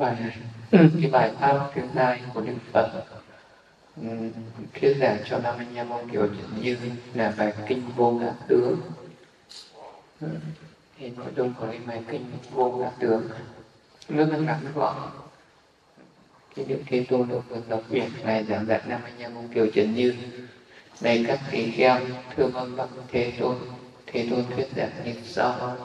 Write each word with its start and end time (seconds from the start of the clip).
bài 0.00 0.16
cái 0.72 1.10
bài 1.12 1.30
pháp 1.40 1.70
thứ 1.74 1.82
hai 1.94 2.20
của 2.34 2.40
đức 2.40 2.54
phật. 2.72 3.04
Thuyết 4.74 4.96
giảng 5.00 5.18
cho 5.30 5.38
năm 5.38 5.54
anh 5.58 5.74
em 5.74 5.90
ông 5.90 6.08
kiểu 6.08 6.28
như 6.60 6.76
là 7.14 7.34
bài 7.38 7.52
kinh 7.66 7.82
vô 7.96 8.10
ngã 8.10 8.32
tướng. 8.48 8.80
Thì 10.98 11.10
nội 11.10 11.26
dung 11.36 11.54
của 11.60 11.66
cái 11.66 11.78
bài 11.86 12.02
kinh 12.10 12.24
vô 12.50 12.70
ngã 12.70 12.90
tướng 12.98 13.28
rất 14.08 14.28
là 14.30 14.38
ngắn 14.38 14.60
gọn. 14.74 14.96
Cái 16.56 16.64
đức 16.64 16.80
thế 16.86 17.06
tôn 17.08 17.28
được 17.28 17.42
được 17.50 17.68
đọc 17.68 17.82
viện 17.88 18.10
này 18.24 18.44
giảng 18.44 18.66
dạy 18.66 18.80
năm 18.86 19.00
anh 19.04 19.18
em 19.18 19.34
ông 19.34 19.48
kiểu 19.54 19.66
trần 19.74 19.94
như. 19.94 20.14
Này 21.00 21.24
các 21.28 21.40
tỷ 21.50 21.70
kheo 21.70 22.00
thưa 22.36 22.46
vâng 22.46 22.76
vâng 22.76 22.90
thế 23.08 23.32
tôn. 23.40 23.56
Thế 24.06 24.28
tôn 24.30 24.44
thuyết 24.56 24.68
giảng 24.76 24.90
như 25.04 25.14
sau 25.24 25.76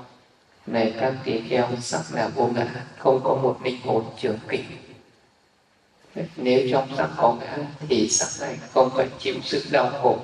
này 0.67 0.93
các 0.99 1.13
tỳ 1.23 1.41
kheo, 1.49 1.67
sắc 1.81 2.01
là 2.13 2.27
vô 2.27 2.47
ngã, 2.47 2.67
không 2.97 3.21
có 3.23 3.35
một 3.35 3.59
linh 3.63 3.81
hồn 3.81 4.03
trường 4.21 4.39
kỳ 4.49 4.59
nếu 6.35 6.67
trong 6.71 6.87
sắc 6.97 7.09
có 7.17 7.35
ngã, 7.39 7.57
thì 7.79 8.09
sắc 8.09 8.47
này 8.47 8.57
không 8.73 8.89
phải 8.89 9.07
chịu 9.19 9.35
sự 9.43 9.63
đau 9.71 9.89
khổ. 10.01 10.17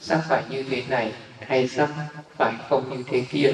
Sắc 0.00 0.20
phải 0.28 0.42
như 0.50 0.62
thế 0.62 0.82
này, 0.88 1.12
hay 1.40 1.68
sắc 1.68 1.88
phải 2.36 2.52
không 2.68 2.96
như 2.96 3.04
thế 3.06 3.24
kia? 3.30 3.52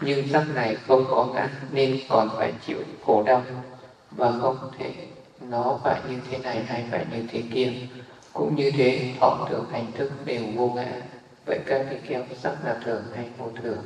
Nhưng 0.00 0.28
sắc 0.28 0.44
này 0.54 0.76
không 0.86 1.04
có 1.08 1.28
ngã, 1.34 1.48
nên 1.72 2.00
còn 2.08 2.28
phải 2.36 2.52
chịu 2.66 2.78
khổ 3.04 3.22
đau. 3.26 3.42
Và 4.10 4.32
không 4.40 4.70
thể, 4.78 4.94
nó 5.40 5.80
phải 5.84 6.00
như 6.08 6.18
thế 6.30 6.38
này 6.38 6.62
hay 6.66 6.84
phải 6.90 7.06
như 7.12 7.24
thế 7.32 7.42
kia. 7.54 7.72
Cũng 8.32 8.56
như 8.56 8.70
thế 8.70 9.12
thọ 9.20 9.46
tưởng 9.50 9.64
hành 9.72 9.92
thức 9.92 10.12
đều 10.24 10.42
vô 10.54 10.72
ngã. 10.76 10.92
Vậy 11.46 11.58
các 11.66 11.86
cái 11.90 12.00
keo 12.08 12.24
sắc 12.42 12.54
là 12.64 12.78
thường 12.84 13.02
hay 13.16 13.28
vô 13.38 13.50
thường? 13.62 13.78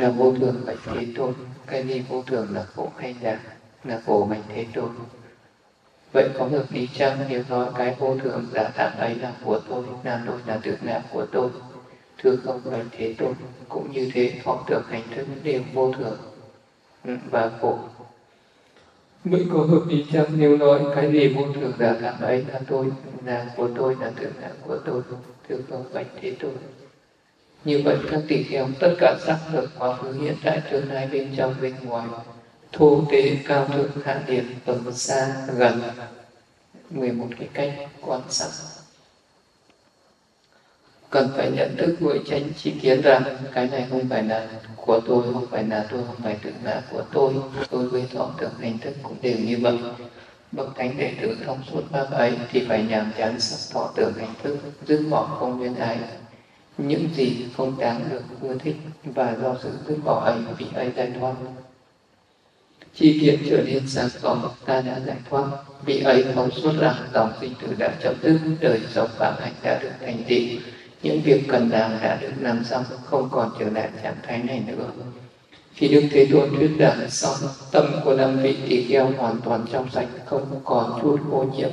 Là 0.00 0.10
vô 0.10 0.34
thường 0.40 0.60
bạch 0.66 0.78
thế 0.84 1.06
tôn 1.16 1.34
cái 1.66 1.86
gì 1.86 2.02
vô 2.08 2.22
thường 2.26 2.46
là 2.54 2.66
khổ 2.74 2.90
hay 2.96 3.14
giả 3.22 3.38
là 3.84 4.00
khổ 4.06 4.26
bạch 4.30 4.42
thế 4.48 4.66
tôn. 4.74 4.88
Vậy 6.12 6.28
có 6.38 6.48
được 6.48 6.66
đi 6.70 6.88
chăng? 6.94 7.18
Nếu 7.28 7.42
nói 7.48 7.68
cái 7.74 7.96
vô 7.98 8.16
thường 8.22 8.46
giả 8.52 8.70
tạm 8.76 8.98
ấy 8.98 9.14
là 9.14 9.32
của 9.44 9.60
tôi 9.68 9.84
là 10.04 10.22
tôi 10.26 10.40
là 10.46 10.60
tự 10.62 10.76
ngã 10.82 11.00
của 11.12 11.26
tôi. 11.32 11.50
Thưa 12.18 12.36
không 12.36 12.60
bạch 12.64 12.86
thế 12.90 13.14
tôn 13.18 13.34
cũng 13.68 13.92
như 13.92 14.10
thế 14.14 14.32
họ 14.44 14.64
tưởng 14.66 14.82
hành 14.90 15.02
thức 15.14 15.26
đều 15.42 15.62
vô 15.72 15.92
thường 15.92 16.18
ừ, 17.04 17.16
và 17.30 17.50
khổ. 17.60 17.78
Vậy 19.24 19.46
có 19.52 19.58
hợp 19.58 19.82
lý 19.88 20.06
chăng? 20.12 20.26
Nếu 20.38 20.56
nói 20.56 20.80
cái 20.94 21.12
gì 21.12 21.28
vô 21.28 21.52
thường 21.54 21.72
giả 21.78 21.94
tạm 22.02 22.20
ấy 22.20 22.44
là 22.52 22.60
tôi, 22.68 22.92
là 23.26 23.46
của 23.56 23.68
tôi, 23.76 23.96
là 24.00 24.12
tự 24.20 24.32
ngã 24.40 24.48
của 24.66 24.78
tôi, 24.84 25.02
thưa 25.48 25.56
không 25.70 25.84
bạch 25.94 26.06
thế 26.20 26.36
tôn 26.40 26.52
như 27.64 27.82
vậy 27.84 27.96
các 28.10 28.20
tỳ 28.28 28.42
kheo, 28.42 28.68
tất 28.80 28.94
cả 28.98 29.16
sắc 29.26 29.38
lực 29.52 29.70
quá 29.78 29.96
khứ 29.96 30.12
hiện 30.12 30.36
tại 30.44 30.62
tương 30.70 30.92
lai 30.92 31.08
bên 31.12 31.34
trong 31.36 31.54
bên 31.62 31.74
ngoài, 31.82 32.06
thô 32.72 33.04
tế 33.12 33.36
cao 33.46 33.66
thượng, 33.66 33.90
hạ 34.04 34.22
liệt 34.26 34.44
tầm 34.64 34.92
xa, 34.92 35.36
gần. 35.56 35.82
11 36.90 37.26
cái 37.38 37.48
cách 37.54 37.88
quan 38.00 38.20
sát. 38.28 38.48
Cần 41.10 41.30
phải 41.36 41.50
nhận 41.50 41.76
thức 41.76 41.96
với 42.00 42.20
tranh 42.26 42.42
chi 42.56 42.74
kiến 42.82 43.00
rằng 43.02 43.22
cái 43.52 43.68
này 43.68 43.86
không 43.90 44.08
phải 44.08 44.22
là 44.22 44.48
của 44.76 45.00
tôi, 45.00 45.22
không 45.32 45.46
phải 45.50 45.64
là 45.64 45.86
tôi, 45.90 46.02
không 46.06 46.16
phải 46.22 46.36
tự 46.42 46.50
ngã 46.64 46.82
của 46.90 47.02
tôi. 47.12 47.34
Tôi 47.70 47.88
với 47.88 48.04
thọ 48.14 48.30
tưởng 48.38 48.54
hành 48.60 48.78
thức 48.78 48.94
cũng 49.02 49.16
đều 49.22 49.36
như 49.38 49.58
vậy. 49.62 49.78
Bậc 50.52 50.68
thánh 50.76 50.98
đệ 50.98 51.12
tử 51.22 51.36
thông 51.46 51.62
suốt 51.72 51.82
pháp 51.90 52.10
ấy 52.10 52.32
thì 52.50 52.64
phải 52.68 52.82
nhàm 52.82 53.12
chán 53.18 53.40
sắc 53.40 53.74
thọ 53.74 53.92
tưởng 53.96 54.12
hành 54.12 54.34
thức 54.42 54.58
dứt 54.86 55.02
bỏ 55.10 55.36
không 55.38 55.58
nguyên 55.58 55.74
ái 55.74 55.98
những 56.78 57.08
gì 57.14 57.46
không 57.56 57.78
đáng 57.78 58.00
được 58.10 58.22
ưa 58.42 58.58
thích 58.58 58.76
và 59.04 59.36
do 59.42 59.56
sự 59.62 59.70
dứt 59.88 59.96
bỏ 60.04 60.24
ấy 60.24 60.38
vì 60.58 60.66
ấy 60.74 60.92
giải 60.96 61.12
thoát 61.20 61.34
chi 62.94 63.18
kiến 63.20 63.38
trở 63.50 63.62
nên 63.66 63.88
sáng 63.88 64.08
tỏ, 64.22 64.50
ta 64.66 64.80
đã 64.80 65.00
giải 65.06 65.16
thoát. 65.30 65.44
Vì 65.84 66.00
ấy 66.00 66.24
thấu 66.34 66.50
suốt 66.50 66.72
rằng 66.80 66.94
dòng 67.14 67.32
sinh 67.40 67.52
tử 67.62 67.74
đã 67.78 67.94
chấm 68.02 68.14
dứt, 68.22 68.38
đời 68.60 68.80
sống 68.94 69.08
phạm 69.18 69.34
hạnh 69.40 69.52
đã 69.62 69.78
được 69.82 69.90
thành 70.00 70.22
tựu. 70.28 70.38
Những 71.02 71.20
việc 71.24 71.44
cần 71.48 71.70
làm 71.70 71.98
đã 72.02 72.18
được 72.20 72.32
làm 72.40 72.64
xong, 72.64 72.84
không 73.04 73.28
còn 73.32 73.50
trở 73.58 73.70
lại 73.70 73.88
trạng 74.02 74.16
thái 74.22 74.42
này 74.42 74.62
nữa. 74.66 74.86
Khi 75.72 75.88
đức 75.88 76.02
thế 76.10 76.26
tôn 76.32 76.50
thuyết 76.56 76.70
giảng 76.78 77.10
xong, 77.10 77.50
tâm 77.70 78.00
của 78.04 78.14
năm 78.14 78.36
vị 78.42 78.56
tỳ 78.68 78.84
kheo 78.84 79.10
hoàn 79.18 79.40
toàn 79.40 79.64
trong 79.72 79.90
sạch, 79.90 80.08
không 80.26 80.60
còn 80.64 80.98
chút 81.02 81.18
ô 81.30 81.44
nhiễm. 81.56 81.70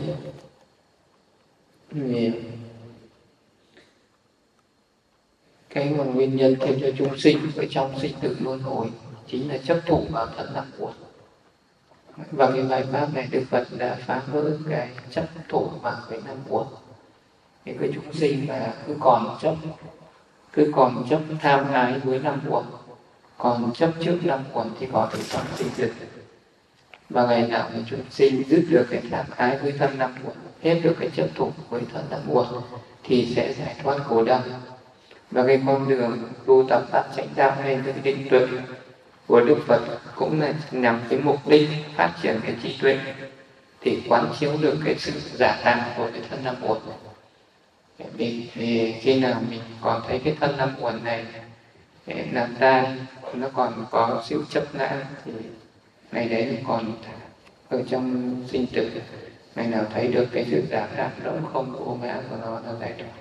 Cái 5.73 5.85
nguồn 5.85 6.15
nguyên 6.15 6.35
nhân 6.35 6.55
khiến 6.59 6.79
cho 6.81 6.87
chúng 6.97 7.17
sinh 7.17 7.37
ở 7.57 7.65
trong 7.69 7.99
sinh 7.99 8.13
tử 8.21 8.37
luân 8.39 8.59
hồi, 8.59 8.87
chính 9.27 9.49
là 9.49 9.57
chấp 9.57 9.77
thủ 9.85 10.05
vào 10.09 10.27
thân 10.37 10.51
tâm 10.55 10.65
của. 10.77 10.93
Và 12.31 12.51
cái 12.51 12.63
bài 12.63 12.85
pháp 12.91 13.07
này 13.13 13.27
đức 13.31 13.43
phật 13.49 13.67
đã 13.77 13.97
phá 14.05 14.21
vỡ 14.31 14.51
cái 14.69 14.89
chấp 15.11 15.25
thủ 15.49 15.69
vào 15.81 15.97
cái 16.09 16.19
năm 16.25 16.37
của. 16.49 16.65
Những 17.65 17.77
cái 17.77 17.89
chúng 17.95 18.13
sinh 18.13 18.47
mà 18.47 18.73
cứ 18.87 18.95
còn 18.99 19.37
chấp, 19.41 19.55
cứ 20.53 20.71
còn 20.75 21.05
chấp 21.09 21.19
tham 21.41 21.71
ái 21.71 21.99
với 21.99 22.19
năm 22.19 22.41
của, 22.49 22.63
còn 23.37 23.71
chấp 23.73 23.91
trước 24.05 24.19
năm 24.23 24.43
uẩn 24.53 24.67
thì 24.79 24.87
có 24.93 25.09
thể 25.13 25.19
trong 25.29 25.45
sinh 25.55 25.69
tử. 25.77 25.91
Và 27.09 27.25
ngày 27.25 27.47
nào 27.47 27.69
mà 27.73 27.79
chúng 27.89 27.99
sinh 28.09 28.43
dứt 28.49 28.65
được 28.69 28.87
cái 28.89 29.01
tham 29.11 29.25
ái 29.35 29.57
với 29.57 29.71
thân 29.71 29.97
năm 29.97 30.15
uẩn 30.25 30.35
hết 30.61 30.79
được 30.83 30.95
cái 30.99 31.09
chấp 31.15 31.27
thủ 31.35 31.51
với 31.69 31.81
thân 31.93 32.05
năm 32.09 32.19
uẩn 32.27 32.47
thì 33.03 33.33
sẽ 33.35 33.53
giải 33.53 33.75
thoát 33.83 33.97
khổ 34.03 34.23
đau 34.23 34.41
và 35.31 35.47
cái 35.47 35.61
con 35.67 35.89
đường 35.89 36.29
tu 36.45 36.65
tập 36.69 36.83
phát 36.91 37.03
chánh 37.15 37.27
đạo 37.35 37.51
hay 37.63 37.79
cái 37.85 37.93
định 38.03 38.27
tuệ 38.29 38.47
của 39.27 39.41
Đức 39.41 39.57
Phật 39.67 39.81
cũng 40.15 40.41
là 40.41 40.53
nhằm 40.71 41.01
cái 41.09 41.19
mục 41.19 41.47
đích 41.47 41.69
phát 41.95 42.13
triển 42.21 42.39
cái 42.43 42.55
trí 42.63 42.77
tuệ 42.81 42.99
thì 43.81 44.01
quán 44.09 44.33
chiếu 44.39 44.57
được 44.61 44.77
cái 44.85 44.95
sự 44.97 45.11
giả 45.33 45.59
tạm 45.63 45.79
của 45.97 46.09
cái 46.13 46.21
thân 46.29 46.43
năm 46.43 46.55
uẩn. 46.61 46.79
Vì, 48.13 48.49
vì 48.55 48.95
khi 49.01 49.19
nào 49.19 49.41
mình 49.49 49.61
còn 49.81 50.01
thấy 50.07 50.21
cái 50.23 50.35
thân 50.39 50.57
năm 50.57 50.75
uẩn 50.81 51.03
này 51.03 51.25
làm 52.31 52.55
ta 52.55 52.95
nó 53.33 53.47
còn 53.53 53.85
có 53.91 54.23
siêu 54.27 54.43
chấp 54.49 54.75
ngã 54.75 55.05
thì 55.25 55.31
ngày 56.11 56.29
đấy 56.29 56.45
nó 56.51 56.67
còn 56.67 56.93
ở 57.69 57.83
trong 57.89 58.35
sinh 58.51 58.65
tử 58.73 58.89
ngày 59.55 59.67
nào 59.67 59.85
thấy 59.93 60.07
được 60.07 60.25
cái 60.31 60.45
sự 60.51 60.63
giả 60.69 60.87
tạm 60.97 61.11
đó 61.23 61.31
không 61.53 61.75
của 61.79 61.95
ngã 61.95 62.21
của 62.29 62.35
nó 62.41 62.59
nó 62.65 62.73
giải 62.79 62.93
thoát 62.97 63.20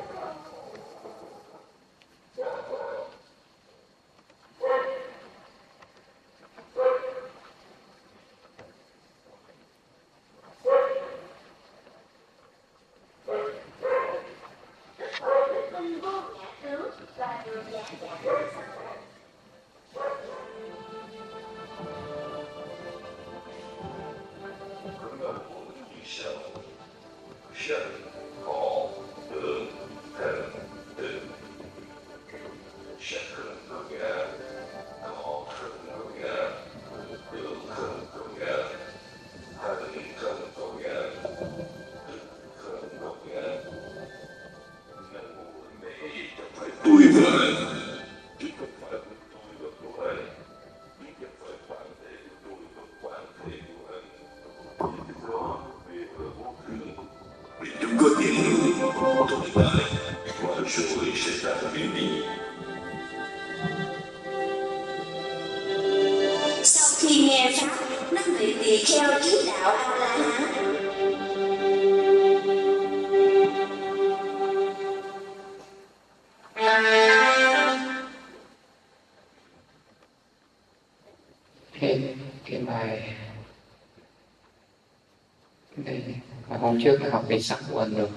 trước 86.83 87.01
là 87.01 87.09
học 87.09 87.25
về 87.27 87.39
sắc 87.39 87.59
quần 87.71 87.95
rồi 87.95 88.09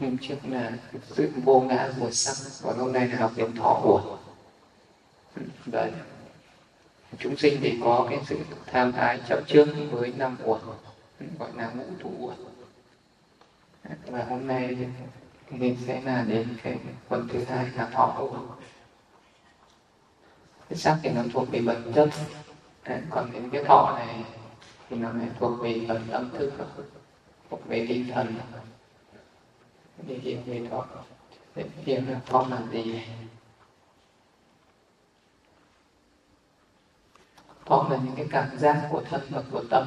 hôm 0.00 0.18
trước 0.18 0.36
là 0.48 0.72
sự 1.10 1.30
vô 1.44 1.60
ngã 1.60 1.92
của 2.00 2.10
sắc, 2.10 2.36
còn 2.62 2.78
hôm 2.78 2.92
nay 2.92 3.08
là 3.08 3.18
học 3.18 3.32
về 3.34 3.44
thọ 3.56 3.80
của. 3.82 4.18
Đấy. 5.66 5.92
Chúng 7.18 7.36
sinh 7.36 7.58
thì 7.60 7.78
có 7.84 8.06
cái 8.10 8.18
sự 8.26 8.38
tham 8.66 8.92
ái 8.92 9.20
chấp 9.28 9.40
trước 9.46 9.66
với 9.90 10.12
năm 10.16 10.36
uẩn 10.44 10.60
gọi 11.38 11.50
là 11.56 11.70
ngũ 11.70 11.84
thủ 12.00 12.10
uẩn 12.18 12.36
và 14.06 14.24
hôm 14.24 14.46
nay 14.46 14.76
thì 15.50 15.74
sẽ 15.86 16.00
là 16.00 16.24
đến 16.28 16.56
cái 16.62 16.78
phần 17.08 17.28
thứ 17.32 17.44
hai 17.44 17.66
là 17.76 17.88
thọ 17.92 18.16
uẩn 18.20 18.46
cái 20.68 20.78
sắc 20.78 20.98
thì 21.02 21.10
nó 21.10 21.22
thuộc 21.32 21.50
về 21.50 21.60
vật 21.60 21.78
chất. 21.94 22.08
Còn 23.10 23.32
đến 23.32 23.50
cái 23.50 23.64
thọ 23.64 23.92
này 23.96 24.24
thì 24.88 24.96
nó 24.96 25.12
mới 25.12 25.26
thuộc 25.38 25.60
về 25.60 25.84
phần 25.88 26.06
tâm 26.10 26.30
thức. 26.38 26.52
Thuộc 27.50 27.66
về 27.66 27.86
tinh 27.88 28.06
thần. 28.14 28.34
Đi 30.06 30.14
hiểu 30.14 30.38
về 30.46 30.66
đó, 30.70 30.86
để 31.54 31.64
hiểu 31.84 32.00
là 32.08 32.20
con 32.30 32.50
là 32.50 32.62
gì? 32.70 33.02
Con 37.64 37.92
là 37.92 37.98
những 38.04 38.14
cái 38.16 38.26
cảm 38.30 38.58
giác 38.58 38.88
của 38.90 39.02
thân 39.10 39.20
và 39.30 39.42
của 39.50 39.62
tâm. 39.70 39.86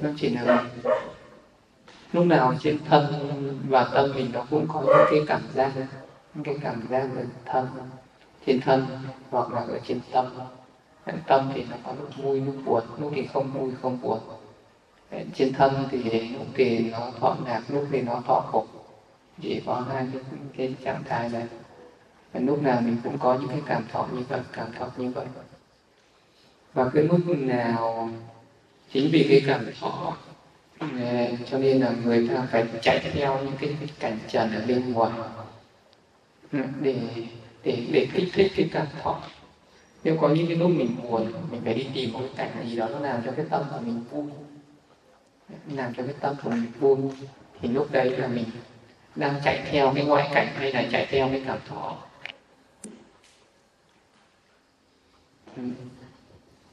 Nó 0.00 0.10
chỉ 0.18 0.28
là 0.28 0.64
lúc 2.12 2.26
nào 2.26 2.54
trên 2.60 2.78
thân 2.84 3.04
và 3.68 3.90
tâm 3.94 4.10
mình 4.14 4.30
nó 4.32 4.46
cũng 4.50 4.66
có 4.68 4.80
những 4.80 5.06
cái 5.10 5.20
cảm 5.26 5.42
giác 5.54 5.72
những 6.34 6.44
cái 6.44 6.58
cảm 6.62 6.86
giác 6.90 7.08
về 7.14 7.24
thân 7.44 7.68
trên 8.46 8.60
thân 8.60 8.86
hoặc 9.30 9.52
là 9.52 9.60
ở 9.60 9.80
trên 9.84 10.00
tâm 10.12 10.26
tâm 11.26 11.50
thì 11.54 11.64
nó 11.70 11.76
có 11.84 11.92
lúc 12.00 12.08
vui 12.16 12.40
lúc 12.40 12.54
buồn 12.64 12.82
lúc 12.98 13.12
thì 13.14 13.26
không 13.26 13.52
vui 13.52 13.72
không 13.82 13.98
buồn. 14.02 14.18
Trên 15.34 15.52
thân 15.52 15.88
thì 15.90 16.28
lúc 16.28 16.46
thì 16.54 16.78
nó 16.78 17.10
thọ 17.20 17.36
lạc 17.46 17.62
lúc 17.68 17.86
thì 17.92 18.02
nó 18.02 18.22
thọ 18.26 18.40
khổ. 18.40 18.66
Chỉ 19.42 19.62
có 19.66 19.84
hai 19.88 20.06
cái, 20.12 20.22
cái 20.56 20.74
trạng 20.84 21.02
thái 21.04 21.28
này. 21.28 21.46
Và 22.32 22.40
lúc 22.40 22.62
nào 22.62 22.80
mình 22.80 22.96
cũng 23.04 23.18
có 23.18 23.38
những 23.40 23.48
cái 23.48 23.62
cảm 23.66 23.84
thọ 23.92 24.08
như 24.12 24.22
vậy 24.28 24.40
cảm 24.52 24.72
thọ 24.78 24.88
như 24.96 25.10
vậy. 25.10 25.26
Và 26.74 26.90
cái 26.94 27.02
lúc 27.02 27.20
nào 27.26 28.10
chính 28.92 29.10
vì 29.12 29.26
cái 29.28 29.42
cảm 29.46 29.66
thọ 29.80 30.16
ừ, 30.78 30.86
cho 31.50 31.58
nên 31.58 31.80
là 31.80 31.92
người 32.04 32.28
ta 32.28 32.46
phải 32.50 32.64
chạy 32.82 32.98
theo 32.98 33.38
những 33.38 33.56
cái, 33.60 33.76
cái 33.80 33.88
cảnh 33.98 34.18
trần 34.28 34.54
ở 34.54 34.66
bên 34.66 34.92
ngoài. 34.92 35.12
Ừ, 36.52 36.58
để 36.80 36.96
để 37.64 37.86
để 37.92 38.08
kích 38.12 38.28
thích 38.32 38.52
cái 38.56 38.70
cảm 38.72 38.86
thọ 39.02 39.20
nếu 40.04 40.16
có 40.20 40.28
những 40.28 40.46
cái 40.46 40.56
lúc 40.56 40.70
mình 40.70 40.96
buồn, 41.02 41.32
mình 41.50 41.60
phải 41.64 41.74
đi 41.74 41.86
tìm 41.94 42.12
một 42.12 42.20
cái 42.22 42.30
cảnh 42.36 42.68
gì 42.68 42.76
đó 42.76 42.88
nó 42.88 42.98
làm 42.98 43.22
cho 43.24 43.32
cái 43.36 43.46
tâm 43.50 43.62
của 43.70 43.80
mình 43.80 44.04
vui, 44.10 44.24
làm 45.66 45.94
cho 45.94 46.02
cái 46.02 46.14
tâm 46.20 46.36
của 46.42 46.50
mình 46.50 46.72
vui, 46.80 46.96
thì 47.60 47.68
lúc 47.68 47.92
đấy 47.92 48.10
là 48.10 48.28
mình 48.28 48.44
đang 49.16 49.34
chạy 49.44 49.62
theo 49.70 49.92
cái 49.94 50.04
ngoại 50.04 50.30
cảnh 50.34 50.48
hay 50.54 50.72
là 50.72 50.84
chạy 50.92 51.06
theo 51.10 51.28
cái 51.28 51.42
cảm 51.46 51.58
thọ. 51.68 51.96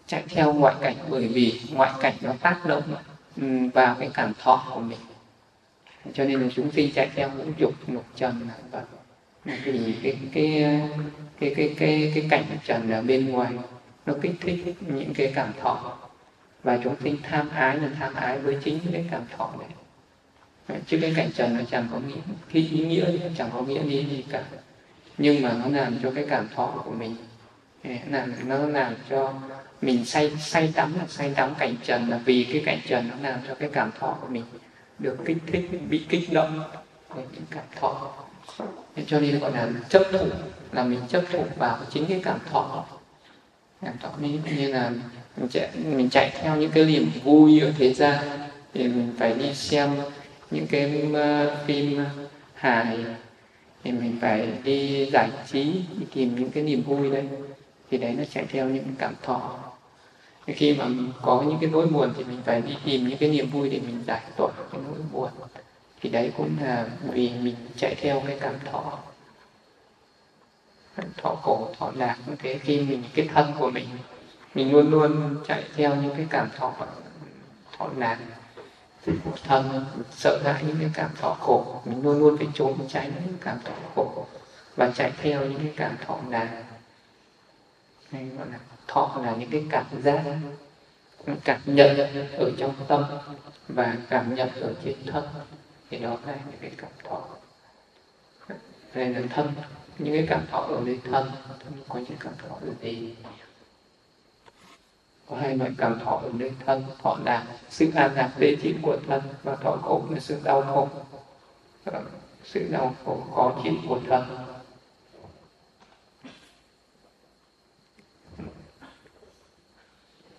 Chạy 0.07 0.23
theo 0.29 0.53
ngoại 0.53 0.75
cảnh 0.81 0.95
bởi 1.09 1.27
vì 1.27 1.61
ngoại 1.73 1.91
cảnh 1.99 2.13
nó 2.21 2.33
tác 2.41 2.65
động 2.65 2.95
ừ, 3.35 3.43
vào 3.73 3.95
cái 3.99 4.09
cảm 4.13 4.33
thọ 4.39 4.71
của 4.73 4.79
mình. 4.79 4.99
Cho 6.13 6.23
nên 6.23 6.41
là 6.41 6.47
chúng 6.55 6.71
sinh 6.71 6.91
chạy 6.95 7.09
theo 7.15 7.31
ngũ 7.31 7.43
dục 7.57 7.73
lục 7.87 8.05
trần 8.15 8.47
là 8.71 8.83
thì 9.63 9.71
vì 9.71 9.93
cái 10.03 10.17
cái 10.33 10.79
cái 11.39 11.53
cái 11.55 11.75
cái 11.79 12.11
cái 12.15 12.27
cảnh 12.29 12.43
trần 12.65 12.91
ở 12.91 13.01
bên 13.01 13.29
ngoài, 13.29 13.51
nó 14.05 14.13
kích 14.21 14.35
thích 14.41 14.75
những 14.79 15.13
cái 15.13 15.31
cảm 15.35 15.51
thọ. 15.61 15.97
Và 16.63 16.79
chúng 16.83 16.95
sinh 17.03 17.17
tham 17.23 17.49
ái 17.49 17.77
là 17.79 17.89
tham 17.99 18.13
ái 18.13 18.39
với 18.39 18.57
chính 18.63 18.79
cái 18.91 19.05
cảm 19.11 19.21
thọ 19.37 19.53
này 19.59 19.69
chứ 20.87 20.97
cái 21.01 21.13
cảnh 21.15 21.29
trần 21.35 21.57
nó 21.57 21.61
chẳng 21.71 21.87
có 21.91 21.99
nghĩa, 21.99 22.21
cái 22.53 22.67
ý 22.71 22.85
nghĩa 22.85 23.05
chẳng 23.37 23.49
có 23.53 23.61
nghĩa 23.61 23.83
lý 23.83 24.05
gì 24.05 24.25
cả. 24.31 24.43
Nhưng 25.17 25.41
mà 25.41 25.53
nó 25.53 25.69
làm 25.69 25.99
cho 26.03 26.11
cái 26.11 26.25
cảm 26.29 26.47
thọ 26.55 26.81
của 26.85 26.91
mình 26.91 27.15
làm 28.09 28.33
nó 28.45 28.57
làm 28.57 28.93
cho 29.09 29.33
mình 29.81 30.05
say 30.05 30.31
say 30.39 30.71
tắm 30.75 30.93
là 30.99 31.05
say 31.07 31.31
tắm 31.35 31.53
cảnh 31.59 31.75
trần 31.83 32.09
là 32.09 32.19
vì 32.25 32.43
cái 32.53 32.61
cảnh 32.65 32.79
trần 32.87 33.09
nó 33.09 33.29
làm 33.29 33.39
cho 33.47 33.55
cái 33.55 33.69
cảm 33.73 33.91
thọ 33.99 34.17
của 34.21 34.27
mình 34.27 34.43
được 34.99 35.17
kích 35.25 35.37
thích, 35.47 35.69
bị 35.89 36.05
kích 36.09 36.33
động 36.33 36.63
những 37.15 37.45
cảm 37.51 37.63
thọ 37.79 38.13
cho 39.07 39.19
nên 39.19 39.39
gọi 39.39 39.51
là 39.51 39.69
chấp 39.89 40.03
thụ 40.11 40.25
là 40.71 40.83
mình 40.83 40.99
chấp 41.09 41.23
thụ 41.31 41.43
vào 41.57 41.79
chính 41.89 42.05
cái 42.05 42.21
cảm 42.23 42.39
thọ. 42.51 42.85
Cảm 43.81 43.97
thọ 44.01 44.09
như, 44.19 44.39
như 44.57 44.73
là 44.73 44.91
mình 45.37 45.49
chạy, 45.49 45.69
mình 45.85 46.09
chạy 46.09 46.31
theo 46.41 46.55
những 46.55 46.71
cái 46.71 46.85
niềm 46.85 47.11
vui 47.23 47.59
ở 47.59 47.71
thế 47.77 47.93
gian 47.93 48.15
thì 48.73 48.83
mình 48.83 49.13
phải 49.17 49.33
đi 49.33 49.53
xem 49.53 49.89
những 50.51 50.67
cái 50.67 51.01
ờ, 51.13 51.57
phim 51.65 52.05
hài 52.53 52.97
thì 53.83 53.91
mình 53.91 54.17
phải 54.21 54.47
đi 54.63 55.09
giải 55.13 55.29
trí 55.51 55.63
đi 55.99 56.05
tìm 56.13 56.35
những 56.35 56.49
cái 56.49 56.63
niềm 56.63 56.81
vui 56.81 57.11
đây 57.11 57.27
thì 57.91 57.97
đấy 57.97 58.13
nó 58.17 58.23
chạy 58.33 58.45
theo 58.49 58.69
những 58.69 58.95
cảm 58.99 59.13
thọ. 59.23 59.59
Khi 60.47 60.73
mà 60.73 60.85
mình 60.85 61.11
có 61.21 61.43
những 61.47 61.57
cái 61.61 61.69
nỗi 61.69 61.87
buồn 61.87 62.13
thì 62.17 62.23
mình 62.23 62.39
phải 62.45 62.61
đi 62.61 62.73
tìm 62.85 63.07
những 63.07 63.17
cái 63.17 63.29
niềm 63.29 63.49
vui 63.49 63.69
để 63.69 63.79
mình 63.79 64.03
giải 64.07 64.21
tỏa 64.37 64.49
cái 64.71 64.81
nỗi 64.87 64.99
buồn 65.11 65.29
thì 66.01 66.09
đấy 66.09 66.31
cũng 66.37 66.57
là 66.61 66.87
vì 67.01 67.31
mình 67.41 67.55
chạy 67.77 67.95
theo 67.95 68.23
cái 68.27 68.37
cảm 68.41 68.59
thọ. 68.71 68.99
Thọ 71.17 71.35
khổ, 71.35 71.73
thọ 71.79 71.91
lạc 71.95 72.17
như 72.27 72.35
thế. 72.39 72.59
Khi 72.63 72.81
mình, 72.81 73.03
cái 73.15 73.29
thân 73.33 73.53
của 73.59 73.71
mình 73.71 73.87
mình 74.57 74.71
luôn 74.71 74.91
luôn 74.91 75.35
chạy 75.47 75.63
theo 75.75 75.95
những 75.95 76.15
cái 76.17 76.27
cảm 76.29 76.49
thọ 76.57 76.73
thọ 77.77 77.89
lạc 77.97 78.17
của 79.05 79.37
thân, 79.43 79.85
sợ 80.11 80.39
hãi 80.43 80.63
những 80.67 80.77
cái 80.79 80.89
cảm 80.93 81.09
thọ 81.15 81.33
khổ, 81.39 81.81
mình 81.85 82.03
luôn 82.03 82.19
luôn 82.19 82.37
phải 82.37 82.47
trốn 82.53 82.87
tránh 82.87 83.11
những 83.25 83.37
cảm 83.41 83.59
thọ 83.65 83.73
khổ 83.95 84.25
và 84.75 84.91
chạy 84.95 85.11
theo 85.21 85.45
những 85.45 85.59
cái 85.59 85.73
cảm 85.75 85.97
thọ 86.05 86.19
lạc. 86.29 86.63
Hay 88.11 88.25
gọi 88.25 88.47
là 88.51 88.59
thọ 88.87 89.19
là 89.23 89.35
những 89.35 89.49
cái 89.51 89.63
cảm 89.69 89.85
giác 90.03 90.23
cảm 91.43 91.61
nhận 91.65 91.97
ở 92.37 92.51
trong 92.57 92.73
tâm 92.87 93.03
và 93.67 93.95
cảm 94.09 94.35
nhận 94.35 94.49
ở 94.61 94.73
trên 94.83 94.95
thân 95.05 95.23
thì 95.89 95.99
đó 95.99 96.17
là 96.25 96.35
những 96.49 96.59
cái 96.61 96.71
cảm 96.77 96.91
thọ. 97.03 97.27
Đây 98.93 99.09
là 99.09 99.21
thân, 99.29 99.53
những 99.97 100.13
cái 100.13 100.27
cảm 100.29 100.47
thọ 100.51 100.57
ở 100.57 100.81
đây 100.85 100.99
thân 101.03 101.31
thân 101.45 101.73
có 101.89 101.99
những 101.99 102.17
cảm 102.19 102.33
thọ 102.37 102.55
ở 102.55 102.73
gì 102.81 103.15
có 105.29 105.35
hai 105.35 105.57
loại 105.57 105.71
cảm 105.77 105.99
thọ 105.99 106.11
ở 106.11 106.29
nơi 106.33 106.51
thân, 106.65 106.85
thọ 107.03 107.17
lạc, 107.25 107.47
sự 107.69 107.91
an 107.95 108.13
lạc 108.15 108.31
tê 108.39 108.55
chín 108.61 108.81
của 108.81 108.97
thân 109.07 109.21
và 109.43 109.55
thọ 109.55 109.77
khổ 109.83 110.03
là 110.09 110.19
sự 110.19 110.39
đau 110.43 110.61
khổ. 110.61 110.87
Sự 112.43 112.67
đau 112.71 112.95
khổ 113.05 113.23
khó 113.35 113.59
chịu 113.63 113.73
của 113.89 113.99
thân. 114.07 114.23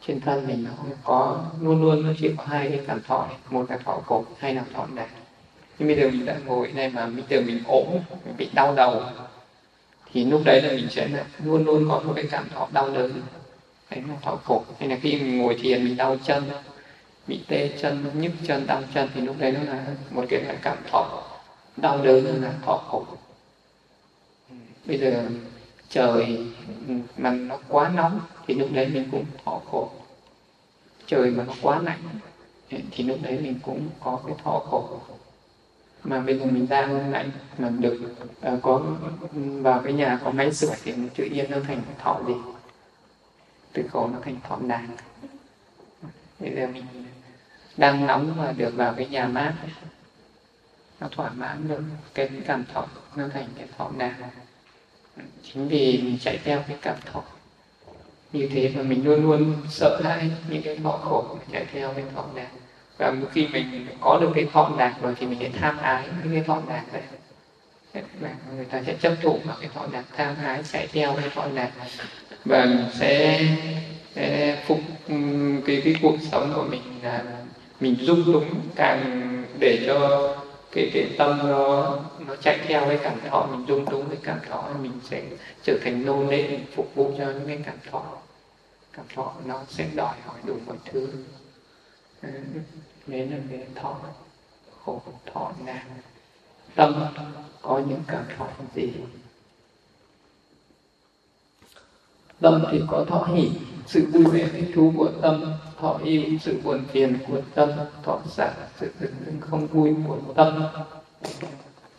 Trên 0.06 0.20
thân 0.20 0.46
mình 0.46 0.64
nó 0.64 0.70
có, 1.04 1.44
luôn 1.60 1.82
luôn 1.82 2.02
nó 2.02 2.12
chỉ 2.18 2.34
có 2.36 2.44
hai 2.46 2.68
cái 2.68 2.84
cảm 2.86 3.02
thọ, 3.02 3.28
một 3.50 3.70
là 3.70 3.76
thọ 3.76 4.00
khổ 4.06 4.24
hay 4.38 4.54
là 4.54 4.64
thọ 4.74 4.86
lạc 4.94 5.08
nhưng 5.78 5.88
bây 5.88 5.96
giờ 5.96 6.08
mình 6.10 6.26
đã 6.26 6.36
ngồi 6.46 6.72
này 6.72 6.90
mà, 6.90 7.06
bây 7.06 7.24
giờ 7.28 7.40
mình 7.40 7.62
ốm, 7.66 7.86
mình 8.24 8.34
bị 8.38 8.48
đau 8.54 8.74
đầu, 8.74 9.02
thì 10.12 10.24
lúc 10.24 10.40
đấy 10.44 10.62
là 10.62 10.72
mình 10.72 10.88
sẽ 10.90 11.08
luôn 11.44 11.64
luôn 11.64 11.88
có 11.88 12.00
một 12.04 12.12
cái 12.16 12.24
cảm 12.30 12.48
thọ 12.48 12.68
đau 12.72 12.90
đớn. 12.90 13.22
Đấy 13.90 14.02
là 14.08 14.14
thọ 14.22 14.36
khổ. 14.44 14.64
Hay 14.78 14.88
là 14.88 14.96
khi 15.02 15.16
mình 15.16 15.38
ngồi 15.38 15.58
thiền 15.62 15.84
mình 15.84 15.96
đau 15.96 16.16
chân, 16.24 16.50
bị 17.26 17.40
tê 17.48 17.70
chân, 17.80 18.10
nhức 18.14 18.32
chân, 18.46 18.66
đau 18.66 18.82
chân, 18.94 19.08
thì 19.14 19.20
lúc 19.20 19.36
đấy 19.38 19.52
nó 19.52 19.72
là 19.72 19.86
một 20.10 20.24
cái 20.28 20.40
là 20.40 20.54
cảm 20.62 20.76
thọ 20.90 21.22
đau 21.76 22.04
đớn 22.04 22.42
là 22.42 22.52
thọ 22.66 22.76
khổ. 22.76 23.04
Bây 24.86 24.98
giờ 24.98 25.24
trời 25.88 26.46
mà 27.16 27.30
nó 27.30 27.58
quá 27.68 27.88
nóng 27.88 28.20
thì 28.46 28.54
lúc 28.54 28.68
đấy 28.72 28.88
mình 28.92 29.08
cũng 29.10 29.24
thọ 29.44 29.60
khổ. 29.70 29.90
Trời 31.06 31.30
mà 31.30 31.44
nó 31.44 31.54
quá 31.62 31.80
lạnh 31.82 32.00
thì 32.90 33.04
lúc 33.04 33.18
đấy 33.22 33.38
mình 33.42 33.54
cũng 33.62 33.88
có 34.00 34.20
cái 34.26 34.36
thọ 34.44 34.58
khổ 34.58 35.00
mà 36.08 36.20
bây 36.20 36.38
giờ 36.38 36.44
mình 36.44 36.66
đang 36.68 37.12
lạnh 37.12 37.30
mà 37.58 37.68
được 37.68 37.98
uh, 38.52 38.62
có 38.62 38.82
vào 39.36 39.80
cái 39.84 39.92
nhà 39.92 40.20
có 40.24 40.30
máy 40.30 40.52
sưởi 40.52 40.76
thì 40.84 40.92
mình 40.92 41.08
tự 41.16 41.24
nhiên 41.24 41.50
nó 41.50 41.56
thành 41.66 41.82
thọ 41.98 42.20
gì 42.26 42.34
từ 43.72 43.82
khổ 43.92 44.10
nó 44.12 44.18
thành 44.24 44.36
thọ 44.48 44.56
nàng 44.56 44.88
bây 46.40 46.54
giờ 46.54 46.66
mình 46.66 46.84
đang 47.76 48.06
nóng 48.06 48.36
mà 48.36 48.52
được 48.56 48.74
vào 48.76 48.94
cái 48.96 49.06
nhà 49.06 49.26
mát 49.26 49.54
nó 51.00 51.08
thỏa 51.08 51.30
mãn 51.30 51.68
được 51.68 51.82
cái 52.14 52.30
cảm 52.46 52.64
thọ 52.72 52.86
nó 53.16 53.28
thành 53.28 53.46
cái 53.56 53.66
thọ 53.78 53.90
nàng 53.96 54.14
chính 55.42 55.68
vì 55.68 56.02
mình 56.02 56.18
chạy 56.20 56.38
theo 56.44 56.64
cái 56.68 56.76
cảm 56.82 56.96
thọ. 57.12 57.22
Như 58.32 58.48
thế 58.52 58.72
mà 58.76 58.82
mình 58.82 59.04
luôn 59.04 59.22
luôn 59.22 59.56
sợ 59.68 60.00
hãi 60.04 60.30
những 60.50 60.62
cái 60.62 60.76
thọ 60.76 60.90
khổ 60.90 61.38
chạy 61.52 61.66
theo 61.72 61.92
cái 61.94 62.04
thọ 62.14 62.26
nàng 62.34 62.56
và 62.98 63.14
khi 63.32 63.46
mình 63.46 63.86
có 64.00 64.18
được 64.20 64.30
cái 64.34 64.48
thọ 64.52 64.72
lạc 64.78 64.94
rồi 65.02 65.14
thì 65.18 65.26
mình 65.26 65.38
sẽ 65.40 65.50
tham 65.60 65.78
ái 65.78 66.08
những 66.22 66.34
cái 66.34 66.44
thọ 66.46 66.62
lạc 66.68 66.84
đấy. 66.92 67.02
Và 68.20 68.30
người 68.56 68.64
ta 68.64 68.82
sẽ 68.86 68.94
chấp 69.00 69.16
thụ 69.22 69.38
vào 69.44 69.56
cái 69.60 69.70
thọ 69.74 69.86
lạc 69.92 70.04
tham 70.16 70.36
ái 70.44 70.62
chạy 70.72 70.86
theo 70.92 71.14
cái 71.20 71.30
thọ 71.34 71.46
lạc. 71.46 71.70
Và 72.44 72.66
sẽ, 72.92 73.40
sẽ 74.14 74.58
phục 74.66 74.80
cái 75.66 75.82
cái 75.84 75.94
cuộc 76.02 76.16
sống 76.32 76.52
của 76.54 76.62
mình 76.70 76.82
là 77.02 77.24
mình 77.80 77.96
dung 78.00 78.24
túng 78.24 78.60
càng 78.76 79.44
để 79.58 79.84
cho 79.86 80.28
cái 80.72 80.90
cái 80.94 81.14
tâm 81.18 81.38
nó 81.48 81.98
nó 82.26 82.36
chạy 82.36 82.58
theo 82.66 82.84
cái 82.88 82.98
cảm 83.02 83.20
thọ 83.30 83.46
mình 83.50 83.66
dung 83.68 83.86
túng 83.86 84.08
với 84.08 84.18
cảm 84.22 84.38
thọ 84.50 84.68
mình 84.82 85.00
sẽ 85.10 85.22
trở 85.62 85.78
thành 85.84 86.06
nô 86.06 86.30
lệ 86.30 86.58
phục 86.74 86.94
vụ 86.94 87.12
cho 87.18 87.24
những 87.24 87.46
cái 87.46 87.58
cảm 87.66 87.76
thọ. 87.90 88.02
Cảm 88.92 89.04
thọ 89.14 89.34
nó 89.44 89.62
sẽ 89.68 89.86
đòi 89.94 90.14
hỏi 90.26 90.36
đủ 90.44 90.56
mọi 90.66 90.76
thứ 90.84 91.08
nên 93.08 93.30
là 93.30 93.36
cái 93.50 93.66
thọ, 93.74 93.96
khổ 94.84 95.02
thọ 95.32 95.52
nạn 95.64 95.86
tâm 96.74 97.06
có 97.62 97.82
những 97.88 98.02
cảm 98.06 98.24
thọ 98.38 98.46
gì? 98.74 98.92
Tâm 102.40 102.64
thì 102.70 102.82
có 102.88 103.04
thọ 103.08 103.24
hỷ, 103.24 103.50
sự 103.86 104.06
vui 104.12 104.24
vẻ 104.24 104.48
thích 104.52 104.70
thú 104.74 104.92
của 104.96 105.10
tâm, 105.22 105.52
thọ 105.80 106.00
yêu, 106.04 106.22
sự 106.40 106.60
buồn 106.64 106.84
phiền 106.92 107.18
của 107.28 107.40
tâm, 107.54 107.70
thọ 108.02 108.20
sợ 108.26 108.52
sự 108.80 108.92
dừng 109.00 109.40
không 109.40 109.66
vui 109.66 109.94
của 110.06 110.18
tâm. 110.34 110.66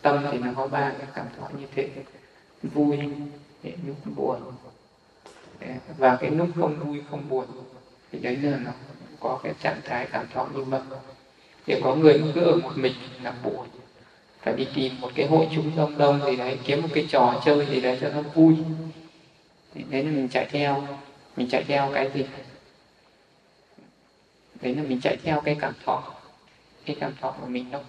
Tâm 0.01 0.25
thì 0.31 0.37
nó 0.37 0.51
có 0.55 0.67
ba 0.67 0.93
cái 0.97 1.07
cảm 1.13 1.25
thọ 1.39 1.47
như 1.59 1.67
thế. 1.75 1.89
Vui 2.63 2.97
lúc 3.63 3.97
buồn, 4.15 4.39
và 5.97 6.15
cái 6.15 6.31
lúc 6.31 6.49
không 6.55 6.79
vui, 6.79 7.03
không 7.11 7.29
buồn. 7.29 7.45
Thì 8.11 8.19
đấy 8.19 8.35
là 8.35 8.57
nó 8.57 8.71
có 9.19 9.39
cái 9.43 9.53
trạng 9.61 9.81
thái 9.85 10.07
cảm 10.11 10.25
thọ 10.33 10.47
như 10.55 10.63
mơ 10.63 10.81
thì 11.65 11.75
có 11.83 11.95
người 11.95 12.23
cứ 12.35 12.41
ở 12.41 12.55
một 12.55 12.71
mình 12.75 12.93
là 13.23 13.33
buồn. 13.43 13.67
Phải 14.41 14.53
đi 14.53 14.67
tìm 14.75 15.01
một 15.01 15.11
cái 15.15 15.27
hội 15.27 15.47
chúng 15.55 15.71
đông 15.75 15.97
đông 15.97 16.21
gì 16.25 16.35
đấy 16.35 16.59
kiếm 16.63 16.81
một 16.81 16.87
cái 16.93 17.07
trò 17.09 17.41
chơi 17.45 17.65
gì 17.65 17.81
đấy 17.81 17.97
cho 18.01 18.09
nó 18.09 18.21
vui. 18.21 18.55
Thì 19.73 19.83
đấy 19.89 20.03
là 20.03 20.11
mình 20.11 20.29
chạy 20.29 20.47
theo 20.51 20.87
mình 21.35 21.49
chạy 21.49 21.63
theo 21.63 21.91
cái 21.93 22.09
gì? 22.13 22.25
Đấy 24.61 24.75
là 24.75 24.83
mình 24.83 25.01
chạy 25.01 25.17
theo 25.23 25.41
cái 25.41 25.57
cảm 25.61 25.73
thọ 25.85 26.13
cái 26.85 26.95
cảm 26.99 27.11
thọ 27.21 27.31
của 27.31 27.47
mình 27.47 27.71
đâu. 27.71 27.81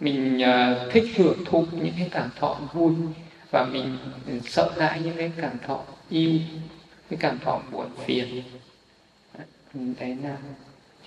Mình 0.00 0.40
uh, 0.42 0.92
thích 0.92 1.04
hưởng 1.16 1.44
thụ 1.44 1.66
những 1.72 1.94
cái 1.98 2.08
cảm 2.10 2.30
thọ 2.36 2.58
vui 2.72 2.94
và 3.50 3.64
mình 3.64 3.98
sợ 4.44 4.70
hãi 4.78 5.00
những 5.04 5.16
cái 5.16 5.32
cảm 5.36 5.58
thọ 5.66 5.80
yêu 6.08 6.40
cái 7.10 7.18
cảm 7.22 7.38
thọ 7.38 7.60
buồn 7.72 7.86
phiền. 8.04 8.42
Đấy 9.74 10.16
là 10.22 10.36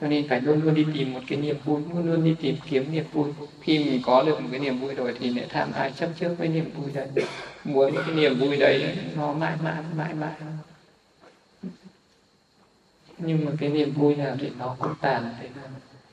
cho 0.01 0.07
nên 0.07 0.27
phải 0.27 0.41
luôn 0.41 0.61
luôn 0.61 0.73
đi 0.73 0.85
tìm 0.93 1.13
một 1.13 1.19
cái 1.27 1.39
niềm 1.39 1.55
vui, 1.65 1.81
luôn 1.93 2.07
luôn 2.07 2.23
đi 2.23 2.35
tìm 2.41 2.55
kiếm 2.69 2.91
niềm 2.91 3.05
vui. 3.11 3.31
Khi 3.61 3.83
mình 3.83 4.01
có 4.05 4.23
được 4.23 4.41
một 4.41 4.47
cái 4.51 4.59
niềm 4.59 4.79
vui 4.79 4.95
rồi 4.95 5.15
thì 5.19 5.33
lại 5.33 5.45
tham 5.49 5.71
ai 5.71 5.93
chấp 5.97 6.09
trước 6.19 6.35
với 6.37 6.47
niềm 6.47 6.71
vui 6.77 6.91
đấy. 6.91 7.25
Muốn 7.63 7.95
cái 7.95 8.15
niềm 8.15 8.39
vui 8.39 8.57
đấy 8.57 8.97
nó 9.15 9.33
mãi 9.33 9.57
mãi 9.63 9.83
mãi 9.95 10.13
mãi. 10.13 10.33
Nhưng 13.17 13.45
mà 13.45 13.51
cái 13.59 13.69
niềm 13.69 13.91
vui 13.91 14.15
nào 14.15 14.37
thì 14.39 14.51
nó 14.59 14.75
cũng 14.79 14.93
tàn 15.01 15.35
thế 15.39 15.49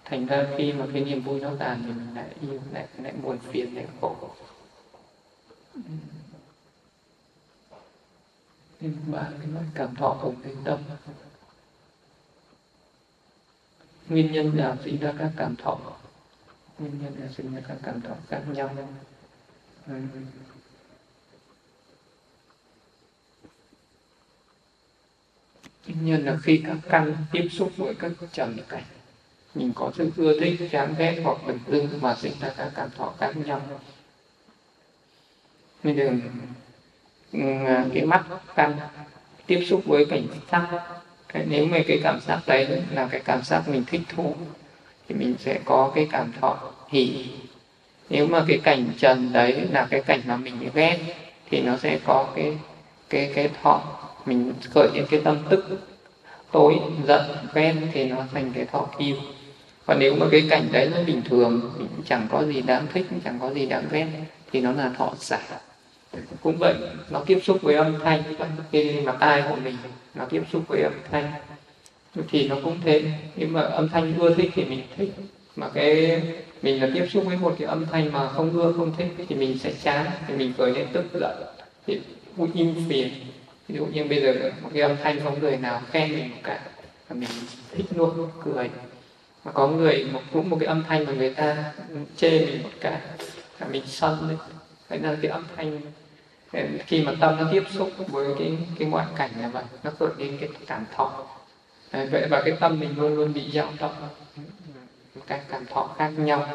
thành 0.05 0.27
ra 0.27 0.47
khi 0.57 0.73
mà 0.73 0.87
cái 0.93 1.05
niềm 1.05 1.21
vui 1.21 1.41
nó 1.41 1.51
tàn 1.59 1.83
thì 1.87 1.93
mình 1.93 2.15
lại 2.15 2.27
yêu 2.41 2.61
lại 2.73 2.87
lại 3.03 3.13
buồn 3.23 3.39
phiền, 3.39 3.75
lại 3.75 3.87
khổ. 4.01 4.17
Nhưng 8.81 8.93
bạn 9.07 9.33
cái 9.39 9.49
loại 9.53 9.65
cảm 9.75 9.95
thọ 9.95 10.17
của 10.23 10.33
cái 10.43 10.53
tâm 10.65 10.79
nguyên 14.13 14.33
nhân 14.33 14.53
là 14.55 14.77
sinh 14.85 15.01
ra 15.01 15.13
các 15.19 15.31
cảm 15.37 15.57
thọ. 15.57 15.79
Nguyên 16.79 17.03
nhân 17.03 17.15
là 17.21 17.29
sinh 17.37 17.55
ra 17.55 17.61
các 17.69 17.77
cảm 17.83 18.01
thọ 18.01 18.15
khác 18.29 18.43
nhau. 18.53 18.71
Nguyên 19.87 20.09
nhân 25.87 26.25
là 26.25 26.37
khi 26.43 26.63
các 26.67 26.77
căn 26.89 27.17
tiếp 27.33 27.49
xúc 27.53 27.73
với 27.77 27.95
các 27.95 28.13
trần 28.33 28.59
cảnh 28.69 28.85
mình 29.55 29.73
có 29.75 29.93
sự 29.97 30.11
ưa 30.17 30.41
thích 30.41 30.69
chán 30.71 30.95
ghét 30.99 31.21
hoặc 31.25 31.39
bình 31.47 31.59
dưng 31.69 31.89
mà 32.01 32.15
sinh 32.15 32.33
ra 32.41 32.53
các 32.57 32.73
cảm 32.75 32.91
thọ 32.91 33.15
khác 33.19 33.37
nhau. 33.37 33.61
Bây 35.85 35.97
giờ 35.97 36.11
cái 37.95 38.07
mắt 38.07 38.27
căn 38.55 38.79
tiếp 39.47 39.65
xúc 39.69 39.83
với 39.87 40.05
cảnh 40.05 40.27
sắc 40.51 41.02
cái 41.33 41.45
nếu 41.49 41.67
mà 41.67 41.79
cái 41.87 42.01
cảm 42.03 42.21
giác 42.21 42.41
đấy 42.47 42.83
là 42.91 43.09
cái 43.11 43.21
cảm 43.25 43.43
giác 43.43 43.69
mình 43.69 43.85
thích 43.87 44.01
thú, 44.09 44.35
thì 45.09 45.15
mình 45.15 45.35
sẽ 45.39 45.59
có 45.65 45.93
cái 45.95 46.09
cảm 46.11 46.33
thọ 46.41 46.59
hỷ 46.89 47.27
nếu 48.11 48.27
mà 48.27 48.45
cái 48.49 48.59
cảnh 48.59 48.87
trần 48.99 49.33
đấy 49.33 49.61
là 49.71 49.87
cái 49.91 50.03
cảnh 50.03 50.21
mà 50.27 50.37
mình 50.37 50.71
ghét, 50.75 50.99
thì 51.51 51.61
nó 51.61 51.77
sẽ 51.77 51.99
có 52.05 52.33
cái 52.37 52.59
cái 53.11 53.33
cái 53.35 53.51
thọ. 53.63 53.83
Mình 54.27 54.53
khởi 54.71 54.89
lên 54.95 55.07
cái 55.11 55.21
tâm 55.25 55.39
tức, 55.51 55.81
tối 56.53 56.79
giận 57.07 57.23
ghen 57.55 57.89
thì 57.93 58.05
nó 58.05 58.17
thành 58.33 58.53
cái 58.55 58.65
thọ 58.65 58.89
yêu. 58.99 59.17
Còn 59.87 59.99
nếu 59.99 60.15
mà 60.15 60.27
cái 60.31 60.47
cảnh 60.51 60.69
đấy 60.73 60.91
nó 60.95 61.03
bình 61.07 61.23
thường, 61.23 61.73
mình 61.79 61.89
chẳng 62.07 62.27
có 62.31 62.45
gì 62.45 62.63
đáng 62.63 62.87
thích, 62.93 63.07
chẳng 63.25 63.39
có 63.41 63.51
gì 63.51 63.67
đáng 63.67 63.85
ghét, 63.91 64.07
thì 64.53 64.61
nó 64.61 64.73
là 64.73 64.91
thọ 64.99 65.13
giả. 65.19 65.41
Cũng 66.43 66.57
vậy, 66.59 66.75
nó 67.11 67.21
tiếp 67.27 67.41
xúc 67.43 67.59
với 67.63 67.75
âm 67.75 68.01
thanh 68.01 68.23
khi 68.73 69.01
mà 69.01 69.13
tai 69.13 69.43
của 69.49 69.57
mình 69.65 69.77
nó 70.15 70.25
tiếp 70.25 70.43
xúc 70.53 70.63
với 70.69 70.83
âm 70.83 70.93
thanh. 71.11 71.33
Thì 72.29 72.49
nó 72.49 72.57
cũng 72.65 72.79
thế. 72.85 73.03
Nhưng 73.37 73.53
mà 73.53 73.61
âm 73.61 73.89
thanh 73.89 74.19
ưa 74.19 74.35
thích 74.35 74.51
thì 74.55 74.65
mình 74.65 74.83
thích. 74.97 75.13
Mà 75.57 75.69
cái 75.75 76.23
mình 76.63 76.83
là 76.83 76.91
tiếp 76.95 77.07
xúc 77.11 77.25
với 77.27 77.37
một 77.37 77.55
cái 77.59 77.69
âm 77.69 77.87
thanh 77.87 78.13
mà 78.13 78.29
không 78.29 78.53
ưa, 78.53 78.73
không 78.73 78.93
thích 78.97 79.27
thì 79.29 79.35
mình 79.35 79.59
sẽ 79.59 79.73
chán. 79.83 80.07
Thì 80.29 80.37
mình 80.37 80.53
khởi 80.59 80.75
lên 80.75 80.87
tức 80.93 81.05
giận. 81.21 81.43
Thì 81.87 82.01
cũng 82.37 82.53
im 82.53 82.75
phiền. 82.89 83.11
Ví 83.69 83.77
dụ 83.77 83.87
như 83.87 84.05
bây 84.05 84.23
giờ 84.23 84.51
một 84.63 84.71
cái 84.75 84.83
âm 84.83 84.97
thanh 85.03 85.21
không 85.21 85.41
người 85.41 85.57
nào 85.57 85.83
khen 85.91 86.13
mình 86.13 86.31
một 86.31 86.41
cả 86.43 86.61
là 87.09 87.17
mình 87.17 87.29
thích 87.75 87.87
luôn, 87.97 88.29
cười. 88.45 88.71
Mà 89.45 89.53
có 89.53 89.69
người 89.69 90.07
một 90.13 90.21
cũng 90.33 90.51
một 90.51 90.57
cái 90.61 90.67
âm 90.67 90.85
thanh 90.89 91.07
mà 91.07 91.13
người 91.13 91.35
ta 91.35 91.73
chê 92.17 92.31
mình 92.31 92.63
một 92.63 92.71
cái 92.81 92.99
là 93.61 93.67
mình 93.71 93.83
sân 93.87 94.19
đấy 94.29 94.37
đấy 94.91 94.99
là 94.99 95.17
cái 95.23 95.31
âm 95.31 95.45
thanh 95.57 95.81
khi 96.87 97.03
mà 97.05 97.13
tâm 97.21 97.37
nó 97.37 97.49
tiếp 97.53 97.63
xúc 97.71 97.91
với 98.09 98.35
cái 98.39 98.59
cái 98.79 98.89
ngoại 98.89 99.07
cảnh 99.17 99.31
như 99.41 99.49
vậy 99.53 99.65
nó 99.85 99.91
khởi 99.99 100.09
lên 100.19 100.39
cái 100.41 100.49
cảm 100.67 100.85
thọ. 100.97 101.25
Ờ, 101.91 102.07
vậy 102.13 102.27
và 102.31 102.43
cái 102.45 102.57
tâm 102.61 102.81
mình 102.81 102.99
luôn 102.99 103.15
luôn 103.15 103.33
bị 103.33 103.51
dao 103.53 103.73
động. 103.81 103.95
Các 105.27 105.41
cảm 105.49 105.67
thọ 105.67 105.91
khác 105.99 106.11
nhau, 106.17 106.49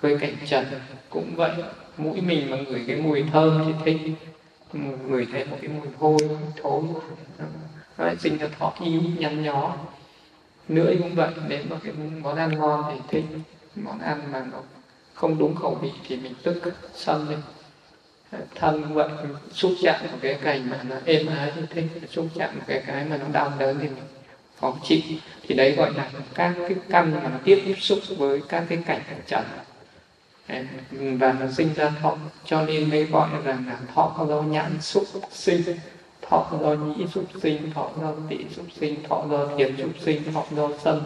với 0.00 0.18
cảnh 0.18 0.34
trần 0.46 0.64
cũng 1.10 1.32
vậy. 1.36 1.50
Mũi 1.96 2.20
mình 2.20 2.50
mà 2.50 2.56
ngửi 2.56 2.84
cái 2.86 2.96
mùi 2.96 3.24
thơm 3.32 3.64
thì 3.66 3.72
thích, 3.84 4.12
ngửi 5.08 5.26
thấy 5.32 5.44
một 5.44 5.56
cái 5.60 5.68
mùi 5.68 5.88
hôi 5.98 6.18
thối. 6.62 6.82
Nó 7.98 8.10
sinh 8.18 8.38
ra 8.38 8.48
thọ 8.58 8.72
yêu 8.80 9.02
nhăn 9.18 9.42
nhó. 9.42 9.76
Lưỡi 10.68 10.96
cũng 10.98 11.14
vậy, 11.14 11.30
nếu 11.48 11.62
mà 11.70 11.76
cái 11.82 11.92
món 12.22 12.36
ăn 12.36 12.58
ngon 12.58 12.84
thì 12.90 13.00
thích. 13.08 13.38
Món 13.76 13.98
ăn 14.00 14.32
mà 14.32 14.44
nó 14.52 14.58
không 15.14 15.38
đúng 15.38 15.54
khẩu 15.54 15.74
vị 15.74 15.90
thì 16.08 16.16
mình 16.16 16.34
tức, 16.42 16.62
sân 16.94 17.28
lên 17.28 17.38
thân 18.54 18.94
vậy 18.94 19.08
xúc 19.52 19.72
chạm 19.82 20.00
một 20.12 20.18
cái 20.20 20.34
cảnh 20.42 20.70
mà 20.70 20.80
nó 20.88 20.96
êm 21.04 21.26
ái 21.26 21.52
như 21.56 21.66
thế, 21.70 21.82
xúc 22.10 22.26
chạm 22.34 22.50
một 22.56 22.62
cái 22.66 22.82
cái 22.86 23.04
mà 23.04 23.16
nó 23.16 23.24
đau 23.32 23.52
đớn 23.58 23.78
thì 23.80 23.88
mình 23.88 24.02
khó 24.60 24.74
chịu. 24.84 25.00
Thì 25.48 25.54
đấy 25.54 25.72
gọi 25.72 25.92
là 25.94 26.10
các 26.34 26.54
cái 26.58 26.74
căn 26.90 27.14
mà 27.14 27.20
nó 27.30 27.38
tiếp 27.44 27.74
xúc 27.78 27.98
với 28.16 28.42
các 28.48 28.64
cái 28.68 28.78
cảnh 28.86 29.00
trần. 29.26 29.44
Và 31.18 31.32
nó 31.32 31.46
sinh 31.56 31.74
ra 31.74 31.92
thọ 32.02 32.16
cho 32.44 32.62
nên 32.62 32.90
mới 32.90 33.04
gọi 33.04 33.28
rằng 33.44 33.64
là 33.68 33.78
thọ 33.94 34.26
do 34.28 34.42
nhãn 34.42 34.80
xúc 34.80 35.04
sinh 35.30 35.62
thọ 36.22 36.46
do 36.62 36.74
nhĩ 36.74 37.06
xúc 37.14 37.24
sinh 37.42 37.72
thọ 37.72 37.90
do 38.00 38.12
tị 38.28 38.38
xúc 38.56 38.66
sinh 38.80 39.02
thọ 39.08 39.24
do 39.30 39.48
thiệt 39.58 39.70
xúc 39.78 39.90
sinh 40.04 40.32
thọ 40.32 40.44
do 40.50 40.68
sân 40.84 41.02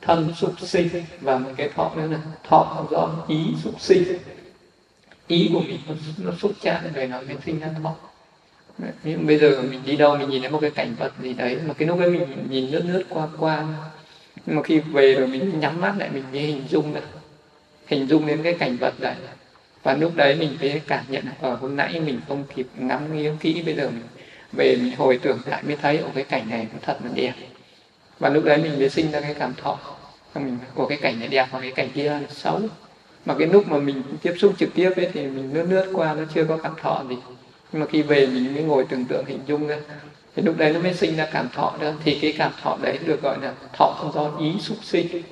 thân 0.00 0.32
xúc 0.36 0.52
sinh. 0.58 0.88
Và 1.20 1.38
một 1.38 1.50
cái 1.56 1.68
thọ 1.68 1.92
nữa 1.96 2.06
là 2.10 2.18
thọ 2.48 2.84
do 2.90 3.08
ý 3.28 3.54
xúc 3.64 3.80
sinh 3.80 4.04
ý 5.26 5.50
của 5.52 5.60
mình 5.60 5.80
nó, 5.88 5.94
nó 6.18 6.32
ra 6.38 6.52
chạm 6.62 6.84
đời 6.94 7.06
nó 7.06 7.20
mới 7.20 7.36
sinh 7.44 7.60
ra 7.60 7.68
thọ 7.82 7.94
nhưng 9.04 9.26
bây 9.26 9.38
giờ 9.38 9.62
mình 9.62 9.80
đi 9.86 9.96
đâu 9.96 10.16
mình 10.16 10.30
nhìn 10.30 10.42
thấy 10.42 10.50
một 10.50 10.58
cái 10.60 10.70
cảnh 10.70 10.94
vật 10.98 11.12
gì 11.22 11.32
đấy 11.32 11.58
mà 11.66 11.74
cái 11.74 11.88
lúc 11.88 11.98
ấy 11.98 12.10
mình 12.10 12.46
nhìn 12.50 12.70
lướt 12.70 12.82
lướt 12.86 13.02
qua 13.08 13.28
qua. 13.38 13.66
Nhưng 14.46 14.56
mà 14.56 14.62
khi 14.62 14.78
về 14.78 15.14
rồi 15.14 15.26
mình 15.28 15.60
nhắm 15.60 15.80
mắt 15.80 15.94
lại 15.98 16.10
mình 16.12 16.24
mới 16.32 16.40
hình 16.40 16.62
dung 16.70 16.94
được 16.94 17.00
hình 17.86 18.06
dung 18.06 18.26
đến 18.26 18.42
cái 18.42 18.54
cảnh 18.54 18.76
vật 18.80 18.94
đấy 18.98 19.14
và 19.82 19.94
lúc 19.94 20.12
đấy 20.16 20.36
mình 20.36 20.56
mới 20.60 20.80
cảm 20.86 21.04
nhận 21.08 21.24
ở 21.40 21.50
ờ, 21.50 21.56
hôm 21.56 21.76
nãy 21.76 22.00
mình 22.00 22.20
không 22.28 22.44
kịp 22.54 22.66
ngắm 22.76 23.16
nghiêng 23.16 23.36
kỹ 23.36 23.62
bây 23.62 23.74
giờ 23.74 23.90
mình 23.90 24.02
về 24.52 24.76
mình 24.76 24.96
hồi 24.96 25.18
tưởng 25.22 25.38
lại 25.46 25.62
mới 25.62 25.76
thấy 25.76 25.98
ở 25.98 26.08
cái 26.14 26.24
cảnh 26.24 26.50
này 26.50 26.66
nó 26.72 26.78
thật 26.82 26.98
là 27.04 27.10
đẹp. 27.14 27.32
Và 28.18 28.28
lúc 28.28 28.44
đấy 28.44 28.58
mình 28.58 28.78
mới 28.78 28.88
sinh 28.90 29.10
ra 29.10 29.20
cái 29.20 29.34
cảm 29.34 29.54
thọ. 29.54 29.78
Mình 30.34 30.58
của 30.74 30.86
cái 30.86 30.98
cảnh 30.98 31.18
này 31.18 31.28
đẹp 31.28 31.46
và 31.50 31.60
cái 31.60 31.70
cảnh 31.70 31.88
kia 31.94 32.10
là 32.10 32.20
xấu 32.30 32.60
mà 33.26 33.34
cái 33.38 33.48
lúc 33.48 33.68
mà 33.68 33.78
mình 33.78 34.02
tiếp 34.22 34.34
xúc 34.38 34.52
trực 34.58 34.74
tiếp 34.74 34.90
ấy 34.96 35.10
thì 35.12 35.26
mình 35.26 35.54
lướt 35.54 35.66
lướt 35.68 35.90
qua 35.92 36.14
nó 36.14 36.22
chưa 36.34 36.44
có 36.44 36.56
cảm 36.56 36.72
thọ 36.82 37.04
gì. 37.08 37.16
Nhưng 37.72 37.80
mà 37.80 37.86
khi 37.86 38.02
về 38.02 38.26
mình 38.26 38.54
mới 38.54 38.62
ngồi 38.62 38.84
tưởng 38.88 39.04
tượng 39.04 39.24
hình 39.24 39.40
dung 39.46 39.66
ra. 39.66 39.78
Thì 40.36 40.42
lúc 40.42 40.56
đấy 40.58 40.72
nó 40.72 40.80
mới 40.80 40.94
sinh 40.94 41.16
ra 41.16 41.28
cảm 41.32 41.48
thọ 41.48 41.74
đó 41.80 41.92
thì 42.04 42.18
cái 42.22 42.34
cảm 42.38 42.52
thọ 42.62 42.78
đấy 42.82 42.98
được 43.06 43.22
gọi 43.22 43.38
là 43.42 43.54
thọ 43.72 44.10
do 44.14 44.32
ý 44.40 44.52
xúc 44.60 44.76
sinh. 44.82 45.22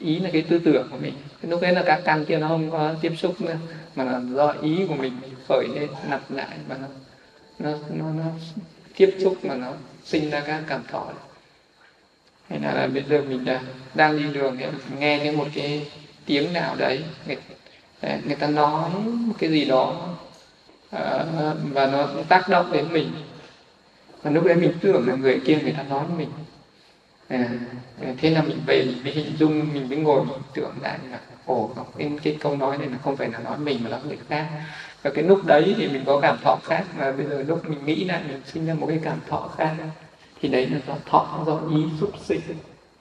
Ý 0.00 0.18
là 0.18 0.30
cái 0.32 0.42
tư 0.42 0.60
tưởng 0.64 0.88
của 0.90 0.98
mình. 0.98 1.14
Lúc 1.42 1.60
đấy 1.62 1.72
là 1.72 1.82
các 1.86 2.02
căn 2.04 2.24
kia 2.24 2.38
nó 2.38 2.48
không 2.48 2.70
có 2.70 2.94
tiếp 3.00 3.12
xúc 3.16 3.40
nữa. 3.40 3.56
Mà 3.96 4.04
là 4.04 4.20
do 4.34 4.54
ý 4.62 4.86
của 4.88 4.94
mình 4.94 5.12
khởi 5.48 5.68
lên 5.74 5.88
nạp 6.08 6.30
lại. 6.30 6.56
Và 6.68 6.76
nó 6.80 6.88
nó, 7.58 7.78
nó, 7.90 8.12
nó 8.12 8.24
tiếp 8.96 9.16
xúc 9.22 9.44
mà 9.44 9.54
nó 9.54 9.72
sinh 10.04 10.30
ra 10.30 10.40
các 10.40 10.62
cảm 10.68 10.82
thọ. 10.90 11.06
Hay 12.48 12.60
là, 12.60 12.74
là 12.74 12.86
bây 12.86 13.04
giờ 13.08 13.22
mình 13.28 13.44
đang, 13.44 13.64
đang 13.94 14.18
đi 14.18 14.24
đường 14.32 14.58
nghe 14.98 15.20
những 15.24 15.36
một 15.36 15.46
cái 15.54 15.86
tiếng 16.26 16.52
nào 16.52 16.76
đấy. 16.76 17.04
Người 17.26 17.36
à, 18.00 18.18
người 18.26 18.36
ta 18.36 18.46
nói 18.46 18.90
một 19.04 19.34
cái 19.38 19.50
gì 19.50 19.64
đó 19.64 20.08
à, 20.90 21.24
và 21.72 21.86
nó 21.86 22.08
tác 22.28 22.48
động 22.48 22.72
đến 22.72 22.92
mình. 22.92 23.10
Và 24.22 24.30
lúc 24.30 24.44
đấy 24.44 24.54
mình 24.54 24.72
tưởng 24.80 25.08
là 25.08 25.14
người 25.14 25.40
kia 25.44 25.58
người 25.62 25.72
ta 25.72 25.82
nói 25.82 26.04
mình. 26.18 26.28
À, 27.28 27.48
thế 28.18 28.30
là 28.30 28.42
mình 28.42 28.60
về 28.66 28.84
mình 28.86 29.04
mới 29.04 29.12
hình 29.12 29.36
dung 29.38 29.74
mình 29.74 29.88
mới 29.88 29.98
ngồi 29.98 30.24
mình 30.24 30.38
tưởng 30.54 30.72
lại 30.82 30.98
là 31.10 31.20
ồ 31.46 31.70
cái, 31.98 32.10
cái 32.22 32.36
câu 32.40 32.56
nói 32.56 32.78
này 32.78 32.88
là 32.88 32.98
không 33.04 33.16
phải 33.16 33.28
là 33.28 33.38
nói 33.38 33.58
mình 33.58 33.78
mà 33.84 33.90
là 33.90 34.00
người 34.06 34.18
khác. 34.28 34.46
Và 35.02 35.10
cái 35.10 35.24
lúc 35.24 35.44
đấy 35.44 35.74
thì 35.78 35.86
mình 35.88 36.02
có 36.06 36.20
cảm 36.20 36.38
thọ 36.42 36.58
khác 36.64 36.84
mà 36.98 37.12
bây 37.12 37.26
giờ 37.26 37.44
lúc 37.48 37.68
mình 37.68 37.84
nghĩ 37.84 38.04
lại 38.04 38.20
mình 38.28 38.40
sinh 38.46 38.66
ra 38.66 38.74
một 38.74 38.86
cái 38.86 39.00
cảm 39.02 39.18
thọ 39.28 39.50
khác 39.56 39.74
thì 40.40 40.48
đấy 40.48 40.66
là 40.66 40.78
do 40.86 40.94
thọ 41.06 41.44
do 41.46 41.60
ý 41.70 41.82
xúc 42.00 42.10
sinh 42.24 42.40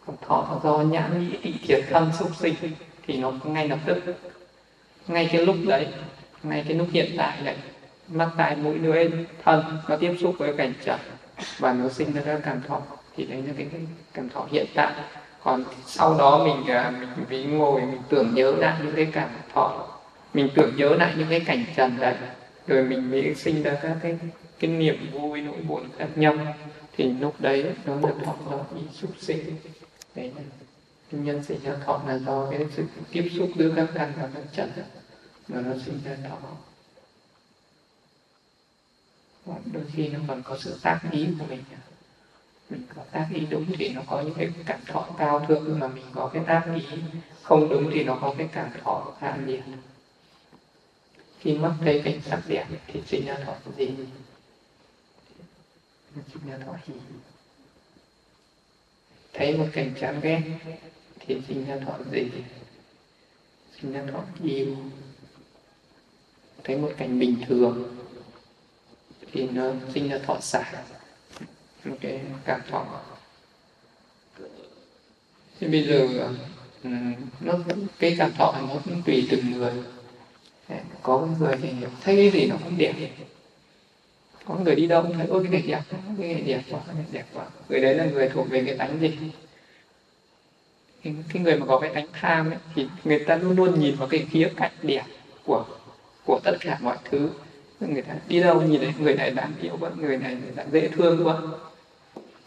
còn 0.05 0.15
thọ 0.27 0.59
do 0.63 0.77
nhãn 0.77 1.27
nghĩ 1.27 1.37
thị 1.41 1.53
thiệt 1.67 1.83
thân 1.89 2.11
xúc 2.19 2.29
sinh 2.39 2.55
thì 3.07 3.17
nó 3.17 3.33
ngay 3.43 3.67
lập 3.69 3.79
tức. 3.85 3.97
Ngay 5.07 5.29
cái 5.31 5.45
lúc 5.45 5.55
đấy 5.67 5.87
ngay 6.43 6.63
cái 6.67 6.77
lúc 6.77 6.87
hiện 6.91 7.11
tại 7.17 7.37
đấy 7.43 7.55
mắt 8.07 8.29
tai 8.37 8.55
mũi 8.55 8.79
lưỡi 8.79 9.09
thân 9.43 9.63
nó 9.89 9.95
tiếp 9.95 10.17
xúc 10.21 10.35
với 10.37 10.53
cảnh 10.57 10.73
trần 10.85 10.99
và 11.59 11.73
nó 11.73 11.89
sinh 11.89 12.13
ra 12.13 12.21
các 12.25 12.41
cảm 12.45 12.61
thọ 12.67 12.81
thì 13.17 13.25
đấy 13.25 13.43
là 13.47 13.53
cái, 13.57 13.67
cảm 14.13 14.29
thọ 14.29 14.47
hiện 14.51 14.65
tại. 14.75 14.93
Còn 15.43 15.63
sau 15.85 16.17
đó 16.17 16.43
mình 16.45 16.75
à, 16.75 16.91
mình 16.91 17.25
ví 17.29 17.43
ngồi 17.43 17.81
mình 17.81 18.01
tưởng 18.09 18.35
nhớ 18.35 18.51
lại 18.57 18.77
những 18.83 18.95
cái 18.95 19.07
cảm 19.11 19.29
thọ 19.53 19.87
mình 20.33 20.49
tưởng 20.55 20.73
nhớ 20.75 20.95
lại 20.95 21.13
những 21.17 21.27
cái 21.29 21.39
cảnh 21.39 21.65
trần 21.75 21.97
đấy 21.99 22.15
rồi 22.67 22.83
mình 22.83 23.11
mới 23.11 23.35
sinh 23.35 23.63
ra 23.63 23.77
các 23.81 23.97
cái 24.03 24.17
cái 24.59 24.71
niềm 24.71 25.11
vui 25.11 25.41
nỗi 25.41 25.57
buồn 25.67 25.83
khác 25.97 26.07
nhau. 26.15 26.35
Thì 26.97 27.13
lúc 27.19 27.35
đấy 27.39 27.65
nó 27.85 27.95
là 27.95 28.13
thọ 28.25 28.35
do 28.51 28.57
ý 28.75 28.81
xúc 28.93 29.11
sinh. 29.19 29.39
Đấy 30.15 30.31
là 30.35 30.41
nhân 31.23 31.43
sinh 31.43 31.59
ra 31.63 31.75
thọ 31.85 32.03
là 32.07 32.17
do 32.17 32.47
cái 32.51 32.67
sự 32.75 32.85
tiếp 33.11 33.29
xúc 33.37 33.49
giữa 33.55 33.73
các 33.75 33.89
căn 33.93 34.13
và 34.17 34.29
các 34.33 34.43
trần 34.53 34.71
mà 35.47 35.61
nó 35.61 35.71
sinh 35.85 35.99
ra 36.05 36.17
thọ 36.29 36.37
đôi 39.45 39.83
khi 39.93 40.07
nó 40.07 40.19
còn 40.27 40.43
có 40.43 40.57
sự 40.57 40.79
tác 40.81 40.99
ý 41.11 41.27
của 41.39 41.45
mình 41.49 41.63
mình 42.69 42.83
có 42.95 43.03
tác 43.11 43.27
ý 43.33 43.45
đúng 43.49 43.65
thì 43.77 43.89
nó 43.89 44.01
có 44.07 44.21
những 44.21 44.33
cái 44.33 44.51
cảm 44.65 44.79
thọ 44.85 45.09
cao 45.17 45.45
thượng 45.47 45.79
mà 45.79 45.87
mình 45.87 46.05
có 46.13 46.29
cái 46.33 46.43
tác 46.47 46.63
ý 46.75 46.97
không 47.41 47.69
đúng 47.69 47.89
thì 47.93 48.03
nó 48.03 48.17
có 48.21 48.35
cái 48.37 48.49
cảm 48.51 48.69
thọ 48.83 49.13
hạ 49.19 49.37
nhiệt 49.45 49.63
khi 51.39 51.57
mắt 51.57 51.73
thấy 51.81 52.01
cảnh 52.05 52.21
sắc 52.21 52.41
đẹp 52.47 52.65
thì 52.87 53.01
sinh 53.07 53.25
ra 53.25 53.35
thọ 53.45 53.53
gì? 53.77 53.89
Sinh 56.15 56.49
ra 56.49 56.57
thọ 56.65 56.73
gì? 56.87 56.93
thấy 59.35 59.57
một 59.57 59.65
cảnh 59.73 59.93
chán 59.99 60.19
ghét 60.21 60.41
thì 61.27 61.37
sinh 61.47 61.65
ra 61.67 61.77
thọ 61.85 61.97
gì? 62.11 62.31
Sinh 63.81 63.93
ra 63.93 64.03
thọ 64.11 64.23
yêu 64.43 64.75
thấy 66.63 66.77
một 66.77 66.91
cảnh 66.97 67.19
bình 67.19 67.37
thường 67.47 67.95
thì 69.31 69.47
nó 69.47 69.71
sinh 69.93 70.09
ra 70.09 70.17
thọ 70.17 70.39
xả, 70.41 70.83
một 71.85 71.95
cái 72.01 72.21
cảm 72.45 72.61
thọ. 72.69 73.01
Thì 75.59 75.67
bây 75.67 75.83
giờ 75.87 76.07
ừ, 76.83 76.89
nó, 77.39 77.53
cái 77.99 78.15
cảm 78.17 78.31
thọ 78.37 78.55
nó 78.61 78.75
cũng 78.85 79.01
tùy 79.05 79.27
từng 79.31 79.51
người. 79.51 79.73
Có 81.03 81.27
người 81.39 81.57
thì 81.61 81.69
thấy 82.01 82.15
cái 82.15 82.29
gì 82.29 82.47
nó 82.47 82.55
cũng 82.63 82.77
đẹp. 82.77 82.93
Có 84.45 84.55
người 84.55 84.75
đi 84.75 84.87
đâu 84.87 85.03
cũng 85.03 85.13
thấy, 85.13 85.27
ôi, 85.27 85.43
cái 85.43 85.51
này 85.51 85.67
đẹp 85.67 85.81
cái 86.19 86.33
này 86.33 86.41
đẹp 86.41 86.61
quá, 86.71 86.79
cái 86.87 86.95
này 86.95 87.05
đẹp 87.11 87.25
quá. 87.33 87.45
Người 87.69 87.79
đấy 87.79 87.95
là 87.95 88.05
người 88.05 88.29
thuộc 88.29 88.49
về 88.49 88.63
cái 88.65 88.77
tánh 88.77 88.99
gì? 88.99 89.17
Cái 91.33 91.41
người 91.43 91.55
mà 91.59 91.65
có 91.65 91.79
cái 91.79 91.91
tánh 91.93 92.07
tham 92.13 92.49
ấy, 92.49 92.57
thì 92.75 92.87
người 93.03 93.19
ta 93.19 93.35
luôn 93.35 93.55
luôn 93.55 93.79
nhìn 93.79 93.95
vào 93.95 94.07
cái 94.07 94.27
khía 94.31 94.49
cạnh 94.55 94.71
đẹp 94.81 95.03
của 95.45 95.65
của 96.25 96.39
tất 96.43 96.57
cả 96.59 96.77
mọi 96.81 96.97
thứ. 97.11 97.29
Người 97.79 98.01
ta 98.01 98.13
đi 98.27 98.39
đâu 98.39 98.61
nhìn 98.61 98.81
thấy 98.81 98.93
người 98.99 99.13
này 99.13 99.31
đáng 99.31 99.51
yêu 99.61 99.77
quá 99.79 99.89
người 99.97 100.17
này 100.17 100.37
đáng 100.55 100.67
dễ 100.71 100.87
thương 100.87 101.27
quá. 101.27 101.37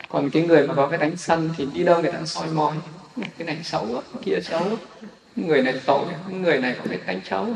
Còn 0.09 0.31
cái 0.31 0.43
người 0.43 0.67
mà 0.67 0.75
có 0.75 0.89
cái 0.89 0.99
tánh 0.99 1.17
sân 1.17 1.51
thì 1.57 1.67
đi 1.75 1.85
đâu 1.85 2.03
người 2.03 2.13
ta 2.13 2.25
soi 2.25 2.49
mói. 2.49 2.77
Cái 3.17 3.47
này 3.47 3.57
xấu 3.63 3.87
quá 3.93 4.03
cái 4.13 4.23
kia 4.25 4.41
xấu 4.43 4.61
quá. 4.61 4.77
Người 5.37 5.63
này 5.63 5.81
tội 5.87 6.05
người 6.31 6.59
này 6.59 6.75
có 6.79 6.85
cái 6.89 6.99
tánh 7.07 7.21
xấu 7.25 7.47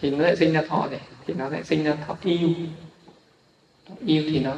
thì 0.00 0.10
nó 0.10 0.24
lại 0.24 0.36
sinh 0.36 0.52
ra 0.52 0.62
thọ 0.68 0.86
này 0.90 1.00
thì 1.26 1.34
nó 1.34 1.48
lại 1.48 1.64
sinh 1.64 1.84
ra 1.84 1.96
thọ 2.06 2.16
yêu 2.22 2.48
yêu 4.06 4.22
thì 4.26 4.38
nó 4.38 4.54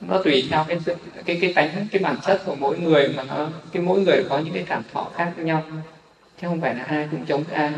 nó 0.00 0.22
tùy 0.22 0.46
theo 0.50 0.64
cái 0.68 0.78
cái 1.24 1.38
cái 1.40 1.52
tánh, 1.54 1.86
cái 1.92 2.02
bản 2.02 2.16
chất 2.26 2.42
của 2.44 2.54
mỗi 2.54 2.78
người 2.78 3.08
mà 3.08 3.22
nó, 3.22 3.48
cái 3.72 3.82
mỗi 3.82 4.00
người 4.00 4.24
có 4.28 4.38
những 4.38 4.54
cái 4.54 4.64
cảm 4.68 4.82
thọ 4.92 5.10
khác 5.14 5.32
nhau. 5.36 5.62
Chứ 6.40 6.48
không 6.48 6.60
phải 6.60 6.74
là 6.74 6.84
ai 6.84 7.08
cũng 7.10 7.26
chống 7.26 7.44
ai. 7.52 7.72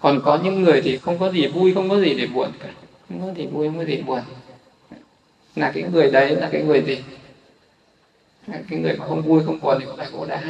Còn 0.00 0.20
có 0.24 0.38
những 0.44 0.62
người 0.62 0.82
thì 0.82 0.98
không 0.98 1.18
có 1.18 1.30
gì 1.30 1.46
vui, 1.46 1.74
không 1.74 1.90
có 1.90 2.00
gì 2.00 2.14
để 2.14 2.26
buồn 2.26 2.50
cả. 2.60 2.68
Không 3.08 3.20
có 3.20 3.34
gì 3.34 3.46
vui, 3.46 3.68
không 3.68 3.78
có 3.78 3.84
gì 3.84 4.02
buồn. 4.06 4.20
Là 5.56 5.70
cái 5.74 5.82
người 5.92 6.10
đấy, 6.10 6.36
là 6.36 6.48
cái 6.52 6.62
người 6.62 6.82
gì? 6.82 7.02
Cái 8.70 8.78
người 8.78 8.96
mà 8.96 9.06
không 9.06 9.22
vui, 9.22 9.42
không 9.46 9.60
buồn 9.60 9.76
thì 9.80 9.86
cũng 9.86 9.96
phải 9.96 10.06
khổ 10.12 10.26
đá. 10.26 10.42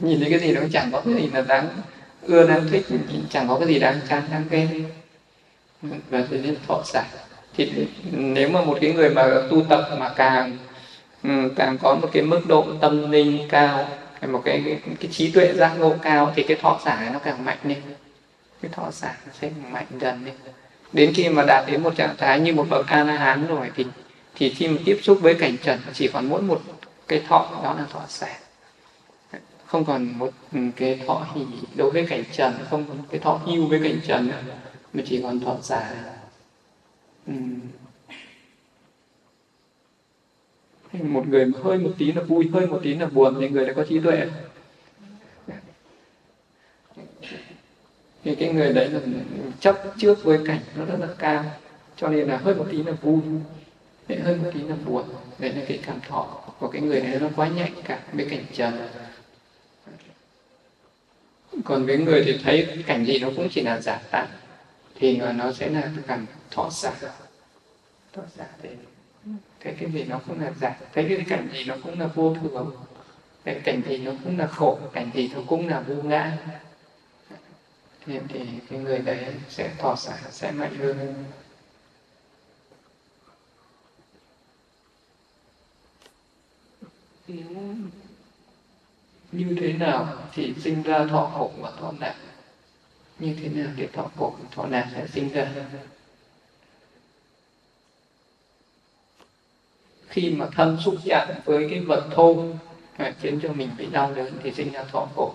Nhìn 0.00 0.20
thấy 0.20 0.30
cái 0.30 0.38
gì 0.38 0.52
nó 0.52 0.60
chẳng 0.72 0.88
có 0.92 1.00
cái 1.00 1.14
gì 1.14 1.30
là 1.32 1.40
đáng 1.40 1.68
ưa, 2.22 2.46
đáng 2.48 2.68
thích. 2.70 2.86
Chẳng 3.30 3.48
có 3.48 3.58
cái 3.58 3.68
gì 3.68 3.78
đáng 3.78 4.00
chán, 4.08 4.22
đáng 4.30 4.44
ghen 4.50 4.84
và 5.82 6.24
thế 6.30 6.40
nên 6.42 6.56
thọ 6.66 6.82
xả 6.84 7.04
thì 7.56 7.72
nếu 8.10 8.48
mà 8.48 8.60
một 8.64 8.78
cái 8.80 8.92
người 8.92 9.10
mà 9.10 9.42
tu 9.50 9.62
tập 9.68 9.88
mà 9.98 10.08
càng 10.16 10.58
ừ, 11.22 11.30
càng 11.56 11.78
có 11.78 11.94
một 12.02 12.08
cái 12.12 12.22
mức 12.22 12.40
độ 12.46 12.66
tâm 12.80 13.10
linh 13.10 13.48
cao 13.48 13.88
một 14.28 14.42
cái, 14.44 14.62
cái, 14.66 14.78
cái 15.00 15.10
trí 15.12 15.30
tuệ 15.30 15.52
giác 15.52 15.74
ngộ 15.78 15.94
cao 16.02 16.32
thì 16.36 16.42
cái 16.42 16.56
thọ 16.56 16.80
giả 16.84 17.10
nó 17.12 17.18
càng 17.18 17.44
mạnh 17.44 17.58
lên 17.64 17.82
cái 18.62 18.70
thọ 18.74 18.90
giả 18.90 19.16
nó 19.26 19.32
sẽ 19.40 19.50
mạnh 19.70 19.86
dần 20.00 20.24
lên 20.24 20.34
đến 20.92 21.12
khi 21.14 21.28
mà 21.28 21.42
đạt 21.46 21.64
đến 21.66 21.82
một 21.82 21.96
trạng 21.96 22.14
thái 22.18 22.40
như 22.40 22.54
một 22.54 22.66
bậc 22.70 22.86
a 22.86 23.04
la 23.04 23.16
hán 23.16 23.46
rồi 23.46 23.70
thì 23.76 23.86
thì 24.34 24.50
khi 24.50 24.68
mà 24.68 24.76
tiếp 24.84 24.98
xúc 25.02 25.18
với 25.20 25.34
cảnh 25.34 25.56
trần 25.62 25.80
chỉ 25.92 26.08
còn 26.08 26.28
mỗi 26.28 26.42
một 26.42 26.62
cái 27.08 27.22
thọ 27.28 27.60
đó 27.62 27.74
là 27.78 27.84
thọ 27.92 28.00
giả, 28.08 28.38
không 29.66 29.84
còn 29.84 30.18
một 30.18 30.30
cái 30.76 31.00
thọ 31.06 31.26
hỉ 31.34 31.44
đối 31.76 31.90
với 31.90 32.06
cảnh 32.06 32.24
trần 32.32 32.52
không 32.70 32.84
còn 32.88 32.96
cái 33.10 33.20
thọ 33.20 33.40
yêu 33.46 33.66
với 33.66 33.80
cảnh 33.82 34.00
trần 34.06 34.28
nữa 34.28 34.42
mà 34.92 35.02
chỉ 35.06 35.20
còn 35.22 35.40
thọ 35.40 35.56
giả 35.62 35.90
một 40.92 41.28
người 41.28 41.46
mà 41.46 41.58
hơi 41.62 41.78
một 41.78 41.90
tí 41.98 42.12
là 42.12 42.22
vui, 42.22 42.50
hơi 42.52 42.66
một 42.66 42.80
tí 42.82 42.94
là 42.94 43.06
buồn 43.06 43.36
thì 43.40 43.48
người 43.48 43.66
đã 43.66 43.72
có 43.72 43.84
trí 43.88 44.00
tuệ. 44.00 44.26
Thì 48.24 48.34
cái 48.34 48.52
người 48.52 48.72
đấy 48.72 48.88
là 48.90 49.00
chấp 49.60 49.82
trước 49.98 50.24
với 50.24 50.40
cảnh 50.46 50.60
nó 50.76 50.84
rất 50.84 50.96
là 51.00 51.08
cao, 51.18 51.44
cho 51.96 52.08
nên 52.08 52.28
là 52.28 52.36
hơi 52.36 52.54
một 52.54 52.66
tí 52.70 52.82
là 52.82 52.92
vui 52.92 53.20
hơi 54.08 54.36
một 54.36 54.50
tí 54.54 54.60
là 54.60 54.76
buồn. 54.86 55.04
Đấy 55.38 55.52
là 55.52 55.62
cái 55.68 55.80
cảm 55.86 56.00
thọ 56.08 56.22
của 56.58 56.68
cái 56.68 56.82
người 56.82 57.00
này 57.00 57.20
nó 57.20 57.28
quá 57.36 57.48
nhạy 57.48 57.72
cảm 57.84 57.98
với 58.12 58.26
cảnh 58.30 58.44
trần. 58.52 58.88
Còn 61.64 61.86
với 61.86 61.98
người 61.98 62.22
thì 62.24 62.38
thấy 62.44 62.82
cảnh 62.86 63.04
gì 63.06 63.18
nó 63.18 63.28
cũng 63.36 63.48
chỉ 63.50 63.60
là 63.60 63.80
giả 63.80 64.02
tạm 64.10 64.26
thì 64.94 65.16
nó 65.16 65.52
sẽ 65.52 65.68
là 65.70 65.90
cảm 66.06 66.26
thọ 66.50 66.70
xả 66.70 66.92
thọ 68.12 68.22
xả 68.36 68.46
thế. 68.62 68.76
Thấy 69.60 69.76
cái 69.80 69.90
gì 69.90 70.04
nó 70.04 70.20
cũng 70.26 70.40
là 70.40 70.52
giả. 70.60 70.76
Thấy 70.92 71.06
cái 71.08 71.24
cảnh 71.28 71.48
gì 71.52 71.64
nó 71.64 71.74
cũng 71.82 72.00
là 72.00 72.06
vô 72.06 72.34
thường. 72.34 72.76
Cái 73.44 73.60
cảnh 73.64 73.82
gì 73.88 73.98
nó 73.98 74.12
cũng 74.24 74.38
là 74.38 74.46
khổ. 74.46 74.78
Cảnh 74.92 75.10
gì 75.14 75.30
nó 75.34 75.40
cũng 75.46 75.68
là 75.68 75.80
vô 75.80 75.94
ngã. 75.94 76.38
Thì, 78.06 78.18
thì 78.28 78.40
cái 78.70 78.78
người 78.78 78.98
đấy 78.98 79.34
sẽ 79.48 79.70
thọ 79.78 79.96
xả 79.96 80.18
sẽ 80.30 80.50
mạnh 80.50 80.74
hơn. 80.78 81.24
Như 89.32 89.56
thế 89.60 89.72
nào 89.72 90.06
thì 90.32 90.54
sinh 90.60 90.82
ra 90.82 91.06
thọ 91.06 91.30
khổ 91.34 91.52
và 91.58 91.70
thọ 91.70 91.92
nạn 92.00 92.14
như 93.18 93.34
thế 93.42 93.48
nào 93.48 93.72
thì 93.76 93.86
thọ 93.86 94.10
khổ 94.16 94.34
thọ 94.50 94.66
nạn 94.66 94.88
sẽ 94.94 95.06
sinh 95.06 95.28
ra? 95.28 95.52
Khi 100.08 100.30
mà 100.30 100.46
thân 100.52 100.78
xúc 100.80 100.94
chạm 101.04 101.28
với 101.44 101.66
cái 101.70 101.80
vật 101.80 102.08
thô 102.10 102.44
à, 102.96 103.14
khiến 103.20 103.40
cho 103.42 103.52
mình 103.52 103.70
bị 103.78 103.86
đau 103.86 104.14
đớn 104.14 104.32
thì 104.42 104.52
sinh 104.52 104.72
ra 104.72 104.84
thọ 104.84 105.08
khổ. 105.16 105.34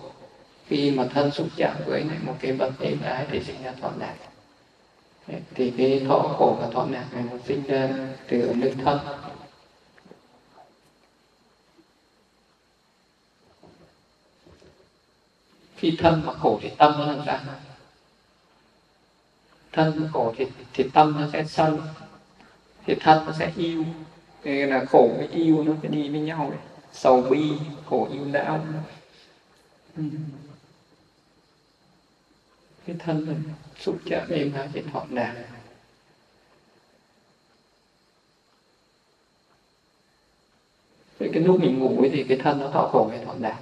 Khi 0.66 0.90
mà 0.90 1.06
thân 1.14 1.30
xúc 1.30 1.48
chạm 1.56 1.76
với 1.86 2.04
một 2.22 2.36
cái 2.40 2.52
vật 2.52 2.72
êm 2.80 3.02
ái 3.02 3.26
thì 3.30 3.40
sinh 3.44 3.62
ra 3.62 3.72
thọ 3.80 3.90
nạn 3.98 4.16
thì 5.54 5.72
cái 5.76 6.02
thọ 6.08 6.34
khổ 6.38 6.56
và 6.60 6.70
thọ 6.70 6.86
nạn 6.86 7.06
này 7.12 7.24
nó 7.30 7.38
sinh 7.46 7.62
ra 7.62 7.88
từ 8.28 8.54
nước 8.56 8.72
thân. 8.84 8.98
Khi 15.76 15.96
thân 15.98 16.22
mà 16.26 16.32
khổ 16.32 16.58
thì 16.62 16.70
tâm 16.78 16.92
nó 16.98 17.06
làm 17.06 17.20
sao? 17.26 17.38
Thân 19.72 20.08
khổ 20.12 20.34
thì 20.36 20.46
thì 20.74 20.90
tâm 20.94 21.16
nó 21.20 21.28
sẽ 21.32 21.44
sân, 21.44 21.80
thì 22.86 22.94
thân 23.00 23.26
nó 23.26 23.32
sẽ 23.38 23.52
yêu. 23.56 23.84
Nên 24.44 24.68
là 24.68 24.84
khổ 24.84 25.10
với 25.16 25.28
yêu 25.28 25.64
nó 25.64 25.72
phải 25.80 25.90
đi 25.90 26.08
với 26.08 26.20
nhau 26.20 26.50
đấy. 26.50 26.60
Sầu 26.92 27.22
bi, 27.22 27.52
khổ 27.86 28.08
yêu 28.12 28.24
não 28.24 28.60
ừ. 29.96 30.02
cái 32.86 32.96
thân 32.98 33.28
là 33.28 33.34
xúc 33.78 33.98
chạm 34.06 34.28
em 34.30 34.52
là 34.52 34.68
trên 34.74 34.90
thọ 34.90 35.06
đà 35.10 35.34
Vậy 41.18 41.30
cái 41.32 41.42
lúc 41.42 41.60
mình 41.60 41.78
ngủ 41.78 42.06
thì 42.12 42.24
cái 42.24 42.38
thân 42.38 42.58
nó 42.58 42.70
thọ 42.70 42.88
khổ 42.92 43.08
hay 43.10 43.24
thọ 43.24 43.34
đà 43.40 43.58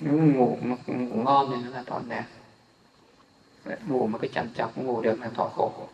nếu 0.00 0.12
mình 0.12 0.36
ngủ 0.36 0.58
mà 0.62 0.76
ngủ 0.86 1.22
ngon 1.22 1.50
thì 1.50 1.64
nó 1.64 1.70
là 1.70 1.82
thọ 1.82 2.00
đà 2.08 2.26
ngủ 3.86 4.06
mà 4.06 4.18
cái 4.18 4.30
chằn 4.34 4.48
chọc 4.56 4.78
ngủ 4.78 5.02
được 5.02 5.20
là 5.20 5.30
thọ 5.30 5.50
khổ. 5.54 5.88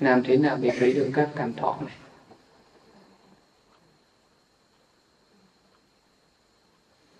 Làm 0.00 0.22
thế 0.22 0.36
nào 0.36 0.56
để 0.56 0.70
thấy 0.78 0.92
được 0.92 1.10
các 1.14 1.30
cảm 1.36 1.54
thọ 1.54 1.78
này? 1.80 1.96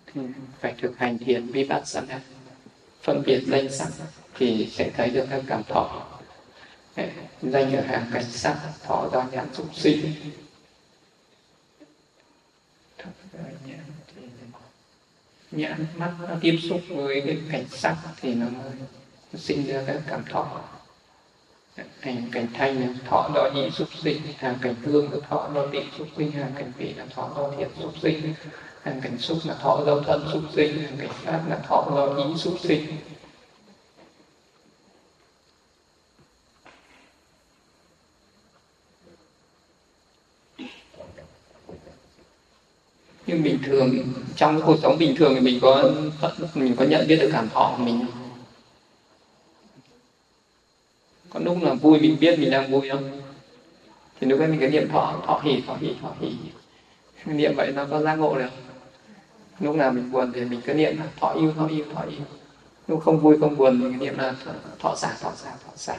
Thì 0.05 0.21
phải 0.59 0.75
thực 0.81 0.97
hành 0.97 1.17
thiền 1.17 1.47
vipassana. 1.47 2.21
Phân 3.01 3.23
biệt 3.25 3.43
danh 3.47 3.71
sắc 3.71 3.87
thì 4.33 4.69
sẽ 4.71 4.91
thấy 4.97 5.09
được 5.09 5.25
các 5.29 5.43
cảm 5.47 5.63
thọ 5.63 6.12
danh 7.41 7.75
ở 7.75 7.81
hàng 7.81 8.05
cảnh 8.13 8.31
sắc 8.31 8.57
thọ 8.83 9.09
do 9.13 9.23
nhãn 9.31 9.53
xúc 9.53 9.67
sinh. 9.73 10.13
Nhãn 15.51 15.85
mắt 15.97 16.11
nó 16.21 16.35
tiếp 16.41 16.57
xúc 16.69 16.81
với 16.89 17.21
cái 17.25 17.37
cảnh 17.51 17.65
sắc 17.69 17.97
thì 18.21 18.33
nó 18.33 18.45
mới 18.49 18.71
sinh 19.35 19.67
ra 19.67 19.83
các 19.87 20.01
cảm 20.07 20.23
thọ. 20.25 20.61
Hành 21.99 22.29
cảnh 22.31 22.47
thanh 22.53 22.81
là 22.81 22.87
thọ 23.09 23.29
do 23.35 23.49
nhị 23.53 23.71
xúc 23.71 23.87
sinh, 24.03 24.21
hàng 24.37 24.57
cảnh 24.61 24.75
hương 24.83 25.11
là 25.11 25.17
thọ 25.29 25.51
do 25.53 25.67
tị 25.67 25.79
xúc 25.97 26.07
sinh, 26.17 26.31
hàng 26.31 26.51
cảnh 26.55 26.71
vị 26.77 26.93
là 26.93 27.05
thọ 27.15 27.29
do 27.37 27.51
thiệt 27.57 27.69
xúc 27.79 27.93
sinh, 28.01 28.33
hàng 28.83 29.01
cảnh 29.01 29.17
xúc 29.17 29.37
là 29.45 29.53
thọ 29.53 29.83
do 29.85 30.01
thân 30.01 30.29
xúc 30.33 30.43
sinh, 30.55 30.83
hàng 30.83 30.97
cảnh 30.97 31.09
pháp 31.23 31.41
là 31.49 31.57
thọ 31.67 31.91
do 31.95 32.23
ý 32.23 32.37
xúc 32.37 32.55
sinh. 32.63 32.97
Nhưng 43.33 43.43
bình 43.43 43.59
thường, 43.65 44.13
trong 44.35 44.61
cuộc 44.65 44.77
sống 44.81 44.97
bình 44.97 45.15
thường 45.15 45.35
thì 45.35 45.41
mình 45.41 45.59
có 45.61 45.91
mình 46.53 46.75
có 46.75 46.85
nhận 46.85 47.07
biết 47.07 47.15
được 47.15 47.29
cảm 47.31 47.49
thọ 47.49 47.73
của 47.77 47.83
mình. 47.83 48.05
Có 51.29 51.39
lúc 51.39 51.57
là 51.61 51.73
vui 51.73 51.99
mình 51.99 52.17
biết 52.19 52.39
mình 52.39 52.51
đang 52.51 52.71
vui 52.71 52.89
không? 52.89 53.21
Thì 54.21 54.27
lúc 54.27 54.39
ấy 54.39 54.47
mình 54.47 54.59
cái 54.59 54.69
niệm 54.69 54.89
thọ 54.89 55.21
thọ 55.27 55.41
hỉ 55.43 55.61
thọ 55.67 55.75
hỉ 55.81 55.95
thọ 56.01 56.11
hỉ 56.21 56.35
niệm 57.33 57.53
vậy 57.55 57.71
nó 57.75 57.85
có 57.85 58.01
giác 58.01 58.15
ngộ 58.15 58.37
được 58.37 58.49
lúc 59.59 59.75
nào 59.75 59.91
mình 59.91 60.11
buồn 60.11 60.31
thì 60.35 60.45
mình 60.45 60.61
cứ 60.65 60.73
niệm 60.73 60.97
là 60.97 61.05
thọ 61.19 61.33
yêu 61.33 61.53
thọ 61.57 61.67
yêu 61.67 61.85
thọ 61.93 62.01
yêu. 62.01 62.21
Lúc 62.87 63.01
không 63.03 63.19
vui, 63.19 63.37
không 63.39 63.57
buồn 63.57 63.79
mình 63.79 63.99
niệm 63.99 64.17
là 64.17 64.35
thọ 64.79 64.95
xả 64.95 65.17
thọ 65.21 65.31
xả 65.35 65.49
thọ 65.65 65.71
xả. 65.75 65.97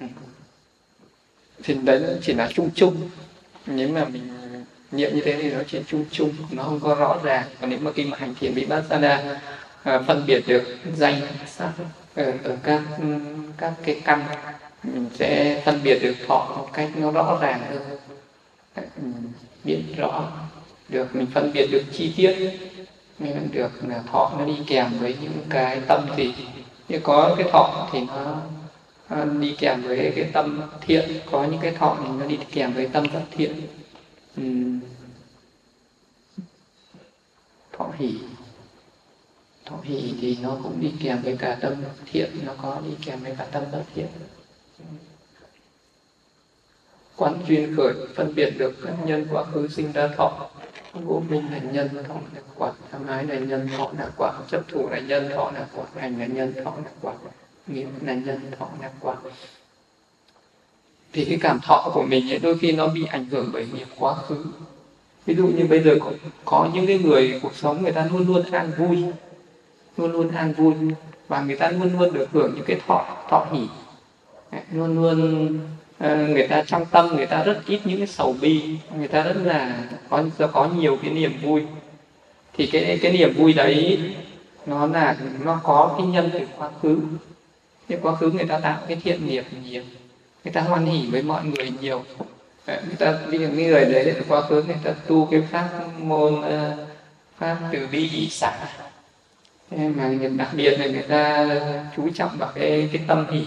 Ừ. 0.00 0.06
Thì 1.62 1.74
đấy 1.74 2.18
chỉ 2.22 2.32
là 2.32 2.50
chung 2.54 2.70
chung. 2.74 3.10
Nếu 3.66 3.88
mà 3.88 4.04
mình 4.04 4.28
niệm 4.96 5.14
như 5.14 5.22
thế 5.24 5.38
thì 5.42 5.50
nó 5.50 5.60
chỉ 5.66 5.78
chung 5.86 6.04
chung 6.10 6.30
nó 6.50 6.62
không 6.62 6.80
có 6.80 6.94
rõ 6.94 7.18
ràng. 7.22 7.44
Còn 7.60 7.70
nếu 7.70 7.78
mà 7.82 7.92
khi 7.92 8.04
mà 8.04 8.16
hành 8.20 8.34
thiền 8.40 8.54
bị 8.54 8.64
bát 8.64 8.82
sanh 8.88 9.02
à, 9.82 9.98
phân 10.06 10.24
biệt 10.26 10.44
được 10.46 10.62
danh 10.96 11.20
sắc 11.46 11.70
ở, 12.14 12.32
ở 12.44 12.56
các 12.62 12.82
ừ, 12.98 13.04
các 13.58 13.72
cái 13.84 14.00
căn 14.04 14.24
mình 14.82 15.10
sẽ 15.14 15.62
phân 15.64 15.80
biệt 15.82 15.98
được 16.02 16.14
thọ 16.26 16.54
một 16.56 16.68
cách 16.72 16.88
nó 16.96 17.10
rõ 17.10 17.38
ràng 17.42 17.60
hơn. 17.70 17.82
Ừ, 18.76 18.82
biết 19.64 19.82
rõ 19.96 20.32
được 20.88 21.16
mình 21.16 21.26
phân 21.34 21.52
biệt 21.52 21.66
được 21.72 21.82
chi 21.92 22.12
tiết 22.16 22.36
mình 23.18 23.48
được 23.52 23.70
là 23.88 24.02
thọ 24.12 24.32
nó 24.38 24.44
đi 24.44 24.56
kèm 24.66 24.86
với 25.00 25.16
những 25.22 25.38
cái 25.50 25.80
tâm 25.88 26.06
gì 26.16 26.34
như 26.88 26.98
có 27.02 27.34
cái 27.38 27.48
thọ 27.52 27.88
thì 27.92 28.00
nó 28.00 28.36
ờ, 29.08 29.26
đi 29.40 29.54
kèm 29.58 29.82
với 29.82 30.12
cái 30.16 30.30
tâm 30.32 30.60
thiện 30.80 31.08
có 31.30 31.44
những 31.44 31.60
cái 31.60 31.72
thọ 31.72 31.96
thì 32.02 32.08
nó 32.18 32.26
đi 32.26 32.38
kèm 32.52 32.72
với 32.72 32.86
tâm 32.86 33.06
bất 33.14 33.22
thiện. 33.30 33.60
Thọ 37.84 37.92
hỷ. 37.98 38.18
Thọ 39.64 39.76
hỷ 39.82 40.14
thì 40.20 40.38
nó 40.42 40.58
cũng 40.62 40.80
đi 40.80 40.92
kèm 41.02 41.22
với 41.22 41.36
cả 41.36 41.58
tâm 41.60 41.74
thiện 42.12 42.30
nó 42.44 42.52
có 42.62 42.80
đi 42.84 42.96
kèm 43.04 43.22
với 43.22 43.34
cả 43.38 43.46
tâm 43.52 43.62
bất 43.72 43.84
thiện. 43.94 44.06
Quan 47.16 47.42
duyên 47.48 47.76
khởi 47.76 47.94
phân 48.14 48.34
biệt 48.34 48.50
được 48.58 48.74
các 48.84 48.94
nhân 49.04 49.26
quá 49.30 49.44
khứ 49.44 49.68
sinh 49.68 49.92
ra 49.92 50.08
thọ. 50.16 50.50
Vô 50.92 51.22
minh 51.28 51.52
là 51.52 51.58
nhân 51.58 51.88
thọ 52.08 52.14
là 52.34 52.40
quả. 52.56 52.72
Tham 52.90 53.06
ái 53.06 53.24
là 53.24 53.38
nhân 53.38 53.68
thọ 53.76 53.92
là 53.98 54.10
quả. 54.16 54.32
Chấp 54.50 54.68
thủ 54.68 54.88
là 54.90 54.98
nhân 54.98 55.30
thọ 55.34 55.50
là 55.50 55.66
quả. 55.74 55.84
Hành 55.96 56.18
là 56.18 56.26
nhân 56.26 56.54
thọ 56.64 56.76
là 56.84 56.90
quả. 57.02 57.14
Nghiệp 57.66 57.88
là 58.02 58.14
nhân 58.14 58.40
thọ 58.58 58.68
là 58.82 58.90
quả. 59.00 59.16
Thì 61.12 61.24
cái 61.24 61.38
cảm 61.40 61.60
thọ 61.62 61.90
của 61.94 62.02
mình 62.02 62.32
ấy, 62.32 62.38
đôi 62.38 62.58
khi 62.58 62.72
nó 62.72 62.88
bị 62.88 63.04
ảnh 63.04 63.26
hưởng 63.26 63.50
bởi 63.52 63.66
nghiệp 63.74 63.86
quá 63.98 64.14
khứ 64.14 64.44
ví 65.26 65.34
dụ 65.34 65.46
như 65.46 65.66
bây 65.66 65.82
giờ 65.82 65.96
có, 66.00 66.12
có 66.44 66.68
những 66.74 66.86
cái 66.86 66.98
người 66.98 67.40
cuộc 67.42 67.54
sống 67.54 67.82
người 67.82 67.92
ta 67.92 68.08
luôn 68.12 68.26
luôn 68.26 68.42
an 68.50 68.70
vui 68.76 69.04
luôn 69.96 70.12
luôn 70.12 70.28
an 70.28 70.52
vui 70.52 70.74
và 71.28 71.40
người 71.40 71.56
ta 71.56 71.70
luôn 71.70 71.98
luôn 71.98 72.12
được 72.12 72.28
hưởng 72.32 72.52
những 72.54 72.64
cái 72.64 72.80
thọ 72.86 73.24
thọ 73.30 73.46
hỉ, 73.52 73.60
luôn 74.72 74.94
luôn 74.94 75.48
ờ, 75.98 76.16
người 76.16 76.48
ta 76.48 76.62
trong 76.66 76.86
tâm 76.86 77.16
người 77.16 77.26
ta 77.26 77.44
rất 77.44 77.60
ít 77.66 77.80
những 77.84 77.98
cái 77.98 78.06
sầu 78.06 78.36
bi 78.40 78.62
người 78.96 79.08
ta 79.08 79.22
rất 79.22 79.36
là 79.44 79.84
có 80.10 80.24
có 80.52 80.68
nhiều 80.76 80.98
cái 81.02 81.10
niềm 81.10 81.32
vui. 81.42 81.62
Thì 82.56 82.66
cái 82.66 82.98
cái 83.02 83.12
niềm 83.12 83.34
vui 83.36 83.52
đấy 83.52 84.00
nó 84.66 84.86
là 84.86 85.16
nó 85.44 85.60
có 85.64 85.94
cái 85.98 86.06
nhân 86.06 86.30
từ 86.32 86.40
quá 86.58 86.70
khứ. 86.82 87.00
Cái 87.88 87.98
quá 88.02 88.14
khứ 88.14 88.30
người 88.30 88.46
ta 88.46 88.58
tạo 88.58 88.78
cái 88.88 88.98
thiện 89.04 89.26
nghiệp 89.26 89.44
nhiều 89.64 89.82
người 90.44 90.52
ta 90.52 90.60
hoan 90.60 90.86
hỉ 90.86 91.06
với 91.10 91.22
mọi 91.22 91.44
người 91.44 91.72
nhiều 91.80 92.04
người 92.66 92.96
ta 92.98 93.18
đi 93.30 93.38
những 93.38 93.56
người 93.56 93.84
đấy 93.84 94.14
quá 94.28 94.40
khứ 94.40 94.62
người 94.62 94.76
ta 94.84 94.90
tu 95.06 95.28
cái 95.30 95.42
pháp 95.50 95.68
môn 95.98 96.42
ờ, 96.42 96.86
pháp 97.38 97.56
từ 97.72 97.86
bi 97.92 97.98
hỷ 97.98 98.28
xả. 98.28 98.52
Mà 99.70 100.10
đặc 100.36 100.48
biệt 100.52 100.70
là 100.70 100.86
người 100.86 101.02
ta 101.02 101.48
chú 101.96 102.08
trọng 102.14 102.38
vào 102.38 102.52
cái 102.54 102.88
cái 102.92 103.02
tâm 103.06 103.26
hỷ. 103.30 103.46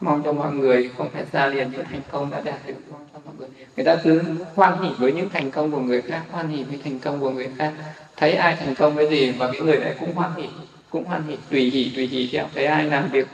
Mong 0.00 0.22
cho 0.22 0.32
mọi 0.32 0.52
người 0.52 0.90
không 0.96 1.10
phải 1.10 1.24
ra 1.32 1.46
liền 1.46 1.72
những 1.72 1.84
thành 1.90 2.00
công 2.10 2.30
đã 2.30 2.40
đạt 2.40 2.66
được 2.66 2.74
mong 2.90 3.06
cho 3.12 3.18
mọi 3.24 3.34
người. 3.38 3.48
Người 3.76 3.84
ta 3.84 3.96
cứ 4.04 4.22
hoan 4.54 4.82
hỉ 4.82 4.88
với 4.98 5.12
những 5.12 5.28
thành 5.28 5.50
công 5.50 5.70
của 5.70 5.80
người 5.80 6.02
khác 6.02 6.22
hoan 6.30 6.48
hỉ 6.48 6.62
với 6.62 6.78
thành 6.84 6.98
công 6.98 7.20
của 7.20 7.30
người 7.30 7.48
khác. 7.58 7.72
Thấy 8.16 8.32
ai 8.32 8.56
thành 8.56 8.74
công 8.74 8.94
với 8.94 9.10
gì 9.10 9.30
và 9.30 9.52
cái 9.52 9.60
người 9.60 9.76
đấy 9.76 9.94
cũng 10.00 10.14
hoan 10.14 10.30
hỉ, 10.36 10.48
cũng 10.90 11.04
hoan 11.04 11.26
hỉ 11.28 11.36
tùy 11.50 11.70
hỉ 11.70 11.92
tùy 11.96 12.06
hỉ 12.06 12.28
theo. 12.32 12.48
Thấy 12.54 12.66
ai 12.66 12.84
làm 12.84 13.08
việc 13.08 13.26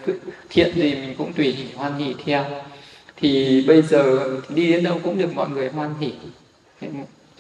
thiện 0.50 0.74
gì 0.74 0.94
mình 0.94 1.14
cũng 1.18 1.32
tùy 1.32 1.52
hỉ 1.52 1.64
hoan 1.76 1.98
hỉ 1.98 2.14
theo 2.24 2.44
thì 3.20 3.64
bây 3.66 3.82
giờ 3.82 4.28
đi 4.48 4.72
đến 4.72 4.84
đâu 4.84 5.00
cũng 5.04 5.18
được 5.18 5.34
mọi 5.34 5.48
người 5.48 5.68
hoan 5.68 5.94
hỉ. 6.00 6.12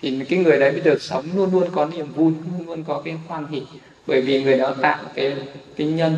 thì 0.00 0.24
cái 0.28 0.38
người 0.38 0.58
đấy 0.58 0.72
bây 0.72 0.80
giờ 0.80 0.96
sống 1.00 1.24
luôn 1.34 1.52
luôn 1.52 1.68
có 1.72 1.86
niềm 1.86 2.12
vui 2.12 2.32
luôn 2.32 2.66
luôn 2.66 2.84
có 2.84 3.02
cái 3.04 3.18
hoan 3.26 3.46
hỉ, 3.46 3.62
bởi 4.06 4.20
vì 4.20 4.42
người 4.42 4.58
đó 4.58 4.74
tạo 4.82 5.04
cái 5.14 5.36
cái 5.76 5.86
nhân 5.86 6.16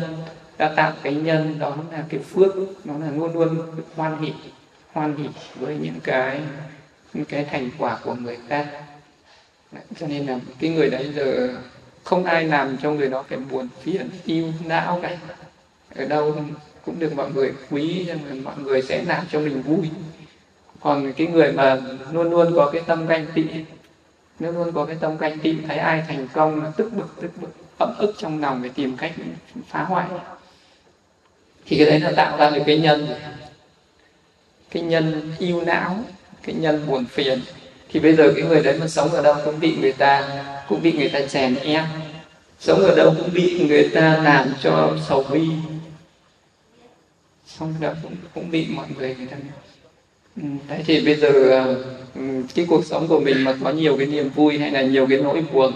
đã 0.57 0.73
tạo 0.75 0.93
cái 1.03 1.13
nhân 1.13 1.59
đó 1.59 1.77
là 1.91 2.03
cái 2.09 2.19
phước 2.19 2.55
nó 2.85 2.97
là 2.97 3.11
luôn 3.11 3.33
luôn 3.33 3.59
hoan 3.95 4.21
hỉ, 4.21 4.33
hoan 4.91 5.15
hỉ 5.17 5.29
với 5.55 5.77
những 5.81 5.99
cái 6.03 6.41
những 7.13 7.25
cái 7.25 7.45
thành 7.51 7.69
quả 7.77 7.99
của 8.03 8.15
người 8.15 8.37
khác. 8.47 8.67
Đấy, 9.71 9.83
cho 9.99 10.07
nên 10.07 10.25
là 10.25 10.39
cái 10.59 10.69
người 10.69 10.89
đấy 10.89 11.11
giờ 11.15 11.49
không 12.03 12.25
ai 12.25 12.45
làm 12.45 12.77
cho 12.81 12.91
người 12.91 13.09
đó 13.09 13.23
phải 13.29 13.37
buồn 13.37 13.67
phiền 13.83 14.09
yêu 14.25 14.53
não 14.65 14.99
cả. 15.01 15.17
Ở 15.95 16.05
đâu 16.05 16.35
cũng 16.85 16.99
được 16.99 17.13
mọi 17.15 17.31
người 17.31 17.53
quý, 17.69 18.03
nhưng 18.07 18.19
mà 18.29 18.35
mọi 18.43 18.55
người 18.63 18.81
sẽ 18.81 19.03
làm 19.03 19.25
cho 19.31 19.39
mình 19.39 19.61
vui. 19.61 19.89
Còn 20.79 21.13
cái 21.13 21.27
người 21.27 21.51
mà 21.51 21.77
luôn 22.11 22.29
luôn 22.29 22.53
có 22.55 22.69
cái 22.73 22.81
tâm 22.87 23.07
ganh 23.07 23.25
tị, 23.33 23.43
luôn 24.39 24.55
luôn 24.55 24.71
có 24.71 24.85
cái 24.85 24.95
tâm 24.99 25.17
ganh 25.17 25.39
tị, 25.39 25.55
thấy 25.67 25.77
ai 25.77 26.03
thành 26.07 26.27
công 26.33 26.63
là 26.63 26.71
tức 26.77 26.93
bực 26.93 27.21
tức 27.21 27.31
bực, 27.41 27.49
ấm 27.79 27.95
ức 27.97 28.15
trong 28.17 28.41
lòng 28.41 28.63
để 28.63 28.69
tìm 28.75 28.97
cách 28.97 29.11
phá 29.69 29.83
hoại. 29.83 30.07
Thì 31.65 31.77
cái 31.77 31.85
đấy 31.85 31.99
nó 31.99 32.09
tạo 32.15 32.37
ra 32.37 32.49
được 32.49 32.63
cái 32.65 32.79
nhân. 32.79 33.07
Cái 34.71 34.83
nhân 34.83 35.31
yêu 35.39 35.61
não, 35.61 35.97
cái 36.43 36.55
nhân 36.55 36.87
buồn 36.87 37.05
phiền. 37.05 37.41
Thì 37.89 37.99
bây 37.99 38.15
giờ 38.15 38.33
cái 38.35 38.43
người 38.45 38.63
đấy 38.63 38.77
mà 38.79 38.87
sống 38.87 39.09
ở 39.09 39.21
đâu 39.21 39.35
cũng 39.45 39.59
bị 39.59 39.77
người 39.81 39.91
ta, 39.91 40.43
cũng 40.67 40.81
bị 40.81 40.91
người 40.91 41.09
ta 41.09 41.21
chèn 41.21 41.55
ép. 41.55 41.83
Sống 42.59 42.79
ở 42.79 42.95
đâu 42.95 43.13
cũng 43.17 43.33
bị 43.33 43.65
người 43.67 43.89
ta 43.93 44.17
làm 44.23 44.53
cho 44.61 44.97
sầu 45.07 45.23
bi 45.23 45.47
xong 47.59 47.73
rồi 47.81 47.93
cũng 48.03 48.15
cũng 48.33 48.51
bị 48.51 48.67
mọi 48.69 48.87
người 48.97 49.15
người 49.15 49.27
ta 49.27 49.37
ừ, 50.35 50.43
đấy 50.67 50.83
thì 50.85 51.05
bây 51.05 51.15
giờ 51.15 51.29
ờ, 51.49 51.83
ừ, 52.15 52.43
cái 52.55 52.65
cuộc 52.69 52.85
sống 52.85 53.07
của 53.07 53.19
mình 53.19 53.43
mà 53.43 53.55
có 53.63 53.69
nhiều 53.69 53.97
cái 53.97 54.07
niềm 54.07 54.29
vui 54.29 54.59
hay 54.59 54.71
là 54.71 54.81
nhiều 54.81 55.07
cái 55.09 55.17
nỗi 55.17 55.45
buồn 55.53 55.73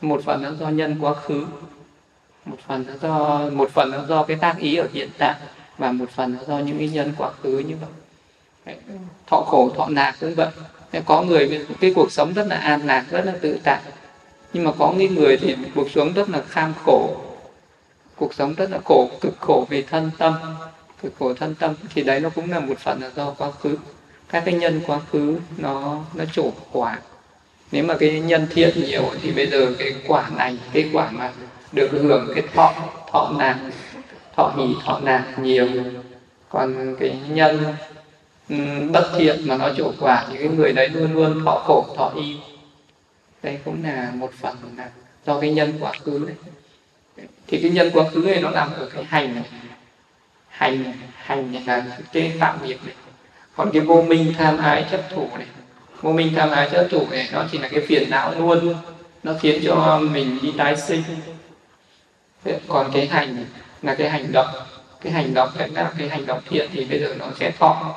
một 0.00 0.22
phần 0.24 0.42
nó 0.42 0.52
do 0.60 0.68
nhân 0.68 0.96
quá 1.00 1.14
khứ 1.14 1.46
một 2.44 2.56
phần 2.66 2.84
nó 2.86 2.92
do 3.02 3.40
một 3.52 3.70
phần 3.70 3.90
nó 3.90 4.04
do 4.08 4.22
cái 4.22 4.36
tác 4.40 4.58
ý 4.58 4.76
ở 4.76 4.88
hiện 4.92 5.08
tại 5.18 5.34
và 5.78 5.92
một 5.92 6.10
phần 6.10 6.34
nó 6.34 6.40
do 6.48 6.58
những 6.58 6.78
cái 6.78 6.88
nhân 6.88 7.12
quá 7.18 7.30
khứ 7.42 7.58
như 7.58 7.76
vậy. 8.64 8.76
Thọ 9.26 9.42
khổ 9.46 9.70
thọ 9.76 9.88
nạc 9.88 10.16
cũng 10.20 10.34
vậy. 10.34 10.48
Có 11.06 11.22
người 11.22 11.66
cái 11.80 11.92
cuộc 11.96 12.12
sống 12.12 12.32
rất 12.32 12.46
là 12.46 12.56
an 12.56 12.86
lạc 12.86 13.04
rất 13.10 13.26
là 13.26 13.32
tự 13.40 13.58
tại. 13.64 13.80
Nhưng 14.52 14.64
mà 14.64 14.72
có 14.78 14.92
những 14.96 15.14
người 15.14 15.36
thì 15.36 15.56
cuộc 15.74 15.90
sống 15.90 16.12
rất 16.12 16.30
là 16.30 16.42
kham 16.48 16.74
khổ 16.84 17.16
cuộc 18.16 18.34
sống 18.34 18.54
rất 18.54 18.70
là 18.70 18.78
khổ 18.84 19.08
cực 19.20 19.34
khổ 19.40 19.66
về 19.70 19.82
thân 19.82 20.10
tâm 20.18 20.34
cái 21.02 21.10
khổ 21.18 21.34
thân 21.34 21.54
tâm, 21.54 21.74
thì 21.94 22.02
đấy 22.02 22.20
nó 22.20 22.28
cũng 22.28 22.50
là 22.50 22.60
một 22.60 22.78
phần 22.78 23.02
là 23.02 23.10
do 23.16 23.30
quá 23.30 23.50
khứ. 23.50 23.76
Các 24.28 24.42
cái 24.46 24.54
nhân 24.54 24.80
quá 24.86 25.00
khứ 25.12 25.38
nó 25.56 26.04
nó 26.14 26.24
trổ 26.32 26.50
quả. 26.72 27.00
Nếu 27.72 27.84
mà 27.84 27.94
cái 28.00 28.20
nhân 28.20 28.46
thiện 28.50 28.84
nhiều 28.84 29.10
thì 29.22 29.32
bây 29.32 29.46
giờ 29.46 29.74
cái 29.78 29.94
quả 30.06 30.30
này, 30.36 30.58
cái 30.72 30.90
quả 30.92 31.10
mà 31.10 31.32
được 31.72 31.88
hưởng 31.92 32.32
cái 32.34 32.44
thọ 32.54 32.74
thọ 33.12 33.32
lạc 33.38 33.58
thọ 34.36 34.54
hỷ, 34.56 34.74
thọ 34.84 35.00
lạc 35.04 35.24
nhiều. 35.42 35.68
Còn 36.48 36.96
cái 37.00 37.18
nhân 37.28 37.74
ừ, 38.48 38.56
bất 38.92 39.12
thiện 39.18 39.48
mà 39.48 39.56
nó 39.56 39.70
trổ 39.76 39.92
quả 40.00 40.26
thì 40.30 40.38
cái 40.38 40.48
người 40.48 40.72
đấy 40.72 40.88
luôn 40.88 41.14
luôn 41.14 41.44
thọ 41.44 41.62
khổ, 41.66 41.94
thọ 41.96 42.12
y. 42.16 42.36
Đây 43.42 43.58
cũng 43.64 43.84
là 43.84 44.10
một 44.14 44.30
phần 44.40 44.56
là 44.76 44.90
do 45.26 45.40
cái 45.40 45.50
nhân 45.50 45.72
quá 45.80 45.92
khứ 46.04 46.26
đấy. 46.26 46.36
Thì 47.46 47.58
cái 47.62 47.70
nhân 47.70 47.90
quá 47.94 48.04
khứ 48.14 48.20
này 48.20 48.40
nó 48.40 48.50
nằm 48.50 48.72
ở 48.72 48.90
cái 48.94 49.04
hành 49.04 49.34
này 49.34 49.44
hành 50.58 50.92
hành 51.16 51.54
là 51.66 51.84
cái 52.12 52.32
tạo 52.40 52.54
nghiệp 52.62 52.78
này. 52.84 52.94
Còn 53.56 53.70
cái 53.72 53.82
vô 53.82 54.02
minh 54.02 54.34
tham 54.38 54.58
ái 54.58 54.86
chấp 54.90 55.00
thủ 55.10 55.28
này. 55.38 55.46
Vô 56.00 56.12
minh 56.12 56.32
tham 56.36 56.50
ái 56.50 56.68
chấp 56.72 56.86
thủ 56.90 57.06
này 57.10 57.28
nó 57.32 57.44
chỉ 57.52 57.58
là 57.58 57.68
cái 57.68 57.80
phiền 57.88 58.10
não 58.10 58.34
luôn. 58.38 58.74
Nó 59.22 59.32
khiến 59.40 59.62
cho 59.64 60.00
mình 60.02 60.38
đi 60.42 60.52
tái 60.58 60.76
sinh. 60.76 61.02
Còn 62.68 62.90
cái 62.92 63.06
hành 63.06 63.44
là 63.82 63.94
cái 63.94 64.10
hành 64.10 64.32
động. 64.32 64.46
Cái 65.00 65.12
hành 65.12 65.34
động 65.34 65.48
đấy 65.58 65.68
là 65.68 65.92
cái 65.98 66.08
hành 66.08 66.26
động 66.26 66.40
thiện 66.48 66.70
thì 66.72 66.84
bây 66.84 67.00
giờ 67.00 67.14
nó 67.18 67.26
sẽ 67.40 67.50
thọ. 67.50 67.94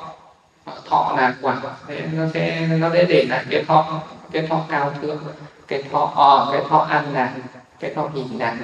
Thọ 0.88 1.14
là 1.16 1.34
quả. 1.40 1.60
Thế 1.86 2.00
nó 2.12 2.24
sẽ 2.34 2.66
nó 2.66 2.90
sẽ 2.92 3.04
để 3.04 3.24
lại 3.28 3.44
cái 3.50 3.64
thọ. 3.64 4.02
Cái 4.32 4.46
thọ 4.46 4.64
cao 4.70 4.92
thượng. 5.02 5.22
Cái 5.68 5.82
thọ 5.92 6.12
ờ, 6.16 6.48
cái 6.52 6.62
thọ 6.68 6.78
ăn 6.78 7.14
là 7.14 7.32
cái 7.80 7.94
thọ 7.94 8.10
hình 8.14 8.38
là 8.38 8.56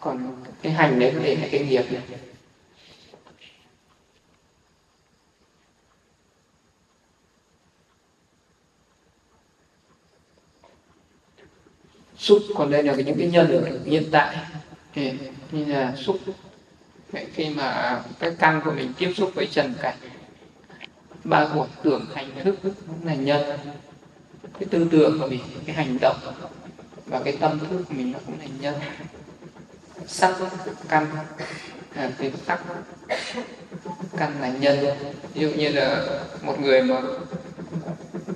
còn 0.00 0.42
cái 0.62 0.72
hành 0.72 0.98
đấy 0.98 1.14
để 1.22 1.36
lại 1.36 1.48
cái 1.52 1.60
nghiệp 1.60 1.84
này. 1.90 2.02
Xúc 12.26 12.42
còn 12.54 12.70
đây 12.70 12.82
là 12.82 12.94
những 12.94 13.18
cái 13.18 13.28
nhân 13.28 13.64
ở 13.64 13.78
hiện 13.84 14.04
tại. 14.10 14.36
Thì 14.94 15.12
như 15.52 15.64
là 15.64 15.94
xúc 15.96 16.18
khi 17.34 17.48
mà 17.48 18.00
cái 18.18 18.30
căn 18.38 18.60
của 18.64 18.72
mình 18.72 18.92
tiếp 18.98 19.12
xúc 19.16 19.30
với 19.34 19.46
trần 19.46 19.74
cảnh 19.82 19.96
ba 21.24 21.44
hồn 21.44 21.68
tưởng 21.82 22.06
hành 22.14 22.30
thức 22.44 22.58
là 23.04 23.14
nhân. 23.14 23.58
Cái 24.58 24.68
tư 24.70 24.88
tưởng 24.90 25.20
của 25.20 25.26
mình 25.26 25.40
cái 25.66 25.76
hành 25.76 25.98
động 26.00 26.16
và 27.06 27.20
cái 27.24 27.36
tâm 27.40 27.58
thức 27.58 27.82
của 27.88 27.94
mình 27.94 28.12
nó 28.12 28.18
cũng 28.26 28.38
là 28.40 28.46
nhân. 28.60 28.74
Sắc 30.06 30.36
căn 30.88 31.06
à, 31.94 32.10
cái 32.18 32.32
sắc 32.46 32.60
căn 34.16 34.40
là 34.40 34.48
nhân. 34.48 34.78
Ví 35.34 35.40
dụ 35.40 35.48
như 35.50 35.68
là 35.68 36.06
một 36.42 36.60
người 36.60 36.82
mà 36.82 37.02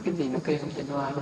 cái 0.04 0.14
gì 0.14 0.28
nó 0.28 0.38
kêu 0.44 0.58
trên 0.76 0.86
hoa 0.86 1.12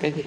cái 0.00 0.12
gì? 0.12 0.24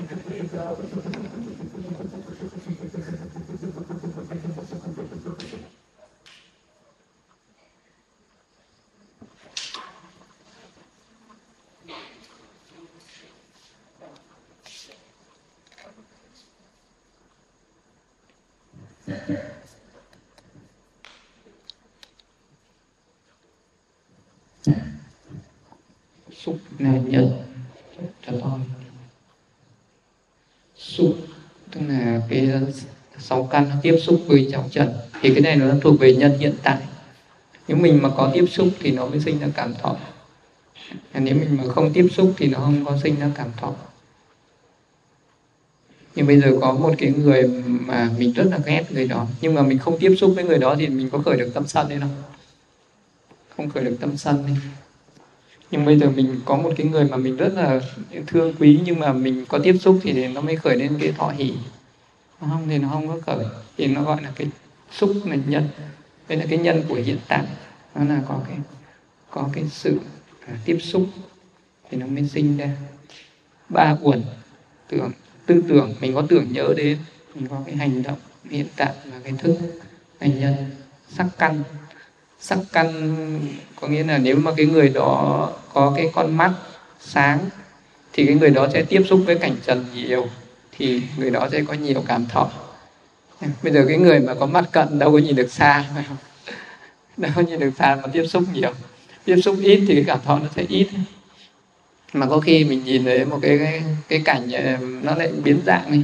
Xúc 26.46 26.58
là 26.80 26.92
nhân 26.92 27.44
cho 28.28 28.34
thôi 28.42 28.60
xúc 30.76 31.16
tức 31.72 31.82
là 31.88 32.22
cái 32.30 32.50
sáu 33.20 33.48
căn 33.52 33.72
tiếp 33.82 33.98
xúc 34.02 34.22
với 34.28 34.50
trọng 34.52 34.70
trần 34.70 34.94
thì 35.22 35.34
cái 35.34 35.42
này 35.42 35.56
nó 35.56 35.66
thuộc 35.82 36.00
về 36.00 36.16
nhân 36.16 36.38
hiện 36.40 36.54
tại. 36.64 36.78
Nếu 37.68 37.78
mình 37.78 38.02
mà 38.02 38.10
có 38.10 38.32
tiếp 38.34 38.46
xúc 38.52 38.70
thì 38.80 38.92
nó 38.92 39.06
mới 39.06 39.20
sinh 39.20 39.40
ra 39.40 39.48
cảm 39.56 39.74
thọ. 39.74 39.98
Nếu 41.14 41.36
mình 41.36 41.58
mà 41.58 41.74
không 41.74 41.94
tiếp 41.94 42.08
xúc 42.12 42.34
thì 42.38 42.48
nó 42.48 42.60
không 42.60 42.86
có 42.86 42.98
sinh 43.04 43.20
ra 43.20 43.32
cảm 43.36 43.52
thọ. 43.58 43.74
Nhưng 46.16 46.28
bây 46.28 46.42
giờ 46.42 46.58
có 46.62 46.74
một 46.74 46.94
cái 46.98 47.12
người 47.12 47.48
mà 47.64 48.10
mình 48.18 48.34
rất 48.34 48.48
là 48.52 48.58
ghét 48.66 48.84
người 48.92 49.08
đó. 49.08 49.28
Nhưng 49.42 49.54
mà 49.54 49.62
mình 49.62 49.80
không 49.80 50.00
tiếp 50.00 50.16
xúc 50.20 50.32
với 50.36 50.44
người 50.44 50.58
đó 50.58 50.76
thì 50.80 50.88
mình 50.88 51.10
có 51.10 51.20
khởi 51.20 51.38
được 51.38 51.52
tâm 51.54 51.68
sân 51.68 51.90
hay 51.90 52.00
không? 52.00 52.24
Không 53.58 53.70
khởi 53.70 53.84
được 53.84 53.98
tâm 54.00 54.18
sân 54.18 54.44
đi 54.48 54.54
nhưng 55.72 55.86
bây 55.86 56.00
giờ 56.00 56.10
mình 56.10 56.42
có 56.46 56.58
một 56.58 56.74
cái 56.78 56.88
người 56.88 57.06
mà 57.06 57.18
mình 57.18 57.38
rất 57.38 57.54
là 57.54 57.82
thương 58.28 58.54
quý 58.60 58.80
nhưng 58.86 59.00
mà 59.00 59.14
mình 59.14 59.46
có 59.46 59.60
tiếp 59.64 59.76
xúc 59.82 60.00
thì 60.04 60.28
nó 60.28 60.42
mới 60.42 60.56
khởi 60.56 60.76
lên 60.76 60.98
cái 61.00 61.12
thọ 61.12 61.30
hỷ. 61.30 61.54
Không 62.40 62.68
thì 62.70 62.78
nó 62.78 62.90
không 62.90 63.08
có 63.08 63.18
khởi. 63.26 63.46
Thì 63.78 63.88
nó 63.88 64.04
gọi 64.04 64.22
là 64.24 64.32
cái 64.36 64.48
xúc 64.92 65.12
là 65.26 65.36
nhân. 65.48 65.68
Đây 66.28 66.38
là 66.38 66.46
cái 66.50 66.60
nhân 66.60 66.84
của 66.90 66.96
hiện 66.96 67.18
tại. 67.28 67.44
Nó 67.96 68.04
là 68.04 68.22
có 68.28 68.40
cái 68.48 68.58
có 69.30 69.50
cái 69.54 69.64
sự 69.70 70.00
à, 70.48 70.54
tiếp 70.66 70.78
xúc 70.82 71.08
thì 71.90 71.98
nó 71.98 72.06
mới 72.06 72.28
sinh 72.28 72.58
ra. 72.58 72.70
Ba 73.70 73.98
uẩn 74.02 74.22
tưởng 74.90 75.12
tư 75.46 75.64
tưởng. 75.70 75.94
Mình 76.02 76.16
có 76.16 76.24
tưởng 76.30 76.52
nhớ 76.52 76.74
đến. 76.78 76.98
Mình 77.36 77.48
có 77.48 77.62
cái 77.66 77.76
hành 77.76 78.04
động 78.04 78.18
hiện 78.50 78.68
tại 78.76 78.94
là 79.06 79.20
cái 79.24 79.34
thức 79.40 79.58
hành 80.20 80.40
nhân 80.40 80.54
sắc 81.10 81.28
căn 81.38 81.64
sắc 82.46 82.60
căn 82.74 82.90
có 83.82 83.88
nghĩa 83.88 84.04
là 84.04 84.18
nếu 84.18 84.36
mà 84.36 84.52
cái 84.58 84.66
người 84.66 84.90
đó 84.90 85.50
có 85.74 85.94
cái 85.96 86.10
con 86.14 86.38
mắt 86.38 86.52
sáng 87.00 87.40
thì 88.14 88.26
cái 88.26 88.36
người 88.36 88.50
đó 88.50 88.68
sẽ 88.74 88.84
tiếp 88.84 89.04
xúc 89.10 89.22
với 89.26 89.36
cảnh 89.36 89.56
trần 89.66 89.86
nhiều 89.94 90.28
thì 90.78 91.02
người 91.18 91.32
đó 91.32 91.48
sẽ 91.52 91.62
có 91.68 91.74
nhiều 91.74 92.04
cảm 92.08 92.26
thọ. 92.26 92.50
Bây 93.64 93.74
giờ 93.74 93.86
cái 93.88 93.98
người 93.98 94.20
mà 94.20 94.34
có 94.34 94.46
mắt 94.46 94.66
cận 94.72 95.00
đâu 95.00 95.12
có 95.12 95.18
nhìn 95.18 95.36
được 95.36 95.52
xa 95.52 95.86
phải 95.96 96.04
không 96.08 96.18
đâu 97.18 97.32
có 97.36 97.42
nhìn 97.42 97.60
được 97.60 97.72
xa 97.80 97.98
mà 98.04 98.08
tiếp 98.14 98.26
xúc 98.28 98.44
nhiều. 98.54 98.72
Tiếp 99.26 99.36
xúc 99.44 99.56
ít 99.62 99.86
thì 99.88 99.96
cái 99.96 100.04
cảm 100.08 100.20
thọ 100.26 100.40
nó 100.40 100.48
sẽ 100.56 100.66
ít. 100.70 100.88
Mà 102.14 102.26
có 102.26 102.40
khi 102.40 102.64
mình 102.64 102.84
nhìn 102.84 103.06
thấy 103.06 103.26
một 103.26 103.40
cái 103.42 103.58
cái, 103.58 103.84
cái 104.08 104.22
cảnh 104.26 104.52
ờ, 104.52 104.78
nó 105.02 105.16
lại 105.16 105.32
biến 105.44 105.60
dạng 105.66 105.92
đi. 105.92 106.04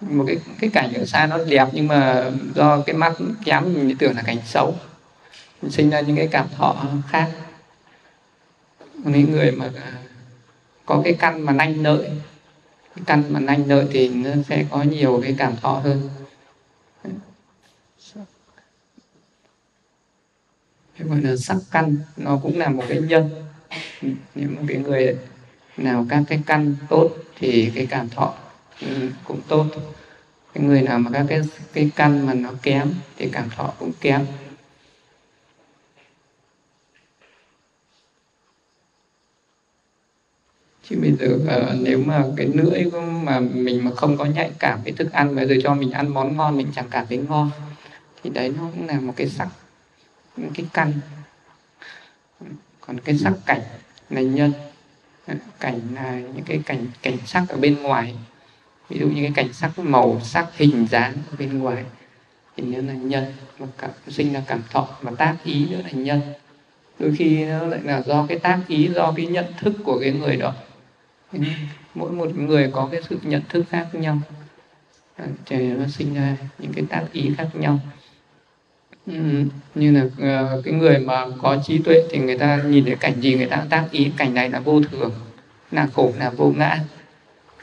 Một 0.00 0.24
cái 0.26 0.36
cái 0.60 0.70
cảnh 0.70 0.92
ở 0.94 1.04
xa 1.06 1.26
nó 1.26 1.38
đẹp 1.48 1.68
nhưng 1.72 1.88
mà 1.88 2.30
do 2.54 2.80
cái 2.86 2.96
mắt 2.96 3.12
kém 3.44 3.74
mình 3.74 3.96
tưởng 3.98 4.16
là 4.16 4.22
cảnh 4.22 4.38
xấu 4.46 4.74
sinh 5.70 5.90
ra 5.90 6.00
những 6.00 6.16
cái 6.16 6.28
cảm 6.30 6.46
thọ 6.56 6.84
khác. 7.08 7.30
Những 9.04 9.32
người 9.32 9.50
mà 9.50 9.70
à, 9.76 9.92
có 10.86 11.00
cái 11.04 11.14
căn 11.18 11.40
mà 11.40 11.52
nanh 11.52 11.82
nợi 11.82 12.10
cái 12.96 13.04
căn 13.06 13.22
mà 13.28 13.40
nanh 13.40 13.68
nợi 13.68 13.86
thì 13.90 14.08
nó 14.08 14.30
sẽ 14.48 14.64
có 14.70 14.82
nhiều 14.82 15.20
cái 15.22 15.34
cảm 15.38 15.56
thọ 15.56 15.72
hơn. 15.72 16.10
Cái 20.98 21.08
gọi 21.08 21.20
là 21.22 21.36
sắc 21.36 21.56
căn, 21.70 21.96
nó 22.16 22.38
cũng 22.42 22.58
là 22.58 22.68
một 22.68 22.84
cái 22.88 23.00
nhân. 23.00 23.30
Nếu 24.34 24.48
mà 24.48 24.62
cái 24.68 24.76
người 24.76 25.18
nào 25.76 26.06
các 26.08 26.22
cái 26.28 26.42
căn 26.46 26.74
tốt 26.88 27.10
thì 27.38 27.72
cái 27.74 27.86
cảm 27.86 28.08
thọ 28.08 28.34
ừ, 28.80 29.10
cũng 29.24 29.40
tốt. 29.48 29.66
Cái 30.54 30.64
người 30.64 30.82
nào 30.82 30.98
mà 30.98 31.10
các 31.14 31.26
cái 31.28 31.40
cái 31.72 31.90
căn 31.96 32.26
mà 32.26 32.34
nó 32.34 32.50
kém 32.62 32.92
thì 33.16 33.28
cảm 33.32 33.50
thọ 33.50 33.72
cũng 33.78 33.92
kém. 34.00 34.26
Chứ 40.88 40.98
bây 41.00 41.12
giờ 41.12 41.36
uh, 41.36 41.80
nếu 41.80 41.98
mà 42.06 42.24
cái 42.36 42.46
lưỡi 42.46 42.84
mà 43.24 43.40
mình 43.40 43.84
mà 43.84 43.90
không 43.96 44.16
có 44.16 44.24
nhạy 44.24 44.50
cảm 44.58 44.82
với 44.82 44.92
thức 44.92 45.12
ăn 45.12 45.36
bây 45.36 45.48
giờ 45.48 45.54
cho 45.62 45.74
mình 45.74 45.90
ăn 45.90 46.08
món 46.08 46.36
ngon 46.36 46.56
mình 46.56 46.68
chẳng 46.74 46.86
cảm 46.90 47.06
thấy 47.08 47.18
ngon 47.18 47.50
thì 48.22 48.30
đấy 48.30 48.52
nó 48.58 48.70
cũng 48.74 48.88
là 48.88 49.00
một 49.00 49.12
cái 49.16 49.28
sắc 49.28 49.48
cái 50.36 50.66
căn. 50.72 50.92
Còn 52.80 53.00
cái 53.00 53.18
sắc 53.18 53.32
cảnh 53.46 53.60
là 54.10 54.20
nhân 54.20 54.52
cảnh 55.60 55.80
là 55.94 56.20
những 56.20 56.44
cái 56.46 56.62
cảnh 56.66 56.86
cảnh 57.02 57.16
sắc 57.26 57.44
ở 57.48 57.56
bên 57.56 57.82
ngoài. 57.82 58.14
Ví 58.88 58.98
dụ 58.98 59.08
như 59.08 59.22
cái 59.22 59.32
cảnh 59.34 59.52
sắc 59.52 59.78
màu 59.78 60.20
sắc 60.24 60.46
hình 60.56 60.86
dáng 60.90 61.12
ở 61.30 61.36
bên 61.38 61.58
ngoài 61.58 61.84
thì 62.56 62.64
nó 62.64 62.92
là 62.92 62.94
nhân 62.94 63.24
và 63.58 63.66
cảm 63.78 63.90
sinh 64.08 64.32
là 64.32 64.42
cảm 64.46 64.62
thọ 64.70 64.88
và 65.00 65.12
tác 65.18 65.36
ý 65.44 65.66
nữa 65.70 65.80
là 65.84 65.90
nhân. 65.90 66.20
Đôi 66.98 67.14
khi 67.18 67.44
nó 67.44 67.66
lại 67.66 67.80
là 67.82 68.02
do 68.06 68.26
cái 68.28 68.38
tác 68.38 68.60
ý 68.68 68.90
do 68.94 69.12
cái 69.16 69.26
nhận 69.26 69.44
thức 69.60 69.72
của 69.84 69.98
cái 70.00 70.12
người 70.12 70.36
đó. 70.36 70.54
Ừ. 71.32 71.38
mỗi 71.94 72.12
một 72.12 72.36
người 72.36 72.70
có 72.72 72.88
cái 72.92 73.00
sự 73.08 73.18
nhận 73.22 73.42
thức 73.48 73.64
khác 73.70 73.86
nhau. 73.92 74.18
À, 75.16 75.26
thì 75.46 75.56
nó 75.56 75.86
sinh 75.86 76.14
ra 76.14 76.36
những 76.58 76.72
cái 76.72 76.84
tác 76.90 77.04
ý 77.12 77.30
khác 77.38 77.48
nhau. 77.54 77.78
Ừ, 79.06 79.44
như 79.74 79.92
là 79.92 80.04
ờ, 80.18 80.62
cái 80.64 80.74
người 80.74 80.98
mà 80.98 81.26
có 81.42 81.56
trí 81.64 81.78
tuệ 81.78 82.02
thì 82.10 82.18
người 82.18 82.38
ta 82.38 82.62
nhìn 82.66 82.84
thấy 82.84 82.96
cảnh 82.96 83.20
gì, 83.20 83.34
người 83.34 83.46
ta 83.46 83.64
tác 83.70 83.88
ý, 83.90 84.12
cảnh 84.16 84.34
này 84.34 84.50
là 84.50 84.60
vô 84.60 84.80
thường, 84.90 85.12
là 85.70 85.88
khổ, 85.94 86.12
là 86.18 86.30
vô 86.30 86.52
ngã. 86.56 86.80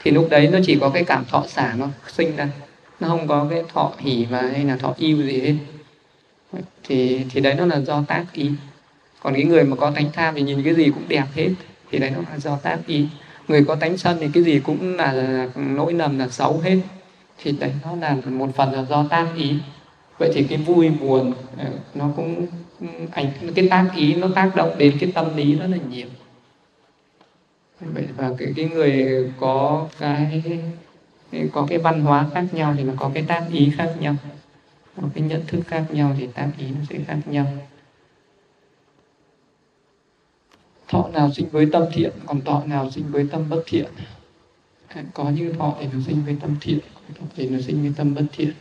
Thì 0.02 0.10
lúc 0.10 0.28
đấy 0.30 0.48
nó 0.52 0.58
chỉ 0.64 0.78
có 0.80 0.90
cái 0.90 1.04
cảm 1.04 1.24
thọ 1.24 1.44
xả 1.48 1.74
nó 1.78 1.88
sinh 2.08 2.36
ra. 2.36 2.48
Nó 3.00 3.08
không 3.08 3.28
có 3.28 3.46
cái 3.50 3.62
thọ 3.72 3.92
hỉ 3.98 4.24
và 4.24 4.42
hay 4.42 4.64
là 4.64 4.76
thọ 4.76 4.94
yêu 4.98 5.22
gì 5.22 5.40
hết. 5.40 5.54
Thì 6.84 7.24
thì 7.30 7.40
đấy 7.40 7.54
nó 7.54 7.66
là 7.66 7.80
do 7.80 8.04
tác 8.08 8.24
ý. 8.32 8.50
Còn 9.22 9.34
cái 9.34 9.44
người 9.44 9.64
mà 9.64 9.76
có 9.76 9.90
tánh 9.90 10.12
tham 10.12 10.34
thì 10.34 10.42
nhìn 10.42 10.62
cái 10.62 10.74
gì 10.74 10.90
cũng 10.90 11.08
đẹp 11.08 11.24
hết. 11.34 11.48
Thì 11.90 11.98
đấy 11.98 12.10
nó 12.10 12.20
là 12.30 12.38
do 12.38 12.56
tác 12.56 12.78
ý 12.86 13.06
người 13.50 13.64
có 13.64 13.74
tánh 13.74 13.96
sân 13.96 14.16
thì 14.20 14.28
cái 14.34 14.42
gì 14.42 14.60
cũng 14.60 14.96
là, 14.96 15.12
là 15.12 15.48
nỗi 15.56 15.92
lầm 15.92 16.18
là 16.18 16.28
xấu 16.28 16.58
hết. 16.58 16.78
Thì 17.42 17.52
đấy 17.52 17.72
nó 17.84 17.96
là 17.96 18.16
một 18.26 18.50
phần 18.56 18.72
là 18.72 18.84
do 18.84 19.06
tác 19.10 19.26
ý. 19.36 19.54
Vậy 20.18 20.30
thì 20.34 20.42
cái 20.42 20.58
vui 20.58 20.90
buồn 20.90 21.32
ờ, 21.58 21.66
nó 21.94 22.10
cũng 22.16 22.46
ảnh 23.12 23.26
cái 23.54 23.68
tác 23.68 23.90
ý 23.96 24.14
nó 24.14 24.28
tác 24.34 24.56
động 24.56 24.78
đến 24.78 24.96
cái 25.00 25.12
tâm 25.14 25.36
lý 25.36 25.54
rất 25.54 25.66
là 25.66 25.78
nhiều. 25.90 26.06
Vậy 27.80 28.04
và 28.16 28.30
cái, 28.38 28.52
cái 28.56 28.64
người 28.64 29.24
có 29.40 29.86
cái 29.98 30.42
có 31.52 31.66
cái 31.68 31.78
văn 31.78 32.00
hóa 32.00 32.26
khác 32.34 32.44
nhau 32.52 32.74
thì 32.76 32.82
nó 32.84 32.92
có 32.96 33.10
cái 33.14 33.22
tác 33.22 33.44
ý 33.52 33.72
khác 33.76 33.94
nhau. 34.00 34.16
Có 34.96 35.08
cái 35.14 35.24
nhận 35.24 35.46
thức 35.46 35.60
khác 35.66 35.84
nhau 35.90 36.16
thì 36.18 36.26
tác 36.26 36.48
ý 36.58 36.66
nó 36.66 36.84
sẽ 36.90 36.98
khác 37.06 37.18
nhau. 37.26 37.46
Thọ 40.90 41.08
nào 41.08 41.32
sinh 41.32 41.48
với 41.48 41.66
tâm 41.72 41.82
thiện 41.92 42.10
còn 42.26 42.40
thọ 42.40 42.62
nào 42.66 42.90
sinh 42.90 43.04
với 43.10 43.26
tâm 43.32 43.48
bất 43.48 43.62
thiện. 43.66 43.86
Có 45.14 45.30
như 45.30 45.52
thọ 45.52 45.74
thì 45.80 45.86
nó 45.92 46.00
sinh 46.06 46.22
với 46.24 46.36
tâm 46.40 46.56
thiện 46.60 46.78
thọ 47.20 47.26
thì 47.36 47.48
nó 47.48 47.60
sinh 47.60 47.82
với 47.82 47.92
tâm 47.96 48.14
bất 48.14 48.24
thiện. 48.32 48.52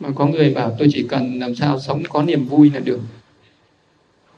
Mà 0.00 0.08
có 0.14 0.26
người 0.26 0.54
bảo 0.54 0.76
tôi 0.78 0.88
chỉ 0.92 1.06
cần 1.08 1.38
làm 1.38 1.54
sao 1.54 1.80
sống 1.80 2.02
có 2.08 2.22
niềm 2.22 2.44
vui 2.44 2.70
là 2.70 2.80
được. 2.80 3.00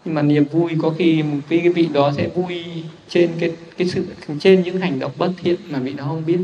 Nhưng 0.05 0.15
mà 0.15 0.23
niềm 0.23 0.45
vui 0.45 0.73
có 0.83 0.91
khi 0.99 1.23
cái, 1.49 1.59
cái 1.59 1.73
vị 1.73 1.89
đó 1.93 2.13
sẽ 2.17 2.29
vui 2.29 2.65
trên 3.09 3.31
cái 3.41 3.53
cái 3.77 3.89
sự 3.89 4.07
trên 4.41 4.63
những 4.63 4.81
hành 4.81 4.99
động 4.99 5.13
bất 5.19 5.33
thiện 5.39 5.57
mà 5.71 5.79
vị 5.79 5.93
đó 5.93 6.05
không 6.05 6.27
biết. 6.27 6.39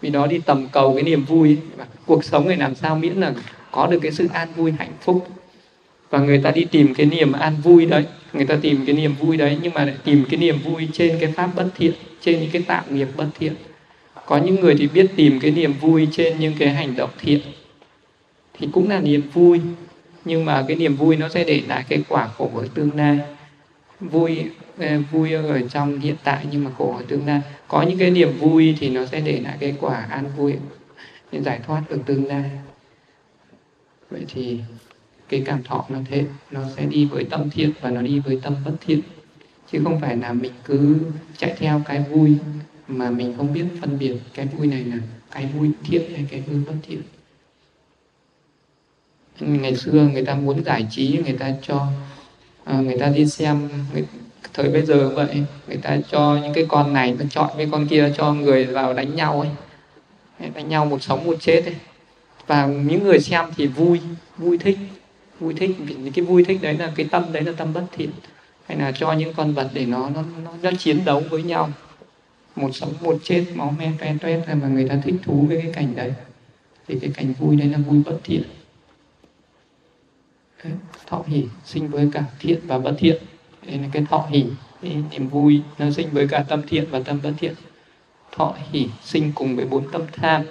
Vị 0.00 0.10
đó 0.10 0.26
đi 0.26 0.38
tầm 0.38 0.68
cầu 0.72 0.94
cái 0.94 1.02
niềm 1.02 1.24
vui 1.24 1.58
cuộc 2.06 2.24
sống 2.24 2.48
này 2.48 2.56
làm 2.56 2.74
sao 2.74 2.96
miễn 2.96 3.14
là 3.14 3.34
có 3.70 3.86
được 3.86 3.98
cái 4.02 4.12
sự 4.12 4.28
an 4.32 4.48
vui 4.56 4.72
hạnh 4.72 4.92
phúc 5.00 5.28
và 6.12 6.18
người 6.18 6.38
ta 6.38 6.50
đi 6.50 6.64
tìm 6.64 6.94
cái 6.94 7.06
niềm 7.06 7.32
an 7.32 7.56
vui 7.62 7.86
đấy, 7.86 8.04
người 8.32 8.46
ta 8.46 8.58
tìm 8.62 8.86
cái 8.86 8.94
niềm 8.94 9.14
vui 9.14 9.36
đấy, 9.36 9.58
nhưng 9.62 9.74
mà 9.74 9.84
lại 9.84 9.94
tìm 10.04 10.24
cái 10.30 10.40
niềm 10.40 10.58
vui 10.64 10.88
trên 10.92 11.18
cái 11.20 11.32
pháp 11.32 11.50
bất 11.56 11.68
thiện, 11.74 11.92
trên 12.20 12.40
những 12.40 12.50
cái 12.52 12.62
tạo 12.62 12.84
nghiệp 12.90 13.08
bất 13.16 13.26
thiện. 13.38 13.54
Có 14.26 14.38
những 14.38 14.60
người 14.60 14.74
thì 14.78 14.88
biết 14.88 15.06
tìm 15.16 15.40
cái 15.40 15.50
niềm 15.50 15.72
vui 15.80 16.08
trên 16.12 16.40
những 16.40 16.54
cái 16.58 16.68
hành 16.68 16.96
động 16.96 17.10
thiện, 17.18 17.40
thì 18.58 18.68
cũng 18.72 18.90
là 18.90 19.00
niềm 19.00 19.22
vui. 19.32 19.60
Nhưng 20.24 20.44
mà 20.44 20.64
cái 20.68 20.76
niềm 20.76 20.96
vui 20.96 21.16
nó 21.16 21.28
sẽ 21.28 21.44
để 21.44 21.62
lại 21.68 21.84
cái 21.88 22.02
quả 22.08 22.28
khổ 22.28 22.50
ở 22.54 22.66
tương 22.74 22.96
lai. 22.96 23.18
Vui 24.00 24.44
ờ, 24.78 24.98
vui 25.10 25.32
ở 25.32 25.60
trong 25.70 26.00
hiện 26.00 26.16
tại 26.24 26.46
nhưng 26.50 26.64
mà 26.64 26.70
khổ 26.78 26.94
ở 26.96 27.02
tương 27.08 27.26
lai. 27.26 27.40
Có 27.68 27.82
những 27.82 27.98
cái 27.98 28.10
niềm 28.10 28.38
vui 28.38 28.76
thì 28.80 28.90
nó 28.90 29.06
sẽ 29.06 29.20
để 29.20 29.40
lại 29.40 29.56
cái 29.60 29.74
quả 29.80 30.06
an 30.10 30.24
vui 30.36 30.54
những 31.32 31.44
giải 31.44 31.60
thoát 31.66 31.82
ở 31.90 31.98
tương 32.06 32.26
lai. 32.26 32.50
Vậy 34.10 34.24
thì 34.28 34.58
cái 35.32 35.42
cảm 35.44 35.62
thọ 35.62 35.84
nó 35.88 35.98
thế 36.10 36.24
nó 36.50 36.60
sẽ 36.76 36.86
đi 36.86 37.04
với 37.04 37.24
tâm 37.24 37.50
thiện 37.50 37.72
và 37.80 37.90
nó 37.90 38.02
đi 38.02 38.18
với 38.18 38.38
tâm 38.42 38.54
bất 38.64 38.72
thiện. 38.86 39.00
Chứ 39.72 39.80
không 39.84 40.00
phải 40.00 40.16
là 40.16 40.32
mình 40.32 40.52
cứ 40.64 40.96
chạy 41.36 41.54
theo 41.58 41.82
cái 41.84 42.04
vui 42.10 42.36
mà 42.88 43.10
mình 43.10 43.34
không 43.36 43.52
biết 43.52 43.64
phân 43.80 43.98
biệt 43.98 44.14
cái 44.34 44.46
vui 44.46 44.66
này 44.66 44.84
là 44.84 44.96
cái 45.30 45.46
vui 45.46 45.70
thiện 45.84 46.02
hay 46.14 46.26
cái 46.30 46.40
vui 46.40 46.60
bất 46.66 46.74
thiện. 46.82 47.02
Ngày 49.40 49.76
xưa 49.76 50.08
người 50.12 50.24
ta 50.24 50.34
muốn 50.34 50.64
giải 50.64 50.86
trí 50.90 51.18
người 51.24 51.36
ta 51.38 51.52
cho 51.62 51.86
à, 52.64 52.80
người 52.80 52.98
ta 52.98 53.08
đi 53.08 53.26
xem 53.26 53.68
người, 53.92 54.04
thời 54.52 54.68
bây 54.68 54.82
giờ 54.82 55.08
vậy 55.08 55.44
người 55.68 55.76
ta 55.76 55.98
cho 56.10 56.38
những 56.42 56.54
cái 56.54 56.66
con 56.68 56.92
này 56.92 57.16
nó 57.18 57.24
chọn 57.30 57.50
với 57.56 57.68
con 57.72 57.86
kia 57.86 58.12
cho 58.16 58.32
người 58.32 58.64
vào 58.64 58.94
đánh 58.94 59.14
nhau 59.16 59.40
ấy. 59.40 59.50
Đánh 60.54 60.68
nhau 60.68 60.86
một 60.86 61.02
sống 61.02 61.24
một 61.24 61.36
chết 61.40 61.64
ấy. 61.64 61.76
Và 62.46 62.66
những 62.66 63.04
người 63.04 63.20
xem 63.20 63.44
thì 63.56 63.66
vui 63.66 64.00
vui 64.38 64.58
thích 64.58 64.78
vui 65.42 65.54
thích 65.54 65.76
vì 65.78 66.10
cái 66.10 66.24
vui 66.24 66.44
thích 66.44 66.58
đấy 66.62 66.74
là 66.74 66.92
cái 66.96 67.08
tâm 67.10 67.32
đấy 67.32 67.42
là 67.42 67.52
tâm 67.52 67.72
bất 67.72 67.84
thiện. 67.92 68.10
Hay 68.66 68.78
là 68.78 68.92
cho 68.92 69.12
những 69.12 69.34
con 69.34 69.54
vật 69.54 69.70
để 69.74 69.86
nó 69.86 70.10
nó 70.10 70.24
nó, 70.44 70.52
nó 70.62 70.70
chiến 70.78 71.04
đấu 71.04 71.22
với 71.30 71.42
nhau. 71.42 71.70
Một 72.56 72.70
sống 72.72 72.94
một 73.00 73.16
chết 73.22 73.44
máu 73.54 73.74
me 73.78 73.92
toe 73.98 74.16
toét 74.20 74.48
mà 74.62 74.68
người 74.68 74.88
ta 74.88 74.96
thích 75.04 75.14
thú 75.22 75.46
với 75.48 75.60
cái 75.62 75.72
cảnh 75.72 75.96
đấy 75.96 76.14
thì 76.88 76.98
cái 77.00 77.10
cảnh 77.14 77.32
vui 77.38 77.56
đấy 77.56 77.68
là 77.68 77.78
vui 77.78 78.02
bất 78.06 78.18
thiện. 78.24 78.42
Thọ 81.06 81.24
hỉ 81.26 81.44
sinh 81.64 81.88
với 81.88 82.08
cả 82.12 82.24
thiện 82.38 82.60
và 82.66 82.78
bất 82.78 82.94
thiện. 82.98 83.22
Đây 83.66 83.78
là 83.78 83.88
cái 83.92 84.04
thọ 84.10 84.26
hỉ 84.30 84.44
cái 84.82 84.96
niềm 85.10 85.28
vui 85.28 85.62
nó 85.78 85.90
sinh 85.90 86.10
với 86.10 86.28
cả 86.28 86.44
tâm 86.48 86.62
thiện 86.68 86.84
và 86.90 87.00
tâm 87.00 87.20
bất 87.22 87.32
thiện. 87.38 87.54
Thọ 88.32 88.54
hỉ 88.70 88.88
sinh 89.02 89.32
cùng 89.34 89.56
với 89.56 89.66
bốn 89.66 89.90
tâm 89.92 90.02
tham. 90.12 90.42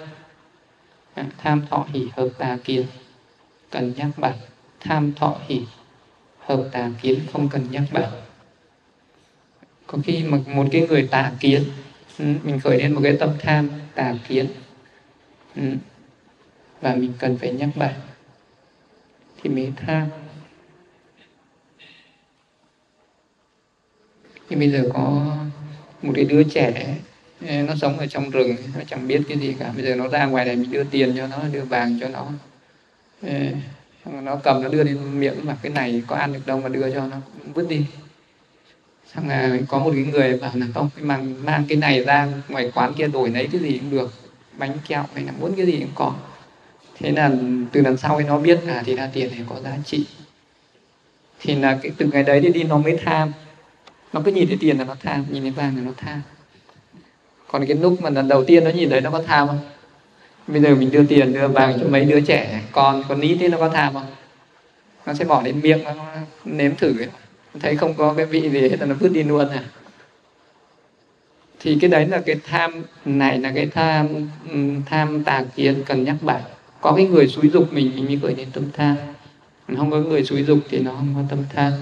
Tham 1.38 1.62
thọ 1.70 1.86
hỉ 1.92 2.08
hợp 2.16 2.28
tà 2.38 2.58
kiến 2.64 2.86
cần 3.70 3.92
nhắc 3.96 4.08
bản 4.16 4.34
tham 4.84 5.12
thọ 5.12 5.36
hỷ 5.48 5.62
hợp 6.38 6.68
tà 6.72 6.90
kiến 7.02 7.20
không 7.32 7.48
cần 7.48 7.66
nhắc 7.70 7.82
bản 7.92 8.10
có 9.86 9.98
khi 10.04 10.24
mà 10.24 10.38
một 10.46 10.66
cái 10.72 10.86
người 10.88 11.08
tà 11.10 11.32
kiến 11.40 11.64
ừ, 12.18 12.24
mình 12.44 12.60
khởi 12.60 12.78
lên 12.78 12.92
một 12.92 13.00
cái 13.04 13.16
tâm 13.20 13.30
tham 13.38 13.68
tà 13.94 14.14
kiến 14.28 14.46
ừ, 15.56 15.62
và 16.80 16.94
mình 16.94 17.12
cần 17.18 17.38
phải 17.38 17.52
nhắc 17.52 17.68
bản 17.76 17.94
thì 19.42 19.50
mới 19.50 19.72
tham. 19.76 20.08
Thì 24.48 24.56
bây 24.56 24.70
giờ 24.70 24.84
có 24.92 25.36
một 26.02 26.12
cái 26.16 26.24
đứa 26.24 26.42
trẻ 26.42 26.96
ừ, 27.40 27.46
nó 27.46 27.74
sống 27.74 27.98
ở 27.98 28.06
trong 28.06 28.30
rừng, 28.30 28.56
nó 28.76 28.80
chẳng 28.86 29.08
biết 29.08 29.20
cái 29.28 29.38
gì 29.38 29.56
cả. 29.58 29.72
Bây 29.76 29.84
giờ 29.84 29.94
nó 29.94 30.08
ra 30.08 30.26
ngoài 30.26 30.44
này, 30.44 30.56
mình 30.56 30.70
đưa 30.70 30.84
tiền 30.84 31.14
cho 31.16 31.26
nó, 31.26 31.38
đưa 31.52 31.64
vàng 31.64 31.98
cho 32.00 32.08
nó 32.08 32.32
nó 34.04 34.36
cầm 34.36 34.62
nó 34.62 34.68
đưa 34.68 34.84
lên 34.84 35.20
miệng 35.20 35.34
mà 35.42 35.56
cái 35.62 35.72
này 35.72 36.02
có 36.06 36.16
ăn 36.16 36.32
được 36.32 36.40
đâu 36.46 36.60
mà 36.60 36.68
đưa 36.68 36.90
cho 36.90 37.06
nó 37.06 37.16
vứt 37.54 37.68
đi. 37.68 37.84
Xong 39.14 39.28
là 39.28 39.58
có 39.68 39.78
một 39.78 39.90
cái 39.94 40.04
người 40.04 40.38
bảo 40.38 40.50
là, 40.54 40.66
không, 40.74 40.90
cái 40.96 41.04
mang 41.04 41.44
mang 41.44 41.64
cái 41.68 41.78
này 41.78 42.04
ra 42.04 42.28
ngoài 42.48 42.72
quán 42.74 42.94
kia 42.94 43.08
đổi 43.08 43.30
lấy 43.30 43.48
cái 43.52 43.60
gì 43.60 43.78
cũng 43.78 43.90
được, 43.90 44.12
bánh 44.58 44.78
kẹo 44.88 45.04
hay 45.14 45.24
là 45.24 45.32
muốn 45.40 45.54
cái 45.56 45.66
gì 45.66 45.78
cũng 45.80 45.92
có. 45.94 46.14
Thế 46.98 47.10
là 47.10 47.30
từ 47.72 47.82
lần 47.82 47.96
sau 47.96 48.14
ấy 48.14 48.24
nó 48.24 48.38
biết 48.38 48.60
là 48.64 48.82
thì 48.86 48.96
ra 48.96 49.10
tiền 49.12 49.30
này 49.30 49.40
có 49.48 49.60
giá 49.60 49.76
trị. 49.84 50.06
Thì 51.40 51.54
là 51.54 51.78
cái, 51.82 51.92
từ 51.96 52.06
ngày 52.06 52.22
đấy 52.22 52.40
đi 52.40 52.48
đi 52.48 52.62
nó 52.62 52.78
mới 52.78 52.98
tham. 53.04 53.32
Nó 54.12 54.22
cứ 54.24 54.32
nhìn 54.32 54.48
thấy 54.48 54.56
tiền 54.60 54.78
là 54.78 54.84
nó 54.84 54.96
tham, 55.00 55.24
nhìn 55.30 55.42
thấy 55.42 55.50
vàng 55.50 55.76
là 55.76 55.82
nó 55.82 55.92
tham. 55.96 56.22
Còn 57.46 57.66
cái 57.66 57.76
lúc 57.76 58.02
mà 58.02 58.10
lần 58.10 58.28
đầu 58.28 58.44
tiên 58.44 58.64
nó 58.64 58.70
nhìn 58.70 58.90
thấy 58.90 59.00
nó 59.00 59.10
có 59.10 59.22
tham 59.26 59.48
không? 59.48 59.58
Bây 60.46 60.62
giờ 60.62 60.74
mình 60.74 60.90
đưa 60.90 61.04
tiền, 61.04 61.32
đưa 61.32 61.48
vàng 61.48 61.78
cho 61.80 61.88
mấy 61.88 62.04
đứa 62.04 62.20
trẻ, 62.20 62.62
con 62.72 63.02
con 63.08 63.20
nít 63.20 63.36
thế 63.40 63.48
nó 63.48 63.58
có 63.58 63.68
tham 63.68 63.94
không? 63.94 64.06
Nó 65.06 65.14
sẽ 65.14 65.24
bỏ 65.24 65.42
đến 65.42 65.60
miệng, 65.60 65.84
nó 65.84 65.92
nếm 66.44 66.76
thử. 66.76 66.98
Ấy. 66.98 67.08
thấy 67.60 67.76
không 67.76 67.94
có 67.94 68.14
cái 68.16 68.26
vị 68.26 68.50
gì 68.50 68.68
hết 68.68 68.76
là 68.80 68.86
nó 68.86 68.94
vứt 68.94 69.08
đi 69.08 69.22
luôn 69.22 69.48
à? 69.48 69.64
Thì 71.60 71.78
cái 71.80 71.90
đấy 71.90 72.06
là 72.06 72.22
cái 72.26 72.36
tham 72.44 72.82
này 73.04 73.38
là 73.38 73.52
cái 73.54 73.66
tham 73.66 74.08
tham 74.86 75.24
tà 75.24 75.44
kiến 75.56 75.82
cần 75.86 76.04
nhắc 76.04 76.16
bạn. 76.20 76.42
Có 76.80 76.92
cái 76.96 77.06
người 77.06 77.28
xúi 77.28 77.48
dục 77.48 77.72
mình 77.72 77.92
mình 77.96 78.06
mới 78.06 78.16
gửi 78.16 78.34
đến 78.34 78.48
tâm 78.52 78.64
tham. 78.72 78.96
Không 79.76 79.90
có 79.90 79.96
người 79.96 80.24
xúi 80.24 80.42
dục 80.42 80.58
thì 80.70 80.78
nó 80.78 80.90
không 80.90 81.14
có 81.14 81.20
tâm 81.28 81.44
tham. 81.54 81.72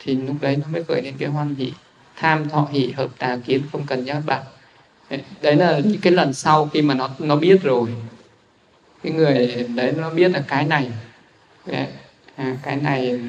Thì 0.00 0.14
lúc 0.14 0.36
đấy 0.40 0.56
nó 0.56 0.66
mới 0.72 0.84
gửi 0.88 1.00
đến 1.00 1.14
cái 1.18 1.28
hoan 1.28 1.54
hỷ. 1.54 1.72
Tham, 2.16 2.48
thọ 2.48 2.68
hỷ, 2.72 2.92
hợp 2.92 3.08
tà 3.18 3.38
kiến 3.44 3.62
không 3.72 3.86
cần 3.86 4.04
nhắc 4.04 4.22
bạn 4.26 4.42
đấy 5.42 5.56
là 5.56 5.78
những 5.78 6.00
cái 6.00 6.12
lần 6.12 6.32
sau 6.32 6.68
khi 6.72 6.82
mà 6.82 6.94
nó 6.94 7.10
nó 7.18 7.36
biết 7.36 7.62
rồi. 7.62 7.90
Cái 9.02 9.12
người 9.12 9.66
đấy 9.74 9.92
nó 9.96 10.10
biết 10.10 10.30
là 10.30 10.44
cái 10.48 10.64
này. 10.64 10.90
À, 12.36 12.56
cái 12.62 12.76
này 12.76 13.20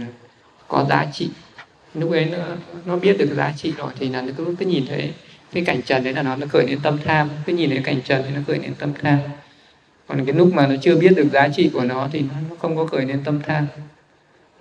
có 0.68 0.86
giá 0.90 1.06
trị. 1.14 1.30
Lúc 1.94 2.12
ấy 2.12 2.26
nó 2.26 2.38
nó 2.86 2.96
biết 2.96 3.18
được 3.18 3.34
giá 3.36 3.54
trị 3.58 3.74
rồi 3.78 3.92
thì 4.00 4.10
là 4.10 4.22
nó 4.22 4.32
cứ 4.38 4.56
cứ 4.60 4.66
nhìn 4.66 4.86
thấy 4.88 5.14
cái 5.52 5.66
cảnh 5.66 5.82
trần 5.82 6.04
đấy 6.04 6.14
là 6.14 6.24
nó 6.24 6.36
nó 6.36 6.48
khởi 6.48 6.68
lên 6.68 6.80
tâm 6.84 7.00
tham. 7.06 7.30
Cứ 7.46 7.54
nhìn 7.54 7.70
thấy 7.70 7.82
cảnh 7.84 8.02
trần 8.06 8.24
thì 8.28 8.36
nó 8.36 8.42
khởi 8.48 8.60
lên 8.60 8.74
tâm 8.80 8.94
tham. 9.02 9.20
Còn 10.08 10.26
cái 10.26 10.36
lúc 10.36 10.54
mà 10.54 10.68
nó 10.68 10.76
chưa 10.82 10.96
biết 10.96 11.14
được 11.16 11.28
giá 11.34 11.48
trị 11.48 11.70
của 11.74 11.84
nó 11.84 12.10
thì 12.12 12.20
nó, 12.20 12.34
nó 12.50 12.56
không 12.60 12.76
có 12.76 12.86
khởi 12.86 13.06
lên 13.06 13.24
tâm 13.24 13.42
tham. 13.42 13.68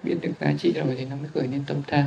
Biết 0.03 0.15
được 0.21 0.31
giá 0.41 0.53
trị 0.59 0.73
rồi 0.73 0.95
thì 0.99 1.05
nó 1.05 1.17
mới 1.17 1.29
khởi 1.35 1.49
lên 1.49 1.65
tâm 1.67 1.77
tham 1.87 2.05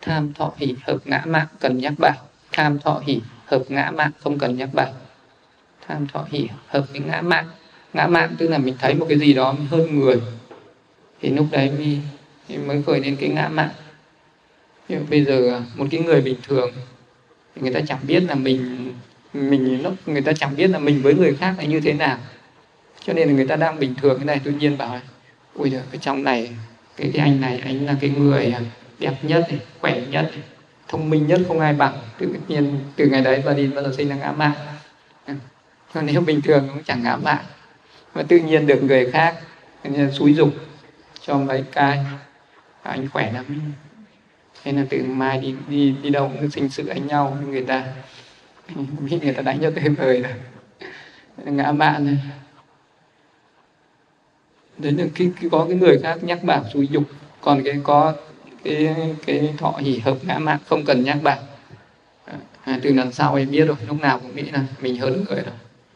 tham 0.00 0.32
thọ 0.34 0.52
hỷ 0.56 0.74
hợp 0.82 0.98
ngã 1.04 1.22
mạng 1.26 1.46
cần 1.60 1.78
nhắc 1.78 1.92
bảo. 1.98 2.16
Tham 2.52 2.78
thọ 2.78 3.02
hỷ 3.06 3.20
hợp 3.46 3.62
ngã 3.68 3.90
mạng 3.90 4.10
không 4.20 4.38
cần 4.38 4.56
nhắc 4.56 4.68
bảo. 4.74 4.92
Tham 5.86 6.06
thọ 6.12 6.26
hỷ 6.30 6.48
hợp 6.66 6.86
với 6.90 7.00
ngã 7.00 7.22
mạng 7.22 7.46
ngã 7.92 8.06
mạng 8.06 8.34
tức 8.38 8.48
là 8.48 8.58
mình 8.58 8.74
thấy 8.78 8.94
một 8.94 9.06
cái 9.08 9.18
gì 9.18 9.34
đó 9.34 9.54
hơn 9.70 9.98
người. 9.98 10.20
Thì 11.20 11.30
lúc 11.30 11.46
đấy 11.50 11.70
mới 11.78 12.58
mới 12.58 12.82
khởi 12.82 13.00
lên 13.00 13.16
cái 13.16 13.28
ngã 13.28 13.48
mạng 13.48 13.70
nhưng 14.88 15.06
bây 15.10 15.24
giờ 15.24 15.50
à, 15.52 15.60
một 15.76 15.86
cái 15.90 16.00
người 16.00 16.20
bình 16.20 16.36
thường 16.42 16.70
thì 17.54 17.62
người 17.62 17.72
ta 17.72 17.80
chẳng 17.86 17.98
biết 18.02 18.20
là 18.20 18.34
mình 18.34 18.92
mình 19.32 19.82
lúc 19.82 19.94
người 20.06 20.22
ta 20.22 20.32
chẳng 20.32 20.56
biết 20.56 20.70
là 20.70 20.78
mình 20.78 21.02
với 21.02 21.14
người 21.14 21.34
khác 21.34 21.54
là 21.58 21.64
như 21.64 21.80
thế 21.80 21.92
nào. 21.92 22.18
Cho 23.04 23.12
nên 23.12 23.28
là 23.28 23.34
người 23.34 23.46
ta 23.46 23.56
đang 23.56 23.78
bình 23.78 23.94
thường 23.94 24.16
cái 24.18 24.26
này 24.26 24.40
tự 24.44 24.50
nhiên 24.50 24.78
bảo 24.78 25.00
ui 25.54 25.70
giời 25.70 25.82
cái 25.90 25.98
trong 26.00 26.24
này 26.24 26.50
cái, 26.96 27.10
cái 27.14 27.26
anh 27.26 27.40
này 27.40 27.58
anh 27.64 27.86
là 27.86 27.96
cái 28.00 28.10
người 28.10 28.46
à, 28.46 28.60
đẹp 28.98 29.14
nhất 29.22 29.46
khỏe 29.80 30.00
nhất 30.10 30.30
thông 30.88 31.10
minh 31.10 31.26
nhất 31.26 31.40
không 31.48 31.60
ai 31.60 31.74
bằng. 31.74 31.98
Tự 32.18 32.34
nhiên 32.48 32.80
từ 32.96 33.06
ngày 33.06 33.22
đấy 33.22 33.42
bà 33.46 33.52
đi 33.52 33.66
bắt 33.66 33.82
đầu 33.82 33.92
sinh 33.92 34.08
ra 34.08 34.16
ngã 34.16 34.32
mạn. 34.32 34.52
Ừ. 35.26 35.34
Còn 35.94 36.06
nếu 36.06 36.20
bình 36.20 36.40
thường 36.40 36.68
cũng 36.74 36.84
chẳng 36.84 37.02
ngã 37.02 37.16
mạn. 37.16 37.44
Mà 38.14 38.22
tự 38.22 38.38
nhiên 38.38 38.66
được 38.66 38.82
người 38.82 39.10
khác 39.10 39.34
xúi 40.12 40.34
dục 40.34 40.48
cho 41.20 41.38
mấy 41.38 41.64
cái 41.72 41.98
anh 42.82 43.08
khỏe 43.08 43.32
lắm. 43.32 43.44
Thế 44.64 44.72
là 44.72 44.84
từ 44.90 45.02
mai 45.02 45.38
đi 45.40 45.54
đi 45.68 45.94
đi 46.02 46.10
đâu 46.10 46.32
cũng 46.40 46.50
sinh 46.50 46.68
sự 46.68 46.82
đánh 46.82 47.06
nhau 47.06 47.38
với 47.40 47.52
người 47.52 47.64
ta 47.64 47.84
bị 48.98 49.18
người 49.22 49.34
ta 49.34 49.42
đánh 49.42 49.58
cho 49.62 49.70
tuyệt 49.70 49.92
vời 49.98 50.22
rồi. 50.22 50.34
Ngã 51.44 51.72
mạn 51.72 52.06
này. 52.06 52.18
Đấy 54.78 54.92
là 54.92 55.04
khi, 55.14 55.30
có 55.50 55.64
cái 55.68 55.76
người 55.76 56.00
khác 56.02 56.18
nhắc 56.22 56.44
bảo 56.44 56.64
xúi 56.72 56.88
dục 56.88 57.04
còn 57.40 57.62
cái 57.64 57.80
có 57.84 58.14
cái 58.64 58.96
cái 59.26 59.54
thọ 59.58 59.74
hỷ 59.78 59.98
hợp 59.98 60.16
ngã 60.22 60.38
mạng 60.38 60.58
không 60.66 60.84
cần 60.84 61.04
nhắc 61.04 61.18
bạn 61.22 61.38
à, 62.68 62.78
từ 62.82 62.92
lần 62.92 63.12
sau 63.12 63.34
em 63.34 63.50
biết 63.50 63.64
rồi 63.64 63.76
lúc 63.88 64.00
nào 64.00 64.18
cũng 64.18 64.36
nghĩ 64.36 64.42
là 64.42 64.64
mình 64.80 64.96
hơn 64.96 65.24
người 65.28 65.42
rồi. 65.42 65.54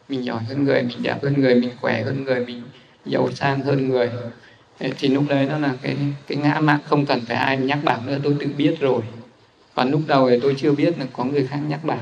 Mình 0.08 0.24
giỏi 0.24 0.42
hơn 0.42 0.64
người 0.64 0.82
mình 0.82 1.02
đẹp 1.02 1.22
hơn 1.22 1.40
người 1.40 1.54
mình 1.54 1.70
khỏe 1.80 2.02
hơn 2.02 2.24
người 2.24 2.46
mình 2.46 2.62
giàu 3.06 3.30
sang 3.32 3.60
hơn 3.60 3.88
người. 3.88 4.10
Thì 4.98 5.08
lúc 5.08 5.24
đấy 5.28 5.46
nó 5.50 5.58
là 5.58 5.74
cái 5.82 5.96
cái 6.26 6.38
ngã 6.38 6.60
mạng 6.60 6.80
không 6.84 7.06
cần 7.06 7.20
phải 7.20 7.36
ai 7.36 7.56
nhắc 7.56 7.78
bảo 7.84 8.00
nữa 8.06 8.18
tôi 8.22 8.36
tự 8.40 8.46
biết 8.56 8.74
rồi. 8.80 9.02
Còn 9.74 9.90
lúc 9.90 10.00
đầu 10.06 10.30
thì 10.30 10.38
tôi 10.42 10.54
chưa 10.58 10.72
biết 10.72 10.98
là 10.98 11.06
có 11.12 11.24
người 11.24 11.46
khác 11.46 11.58
nhắc 11.68 11.84
bảo 11.84 12.00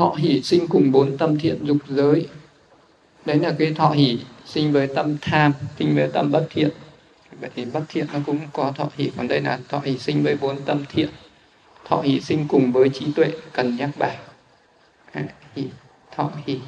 thọ 0.00 0.14
hỷ 0.18 0.42
sinh 0.42 0.66
cùng 0.68 0.92
bốn 0.92 1.18
tâm 1.18 1.38
thiện 1.38 1.58
dục 1.62 1.76
giới. 1.88 2.28
Đấy 3.24 3.38
là 3.38 3.54
cái 3.58 3.74
thọ 3.74 3.90
hỷ 3.90 4.18
sinh 4.46 4.72
với 4.72 4.86
tâm 4.94 5.16
tham 5.20 5.52
sinh 5.78 5.94
với 5.94 6.08
tâm 6.12 6.32
bất 6.32 6.46
thiện. 6.50 6.70
Vậy 7.40 7.50
thì 7.54 7.64
bất 7.64 7.80
thiện 7.88 8.06
nó 8.12 8.18
cũng 8.26 8.38
có 8.52 8.72
thọ 8.76 8.88
hỷ 8.96 9.10
còn 9.16 9.28
đây 9.28 9.40
là 9.40 9.58
thọ 9.68 9.80
hỷ 9.84 9.98
sinh 9.98 10.22
với 10.22 10.36
bốn 10.36 10.62
tâm 10.62 10.84
thiện. 10.88 11.08
Thọ 11.88 12.00
hỷ 12.00 12.20
sinh 12.20 12.48
cùng 12.48 12.72
với 12.72 12.88
trí 12.88 13.12
tuệ 13.12 13.32
cần 13.52 13.76
nhắc 13.76 13.90
bài. 13.98 14.18
À, 15.12 15.24
hỷ, 15.56 15.64
thọ 16.16 16.30
hỷ 16.46 16.58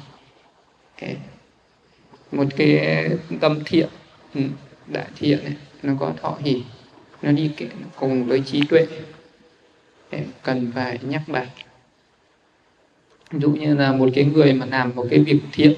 một 2.31 2.45
cái 2.57 3.09
tâm 3.41 3.59
thiện 3.65 3.89
ừ, 4.35 4.41
đại 4.87 5.07
thiện 5.15 5.43
này 5.43 5.53
nó 5.83 5.93
có 5.99 6.13
thọ 6.21 6.37
hỷ 6.43 6.63
nó 7.21 7.31
đi 7.31 7.51
cùng 7.95 8.25
với 8.25 8.43
trí 8.45 8.61
tuệ. 8.69 8.87
Cần 10.43 10.71
phải 10.75 10.99
nhắc 11.01 11.21
bài 11.27 11.47
ví 13.33 13.39
dụ 13.39 13.49
như 13.49 13.75
là 13.75 13.91
một 13.91 14.09
cái 14.15 14.25
người 14.25 14.53
mà 14.53 14.65
làm 14.65 14.91
một 14.95 15.05
cái 15.09 15.19
việc 15.19 15.39
thiện 15.51 15.73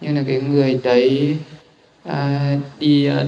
như 0.00 0.14
là 0.14 0.24
cái 0.28 0.40
người 0.40 0.80
đấy 0.82 1.36
à, 2.04 2.56
đi 2.78 3.06
à, 3.06 3.24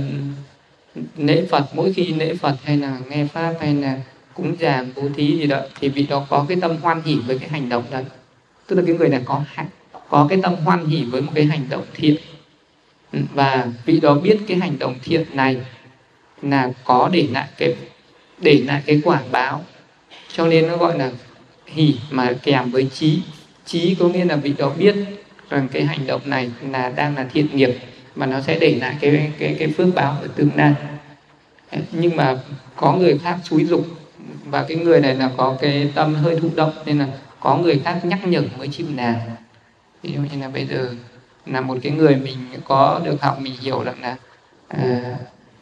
lễ 1.16 1.46
Phật 1.51 1.64
mỗi 1.74 1.92
khi 1.92 2.07
lễ 2.07 2.34
Phật 2.34 2.57
hay 2.64 2.76
là 2.76 2.98
nghe 3.09 3.26
pháp 3.26 3.55
hay 3.61 3.74
là 3.74 4.01
cúng 4.34 4.57
dường 4.59 4.90
bố 4.96 5.03
thí 5.16 5.38
gì 5.38 5.46
đó 5.46 5.61
thì 5.80 5.88
vị 5.88 6.07
đó 6.11 6.26
có 6.28 6.46
cái 6.48 6.59
tâm 6.61 6.76
hoan 6.76 7.03
hỷ 7.03 7.14
với 7.26 7.38
cái 7.38 7.48
hành 7.48 7.68
động 7.68 7.84
đấy. 7.90 8.05
Tức 8.66 8.76
là 8.76 8.82
cái 8.86 8.96
người 8.96 9.09
này 9.09 9.22
có 9.24 9.44
có 10.09 10.26
cái 10.30 10.38
tâm 10.42 10.57
hoan 10.57 10.86
hỷ 10.86 11.05
với 11.05 11.20
một 11.20 11.32
cái 11.34 11.44
hành 11.44 11.66
động 11.70 11.84
thiện. 11.94 12.16
Và 13.12 13.68
vị 13.84 14.01
đó 14.01 14.14
biết 14.14 14.38
cái 14.48 14.59
hành 14.59 14.78
động 14.78 14.94
thiện 15.05 15.24
này 15.32 15.57
là 16.42 16.72
có 16.84 17.11
để 17.12 17.28
lại 17.32 17.48
cái 17.59 17.74
để 18.38 18.62
lại 18.66 18.82
cái 18.86 19.01
quả 19.05 19.22
báo. 19.32 19.64
Cho 20.32 20.46
nên 20.46 20.68
nó 20.68 20.76
gọi 20.76 20.98
là 20.98 21.11
hỷ 21.66 21.96
mà 22.11 22.32
kèm 22.42 22.70
với 22.70 22.90
trí 22.94 23.22
trí 23.70 23.96
có 24.00 24.08
nghĩa 24.08 24.24
là 24.24 24.36
vị 24.36 24.54
đó 24.58 24.72
biết 24.78 24.94
rằng 25.50 25.68
cái 25.72 25.84
hành 25.84 26.06
động 26.06 26.20
này 26.24 26.50
là 26.70 26.92
đang 26.96 27.16
là 27.16 27.26
thiện 27.32 27.46
nghiệp 27.52 27.78
mà 28.14 28.26
nó 28.26 28.40
sẽ 28.40 28.58
để 28.58 28.74
lại 28.80 28.96
cái 29.00 29.32
cái 29.38 29.56
cái 29.58 29.68
phước 29.68 29.94
báo 29.94 30.16
ở 30.22 30.28
tương 30.36 30.50
lai. 30.56 30.74
Nhưng 31.92 32.16
mà 32.16 32.38
có 32.76 32.92
người 32.92 33.18
khác 33.18 33.38
xúi 33.44 33.64
dục 33.64 33.86
và 34.44 34.64
cái 34.68 34.76
người 34.76 35.00
này 35.00 35.14
là 35.14 35.30
có 35.36 35.56
cái 35.60 35.92
tâm 35.94 36.14
hơi 36.14 36.36
thụ 36.36 36.48
động 36.56 36.72
nên 36.86 36.98
là 36.98 37.06
có 37.40 37.56
người 37.56 37.80
khác 37.84 38.04
nhắc 38.04 38.26
nhở 38.26 38.42
mới 38.58 38.68
chịu 38.68 38.86
làm 38.96 39.14
ví 40.02 40.12
dụ 40.12 40.20
như 40.20 40.40
là 40.40 40.48
bây 40.48 40.66
giờ 40.66 40.94
là 41.46 41.60
một 41.60 41.78
cái 41.82 41.92
người 41.92 42.16
mình 42.16 42.36
có 42.64 43.00
được 43.04 43.22
học 43.22 43.40
mình 43.40 43.52
hiểu 43.60 43.82
rằng 43.82 44.02
là 44.02 44.16
à, 44.68 45.16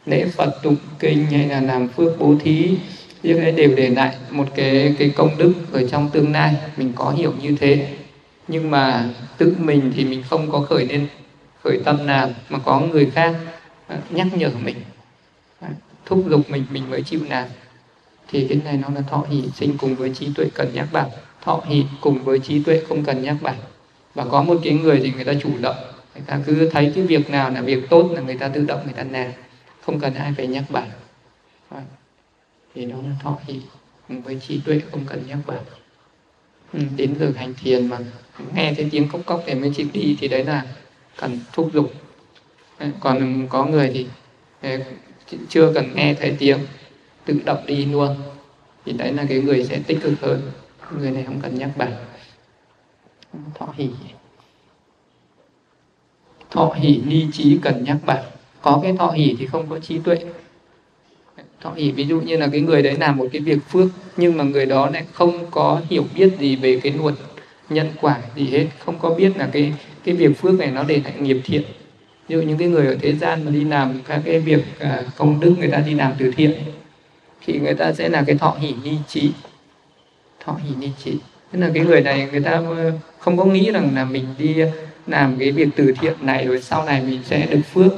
lễ 0.05 0.25
Phật 0.25 0.63
tụng 0.63 0.75
kinh 0.99 1.25
hay 1.25 1.47
là 1.47 1.61
làm 1.61 1.87
phước 1.87 2.19
bố 2.19 2.35
thí 2.43 2.77
những 3.23 3.41
cái 3.41 3.51
đều 3.51 3.75
để 3.75 3.89
lại 3.89 4.15
một 4.29 4.47
cái 4.55 4.95
cái 4.99 5.09
công 5.09 5.37
đức 5.37 5.53
ở 5.71 5.87
trong 5.87 6.09
tương 6.09 6.31
lai 6.31 6.55
mình 6.77 6.93
có 6.95 7.11
hiểu 7.11 7.33
như 7.41 7.55
thế 7.59 7.87
nhưng 8.49 8.71
mà 8.71 9.09
tự 9.37 9.55
mình 9.59 9.91
thì 9.95 10.05
mình 10.05 10.23
không 10.29 10.51
có 10.51 10.61
khởi 10.61 10.85
lên 10.85 11.07
khởi 11.63 11.79
tâm 11.85 12.05
nào, 12.05 12.29
mà 12.49 12.59
có 12.65 12.79
người 12.79 13.11
khác 13.15 13.35
à, 13.87 13.97
nhắc 14.09 14.27
nhở 14.35 14.49
mình 14.63 14.75
à, 15.59 15.69
thúc 16.05 16.23
giục 16.29 16.49
mình 16.49 16.65
mình 16.71 16.89
mới 16.89 17.01
chịu 17.01 17.19
làm 17.29 17.47
thì 18.27 18.47
cái 18.47 18.59
này 18.63 18.77
nó 18.77 18.89
là 18.95 19.01
thọ 19.01 19.25
hỷ 19.29 19.43
sinh 19.55 19.77
cùng 19.77 19.95
với 19.95 20.13
trí 20.15 20.27
tuệ 20.35 20.45
cần 20.53 20.73
nhắc 20.73 20.87
bảo 20.91 21.11
thọ 21.41 21.61
hỷ 21.65 21.85
cùng 22.01 22.23
với 22.23 22.39
trí 22.39 22.63
tuệ 22.63 22.83
không 22.89 23.03
cần 23.03 23.21
nhắc 23.21 23.35
bảo 23.41 23.55
và 24.15 24.25
có 24.25 24.43
một 24.43 24.57
cái 24.63 24.73
người 24.73 24.99
thì 25.03 25.11
người 25.11 25.25
ta 25.25 25.33
chủ 25.41 25.49
động, 25.61 25.75
người 26.15 26.23
ta 26.27 26.39
cứ 26.45 26.69
thấy 26.69 26.91
cái 26.95 27.03
việc 27.03 27.29
nào 27.29 27.49
là 27.49 27.61
việc 27.61 27.89
tốt 27.89 28.09
là 28.11 28.21
người 28.21 28.37
ta 28.37 28.47
tự 28.47 28.65
động 28.65 28.79
người 28.83 28.93
ta 28.93 29.03
làm 29.11 29.31
không 29.81 29.99
cần 29.99 30.13
ai 30.13 30.33
phải 30.37 30.47
nhắc 30.47 30.63
bảo 30.69 30.87
thì 32.75 32.85
nó 32.85 32.95
là 32.95 33.15
thọ 33.23 33.37
hỷ 33.47 33.61
cùng 34.07 34.21
với 34.21 34.39
trí 34.47 34.61
tuệ 34.65 34.81
không 34.91 35.05
cần 35.05 35.23
nhắc 35.27 35.37
bảo 35.47 35.63
ừ, 36.73 36.79
đến 36.95 37.15
giờ 37.19 37.31
hành 37.35 37.53
thiền 37.53 37.87
mà 37.87 37.97
nghe 38.55 38.73
thấy 38.73 38.87
tiếng 38.91 39.07
cốc 39.07 39.21
cốc 39.25 39.43
thì 39.45 39.55
mới 39.55 39.71
chịu 39.75 39.87
đi, 39.93 40.17
thì 40.19 40.27
đấy 40.27 40.43
là 40.43 40.63
cần 41.17 41.39
thúc 41.53 41.69
giục. 41.73 41.93
Còn 42.99 43.47
có 43.49 43.65
người 43.65 43.89
thì 43.93 44.05
chưa 45.49 45.73
cần 45.73 45.95
nghe 45.95 46.13
thấy 46.13 46.35
tiếng, 46.39 46.59
tự 47.25 47.39
động 47.45 47.65
đi 47.65 47.85
luôn. 47.85 48.15
Thì 48.85 48.91
đấy 48.91 49.13
là 49.13 49.25
cái 49.29 49.39
người 49.39 49.63
sẽ 49.63 49.79
tích 49.87 49.97
cực 50.01 50.21
hơn, 50.21 50.51
người 50.99 51.11
này 51.11 51.23
không 51.23 51.39
cần 51.41 51.55
nhắc 51.57 51.69
bài. 51.77 51.91
Thọ 53.55 53.73
hỷ. 53.77 53.89
Thọ 56.49 56.73
hỷ 56.73 57.01
ni 57.05 57.25
trí 57.33 57.59
cần 57.61 57.83
nhắc 57.83 57.97
bài. 58.05 58.23
Có 58.61 58.79
cái 58.83 58.93
thọ 58.97 59.11
hỷ 59.11 59.35
thì 59.39 59.45
không 59.45 59.69
có 59.69 59.79
trí 59.79 59.99
tuệ. 59.99 60.17
Thọ 61.61 61.73
hỷ 61.73 61.91
ví 61.91 62.05
dụ 62.05 62.21
như 62.21 62.37
là 62.37 62.47
cái 62.51 62.61
người 62.61 62.81
đấy 62.81 62.95
làm 62.99 63.17
một 63.17 63.27
cái 63.31 63.41
việc 63.41 63.59
phước, 63.69 63.87
nhưng 64.17 64.37
mà 64.37 64.43
người 64.43 64.65
đó 64.65 64.89
lại 64.89 65.05
không 65.13 65.51
có 65.51 65.81
hiểu 65.89 66.05
biết 66.15 66.29
gì 66.39 66.55
về 66.55 66.79
cái 66.83 66.91
luật 66.91 67.15
nhân 67.69 67.87
quả 68.01 68.17
gì 68.35 68.49
hết 68.51 68.65
không 68.85 68.99
có 68.99 69.09
biết 69.09 69.37
là 69.37 69.49
cái 69.51 69.73
cái 70.03 70.15
việc 70.15 70.37
phước 70.37 70.59
này 70.59 70.71
nó 70.71 70.83
để 70.83 71.01
lại 71.03 71.13
nghiệp 71.19 71.37
thiện. 71.43 71.61
Ví 72.27 72.35
dụ 72.35 72.41
những 72.41 72.57
cái 72.57 72.67
người 72.67 72.87
ở 72.87 72.97
thế 73.01 73.15
gian 73.15 73.45
mà 73.45 73.51
đi 73.51 73.63
làm 73.63 73.99
các 74.07 74.21
cái 74.25 74.39
việc 74.39 74.63
à, 74.79 75.01
công 75.17 75.39
đức 75.39 75.55
người 75.59 75.71
ta 75.71 75.77
đi 75.77 75.93
làm 75.93 76.13
từ 76.17 76.31
thiện 76.31 76.53
thì 77.45 77.59
người 77.59 77.73
ta 77.73 77.93
sẽ 77.93 78.09
là 78.09 78.23
cái 78.27 78.37
thọ 78.37 78.57
hỷ 78.59 78.73
ni 78.83 78.91
trí. 79.07 79.31
Thọ 80.45 80.57
hỷ 80.63 80.75
ni 80.75 80.89
trí. 81.03 81.11
Tức 81.51 81.59
là 81.59 81.71
cái 81.73 81.83
người 81.83 82.01
này 82.01 82.27
người 82.31 82.41
ta 82.41 82.51
ờ, 82.51 82.91
không 83.19 83.37
có 83.37 83.45
nghĩ 83.45 83.71
rằng 83.71 83.95
là 83.95 84.05
mình 84.05 84.25
đi 84.37 84.55
làm 85.07 85.35
cái 85.39 85.51
việc 85.51 85.69
từ 85.75 85.93
thiện 86.01 86.13
này 86.21 86.45
rồi 86.45 86.61
sau 86.61 86.85
này 86.85 87.01
mình 87.01 87.19
sẽ 87.25 87.47
được 87.51 87.61
phước. 87.73 87.91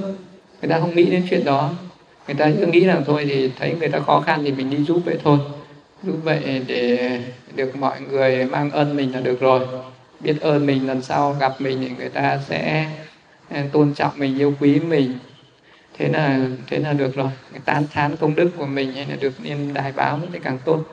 Người 0.61 0.69
ta 0.69 0.79
không 0.79 0.95
nghĩ 0.95 1.05
đến 1.05 1.23
chuyện 1.29 1.45
đó. 1.45 1.73
Người 2.27 2.35
ta 2.35 2.51
cứ 2.59 2.65
nghĩ 2.65 2.85
rằng 2.85 3.03
thôi 3.05 3.25
thì 3.29 3.51
thấy 3.59 3.75
người 3.79 3.89
ta 3.89 3.99
khó 3.99 4.19
khăn 4.19 4.41
thì 4.43 4.51
mình 4.51 4.69
đi 4.69 4.77
giúp 4.83 5.01
vậy 5.05 5.17
thôi 5.23 5.37
giúp 6.03 6.15
vậy 6.23 6.61
để 6.67 7.19
được 7.55 7.75
mọi 7.75 8.01
người 8.01 8.45
mang 8.45 8.71
ơn 8.71 8.95
mình 8.95 9.13
là 9.13 9.19
được 9.19 9.39
rồi. 9.39 9.67
Biết 10.19 10.35
ơn 10.41 10.65
mình 10.65 10.87
lần 10.87 11.01
sau 11.01 11.35
gặp 11.39 11.61
mình 11.61 11.77
thì 11.81 11.95
người 11.97 12.09
ta 12.09 12.39
sẽ 12.49 12.87
ờ, 13.49 13.61
tôn 13.71 13.93
trọng 13.93 14.11
mình, 14.15 14.37
yêu 14.37 14.53
quý 14.59 14.79
mình. 14.79 15.17
Thế 15.97 16.07
là 16.07 16.39
thế 16.67 16.79
là 16.79 16.93
được 16.93 17.15
rồi. 17.15 17.29
Tán, 17.65 17.83
thán 17.93 18.15
công 18.15 18.35
đức 18.35 18.51
của 18.57 18.65
mình 18.65 18.93
hay 18.93 19.05
là 19.09 19.15
được 19.15 19.33
nên 19.43 19.73
đài 19.73 19.91
báo 19.91 20.19
thì 20.33 20.39
càng 20.43 20.57
tốt. 20.65 20.83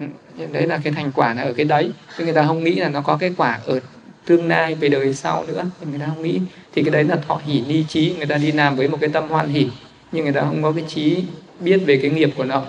Ừ, 0.00 0.06
đấy 0.52 0.66
là 0.66 0.78
cái 0.84 0.92
thành 0.92 1.12
quả 1.14 1.34
là 1.34 1.42
ở 1.42 1.52
cái 1.52 1.66
đấy. 1.66 1.90
Chứ 2.18 2.24
người 2.24 2.34
ta 2.34 2.44
không 2.46 2.64
nghĩ 2.64 2.74
là 2.74 2.88
nó 2.88 3.00
có 3.00 3.16
cái 3.16 3.34
quả 3.36 3.60
ở 3.66 3.80
tương 4.26 4.48
lai, 4.48 4.74
về 4.74 4.88
đời 4.88 5.14
sau 5.14 5.44
nữa. 5.48 5.64
Thì 5.80 5.86
người 5.90 5.98
ta 5.98 6.06
không 6.06 6.22
nghĩ. 6.22 6.40
Thì 6.74 6.82
cái 6.82 6.90
đấy 6.90 7.04
là 7.04 7.16
thọ 7.16 7.40
hỉ 7.44 7.62
ni 7.68 7.84
trí. 7.88 8.14
Người 8.16 8.26
ta 8.26 8.36
đi 8.36 8.52
làm 8.52 8.76
với 8.76 8.88
một 8.88 8.98
cái 9.00 9.10
tâm 9.12 9.28
hoan 9.28 9.48
hỉ. 9.48 9.68
Nhưng 10.12 10.24
người 10.24 10.32
ta 10.32 10.40
không 10.40 10.62
có 10.62 10.72
cái 10.72 10.84
trí 10.88 11.24
biết 11.60 11.78
về 11.86 11.98
cái 12.02 12.10
nghiệp 12.10 12.30
của 12.36 12.44
nó 12.44 12.62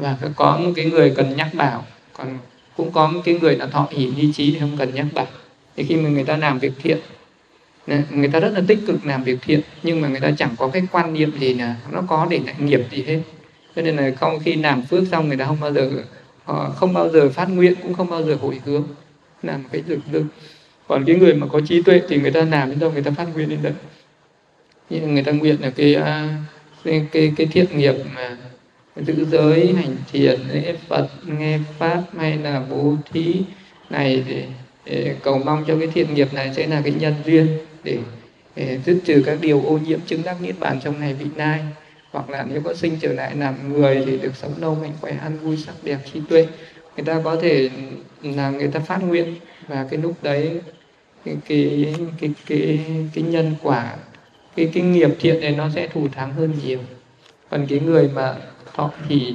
và 0.00 0.16
có 0.36 0.56
một 0.56 0.72
cái 0.76 0.84
người 0.84 1.12
cần 1.16 1.36
nhắc 1.36 1.54
bảo. 1.54 1.84
Còn 2.12 2.38
cũng 2.76 2.92
có 2.92 3.08
một 3.08 3.20
cái 3.24 3.38
người 3.40 3.56
là 3.56 3.66
thọ 3.66 3.88
hỉ 3.90 4.06
ni 4.16 4.32
trí 4.32 4.52
thì 4.52 4.58
không 4.58 4.76
cần 4.78 4.94
nhắc 4.94 5.06
bảo. 5.14 5.26
Thì 5.76 5.84
khi 5.84 5.96
mà 5.96 6.08
người 6.08 6.24
ta 6.24 6.36
làm 6.36 6.58
việc 6.58 6.72
thiện 6.82 6.98
người 8.10 8.28
ta 8.28 8.40
rất 8.40 8.52
là 8.54 8.62
tích 8.66 8.78
cực 8.86 9.06
làm 9.06 9.24
việc 9.24 9.38
thiện 9.42 9.60
nhưng 9.82 10.00
mà 10.00 10.08
người 10.08 10.20
ta 10.20 10.30
chẳng 10.38 10.54
có 10.58 10.68
cái 10.68 10.82
quan 10.92 11.14
niệm 11.14 11.32
gì 11.38 11.54
là 11.54 11.76
nó 11.90 12.02
có 12.08 12.26
để 12.30 12.40
lại 12.46 12.54
nghiệp 12.58 12.80
gì 12.90 13.02
hết. 13.02 13.20
Cho 13.76 13.82
nên 13.82 13.96
là 13.96 14.10
không 14.20 14.40
khi 14.44 14.54
làm 14.54 14.82
phước 14.82 15.02
xong 15.10 15.28
người 15.28 15.36
ta 15.36 15.44
không 15.46 15.60
bao 15.60 15.72
giờ 15.72 15.90
họ 16.44 16.70
không 16.76 16.94
bao 16.94 17.08
giờ 17.08 17.28
phát 17.28 17.48
nguyện 17.48 17.74
cũng 17.82 17.94
không 17.94 18.10
bao 18.10 18.22
giờ 18.22 18.36
hồi 18.40 18.60
hướng 18.64 18.84
làm 19.42 19.64
cái 19.72 19.82
lực 19.86 19.98
rưng 20.12 20.26
còn 20.88 21.04
cái 21.04 21.16
người 21.16 21.34
mà 21.34 21.46
có 21.46 21.60
trí 21.68 21.82
tuệ 21.82 22.00
thì 22.08 22.20
người 22.20 22.30
ta 22.30 22.44
làm 22.44 22.70
đến 22.70 22.78
đâu 22.78 22.92
người 22.92 23.02
ta 23.02 23.10
phát 23.10 23.26
nguyện 23.34 23.48
đến 23.48 23.58
đấy. 23.62 23.72
Như 24.90 25.00
người 25.00 25.22
ta 25.22 25.32
nguyện 25.32 25.56
là 25.60 25.70
cái 25.70 25.94
ờ, 25.94 26.28
cái 26.84 27.06
cái, 27.12 27.32
cái 27.36 27.46
thiện 27.46 27.66
nghiệp 27.78 27.94
mà 28.14 28.36
giữ 29.06 29.26
giới 29.30 29.72
hành 29.72 29.96
thiền 30.12 30.40
lễ 30.52 30.74
phật 30.88 31.08
nghe 31.26 31.58
pháp 31.78 32.02
hay 32.16 32.38
là 32.38 32.62
bố 32.70 32.94
thí 33.12 33.34
này 33.90 34.24
để, 34.28 34.44
để 34.84 35.16
cầu 35.22 35.38
mong 35.38 35.64
cho 35.68 35.76
cái 35.78 35.88
thiện 35.94 36.14
nghiệp 36.14 36.34
này 36.34 36.52
sẽ 36.56 36.66
là 36.66 36.80
cái 36.84 36.92
nhân 37.00 37.14
duyên 37.26 37.58
để, 37.84 37.98
để 38.56 38.78
dứt 38.86 39.00
trừ 39.04 39.22
các 39.26 39.38
điều 39.40 39.62
ô 39.66 39.78
nhiễm 39.78 40.00
chứng 40.00 40.22
đắc 40.24 40.42
niết 40.42 40.54
bàn 40.60 40.80
trong 40.84 41.00
ngày 41.00 41.14
vị 41.14 41.26
lai 41.36 41.60
hoặc 42.10 42.30
là 42.30 42.46
nếu 42.52 42.60
có 42.64 42.74
sinh 42.74 42.96
trở 43.00 43.12
lại 43.12 43.36
làm 43.36 43.72
người 43.72 44.02
thì 44.06 44.18
được 44.18 44.36
sống 44.36 44.52
lâu 44.60 44.74
mạnh 44.74 44.92
khỏe 45.00 45.12
ăn 45.12 45.38
vui 45.38 45.56
sắc 45.56 45.74
đẹp 45.82 45.98
trí 46.12 46.20
tuệ. 46.28 46.46
Người 46.96 47.04
ta 47.04 47.20
có 47.24 47.36
thể 47.36 47.70
là 48.22 48.50
người 48.50 48.68
ta 48.68 48.80
phát 48.80 49.02
nguyện 49.02 49.34
và 49.68 49.86
cái 49.90 50.00
lúc 50.00 50.14
đấy 50.22 50.60
cái 51.24 51.36
cái 51.48 51.94
cái 52.20 52.30
cái, 52.46 52.80
cái 53.14 53.24
nhân 53.24 53.54
quả 53.62 53.96
cái 54.56 54.70
cái 54.74 54.82
nghiệp 54.82 55.10
thiện 55.20 55.40
này 55.40 55.50
nó 55.50 55.70
sẽ 55.74 55.88
thù 55.88 56.08
thắng 56.08 56.32
hơn 56.32 56.52
nhiều. 56.64 56.78
Còn 57.50 57.66
cái 57.66 57.80
người 57.80 58.10
mà 58.14 58.34
thọ 58.74 58.90
thì 59.08 59.34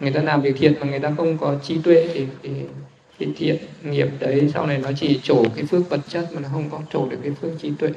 người 0.00 0.10
ta 0.10 0.22
làm 0.22 0.42
việc 0.42 0.56
thiện 0.58 0.74
mà 0.80 0.86
người 0.86 0.98
ta 0.98 1.14
không 1.16 1.38
có 1.38 1.58
trí 1.62 1.78
tuệ 1.78 2.08
thì 2.14 2.26
cái, 2.42 2.52
cái 3.18 3.28
thiện 3.36 3.56
nghiệp 3.82 4.08
đấy 4.20 4.50
sau 4.54 4.66
này 4.66 4.78
nó 4.78 4.90
chỉ 4.96 5.20
trổ 5.22 5.44
cái 5.54 5.64
phước 5.64 5.90
vật 5.90 6.00
chất 6.08 6.28
mà 6.34 6.40
nó 6.40 6.48
không 6.52 6.70
có 6.70 6.80
trổ 6.92 7.08
được 7.08 7.18
cái 7.22 7.32
phước 7.32 7.50
trí 7.62 7.70
tuệ. 7.78 7.90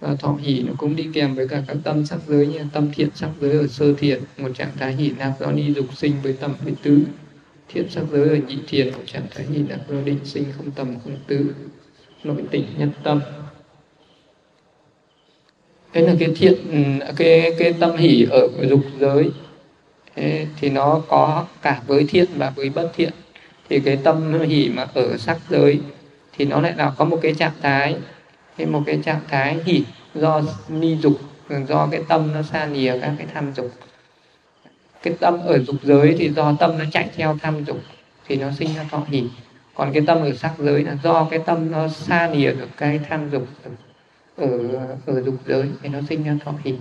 Và 0.00 0.14
thọ 0.14 0.36
hỷ 0.40 0.62
nó 0.62 0.72
cũng 0.78 0.96
đi 0.96 1.08
kèm 1.12 1.34
với 1.34 1.48
cả 1.48 1.62
các 1.68 1.76
tâm 1.84 2.06
sắc 2.06 2.18
giới 2.26 2.46
như 2.46 2.60
tâm 2.72 2.90
thiện 2.94 3.08
sắc 3.14 3.30
giới 3.40 3.52
ở 3.52 3.66
sơ 3.66 3.94
thiện 3.94 4.22
một 4.38 4.48
trạng 4.54 4.70
thái 4.78 4.92
hỷ 4.92 5.10
lạc 5.10 5.32
do 5.40 5.52
ni 5.52 5.72
dục 5.72 5.86
sinh 5.96 6.14
với 6.22 6.32
tầm 6.32 6.54
với 6.64 6.74
tứ. 6.82 7.00
Thiện 7.68 7.90
sắc 7.90 8.04
giới 8.12 8.28
ở 8.28 8.36
nhị 8.48 8.58
thiền 8.68 8.92
một 8.92 9.02
trạng 9.06 9.26
thái 9.30 9.46
hỷ 9.46 9.58
lạc 9.58 9.78
do 9.88 10.00
định 10.04 10.18
sinh 10.24 10.44
không 10.56 10.70
tầm 10.70 10.94
không 11.04 11.16
tứ. 11.26 11.54
Nội 12.24 12.42
tỉnh 12.50 12.66
nhân 12.78 12.90
tâm 13.02 13.20
thế 15.94 16.02
là 16.02 16.14
cái 16.18 16.28
thiện 16.36 16.54
ừ, 16.70 17.06
cái 17.16 17.52
cái 17.58 17.72
tâm 17.72 17.96
hỷ 17.96 18.26
ở 18.30 18.48
dục 18.68 18.80
giới, 19.00 19.30
thế 20.16 20.46
thì 20.60 20.70
nó 20.70 21.02
có 21.08 21.46
cả 21.62 21.80
với 21.86 22.06
thiện 22.08 22.26
và 22.36 22.50
với 22.50 22.70
bất 22.70 22.90
thiện. 22.96 23.10
Thì 23.68 23.80
cái 23.80 23.98
tâm 24.04 24.40
hỷ 24.40 24.68
mà 24.68 24.86
ở 24.94 25.16
sắc 25.16 25.38
giới 25.50 25.80
thì 26.36 26.44
nó 26.44 26.60
lại 26.60 26.72
là 26.76 26.92
có 26.96 27.04
một 27.04 27.18
cái 27.22 27.34
trạng 27.34 27.52
thái. 27.62 27.96
Cái 28.56 28.66
một 28.66 28.82
cái 28.86 29.00
trạng 29.04 29.20
thái 29.28 29.58
hỷ 29.64 29.84
do 30.14 30.42
ni 30.68 30.96
dục, 30.96 31.18
do 31.68 31.88
cái 31.90 32.00
tâm 32.08 32.32
nó 32.34 32.42
xa 32.42 32.66
lìa 32.66 32.98
các 33.02 33.14
cái 33.18 33.26
tham 33.34 33.52
dục. 33.56 33.70
Cái 35.02 35.14
tâm 35.20 35.40
ở 35.46 35.58
dục 35.58 35.76
giới 35.82 36.14
thì 36.18 36.30
do 36.30 36.56
tâm 36.60 36.78
nó 36.78 36.84
chạy 36.92 37.08
theo 37.16 37.38
tham 37.42 37.64
dục 37.64 37.78
thì 38.28 38.36
nó 38.36 38.50
sinh 38.58 38.68
ra 38.76 38.84
thọ 38.90 39.02
hỷ. 39.08 39.24
Còn 39.74 39.92
cái 39.92 40.02
tâm 40.06 40.20
ở 40.20 40.32
sắc 40.32 40.52
giới 40.58 40.84
là 40.84 40.96
do 41.02 41.28
cái 41.30 41.38
tâm 41.46 41.70
nó 41.70 41.88
xa 41.88 42.28
lìa 42.28 42.52
được 42.52 42.68
cái 42.76 43.00
tham 43.08 43.30
dục 43.30 43.46
ở 44.36 44.68
ở 45.06 45.22
dục 45.22 45.34
giới 45.46 45.68
thì 45.82 45.88
nó 45.88 45.98
sinh 46.08 46.24
ra 46.24 46.36
thọ 46.44 46.54
hỷ. 46.64 46.74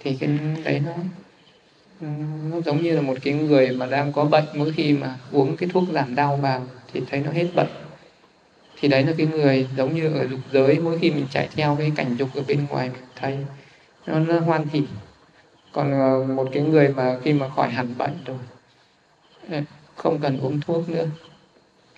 Thì 0.00 0.16
cái 0.20 0.38
đấy 0.64 0.82
nó 0.86 0.92
nó 2.50 2.60
giống 2.60 2.82
như 2.82 2.94
là 2.94 3.00
một 3.00 3.16
cái 3.22 3.34
người 3.34 3.70
mà 3.70 3.86
đang 3.86 4.12
có 4.12 4.24
bệnh 4.24 4.44
mỗi 4.54 4.72
khi 4.72 4.92
mà 4.92 5.18
uống 5.32 5.56
cái 5.56 5.68
thuốc 5.72 5.84
giảm 5.92 6.14
đau 6.14 6.36
vào 6.36 6.66
thì 6.92 7.02
thấy 7.10 7.20
nó 7.20 7.30
hết 7.32 7.46
bệnh. 7.54 7.68
Thì 8.80 8.88
đấy 8.88 9.04
là 9.04 9.12
cái 9.18 9.26
người 9.26 9.68
giống 9.76 9.94
như 9.94 10.14
ở 10.14 10.26
dục 10.26 10.40
giới 10.52 10.78
mỗi 10.78 10.98
khi 10.98 11.10
mình 11.10 11.26
chạy 11.30 11.48
theo 11.52 11.76
cái 11.78 11.92
cảnh 11.96 12.16
dục 12.16 12.28
ở 12.34 12.42
bên 12.48 12.66
ngoài 12.70 12.90
mình 12.90 13.02
thấy 13.16 13.38
nó, 14.06 14.18
nó 14.18 14.40
hoan 14.40 14.64
hỉ 14.72 14.82
còn 15.72 15.90
một 16.36 16.48
cái 16.52 16.62
người 16.62 16.88
mà 16.88 17.18
khi 17.22 17.32
mà 17.32 17.48
khỏi 17.48 17.70
hẳn 17.70 17.98
bệnh 17.98 18.18
rồi 18.26 18.38
ờ, 19.50 19.62
không 19.96 20.18
cần 20.18 20.40
uống 20.40 20.60
thuốc 20.60 20.88
nữa 20.88 21.06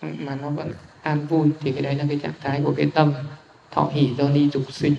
mà 0.03 0.37
nó 0.43 0.51
vẫn 0.51 0.73
an 1.03 1.27
vui 1.27 1.49
thì 1.61 1.73
cái 1.73 1.83
đấy 1.83 1.95
là 1.95 2.05
cái 2.09 2.19
trạng 2.23 2.33
thái 2.41 2.61
của 2.65 2.75
cái 2.77 2.91
tâm 2.95 3.15
thọ 3.73 3.91
hỷ 3.95 4.15
do 4.19 4.29
ni 4.29 4.49
dục 4.53 4.73
sinh. 4.73 4.95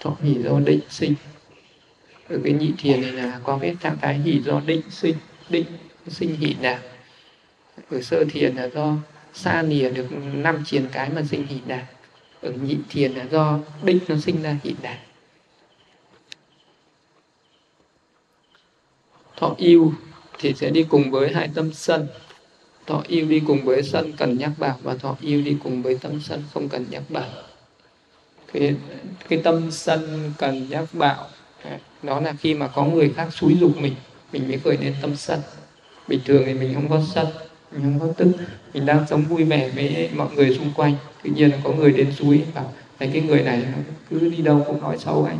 Thọ 0.00 0.16
hỷ 0.22 0.34
do 0.42 0.60
định 0.60 0.80
sinh. 0.90 1.14
Ở 2.28 2.38
cái 2.44 2.52
nhị 2.52 2.72
thiền 2.78 3.00
này 3.00 3.12
là 3.12 3.40
có 3.44 3.58
cái 3.62 3.76
trạng 3.80 3.96
thái 4.02 4.18
hỷ 4.18 4.40
do 4.42 4.60
định 4.66 4.82
sinh 4.90 5.16
định 5.48 5.66
sinh 6.08 6.36
hỷ 6.36 6.54
nào 6.54 6.78
ở 7.90 8.02
sơ 8.02 8.24
thiền 8.30 8.56
là 8.56 8.68
do 8.68 8.96
xa 9.34 9.62
lìa 9.62 9.90
được 9.90 10.06
năm 10.32 10.62
triền 10.66 10.88
cái 10.92 11.10
mà 11.10 11.22
sinh 11.30 11.46
hỷ 11.46 11.60
đà. 11.66 11.86
Ở 12.40 12.52
nhị 12.52 12.76
thiền 12.88 13.12
là 13.12 13.26
do 13.30 13.58
định 13.82 13.98
nó 14.08 14.16
sinh 14.16 14.42
ra 14.42 14.56
hỷ 14.64 14.74
đà. 14.82 14.98
Thọ 19.36 19.54
yêu 19.58 19.94
thì 20.38 20.54
sẽ 20.54 20.70
đi 20.70 20.86
cùng 20.88 21.10
với 21.10 21.32
hai 21.32 21.50
tâm 21.54 21.72
sân 21.72 22.08
thọ 22.86 23.02
yêu 23.08 23.26
đi 23.26 23.42
cùng 23.46 23.64
với 23.64 23.82
sân 23.82 24.12
cần 24.12 24.38
nhắc 24.38 24.50
bảo 24.58 24.78
và 24.82 24.94
thọ 24.94 25.16
yêu 25.20 25.42
đi 25.42 25.56
cùng 25.62 25.82
với 25.82 25.98
tâm 26.02 26.20
sân 26.20 26.42
không 26.54 26.68
cần 26.68 26.86
nhắc 26.90 27.02
bảo. 27.08 27.28
Cái, 28.52 28.74
cái 29.28 29.40
tâm 29.44 29.70
sân 29.70 30.32
cần 30.38 30.68
nhắc 30.68 30.84
bảo 30.92 31.26
à, 31.64 31.78
đó 32.02 32.20
là 32.20 32.32
khi 32.40 32.54
mà 32.54 32.68
có 32.68 32.84
người 32.84 33.12
khác 33.16 33.28
xúi 33.32 33.56
dục 33.60 33.76
mình 33.76 33.94
mình 34.32 34.48
mới 34.48 34.58
khởi 34.58 34.76
lên 34.76 34.94
tâm 35.02 35.16
sân. 35.16 35.40
Bình 36.08 36.20
thường 36.24 36.42
thì 36.46 36.54
mình 36.54 36.74
không 36.74 36.88
có 36.88 37.02
sân 37.14 37.26
mình 37.72 37.82
không 37.82 38.08
có 38.08 38.14
tức 38.16 38.28
mình 38.74 38.86
đang 38.86 39.06
sống 39.10 39.22
vui 39.22 39.44
vẻ 39.44 39.70
với 39.74 40.10
mọi 40.14 40.28
người 40.34 40.54
xung 40.54 40.72
quanh. 40.76 40.94
Tự 41.22 41.30
nhiên 41.30 41.50
là 41.50 41.58
có 41.64 41.70
người 41.72 41.92
đến 41.92 42.12
suối 42.18 42.44
bảo 42.54 42.72
thấy 42.98 43.10
cái 43.12 43.22
người 43.22 43.42
này 43.42 43.64
cứ 44.10 44.28
đi 44.28 44.42
đâu 44.42 44.64
cũng 44.66 44.80
nói 44.80 44.98
xấu 44.98 45.24
anh. 45.24 45.38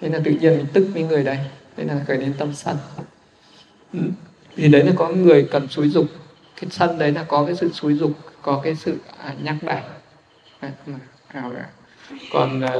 Thế 0.00 0.08
là 0.08 0.20
tự 0.24 0.30
nhiên 0.30 0.56
mình 0.56 0.66
tức 0.72 0.88
với 0.94 1.02
người 1.02 1.24
đấy 1.24 1.38
thế 1.76 1.84
là 1.84 2.04
khởi 2.06 2.16
đến 2.16 2.34
tâm 2.38 2.54
sân. 2.54 2.76
Ừ, 3.92 3.98
thì 4.56 4.68
đấy 4.68 4.84
là 4.84 4.92
có 4.96 5.08
người 5.08 5.48
cần 5.50 5.68
xúi 5.68 5.88
dục 5.88 6.06
cái 6.60 6.70
sân 6.70 6.98
đấy 6.98 7.12
là 7.12 7.24
có 7.24 7.44
cái 7.46 7.56
sự 7.56 7.72
xúi 7.72 7.94
dục, 7.94 8.12
có 8.42 8.60
cái 8.64 8.74
sự 8.74 8.98
à, 9.18 9.34
nhắc 9.42 9.56
đẩy 9.62 9.82
còn 12.32 12.60
à, 12.60 12.72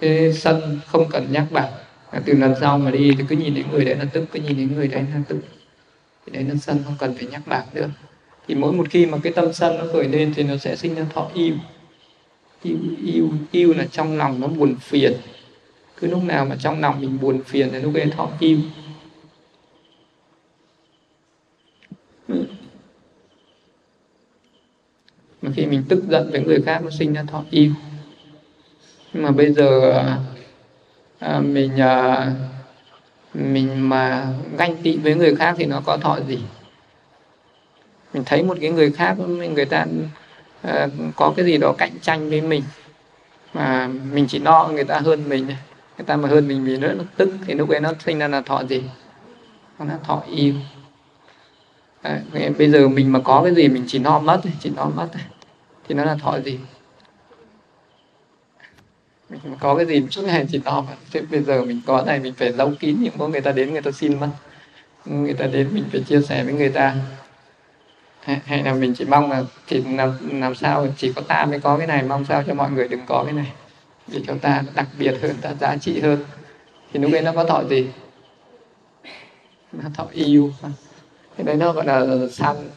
cái 0.00 0.32
sân 0.32 0.80
không 0.86 1.08
cần 1.10 1.26
nhắc 1.32 1.44
bản 1.50 1.72
từ 2.24 2.32
lần 2.32 2.54
sau 2.60 2.78
mà 2.78 2.90
đi 2.90 3.14
thì 3.18 3.24
cứ 3.28 3.36
nhìn 3.36 3.54
đến 3.54 3.66
người 3.72 3.84
đấy 3.84 3.96
là 3.96 4.04
tức, 4.04 4.24
cứ 4.32 4.40
nhìn 4.40 4.56
đến 4.56 4.74
người 4.74 4.88
đấy 4.88 5.04
là 5.14 5.20
tức. 5.28 5.38
Thì 6.26 6.32
đấy 6.32 6.44
là 6.44 6.54
sân 6.54 6.82
không 6.84 6.94
cần 6.98 7.14
phải 7.14 7.26
nhắc 7.26 7.42
bản 7.46 7.66
nữa. 7.74 7.88
Thì 8.48 8.54
mỗi 8.54 8.72
một 8.72 8.86
khi 8.90 9.06
mà 9.06 9.18
cái 9.22 9.32
tâm 9.32 9.52
sân 9.52 9.78
nó 9.78 9.84
khởi 9.92 10.08
lên 10.08 10.32
thì 10.36 10.42
nó 10.42 10.56
sẽ 10.56 10.76
sinh 10.76 10.94
ra 10.94 11.04
thọ 11.14 11.30
yêu. 11.34 11.54
Yêu 12.62 12.76
yêu 13.04 13.28
yêu 13.50 13.74
là 13.74 13.84
trong 13.90 14.16
lòng 14.16 14.40
nó 14.40 14.46
buồn 14.46 14.76
phiền. 14.80 15.12
Cứ 16.00 16.06
lúc 16.06 16.24
nào 16.24 16.44
mà 16.44 16.56
trong 16.60 16.80
lòng 16.80 17.00
mình 17.00 17.18
buồn 17.20 17.42
phiền 17.42 17.68
thì 17.72 17.78
lúc 17.78 17.94
ấy 17.94 18.10
thọ 18.16 18.30
yêu. 18.40 18.58
Mà 25.42 25.50
khi 25.54 25.66
mình 25.66 25.84
tức 25.88 26.02
giận 26.08 26.30
với 26.30 26.40
người 26.40 26.62
khác 26.62 26.80
nó 26.84 26.90
sinh 26.90 27.12
ra 27.12 27.22
thọ 27.22 27.42
yêu 27.50 27.72
nhưng 29.12 29.22
mà 29.22 29.30
bây 29.30 29.52
giờ 29.52 29.92
à, 31.18 31.40
mình 31.40 31.80
à, 31.80 32.26
mình 33.34 33.88
mà 33.88 34.26
ganh 34.58 34.76
tị 34.82 34.96
với 34.96 35.14
người 35.14 35.36
khác 35.36 35.54
thì 35.58 35.64
nó 35.64 35.80
có 35.86 35.96
thọ 35.96 36.18
gì? 36.28 36.38
Mình 38.14 38.22
thấy 38.26 38.42
một 38.42 38.56
cái 38.60 38.70
người 38.70 38.92
khác 38.92 39.16
người 39.54 39.64
ta 39.64 39.86
à, 40.62 40.88
có 41.16 41.32
cái 41.36 41.46
gì 41.46 41.56
đó 41.56 41.74
cạnh 41.78 41.92
tranh 42.02 42.30
với 42.30 42.40
mình 42.40 42.62
mà 43.54 43.88
mình 44.12 44.26
chỉ 44.28 44.38
lo 44.38 44.68
người 44.68 44.84
ta 44.84 44.98
hơn 44.98 45.28
mình 45.28 45.46
người 45.46 46.06
ta 46.06 46.16
mà 46.16 46.28
hơn 46.28 46.48
mình 46.48 46.64
vì 46.64 46.76
nữa 46.76 46.94
nó 46.98 47.04
tức 47.16 47.30
thì 47.46 47.54
lúc 47.54 47.68
ấy 47.68 47.80
nó 47.80 47.92
sinh 48.04 48.18
ra 48.18 48.28
là 48.28 48.40
thọ 48.40 48.64
gì? 48.64 48.82
Nó 49.78 49.94
thọ 50.04 50.22
yêu 50.30 50.54
à, 52.02 52.22
bây 52.58 52.70
giờ 52.70 52.88
mình 52.88 53.12
mà 53.12 53.20
có 53.24 53.42
cái 53.44 53.54
gì 53.54 53.68
mình 53.68 53.84
chỉ 53.86 53.98
no 53.98 54.18
mất 54.18 54.40
chỉ 54.60 54.70
no 54.70 54.84
mất 54.84 55.08
thì 55.88 55.94
nó 55.94 56.04
là 56.04 56.14
thọ 56.14 56.40
gì? 56.40 56.58
Mình 59.30 59.40
có 59.60 59.76
cái 59.76 59.86
gì 59.86 60.06
suốt 60.10 60.22
ngày 60.22 60.46
chỉ 60.50 60.60
no 60.64 60.80
mất. 60.80 60.94
Thế 61.12 61.20
bây 61.30 61.42
giờ 61.42 61.64
mình 61.64 61.80
có 61.86 62.02
này 62.06 62.20
mình 62.20 62.34
phải 62.34 62.52
giấu 62.52 62.72
kín 62.80 63.02
những 63.02 63.14
có 63.18 63.28
người 63.28 63.40
ta 63.40 63.52
đến 63.52 63.72
người 63.72 63.82
ta 63.82 63.90
xin 63.90 64.20
mất. 64.20 64.28
Người 65.04 65.34
ta 65.34 65.46
đến 65.46 65.68
mình 65.72 65.84
phải 65.92 66.00
chia 66.00 66.20
sẻ 66.22 66.44
với 66.44 66.54
người 66.54 66.68
ta. 66.68 66.96
Hay, 68.20 68.40
hay 68.44 68.62
là 68.62 68.74
mình 68.74 68.94
chỉ 68.94 69.04
mong 69.04 69.30
là 69.30 69.44
thì 69.66 69.84
làm 69.84 70.40
làm 70.40 70.54
sao 70.54 70.86
chỉ 70.96 71.12
có 71.12 71.22
ta 71.22 71.44
mới 71.44 71.60
có 71.60 71.78
cái 71.78 71.86
này 71.86 72.02
mong 72.02 72.24
sao 72.24 72.42
cho 72.46 72.54
mọi 72.54 72.70
người 72.70 72.88
đừng 72.88 73.06
có 73.06 73.24
cái 73.24 73.32
này. 73.32 73.52
Để 74.06 74.20
cho 74.26 74.34
ta 74.40 74.62
đặc 74.74 74.86
biệt 74.98 75.14
hơn 75.22 75.36
ta 75.40 75.54
giá 75.60 75.76
trị 75.76 76.00
hơn. 76.00 76.24
Thì 76.92 77.00
lúc 77.00 77.12
ấy 77.12 77.22
nó 77.22 77.32
có 77.32 77.44
thọ 77.44 77.64
gì? 77.64 77.86
Nó 79.72 79.84
thọ 79.94 80.06
yêu 80.12 80.52
cái 81.38 81.44
đấy 81.44 81.56
nó 81.56 81.72
gọi 81.72 81.86
là 81.86 82.06
sân 82.30 82.70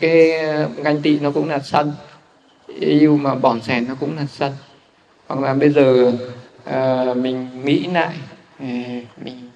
cái 0.00 0.32
ganh 0.76 1.02
tị 1.02 1.18
nó 1.18 1.30
cũng 1.30 1.48
là 1.48 1.58
sân 1.58 1.92
yêu 2.80 3.16
mà 3.16 3.34
bỏn 3.34 3.60
sẻn 3.60 3.88
nó 3.88 3.94
cũng 4.00 4.16
là 4.16 4.26
sân 4.26 4.52
hoặc 5.26 5.40
là 5.40 5.54
bây 5.54 5.70
giờ 5.70 6.12
uh, 6.70 7.16
mình 7.16 7.64
nghĩ 7.64 7.86
lại 7.86 8.14
ờ, 8.58 8.66
mình, 9.24 9.50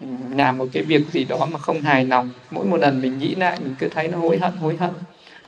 mình 0.00 0.36
làm 0.36 0.58
một 0.58 0.66
cái 0.72 0.82
việc 0.82 1.02
gì 1.12 1.24
đó 1.24 1.48
mà 1.52 1.58
không 1.58 1.80
hài 1.80 2.04
lòng. 2.04 2.30
Mỗi 2.50 2.66
một 2.66 2.76
lần 2.76 3.02
mình 3.02 3.18
nghĩ 3.18 3.34
lại 3.34 3.58
mình 3.62 3.74
cứ 3.78 3.88
thấy 3.88 4.08
nó 4.08 4.18
hối 4.18 4.38
hận 4.38 4.56
hối 4.56 4.76
hận 4.76 4.90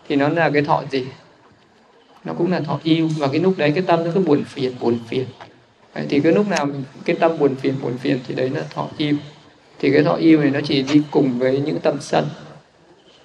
thì 0.08 0.16
nó 0.16 0.28
là 0.28 0.50
cái 0.50 0.62
thọ 0.62 0.82
gì? 0.90 1.06
Nó 2.24 2.32
cũng 2.32 2.52
là 2.52 2.60
thọ 2.60 2.80
yêu. 2.82 3.08
Và 3.18 3.28
cái 3.32 3.40
lúc 3.40 3.54
đấy 3.56 3.72
cái 3.74 3.84
tâm 3.86 4.04
nó 4.04 4.10
cứ 4.14 4.20
buồn 4.20 4.44
phiền 4.44 4.72
buồn 4.80 4.98
phiền. 5.08 5.24
Đấy, 5.94 6.06
thì 6.08 6.20
cái 6.20 6.32
lúc 6.32 6.48
nào 6.48 6.66
mình, 6.66 6.84
cái 7.04 7.16
tâm 7.20 7.38
buồn 7.38 7.54
phiền 7.54 7.74
buồn 7.82 7.98
phiền 7.98 8.18
thì 8.28 8.34
đấy 8.34 8.50
là 8.50 8.62
thọ 8.74 8.88
yêu 8.96 9.16
thì 9.80 9.90
cái 9.92 10.02
thọ 10.02 10.14
yêu 10.14 10.40
này 10.40 10.50
nó 10.50 10.60
chỉ 10.64 10.82
đi 10.82 11.02
cùng 11.10 11.38
với 11.38 11.60
những 11.60 11.80
tâm 11.80 11.96
sân. 12.00 12.28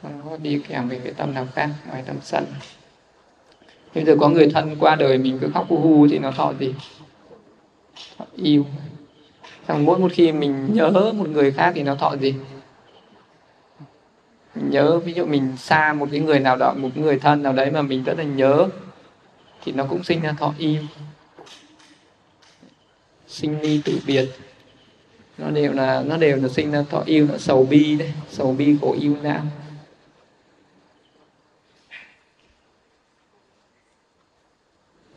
Nó 0.03 0.37
đi 0.37 0.61
kèm 0.67 0.89
với 0.89 0.99
cái 1.03 1.13
tâm 1.13 1.33
nào 1.33 1.47
khác, 1.55 1.69
ngoài 1.87 2.03
tâm 2.05 2.15
sân. 2.21 2.45
Bây 3.95 4.05
giờ 4.05 4.15
có 4.19 4.29
người 4.29 4.49
thân 4.53 4.75
qua 4.79 4.95
đời 4.95 5.17
mình 5.17 5.39
cứ 5.41 5.49
khóc 5.53 5.65
hu 5.69 5.77
hu 5.77 6.07
thì 6.07 6.19
nó 6.19 6.31
thọ 6.31 6.53
gì? 6.59 6.73
Thọ 8.17 8.25
yêu. 8.35 8.65
Xong 9.67 9.85
mỗi 9.85 9.99
một 9.99 10.11
khi 10.11 10.31
mình 10.31 10.73
nhớ 10.73 10.91
một 11.15 11.29
người 11.29 11.51
khác 11.51 11.71
thì 11.75 11.83
nó 11.83 11.95
thọ 11.95 12.15
gì? 12.21 12.35
Mình 14.55 14.69
nhớ, 14.69 14.99
ví 14.99 15.13
dụ 15.13 15.25
mình 15.25 15.57
xa 15.57 15.93
một 15.93 16.07
cái 16.11 16.19
người 16.19 16.39
nào 16.39 16.57
đó, 16.57 16.73
một 16.77 16.97
người 16.97 17.19
thân 17.19 17.43
nào 17.43 17.53
đấy 17.53 17.71
mà 17.71 17.81
mình 17.81 18.03
rất 18.03 18.17
là 18.17 18.23
nhớ, 18.23 18.67
thì 19.63 19.71
nó 19.71 19.85
cũng 19.89 20.03
sinh 20.03 20.21
ra 20.21 20.31
thọ 20.31 20.53
yêu. 20.57 20.81
Sinh 23.27 23.61
ly 23.61 23.81
tử 23.85 23.99
biệt 24.07 24.29
nó 25.37 25.51
đều 25.51 25.73
là, 25.73 26.03
nó 26.07 26.17
đều 26.17 26.37
là 26.37 26.49
sinh 26.49 26.71
ra 26.71 26.83
thọ 26.89 27.03
yêu, 27.05 27.27
nó 27.31 27.37
sầu 27.37 27.65
bi 27.65 27.95
đấy, 27.95 28.13
sầu 28.29 28.51
bi 28.51 28.75
khổ 28.81 28.95
yêu 29.01 29.15
não. 29.23 29.41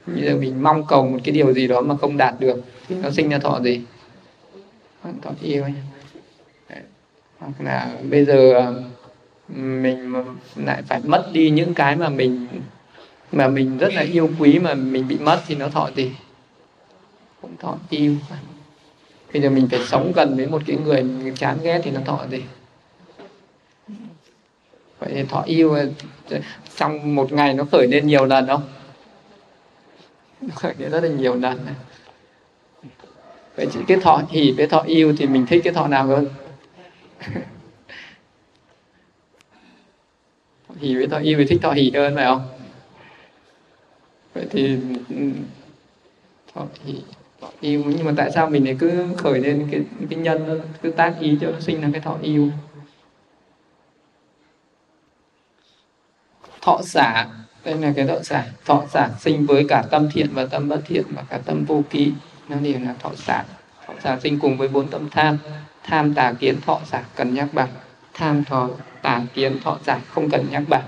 Bây 0.06 0.22
giờ 0.22 0.36
mình 0.36 0.62
mong 0.62 0.86
cầu 0.86 1.06
một 1.06 1.18
cái 1.24 1.34
điều 1.34 1.52
gì 1.52 1.66
đó 1.66 1.80
mà 1.80 1.96
không 1.96 2.16
đạt 2.16 2.34
được 2.40 2.64
thì 2.88 2.96
nó 3.02 3.10
sinh 3.10 3.28
ra 3.28 3.38
thọ 3.38 3.60
gì? 3.60 3.80
Thọ 5.22 5.30
yêu 5.42 5.62
ấy. 5.62 5.72
hoặc 7.38 7.52
là 7.60 7.96
bây 8.10 8.24
giờ 8.24 8.72
mình 9.48 10.14
lại 10.56 10.82
phải 10.82 11.00
mất 11.04 11.28
đi 11.32 11.50
những 11.50 11.74
cái 11.74 11.96
mà 11.96 12.08
mình 12.08 12.46
mà 13.32 13.48
mình 13.48 13.78
rất 13.78 13.94
là 13.94 14.02
yêu 14.02 14.30
quý, 14.38 14.58
mà 14.58 14.74
mình 14.74 15.08
bị 15.08 15.18
mất 15.18 15.40
thì 15.46 15.54
nó 15.54 15.68
thọ 15.68 15.90
gì? 15.96 16.12
Cũng 17.42 17.56
thọ 17.56 17.76
yêu 17.90 18.16
bây 19.32 19.42
giờ 19.42 19.50
mình 19.50 19.68
phải 19.70 19.80
sống 19.86 20.12
gần 20.16 20.36
với 20.36 20.46
một 20.46 20.62
cái 20.66 20.76
người 20.76 21.02
mình 21.02 21.34
chán 21.34 21.58
ghét 21.62 21.80
thì 21.84 21.90
nó 21.90 22.00
thọ 22.04 22.26
gì? 22.30 22.42
Vậy 24.98 25.10
thì 25.14 25.24
thọ 25.24 25.42
yêu, 25.42 25.76
trong 26.76 27.14
một 27.14 27.32
ngày 27.32 27.54
nó 27.54 27.64
khởi 27.72 27.86
lên 27.86 28.06
nhiều 28.06 28.24
lần 28.24 28.46
không? 28.46 28.62
Nó 30.40 30.54
khởi 30.54 30.74
lên 30.78 30.90
rất 30.90 31.02
là 31.02 31.08
nhiều 31.08 31.34
lần. 31.34 31.58
Vậy 33.56 33.66
chỉ 33.72 33.80
cái 33.88 33.98
thọ 34.02 34.22
hỉ 34.30 34.52
với 34.52 34.66
thọ 34.66 34.80
yêu 34.80 35.14
thì 35.18 35.26
mình 35.26 35.46
thích 35.46 35.60
cái 35.64 35.72
thọ 35.72 35.88
nào 35.88 36.06
hơn? 36.06 36.26
Hỉ 40.80 40.94
với 40.94 41.06
thọ 41.06 41.18
yêu 41.18 41.38
thì 41.38 41.44
thích 41.44 41.60
thọ 41.62 41.72
hỉ 41.72 41.90
hơn 41.94 42.14
phải 42.14 42.24
không? 42.24 42.48
Vậy 44.34 44.46
thì 44.50 44.76
ừ, 45.08 45.30
thọ 46.54 46.66
hỉ 46.84 47.02
yêu 47.60 47.84
nhưng 47.86 48.04
mà 48.04 48.12
tại 48.16 48.30
sao 48.34 48.50
mình 48.50 48.64
lại 48.64 48.76
cứ 48.78 49.04
khởi 49.16 49.40
lên 49.40 49.68
cái 49.70 49.80
cái 50.10 50.18
nhân 50.18 50.60
cứ 50.82 50.90
tác 50.90 51.14
ý 51.20 51.38
cho 51.40 51.50
nó 51.50 51.60
sinh 51.60 51.80
ra 51.80 51.88
cái 51.92 52.00
thọ 52.00 52.16
yêu? 52.22 52.50
Thọ 56.62 56.80
xả, 56.82 57.26
đây 57.64 57.74
là 57.74 57.92
cái 57.96 58.06
thọ 58.06 58.22
xả. 58.22 58.46
Thọ 58.64 58.84
xả 58.90 59.08
sinh 59.20 59.46
với 59.46 59.66
cả 59.68 59.84
tâm 59.90 60.08
thiện 60.12 60.26
và 60.34 60.46
tâm 60.46 60.68
bất 60.68 60.80
thiện 60.86 61.04
và 61.08 61.24
cả 61.28 61.38
tâm 61.44 61.64
vô 61.64 61.82
ký 61.90 62.12
nó 62.48 62.56
đều 62.56 62.80
là 62.80 62.94
thọ 62.98 63.10
xả. 63.14 63.44
Thọ 63.86 63.94
xả 64.02 64.18
sinh 64.20 64.38
cùng 64.38 64.56
với 64.56 64.68
bốn 64.68 64.88
tâm 64.88 65.08
tham. 65.10 65.38
Tham 65.82 66.14
tà 66.14 66.32
kiến, 66.32 66.60
thọ 66.66 66.80
xả 66.84 67.02
cần 67.16 67.34
nhắc 67.34 67.48
bằng 67.52 67.68
tham 68.14 68.44
thọ 68.44 68.68
tà 69.02 69.22
kiến, 69.34 69.60
thọ 69.64 69.78
xả 69.86 70.00
không 70.08 70.30
cần 70.30 70.46
nhắc 70.50 70.62
bằng 70.68 70.84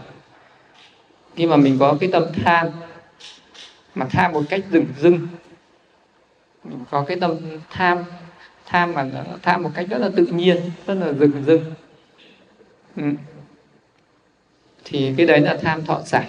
khi 1.36 1.46
mà 1.46 1.57
mình 1.57 1.76
có 1.78 1.96
cái 2.01 2.11
tâm 2.12 2.24
tham, 2.44 2.68
mà 3.94 4.07
tham 4.11 4.32
một 4.32 4.42
cách 4.48 4.61
dừng 4.70 4.86
dưng 4.98 5.28
có 6.91 7.05
cái 7.09 7.17
tâm 7.21 7.37
tham 7.71 8.05
tham 8.67 8.93
mà 8.95 9.03
nó, 9.03 9.23
tham 9.43 9.63
một 9.63 9.71
cách 9.75 9.87
rất 9.89 9.99
là 9.99 10.11
tự 10.17 10.27
nhiên, 10.27 10.57
rất 10.87 10.95
là 10.95 11.13
rừng 11.13 11.45
rừng. 11.47 11.75
Ừ. 12.97 13.03
thì 14.85 15.15
cái 15.17 15.27
đấy 15.27 15.41
là 15.41 15.59
tham 15.63 15.85
thọ 15.85 16.03
xả 16.05 16.25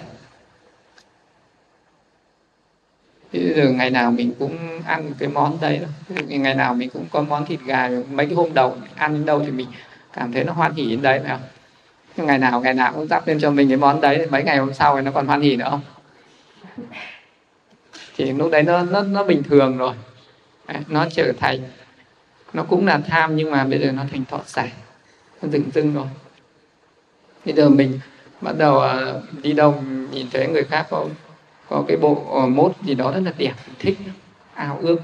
bây 3.32 3.54
giờ 3.54 3.68
ngày 3.68 3.90
nào 3.90 4.10
mình 4.10 4.32
cũng 4.38 4.82
ăn 4.86 5.12
cái 5.18 5.28
món 5.28 5.58
đấy 5.60 5.80
ngày 6.28 6.54
nào 6.54 6.74
mình 6.74 6.90
cũng 6.90 7.06
có 7.10 7.22
món 7.22 7.46
thịt 7.46 7.60
gà, 7.66 7.90
mấy 8.10 8.26
cái 8.26 8.34
hôm 8.34 8.54
đầu 8.54 8.76
ăn 8.96 9.14
đến 9.14 9.26
đâu 9.26 9.42
thì 9.44 9.50
mình 9.50 9.66
cảm 10.12 10.32
thấy 10.32 10.44
nó 10.44 10.52
hoan 10.52 10.74
hỉ 10.74 10.86
đến 10.90 11.02
đấy, 11.02 11.20
phải 11.24 11.38
không? 11.38 12.26
Ngày 12.26 12.38
nào 12.38 12.60
ngày 12.60 12.74
nào 12.74 12.92
cũng 12.92 13.08
dắp 13.08 13.26
lên 13.26 13.40
cho 13.40 13.50
mình 13.50 13.68
cái 13.68 13.76
món 13.76 14.00
đấy, 14.00 14.26
mấy 14.30 14.42
ngày 14.44 14.58
hôm 14.58 14.74
sau 14.74 14.96
thì 14.96 15.02
nó 15.02 15.10
còn 15.10 15.26
hoan 15.26 15.40
hỉ 15.40 15.56
nữa 15.56 15.68
không? 15.70 15.80
Thì 18.16 18.32
lúc 18.32 18.50
đấy 18.50 18.62
nó 18.62 18.82
nó 18.82 19.02
nó 19.02 19.24
bình 19.24 19.42
thường 19.42 19.78
rồi. 19.78 19.94
À, 20.66 20.80
nó 20.88 21.06
trở 21.14 21.32
thành. 21.38 21.58
Nó 22.52 22.62
cũng 22.62 22.86
là 22.86 22.98
tham 23.08 23.36
nhưng 23.36 23.50
mà 23.50 23.64
bây 23.64 23.78
giờ 23.78 23.92
nó 23.92 24.02
thành 24.12 24.24
thọ 24.24 24.40
xả 24.46 24.66
nó 25.42 25.48
dừng 25.48 25.70
dưng 25.74 25.94
rồi. 25.94 26.06
Bây 27.44 27.54
giờ 27.54 27.68
mình 27.68 27.98
bắt 28.40 28.52
đầu 28.58 28.76
uh, 28.76 29.42
đi 29.42 29.52
đâu 29.52 29.82
nhìn 30.12 30.26
thấy 30.32 30.46
người 30.48 30.64
khác 30.64 30.86
có 30.90 31.06
có 31.68 31.84
cái 31.88 31.96
bộ 31.96 32.42
uh, 32.44 32.48
mốt 32.48 32.72
gì 32.82 32.94
đó 32.94 33.12
rất 33.12 33.20
là 33.24 33.32
đẹp 33.38 33.54
thích 33.78 33.98
ao 34.54 34.78
ước. 34.82 34.96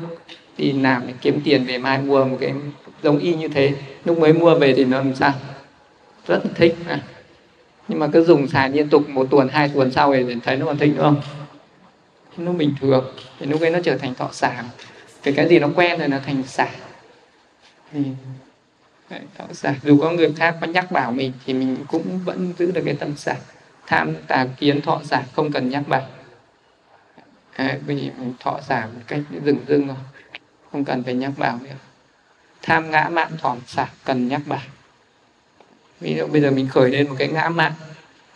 Đi 0.57 0.73
làm 0.73 1.07
để 1.07 1.13
kiếm 1.21 1.41
tiền 1.45 1.65
về 1.65 1.79
mai 1.79 1.99
mua 1.99 2.25
một 2.25 2.37
cái 2.41 2.55
giống 3.03 3.19
y 3.19 3.35
như 3.35 3.49
thế. 3.49 3.75
Lúc 4.05 4.19
mới 4.19 4.33
mua 4.33 4.55
về 4.55 4.75
thì 4.77 4.85
nó 4.85 4.99
làm 4.99 5.15
sao? 5.15 5.35
Rất 6.27 6.41
là 6.45 6.51
thích 6.55 6.75
à. 6.89 7.01
nhưng 7.89 7.99
mà 7.99 8.07
cứ 8.13 8.25
dùng 8.25 8.49
xài 8.49 8.71
liên 8.71 8.89
tục 8.89 9.09
một 9.09 9.27
tuần 9.31 9.49
hai 9.49 9.69
tuần 9.75 9.91
sau 9.91 10.15
thì 10.15 10.35
thấy 10.45 10.57
nó 10.57 10.67
còn 10.67 10.79
thích 10.79 10.93
nữa 10.97 11.03
không? 11.03 11.21
Nó 12.37 12.53
bình 12.53 12.75
thường 12.81 13.05
thì 13.39 13.47
lúc 13.47 13.61
ấy 13.61 13.71
nó 13.71 13.79
trở 13.85 13.97
thành 13.97 14.15
thọ 14.15 14.29
sản 14.33 14.65
cái 15.23 15.35
cái 15.35 15.49
gì 15.49 15.59
nó 15.59 15.69
quen 15.77 15.99
rồi 15.99 16.09
nó 16.09 16.19
thành 16.27 16.43
xả 16.43 16.69
thì 17.93 18.01
đấy, 19.11 19.21
xả 19.53 19.75
dù 19.83 19.99
có 20.01 20.11
người 20.11 20.33
khác 20.37 20.57
có 20.61 20.67
nhắc 20.67 20.91
bảo 20.91 21.13
mình 21.13 21.33
thì 21.47 21.53
mình 21.53 21.77
cũng 21.89 22.21
vẫn 22.25 22.53
giữ 22.59 22.71
được 22.71 22.83
cái 22.85 22.95
tâm 22.95 23.17
xả 23.17 23.35
tham 23.87 24.15
tà 24.27 24.47
kiến 24.57 24.81
thọ 24.81 25.01
xả 25.05 25.23
không 25.37 25.53
cần 25.53 25.69
nhắc 25.69 25.83
bảo. 25.89 26.07
Đấy, 27.59 27.79
vì 27.87 27.95
mình 27.95 28.35
thọ 28.41 28.61
xả 28.69 28.87
một 28.87 29.01
cách 29.07 29.21
dừng 29.45 29.65
dưng 29.69 29.87
rồi 29.87 29.97
không 30.73 30.85
cần 30.85 31.03
phải 31.03 31.15
nhắc 31.15 31.33
bảo 31.37 31.59
nữa. 31.63 31.71
Tham 32.63 32.91
ngã 32.91 33.09
mạn 33.09 33.29
thọ 33.39 33.57
xả 33.67 33.87
cần 34.05 34.29
nhắc 34.29 34.41
bảo. 34.47 34.61
Ví 36.01 36.15
dụ 36.19 36.27
bây 36.27 36.41
giờ 36.41 36.51
mình 36.51 36.69
khởi 36.69 36.91
lên 36.91 37.09
một 37.09 37.15
cái 37.19 37.29
ngã 37.29 37.49
mạn 37.49 37.73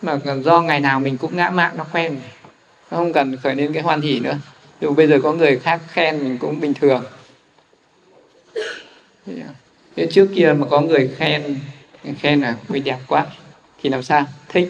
mà 0.03 0.19
do 0.45 0.61
ngày 0.61 0.81
nào 0.81 1.01
mình 1.01 1.19
cũng 1.19 1.37
ngã 1.37 1.51
mạn 1.51 1.77
nó 1.77 1.85
quen. 1.93 2.21
Nó 2.91 2.97
không 2.97 3.13
cần 3.13 3.37
khởi 3.37 3.55
lên 3.55 3.73
cái 3.73 3.83
hoan 3.83 4.01
hỉ 4.01 4.21
nữa 4.21 4.39
dù 4.83 4.95
bây 4.95 5.07
giờ 5.07 5.19
có 5.23 5.33
người 5.33 5.59
khác 5.59 5.81
khen 5.89 6.19
mình 6.19 6.39
cũng 6.39 6.61
bình 6.61 6.75
thường. 6.75 7.05
Thế 9.97 10.07
trước 10.11 10.29
kia 10.35 10.55
mà 10.59 10.67
có 10.71 10.81
người 10.81 11.11
khen 11.17 11.59
khen 12.19 12.41
là 12.41 12.57
người 12.69 12.81
đẹp 12.81 12.99
quá 13.09 13.27
thì 13.83 13.91
làm 13.91 14.03
sao? 14.03 14.25
Thích. 14.49 14.69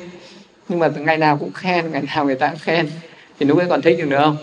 Nhưng 0.68 0.78
mà 0.78 0.88
ngày 0.88 1.18
nào 1.18 1.38
cũng 1.38 1.52
khen 1.52 1.92
ngày 1.92 2.02
nào 2.02 2.24
người 2.24 2.34
ta 2.34 2.48
cũng 2.48 2.58
khen. 2.58 2.90
Thì 3.38 3.46
lúc 3.46 3.58
ấy 3.58 3.66
còn 3.68 3.82
thích 3.82 3.98
được 3.98 4.06
nữa 4.08 4.20
không? 4.24 4.36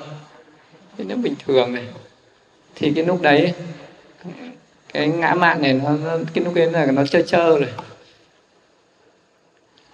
Thì 0.97 1.03
nó 1.03 1.15
bình 1.15 1.35
thường 1.47 1.73
này. 1.73 1.85
Thì 2.75 2.91
cái 2.95 3.05
lúc 3.05 3.21
đấy 3.21 3.53
cái 4.93 5.07
ngã 5.07 5.33
mạn 5.33 5.61
này 5.61 5.73
nó, 5.73 5.91
nó 5.91 6.17
cái 6.33 6.43
lúc 6.43 6.55
ấy 6.55 6.71
là 6.71 6.85
nó 6.85 7.05
chơi 7.05 7.23
chơ 7.27 7.59
rồi. 7.59 7.69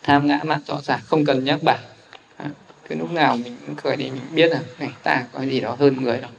Tham 0.03 0.28
ngã 0.28 0.39
mạn 0.43 0.59
rõ 0.67 0.82
ràng 0.82 0.99
không 1.05 1.26
cần 1.26 1.43
nhắc 1.43 1.63
bảo 1.63 1.78
cái 2.90 2.98
lúc 2.98 3.12
nào 3.12 3.38
mình 3.38 3.56
cũng 3.66 3.76
khởi 3.76 3.98
thì 3.98 4.12
mình 4.12 4.22
biết 4.34 4.52
là, 4.52 4.60
này, 4.80 4.90
ta 5.04 5.26
có 5.32 5.42
gì 5.42 5.60
đó 5.60 5.76
hơn 5.80 6.04
người 6.04 6.18
đâu 6.18 6.32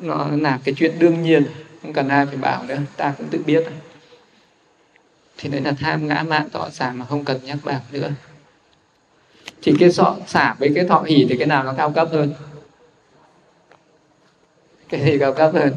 nó 0.00 0.28
là 0.30 0.58
cái 0.64 0.74
chuyện 0.78 0.98
đương 0.98 1.22
nhiên, 1.22 1.46
không 1.82 1.92
cần 1.92 2.08
ai 2.08 2.26
phải 2.26 2.36
bảo 2.36 2.64
nữa 2.64 2.78
ta 2.96 3.14
cũng 3.18 3.28
tự 3.28 3.42
biết. 3.46 3.64
Thì 5.38 5.48
đấy 5.48 5.60
là 5.60 5.72
tham 5.80 6.08
ngã 6.08 6.24
mạn 6.28 6.50
thọ 6.50 6.70
xả 6.70 6.92
mà 6.92 7.04
không 7.04 7.24
cần 7.24 7.40
nhắc 7.44 7.58
bảo 7.64 7.80
nữa. 7.90 8.10
Thì 9.62 9.74
cái 9.80 9.92
sọ 9.92 10.16
xả 10.26 10.54
với 10.58 10.72
cái 10.74 10.84
thọ 10.84 11.02
hỉ 11.02 11.26
thì 11.28 11.36
cái 11.38 11.46
nào 11.46 11.64
nó 11.64 11.74
cao 11.76 11.90
cấp 11.90 12.08
hơn? 12.12 12.34
Cái 14.88 15.00
gì 15.00 15.18
cao 15.18 15.32
cấp 15.32 15.50
hơn? 15.54 15.74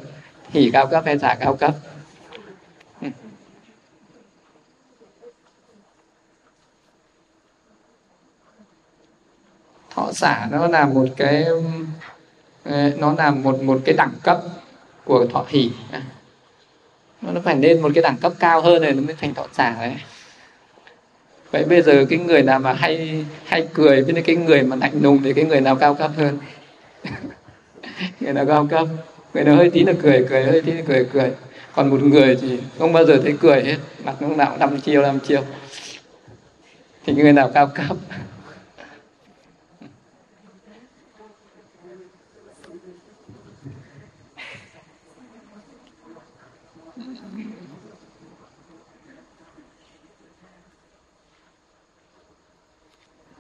Hỉ 0.50 0.72
cao 0.74 0.88
cấp 0.88 1.04
hay 1.06 1.20
xả 1.20 1.38
cao 1.40 1.56
cấp? 1.56 1.76
Thọ 10.00 10.12
xả 10.12 10.47
nó 10.52 10.68
là 10.68 10.86
một 10.86 11.06
cái 11.18 11.43
ừ, 12.64 12.91
nó 12.97 13.14
là 13.18 13.32
một 13.32 13.64
một 13.64 13.82
cái 13.86 13.95
đẳng 13.95 14.14
cấp 14.24 14.41
của 15.06 15.26
thọ 15.34 15.45
hỷ. 15.47 15.72
Nó 17.22 17.41
phải 17.43 17.56
lên 17.56 17.82
một 17.82 17.91
cái 17.95 18.02
đẳng 18.02 18.18
cấp 18.18 18.34
cao 18.39 18.62
hơn 18.62 18.82
này 18.82 18.93
nó 18.93 19.02
mới 19.02 19.16
thành 19.22 19.34
thọ 19.34 19.47
xả 19.54 19.76
đấy. 19.82 19.95
Vậy 21.52 21.64
bây 21.64 21.82
giờ 21.82 22.06
cái 22.10 22.20
người 22.20 22.43
nào 22.43 22.60
mà 22.60 22.74
hay 22.74 23.26
hay 23.45 23.68
cười 23.74 24.04
với 24.04 24.22
cái 24.22 24.36
người 24.36 24.64
mà 24.64 24.76
lạnh 24.76 25.00
lùng 25.02 25.24
thì 25.24 25.34
cái 25.34 25.45
người 25.45 25.62
nào 25.62 25.76
cao 25.76 25.95
cấp 25.95 26.12
hơn? 26.18 26.38
Người 28.20 28.34
nào 28.34 28.45
cao 28.45 28.68
cấp? 28.70 28.88
Người 29.34 29.43
nào 29.43 29.56
hơi 29.56 29.70
tí 29.70 29.84
là 29.84 29.93
cười 30.02 30.26
cười, 30.30 30.43
hơi 30.43 30.62
tí 30.62 30.72
là 30.72 30.82
cười 30.88 31.06
cười. 31.14 31.32
Còn 31.76 31.89
một 31.89 32.04
người 32.04 32.38
thì 32.41 32.60
không 32.80 32.93
bao 32.93 33.06
giờ 33.06 33.20
thấy 33.24 33.38
cười 33.41 33.64
hết. 33.64 33.78
Mặt 34.04 34.16
lúc 34.20 34.38
nào 34.38 34.58
đăm 34.60 34.82
chiêu 34.82 35.02
đăm 35.02 35.20
chiêu. 35.20 35.41
Thì 37.06 37.14
người 37.14 37.34
nào 37.34 37.52
cao 37.54 37.68
cấp? 37.68 37.97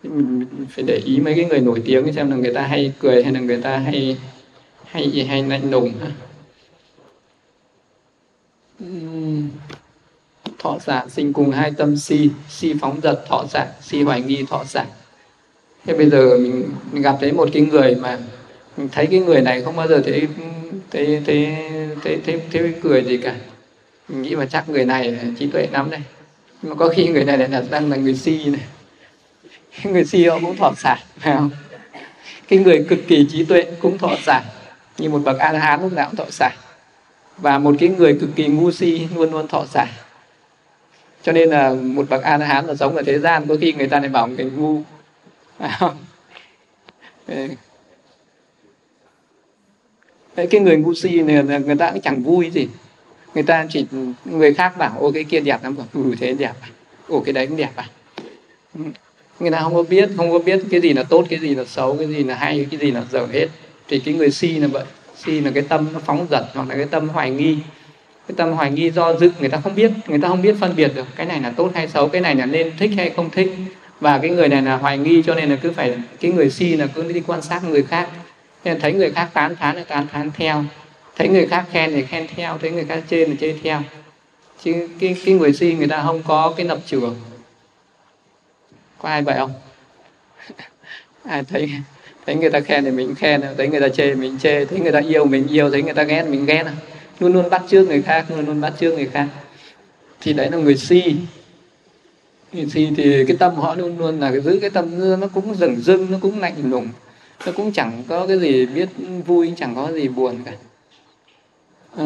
Mình 0.03 0.45
phải 0.69 0.83
để 0.87 1.01
ý 1.05 1.19
mấy 1.19 1.35
cái 1.35 1.45
người 1.45 1.59
nổi 1.59 1.81
tiếng 1.85 2.13
xem 2.13 2.31
là 2.31 2.35
người 2.35 2.53
ta 2.53 2.61
hay 2.61 2.93
cười 2.99 3.23
hay 3.23 3.33
là 3.33 3.39
người 3.39 3.61
ta 3.61 3.77
hay 3.77 4.17
hay 4.85 5.25
hay 5.29 5.43
lạnh 5.43 5.71
lùng 5.71 5.93
thọ 10.59 10.77
giả 10.85 11.05
sinh 11.09 11.33
cùng 11.33 11.51
hai 11.51 11.71
tâm 11.71 11.97
si 11.97 12.29
si 12.49 12.73
phóng 12.81 12.99
dật 13.03 13.25
thọ 13.27 13.45
giả 13.51 13.67
si 13.81 14.01
hoài 14.01 14.21
nghi 14.21 14.45
thọ 14.49 14.63
giả 14.63 14.85
thế 15.85 15.93
bây 15.93 16.09
giờ 16.09 16.37
mình, 16.37 16.69
mình 16.91 17.01
gặp 17.01 17.17
thấy 17.21 17.31
một 17.31 17.49
cái 17.53 17.63
người 17.63 17.95
mà 17.95 18.19
mình 18.77 18.89
thấy 18.91 19.07
cái 19.07 19.19
người 19.19 19.41
này 19.41 19.61
không 19.61 19.75
bao 19.75 19.87
giờ 19.87 20.01
thấy 20.05 20.27
thấy 20.91 21.21
thấy 21.25 21.47
thấy 22.03 22.19
thấy, 22.25 22.41
thấy 22.51 22.73
cười 22.81 23.03
gì 23.03 23.17
cả. 23.17 23.35
Mình 24.09 24.21
nghĩ 24.21 24.35
mà 24.35 24.45
chắc 24.45 24.69
người 24.69 24.85
này 24.85 25.17
trí 25.39 25.47
tuệ 25.47 25.67
lắm 25.71 25.89
đây. 25.89 25.99
Nhưng 26.61 26.69
mà 26.69 26.75
có 26.75 26.89
khi 26.89 27.07
người 27.07 27.25
này 27.25 27.37
lại 27.37 27.49
là 27.49 27.63
đang 27.71 27.89
là 27.89 27.97
người 27.97 28.15
si 28.15 28.45
này. 28.45 28.61
người 29.83 30.03
CEO 30.11 30.39
cũng 30.41 30.57
thọ 30.57 30.73
sản 30.77 30.97
phải 31.17 31.35
không? 31.35 31.51
Cái 32.47 32.59
người 32.59 32.85
cực 32.89 32.99
kỳ 33.07 33.27
trí 33.31 33.45
tuệ 33.45 33.65
cũng 33.81 33.97
thọ 33.97 34.15
sản 34.23 34.43
như 34.97 35.09
một 35.09 35.21
bậc 35.25 35.37
a 35.37 35.51
la 35.51 35.59
hán 35.59 35.81
lúc 35.81 35.93
nào 35.93 36.07
cũng 36.07 36.15
thọ 36.15 36.25
sản. 36.29 36.51
Và 37.37 37.59
một 37.59 37.75
cái 37.79 37.89
người 37.89 38.17
cực 38.21 38.29
kỳ 38.35 38.47
ngu 38.47 38.71
si 38.71 39.07
luôn 39.15 39.31
luôn 39.31 39.47
thọ 39.47 39.65
sản. 39.65 39.87
Cho 41.23 41.31
nên 41.31 41.49
là 41.49 41.73
một 41.73 42.09
bậc 42.09 42.23
a 42.23 42.37
la 42.37 42.45
hán 42.45 42.65
là 42.65 42.75
sống 42.75 42.95
ở 42.95 43.03
thế 43.05 43.19
gian 43.19 43.47
có 43.47 43.55
khi 43.61 43.73
người 43.73 43.87
ta 43.87 43.99
lại 43.99 44.09
bảo 44.09 44.27
người 44.27 44.45
ngu. 44.45 44.81
Phải 45.59 45.71
không? 45.79 45.97
Đấy, 50.35 50.47
cái 50.47 50.61
người 50.61 50.77
ngu 50.77 50.93
si 50.93 51.21
này 51.21 51.43
là 51.43 51.57
người 51.57 51.75
ta 51.75 51.91
cũng 51.91 52.01
chẳng 52.01 52.23
vui 52.23 52.49
gì. 52.49 52.67
Người 53.33 53.43
ta 53.43 53.65
chỉ 53.69 53.85
người 54.25 54.53
khác 54.53 54.77
bảo 54.77 54.99
ô 54.99 55.11
cái 55.11 55.23
kia 55.23 55.39
đẹp 55.39 55.63
lắm 55.63 55.75
bảo 55.77 55.87
ừ 55.93 56.15
thế 56.19 56.33
đẹp 56.33 56.53
à? 56.61 56.67
Ô 57.07 57.21
cái 57.25 57.33
đấy 57.33 57.47
cũng 57.47 57.57
đẹp 57.57 57.71
à. 57.75 57.85
Ừ 58.75 58.81
người 59.39 59.51
ta 59.51 59.59
không 59.59 59.75
có 59.75 59.83
biết 59.83 60.09
không 60.17 60.31
có 60.31 60.39
biết 60.39 60.59
cái 60.71 60.81
gì 60.81 60.93
là 60.93 61.03
tốt 61.03 61.25
cái 61.29 61.39
gì 61.39 61.55
là 61.55 61.65
xấu 61.65 61.97
cái 61.97 62.07
gì 62.07 62.23
là 62.23 62.35
hay 62.35 62.67
cái 62.71 62.79
gì 62.79 62.91
là 62.91 63.03
dở 63.11 63.27
hết. 63.33 63.47
Thì 63.87 63.99
cái 63.99 64.13
người 64.13 64.31
si 64.31 64.47
là 64.47 64.67
vậy. 64.67 64.83
Si 65.17 65.41
là 65.41 65.51
cái 65.53 65.63
tâm 65.69 65.87
nó 65.93 65.99
phóng 66.05 66.27
dật 66.29 66.45
hoặc 66.53 66.69
là 66.69 66.75
cái 66.75 66.85
tâm 66.85 67.09
hoài 67.09 67.31
nghi. 67.31 67.57
Cái 68.27 68.35
tâm 68.37 68.51
hoài 68.51 68.71
nghi 68.71 68.91
do 68.91 69.13
dự 69.13 69.31
người 69.39 69.49
ta 69.49 69.59
không 69.63 69.75
biết 69.75 69.91
người 70.07 70.19
ta 70.19 70.27
không 70.27 70.41
biết 70.41 70.55
phân 70.59 70.75
biệt 70.75 70.91
được 70.95 71.05
cái 71.15 71.25
này 71.25 71.41
là 71.41 71.51
tốt 71.51 71.71
hay 71.73 71.87
xấu 71.87 72.07
cái 72.07 72.21
này 72.21 72.35
là 72.35 72.45
nên 72.45 72.71
thích 72.77 72.91
hay 72.97 73.09
không 73.09 73.29
thích. 73.29 73.51
Và 73.99 74.17
cái 74.17 74.29
người 74.29 74.47
này 74.47 74.61
là 74.61 74.77
hoài 74.77 74.97
nghi 74.97 75.23
cho 75.25 75.35
nên 75.35 75.49
là 75.49 75.55
cứ 75.55 75.71
phải 75.71 75.95
cái 76.19 76.31
người 76.31 76.49
si 76.49 76.75
là 76.75 76.87
cứ 76.87 77.11
đi 77.11 77.21
quan 77.27 77.41
sát 77.41 77.63
người 77.63 77.83
khác. 77.83 78.09
Nên 78.63 78.79
thấy 78.79 78.93
người 78.93 79.11
khác 79.11 79.29
tán 79.33 79.55
thán 79.55 79.75
là 79.75 79.83
tán 79.83 80.07
thán 80.11 80.31
theo. 80.37 80.63
Thấy 81.17 81.27
người 81.27 81.47
khác 81.47 81.65
khen 81.71 81.91
thì 81.91 82.05
khen 82.05 82.27
theo 82.35 82.57
thấy 82.61 82.71
người 82.71 82.85
khác 82.85 83.03
chê 83.09 83.25
thì 83.25 83.33
chê 83.39 83.55
theo. 83.63 83.81
Chứ 84.63 84.87
cái, 84.99 85.15
cái 85.25 85.33
người 85.35 85.53
si 85.53 85.73
người 85.73 85.87
ta 85.87 86.03
không 86.05 86.21
có 86.27 86.53
cái 86.57 86.65
lập 86.65 86.79
trường 86.85 87.15
có 89.01 89.09
ai 89.09 89.21
vậy 89.21 89.35
không? 89.37 89.53
Ai 91.23 91.43
thấy 91.43 91.71
thấy 92.25 92.35
người 92.35 92.49
ta 92.49 92.59
khen 92.59 92.83
thì 92.83 92.91
mình 92.91 93.15
khen 93.15 93.41
thấy 93.57 93.67
người 93.67 93.81
ta 93.81 93.89
chê 93.89 94.15
mình 94.15 94.37
chê 94.39 94.65
thấy 94.65 94.79
người 94.79 94.91
ta 94.91 94.99
yêu 94.99 95.25
mình 95.25 95.47
yêu 95.47 95.69
thấy 95.69 95.83
người 95.83 95.93
ta 95.93 96.03
ghét 96.03 96.25
mình 96.29 96.45
ghét. 96.45 96.63
Luôn 97.19 97.33
luôn 97.33 97.49
bắt 97.49 97.61
trước 97.67 97.87
người 97.87 98.01
khác 98.01 98.25
luôn 98.29 98.45
luôn 98.45 98.61
bắt 98.61 98.73
trước 98.79 98.93
người 98.93 99.07
khác. 99.07 99.27
Thì 100.21 100.33
đấy 100.33 100.51
là 100.51 100.57
người 100.57 100.77
si. 100.77 101.15
Người 102.53 102.65
si 102.65 102.89
thì 102.97 103.25
cái 103.27 103.37
tâm 103.37 103.55
họ 103.55 103.75
luôn 103.75 103.97
luôn 103.97 104.19
là 104.19 104.31
giữ 104.31 104.59
cái 104.61 104.69
tâm 104.69 105.19
nó 105.19 105.27
cũng 105.27 105.55
rừng 105.55 105.75
rưng 105.75 106.11
nó 106.11 106.17
cũng 106.21 106.39
lạnh 106.39 106.71
lùng. 106.71 106.89
Nó 107.45 107.51
cũng 107.51 107.71
chẳng 107.71 108.03
có 108.07 108.27
cái 108.27 108.39
gì 108.39 108.65
biết 108.65 108.89
vui 109.25 109.53
chẳng 109.57 109.75
có 109.75 109.91
gì 109.91 110.07
buồn 110.07 110.35
cả. 110.45 110.51
À, 111.97 112.05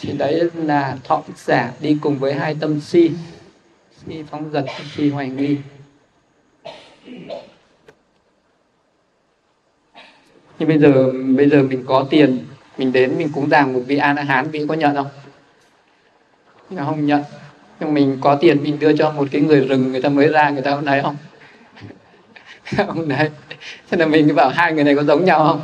thì 0.00 0.12
đấy 0.12 0.50
là 0.54 0.96
thọ 1.04 1.22
giả 1.36 1.72
đi 1.80 1.96
cùng 2.02 2.18
với 2.18 2.34
hai 2.34 2.56
tâm 2.60 2.80
si. 2.80 3.10
Si 4.06 4.22
phóng 4.30 4.50
dật 4.52 4.64
si 4.96 5.08
hoài 5.08 5.28
nghi 5.28 5.56
nhưng 10.58 10.68
bây 10.68 10.78
giờ 10.78 11.12
bây 11.36 11.48
giờ 11.48 11.62
mình 11.62 11.84
có 11.86 12.06
tiền 12.10 12.38
mình 12.78 12.92
đến 12.92 13.18
mình 13.18 13.28
cúng 13.34 13.50
dường 13.50 13.72
một 13.72 13.80
vị 13.86 13.96
a 13.96 14.12
la 14.12 14.22
hán 14.22 14.50
vị 14.50 14.66
có 14.68 14.74
nhận 14.74 14.94
không? 14.94 15.08
Nó 16.70 16.84
không 16.84 17.06
nhận. 17.06 17.22
Nhưng 17.80 17.94
mình 17.94 18.18
có 18.20 18.34
tiền 18.34 18.62
mình 18.62 18.78
đưa 18.78 18.96
cho 18.96 19.10
một 19.10 19.28
cái 19.30 19.42
người 19.42 19.60
rừng 19.60 19.92
người 19.92 20.02
ta 20.02 20.08
mới 20.08 20.28
ra 20.28 20.50
người 20.50 20.62
ta 20.62 20.70
không 20.70 20.86
thấy 20.86 21.02
không? 21.02 21.16
Không 22.86 23.08
đấy 23.08 23.30
thế 23.90 23.98
là 23.98 24.06
mình 24.06 24.34
bảo 24.34 24.48
hai 24.48 24.72
người 24.72 24.84
này 24.84 24.96
có 24.96 25.04
giống 25.04 25.24
nhau 25.24 25.44
không? 25.44 25.60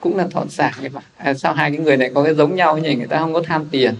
Cũng 0.00 0.16
là 0.16 0.26
thọ 0.30 0.44
sản 0.48 0.72
người 0.80 0.88
mà 0.88 1.00
à, 1.16 1.34
sao 1.34 1.54
hai 1.54 1.70
cái 1.70 1.80
người 1.80 1.96
này 1.96 2.10
có 2.14 2.24
cái 2.24 2.34
giống 2.34 2.54
nhau 2.54 2.78
nhỉ? 2.78 2.94
Người 2.94 3.06
ta 3.06 3.18
không 3.18 3.34
có 3.34 3.42
tham 3.46 3.66
tiền 3.70 3.94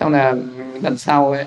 xong 0.00 0.12
là 0.12 0.34
lần 0.82 0.98
sau 0.98 1.32
ấy 1.32 1.44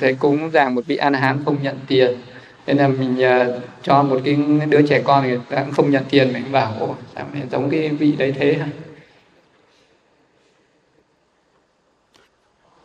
thầy 0.00 0.14
cúng 0.14 0.50
giảng 0.50 0.74
một 0.74 0.86
vị 0.86 0.96
an 0.96 1.14
hán 1.14 1.44
không 1.44 1.62
nhận 1.62 1.78
tiền. 1.86 2.18
Nên 2.66 2.76
là 2.76 2.88
mình 2.88 3.16
uh, 3.18 3.62
cho 3.82 4.02
một 4.02 4.20
cái 4.24 4.38
đứa 4.68 4.82
trẻ 4.82 5.02
con 5.04 5.26
người 5.26 5.40
ta 5.50 5.62
cũng 5.62 5.72
không 5.72 5.90
nhận 5.90 6.04
tiền 6.10 6.32
mình 6.32 6.52
bảo 6.52 6.96
sao 7.14 7.26
mình 7.32 7.48
giống 7.50 7.70
cái 7.70 7.88
vị 7.88 8.12
đấy 8.12 8.34
thế 8.38 8.54
hả? 8.54 8.68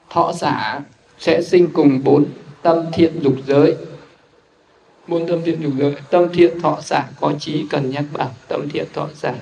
Thọ 0.09 0.33
giả 0.33 0.79
sẽ 1.19 1.41
sinh 1.41 1.69
cùng 1.73 2.03
bốn 2.03 2.25
tâm 2.61 2.85
thiện 2.93 3.19
dục 3.21 3.33
giới. 3.47 3.75
Bốn 5.07 5.27
tâm 5.27 5.41
thiện 5.45 5.61
dục 5.61 5.73
giới 5.77 5.95
tâm 6.09 6.29
thiện 6.33 6.59
thọ 6.61 6.79
giả 6.81 7.09
có 7.21 7.33
trí 7.39 7.65
cần 7.69 7.89
nhắc 7.89 8.03
bảo. 8.13 8.31
Tâm 8.47 8.69
thiện 8.69 8.85
thọ 8.93 9.07
giả 9.15 9.33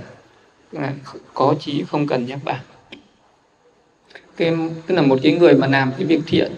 à, 0.77 0.93
có 1.33 1.55
trí 1.59 1.83
không 1.83 2.07
cần 2.07 2.25
nhắc 2.25 2.39
bảo 2.43 2.59
cái, 4.39 4.53
tức 4.87 4.95
là 4.95 5.01
một 5.01 5.19
cái 5.23 5.31
người 5.31 5.53
mà 5.53 5.67
làm 5.67 5.91
cái 5.97 6.05
việc 6.05 6.19
thiện. 6.27 6.51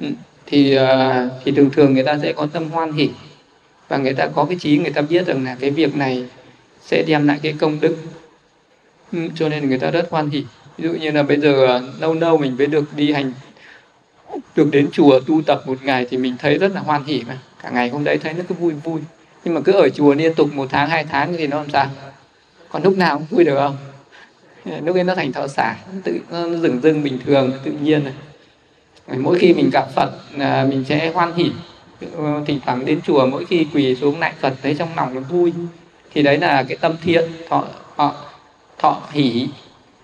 Ừ. 0.00 0.06
Thì 0.46 0.76
à, 0.76 1.28
thì 1.44 1.52
thường 1.52 1.70
thường 1.70 1.94
người 1.94 2.04
ta 2.04 2.18
sẽ 2.22 2.32
có 2.32 2.46
tâm 2.46 2.70
hoan 2.70 2.92
hỷ. 2.92 3.10
Và 3.88 3.96
người 3.96 4.14
ta 4.14 4.26
có 4.26 4.44
cái 4.44 4.56
trí, 4.60 4.78
người 4.78 4.92
ta 4.92 5.02
biết 5.02 5.26
rằng 5.26 5.44
là 5.44 5.56
cái 5.60 5.70
việc 5.70 5.96
này 5.96 6.24
sẽ 6.80 7.04
đem 7.06 7.26
lại 7.28 7.38
cái 7.42 7.54
công 7.58 7.80
đức. 7.80 7.96
Ừ, 9.12 9.18
cho 9.34 9.48
nên 9.48 9.68
người 9.68 9.78
ta 9.78 9.90
rất 9.90 10.10
hoan 10.10 10.30
hỷ. 10.30 10.44
Ví 10.78 10.88
dụ 10.88 10.94
như 10.94 11.10
là 11.10 11.22
bây 11.22 11.40
giờ 11.40 11.66
à, 11.66 11.80
lâu 12.00 12.14
lâu 12.14 12.38
mình 12.38 12.56
mới 12.58 12.66
được 12.66 12.96
đi 12.96 13.12
hành, 13.12 13.32
được 14.56 14.68
đến 14.72 14.88
chùa 14.92 15.20
tu 15.20 15.42
tập 15.42 15.62
một 15.66 15.78
ngày 15.82 16.06
thì 16.10 16.16
mình 16.16 16.34
thấy 16.38 16.58
rất 16.58 16.72
là 16.74 16.80
hoan 16.80 17.04
hỷ 17.04 17.22
mà. 17.28 17.38
Cả 17.62 17.70
ngày 17.70 17.88
hôm 17.88 18.04
đấy 18.04 18.18
thấy 18.18 18.34
nó 18.34 18.44
cứ 18.48 18.54
vui 18.54 18.72
vui. 18.72 19.00
Nhưng 19.44 19.54
mà 19.54 19.60
cứ 19.60 19.72
ở 19.72 19.88
chùa 19.88 20.14
liên 20.14 20.34
tục 20.34 20.54
một 20.54 20.66
tháng, 20.70 20.88
hai 20.88 21.04
tháng 21.04 21.36
thì 21.36 21.46
nó 21.46 21.56
làm 21.56 21.70
sao? 21.70 21.86
Còn 22.68 22.82
lúc 22.82 22.96
nào 22.96 23.18
cũng 23.18 23.26
vui 23.30 23.44
được 23.44 23.56
không? 23.56 23.76
Lúc 24.64 24.96
ấy 24.96 25.04
nó 25.04 25.14
thành 25.14 25.32
thọ 25.32 25.46
xả 25.46 25.76
tự 26.04 26.20
nó 26.30 26.48
dừng 26.48 26.80
dưng 26.80 27.02
bình 27.02 27.18
thường 27.26 27.52
tự 27.64 27.72
nhiên 27.72 28.04
này. 28.04 28.14
Mỗi 29.18 29.38
khi 29.38 29.54
mình 29.54 29.70
gặp 29.72 29.88
phật 29.94 30.10
à, 30.38 30.66
mình 30.70 30.84
sẽ 30.88 31.10
hoan 31.12 31.34
hỉ 31.34 31.50
ờ, 32.16 32.42
thỉnh 32.46 32.60
thoảng 32.66 32.84
đến 32.84 33.00
chùa 33.06 33.26
mỗi 33.26 33.44
khi 33.44 33.66
quỳ 33.74 33.94
xuống 33.94 34.20
lại 34.20 34.32
phật 34.40 34.54
thấy 34.62 34.74
trong 34.74 34.88
lòng 34.96 35.14
nó 35.14 35.20
vui. 35.20 35.52
Thì 36.14 36.22
đấy 36.22 36.38
là 36.38 36.62
cái 36.62 36.76
tâm 36.76 36.96
thiện 37.02 37.24
thọ 37.48 37.64
thọ, 37.96 38.14
thọ 38.78 39.02
hỉ. 39.10 39.48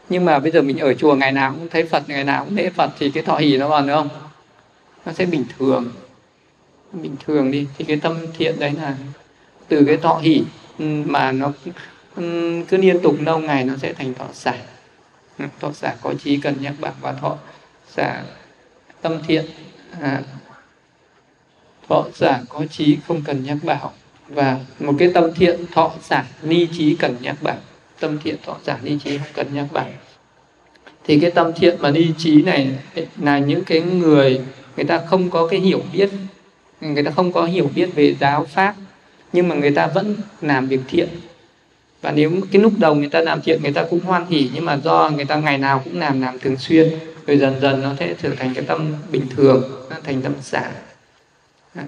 Nhưng 0.09 0.25
mà 0.25 0.39
bây 0.39 0.51
giờ 0.51 0.63
mình 0.63 0.79
ở 0.79 0.95
chùa 0.95 1.15
ngày 1.15 1.33
nào 1.33 1.55
cũng 1.59 1.69
thấy 1.69 1.85
phật 1.85 2.09
ngày 2.09 2.25
nào 2.25 2.45
cũng 2.45 2.57
lễ 2.57 2.71
phật 2.71 2.91
thì 2.99 3.11
cái 3.11 3.23
thọ 3.23 3.37
hỉ 3.37 3.57
nó 3.57 3.69
còn 3.69 3.87
nữa 3.87 3.95
không? 3.95 4.09
Nó 5.07 5.13
sẽ 5.13 5.27
bình 5.27 5.45
thường. 5.59 5.91
Bình 6.93 7.17
thường 7.27 7.51
đi. 7.51 7.67
Thì 7.79 7.85
cái 7.85 7.97
tâm 7.97 8.17
thiện 8.39 8.59
đấy 8.59 8.73
là 8.83 8.97
từ 9.69 9.85
cái 9.85 9.97
thọ 9.97 10.19
hỉ 10.23 10.43
ừ, 10.79 10.85
mà 11.05 11.33
nó 11.33 11.53
cứ 12.69 12.77
liên 12.77 13.01
tục 13.03 13.15
lâu 13.21 13.39
ngày 13.39 13.65
nó 13.65 13.75
sẽ 13.77 13.93
thành 13.93 14.15
thọ 14.15 14.27
xả. 14.33 14.55
Thọ 15.61 15.73
xả 15.73 15.95
có 16.03 16.15
trí 16.25 16.37
cần 16.37 16.55
nhắc 16.61 16.75
bạc 16.81 16.95
và 17.01 17.13
thọ 17.13 17.37
xả 17.89 18.23
tâm 19.03 19.19
thiện. 19.27 19.45
À, 20.01 20.23
thọ 21.89 22.05
giả 22.15 22.41
có 22.49 22.67
trí 22.71 22.99
không 23.09 23.23
cần 23.25 23.45
nhắc 23.45 23.57
bảo 23.63 23.93
và 24.29 24.61
một 24.81 24.93
cái 24.99 25.11
tâm 25.15 25.35
thiện 25.35 25.67
thọ 25.73 25.93
giả 26.03 26.25
ni 26.43 26.67
trí 26.73 26.97
cần 26.97 27.17
nhắc 27.21 27.37
bảo 27.43 27.57
tâm 28.01 28.19
thiện 28.25 28.37
thọ 28.47 28.57
giả 28.65 28.79
ni 28.83 28.99
trí 29.05 29.19
không 29.19 29.29
cần 29.35 29.55
nhắc 29.55 29.67
bảo 29.73 29.87
thì 31.05 31.21
cái 31.21 31.31
tâm 31.31 31.53
thiện 31.53 31.77
mà 31.81 31.91
ni 31.91 32.07
trí 32.19 32.43
này 32.43 32.71
là 33.17 33.39
những 33.39 33.65
cái 33.65 33.81
người 33.81 34.41
người 34.77 34.85
ta 34.85 35.03
không 35.07 35.31
có 35.31 35.47
cái 35.47 35.61
hiểu 35.61 35.83
biết. 35.93 36.11
Người 36.81 37.05
ta 37.05 37.11
không 37.11 37.33
có 37.33 37.45
hiểu 37.45 37.71
biết 37.75 37.95
về 37.95 38.15
giáo 38.21 38.45
pháp 38.45 38.75
nhưng 39.33 39.49
mà 39.49 39.55
người 39.55 39.71
ta 39.71 39.87
vẫn 39.87 40.17
làm 40.41 40.67
việc 40.67 40.81
thiện 40.89 41.09
và 42.07 42.13
nếu 42.13 42.33
cái 42.53 42.63
lúc 42.63 42.73
đầu 42.79 42.95
người 42.95 43.09
ta 43.09 43.21
làm 43.21 43.43
thiện 43.43 43.63
người 43.63 43.73
ta 43.73 43.85
cũng 43.91 44.01
hoan 44.01 44.27
hỉ, 44.27 44.51
nhưng 44.55 44.65
mà 44.65 44.77
do 44.77 45.11
người 45.11 45.25
ta 45.25 45.37
ngày 45.37 45.59
nào 45.59 45.83
cũng 45.85 46.01
làm 46.01 46.21
làm 46.21 46.39
thường 46.39 46.57
xuyên, 46.57 46.99
rồi 47.27 47.39
dần 47.39 47.61
dần 47.61 47.83
nó 47.83 47.95
sẽ 47.99 48.15
trở 48.23 48.35
thành 48.35 48.55
cái 48.55 48.65
tâm 48.65 48.95
bình 49.11 49.27
thường, 49.37 49.87
nó 49.91 49.97
thành 50.05 50.23
tâm 50.23 50.33
giả 50.43 50.73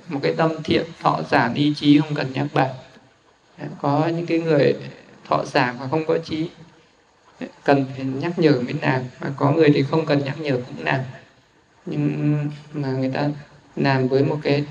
một 0.08 0.20
cái 0.22 0.34
tâm 0.36 0.50
thiện, 0.64 0.84
thọ 1.02 1.20
giả 1.30 1.50
ý 1.54 1.74
chí 1.76 2.00
không 2.00 2.14
cần 2.14 2.32
nhắc 2.32 2.46
bạn. 2.54 2.70
Có 3.80 4.10
những 4.16 4.26
cái 4.26 4.38
người 4.38 4.74
thọ 5.28 5.44
giả 5.44 5.74
mà 5.80 5.88
không 5.90 6.06
có 6.06 6.18
trí 6.18 6.48
cần 7.64 7.84
phải 7.96 8.04
nhắc 8.04 8.38
nhở 8.38 8.52
mới 8.52 8.74
làm, 8.82 9.02
mà 9.20 9.30
có 9.36 9.52
người 9.52 9.70
thì 9.74 9.82
không 9.90 10.06
cần 10.06 10.24
nhắc 10.24 10.40
nhở 10.40 10.52
cũng 10.52 10.84
làm. 10.84 11.00
Nhưng 11.86 12.48
mà 12.72 12.88
người 12.88 13.10
ta 13.14 13.28
làm 13.76 14.08
với 14.08 14.24
một 14.24 14.38
cái 14.42 14.64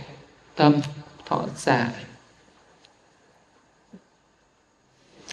tâm 0.56 0.76
thọ 1.26 1.46
giả 1.58 1.92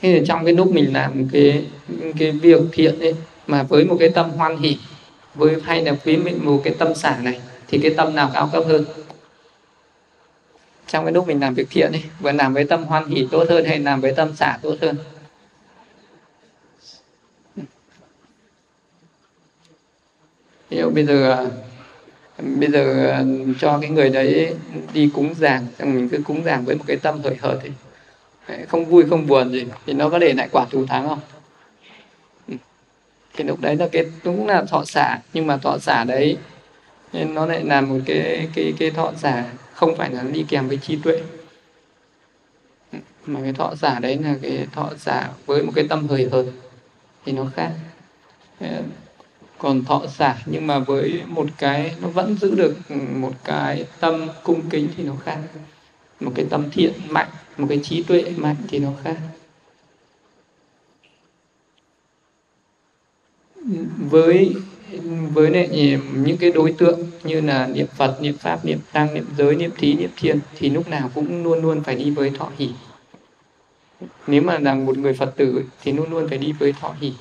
thế 0.04 0.18
thì 0.18 0.26
trong 0.26 0.44
cái 0.44 0.54
lúc 0.54 0.72
mình 0.72 0.92
làm 0.92 1.28
cái 1.32 1.64
cái 2.18 2.30
việc 2.30 2.60
thiện 2.72 3.00
ấy, 3.00 3.14
mà 3.46 3.62
với 3.62 3.84
một 3.84 3.96
cái 4.00 4.08
tâm 4.08 4.30
hoan 4.30 4.56
hỷ, 4.56 4.78
với 5.34 5.56
hay 5.64 5.84
là 5.84 5.96
với 6.04 6.16
một 6.16 6.60
cái 6.64 6.74
tâm 6.78 6.94
xả 6.94 7.18
này, 7.22 7.40
thì 7.68 7.78
cái 7.78 7.94
tâm 7.96 8.14
nào 8.14 8.30
cao 8.34 8.50
cấp 8.52 8.64
hơn? 8.66 8.84
Trong 10.86 11.04
cái 11.04 11.12
lúc 11.12 11.28
mình 11.28 11.40
làm 11.40 11.54
việc 11.54 11.66
thiện 11.70 11.92
ấy 11.92 12.02
vừa 12.20 12.32
làm 12.32 12.54
với 12.54 12.64
tâm 12.64 12.84
hoan 12.84 13.06
hỷ 13.06 13.28
tốt 13.30 13.46
hơn 13.48 13.64
hay 13.64 13.78
làm 13.78 14.00
với 14.00 14.12
tâm 14.14 14.36
xả 14.36 14.58
tốt 14.62 14.76
hơn? 14.80 14.96
Ví 20.70 20.78
dụ 20.78 20.90
bây 20.90 21.06
giờ 21.06 21.50
bây 22.38 22.70
giờ 22.70 23.06
ờ, 23.10 23.24
cho 23.60 23.78
cái 23.80 23.90
người 23.90 24.10
đấy 24.10 24.54
đi 24.92 25.10
cúng 25.14 25.34
giảng 25.38 25.66
xong 25.78 25.94
mình 25.94 26.08
cứ 26.08 26.18
cúng 26.24 26.44
giảng 26.44 26.64
với 26.64 26.76
một 26.76 26.84
cái 26.86 26.96
tâm 26.96 27.20
hời 27.24 27.36
hợt 27.40 27.58
thì 27.62 27.70
không 28.68 28.84
vui, 28.84 29.04
không 29.10 29.26
buồn 29.26 29.52
gì, 29.52 29.64
thì 29.86 29.92
nó 29.92 30.08
có 30.08 30.18
để 30.18 30.32
lại 30.32 30.48
quả 30.52 30.66
thù 30.70 30.86
thắng 30.86 31.08
không? 31.08 31.20
Ừ. 32.48 32.54
Thì 33.34 33.44
lúc 33.44 33.60
đấy 33.60 33.76
là 33.76 33.88
cái 33.92 34.04
cũng 34.24 34.46
là 34.46 34.64
thọ 34.64 34.84
xả, 34.84 35.18
nhưng 35.32 35.46
mà 35.46 35.56
thọ 35.56 35.78
xả 35.78 36.04
đấy, 36.04 36.36
nên 37.12 37.34
nó 37.34 37.46
lại 37.46 37.64
là 37.64 37.80
một 37.80 37.98
cái 38.06 38.48
cái 38.54 38.74
cái 38.78 38.90
thọ 38.90 39.12
xả 39.16 39.44
không 39.72 39.96
phải 39.96 40.10
là 40.10 40.22
đi 40.22 40.44
kèm 40.48 40.68
với 40.68 40.76
trí 40.76 40.96
tuệ. 40.96 41.20
Ừ, 42.92 42.98
mà 43.26 43.40
cái 43.42 43.52
thọ 43.52 43.74
giả 43.74 43.98
đấy 43.98 44.18
là 44.18 44.34
cái 44.42 44.66
thọ 44.72 44.90
giả 44.98 45.30
với 45.46 45.62
một 45.62 45.72
cái 45.74 45.86
tâm 45.88 46.08
hời 46.08 46.28
hợt, 46.32 46.44
thì 47.24 47.32
nó 47.32 47.46
khác. 47.56 47.70
Còn 49.58 49.84
thọ 49.84 50.02
giả 50.18 50.42
nhưng 50.46 50.66
mà 50.66 50.78
với 50.78 51.22
một 51.26 51.46
cái, 51.58 51.94
nó 52.00 52.08
vẫn 52.08 52.36
giữ 52.40 52.54
được 52.54 52.76
một 53.14 53.32
cái 53.44 53.86
tâm 54.00 54.28
cung 54.42 54.70
kính 54.70 54.88
thì 54.96 55.04
nó 55.04 55.12
khác. 55.24 55.38
Một 56.20 56.32
cái 56.34 56.46
tâm 56.50 56.70
thiện, 56.70 56.92
mạnh 57.08 57.28
một 57.56 57.66
cái 57.68 57.80
trí 57.82 58.02
tuệ 58.02 58.24
mạnh 58.36 58.56
thì 58.68 58.78
nó 58.78 58.90
khác 59.02 59.16
với 63.98 64.54
với 65.32 65.50
lại 65.50 65.98
những 66.14 66.36
cái 66.36 66.50
đối 66.50 66.72
tượng 66.72 67.00
như 67.24 67.40
là 67.40 67.66
niệm 67.66 67.86
Phật, 67.96 68.22
niệm 68.22 68.34
Pháp, 68.38 68.64
niệm 68.64 68.78
Tăng, 68.92 69.14
niệm 69.14 69.24
giới, 69.38 69.56
niệm 69.56 69.70
thí, 69.78 69.94
niệm 69.94 70.10
thiên 70.16 70.40
thì 70.56 70.70
lúc 70.70 70.88
nào 70.88 71.10
cũng 71.14 71.44
luôn 71.44 71.62
luôn 71.62 71.82
phải 71.82 71.94
đi 71.94 72.10
với 72.10 72.30
thọ 72.30 72.50
hỷ. 72.58 72.70
Nếu 74.26 74.42
mà 74.42 74.58
là 74.58 74.74
một 74.74 74.98
người 74.98 75.14
Phật 75.14 75.36
tử 75.36 75.64
thì 75.82 75.92
luôn 75.92 76.10
luôn 76.10 76.28
phải 76.28 76.38
đi 76.38 76.52
với 76.52 76.72
thọ 76.72 76.94
hỷ 77.00 77.12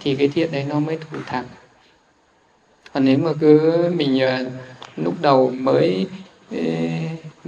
thì 0.00 0.16
cái 0.16 0.28
thiện 0.28 0.52
đấy 0.52 0.64
nó 0.68 0.80
mới 0.80 0.98
thủ 1.10 1.18
thẳng. 1.26 1.44
Còn 2.92 3.04
nếu 3.04 3.18
mà 3.18 3.32
cứ 3.40 3.84
mình 3.96 4.20
ờ, 4.20 4.44
lúc 4.96 5.14
đầu 5.20 5.50
mới 5.50 6.06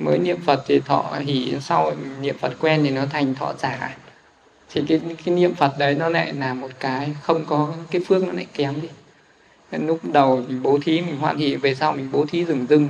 mới 0.00 0.18
niệm 0.18 0.38
Phật 0.44 0.62
thì 0.66 0.80
thọ 0.80 1.18
hỷ 1.24 1.54
sau 1.60 1.92
niệm 2.20 2.36
Phật 2.38 2.52
quen 2.60 2.80
thì 2.84 2.90
nó 2.90 3.06
thành 3.06 3.34
thọ 3.34 3.54
giả. 3.58 3.96
Thì 4.72 4.82
cái 4.88 5.00
cái 5.24 5.34
niệm 5.34 5.54
Phật 5.54 5.78
đấy 5.78 5.94
nó 5.94 6.08
lại 6.08 6.32
là 6.32 6.54
một 6.54 6.68
cái 6.80 7.14
không 7.22 7.44
có, 7.44 7.74
cái 7.90 8.02
phước 8.06 8.22
nó 8.22 8.32
lại 8.32 8.46
kém 8.54 8.80
đi. 8.80 8.88
Lúc 9.78 10.00
đầu 10.12 10.44
mình 10.48 10.62
bố 10.62 10.78
thí 10.82 11.00
mình 11.00 11.16
hoan 11.16 11.36
hỷ, 11.38 11.56
về 11.56 11.74
sau 11.74 11.92
mình 11.92 12.08
bố 12.12 12.26
thí 12.26 12.44
rừng 12.44 12.66
rưng. 12.68 12.88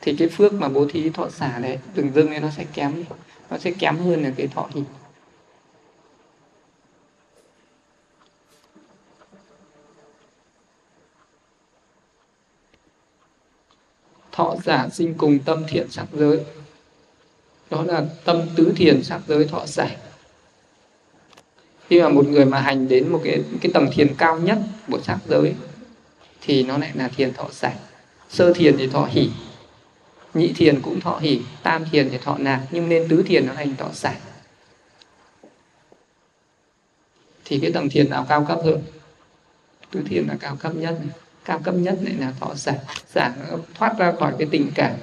Thì 0.00 0.16
cái 0.16 0.28
phước 0.28 0.52
mà 0.52 0.68
bố 0.68 0.86
thí 0.92 1.10
thọ 1.10 1.28
xả 1.28 1.58
đấy, 1.58 1.78
rừng 1.94 2.10
rưng 2.14 2.28
ấy 2.28 2.40
nó 2.40 2.50
sẽ 2.50 2.64
kém 2.74 2.96
đi. 2.96 3.04
Nó 3.50 3.58
sẽ 3.58 3.70
kém 3.70 3.98
hơn 3.98 4.22
là 4.22 4.30
cái 4.36 4.46
thọ 4.46 4.68
hỷ. 4.74 4.82
Thọ 14.40 14.56
giả 14.64 14.88
sinh 14.92 15.14
cùng 15.14 15.38
tâm 15.38 15.64
thiện 15.68 15.90
sắc 15.90 16.06
giới. 16.12 16.40
Đó 17.70 17.82
là 17.82 18.04
tâm 18.24 18.42
tứ 18.56 18.72
thiền 18.76 19.02
sắc 19.02 19.20
giới 19.28 19.44
thọ 19.44 19.66
giả 19.66 19.96
khi 21.88 22.02
mà 22.02 22.08
một 22.08 22.26
người 22.26 22.44
mà 22.44 22.60
hành 22.60 22.88
đến 22.88 23.08
một 23.08 23.20
cái 23.24 23.42
cái 23.60 23.72
tầng 23.74 23.88
thiền 23.92 24.14
cao 24.18 24.38
nhất 24.38 24.58
của 24.90 25.00
sắc 25.02 25.18
giới, 25.28 25.54
thì 26.40 26.62
nó 26.62 26.78
lại 26.78 26.90
là 26.94 27.08
thiền 27.08 27.32
thọ 27.32 27.48
giải. 27.52 27.76
Sơ 28.28 28.52
thiền 28.52 28.76
thì 28.78 28.86
thọ 28.86 29.08
hỷ 29.10 29.30
nhị 30.34 30.52
thiền 30.52 30.82
cũng 30.82 31.00
thọ 31.00 31.18
hỷ, 31.18 31.40
tam 31.62 31.84
thiền 31.92 32.10
thì 32.10 32.18
thọ 32.18 32.38
nạc, 32.38 32.60
nhưng 32.70 32.88
nên 32.88 33.08
tứ 33.08 33.22
thiền 33.26 33.46
nó 33.46 33.54
thành 33.54 33.76
thọ 33.76 33.88
giải. 33.92 34.16
Thì 37.44 37.58
cái 37.60 37.72
tầng 37.72 37.88
thiền 37.88 38.10
nào 38.10 38.26
cao 38.28 38.44
cấp 38.48 38.58
hơn? 38.64 38.82
Tứ 39.90 40.00
thiền 40.06 40.26
là 40.26 40.36
cao 40.40 40.56
cấp 40.56 40.74
nhất 40.74 40.94
này 41.00 41.14
cao 41.50 41.60
cấp 41.64 41.74
nhất 41.74 41.98
lại 42.02 42.14
là 42.14 42.32
thọ 42.40 42.54
giả, 42.54 42.74
giả 43.14 43.34
thoát 43.74 43.98
ra 43.98 44.12
khỏi 44.12 44.34
cái 44.38 44.48
tình 44.50 44.70
cảm. 44.74 44.94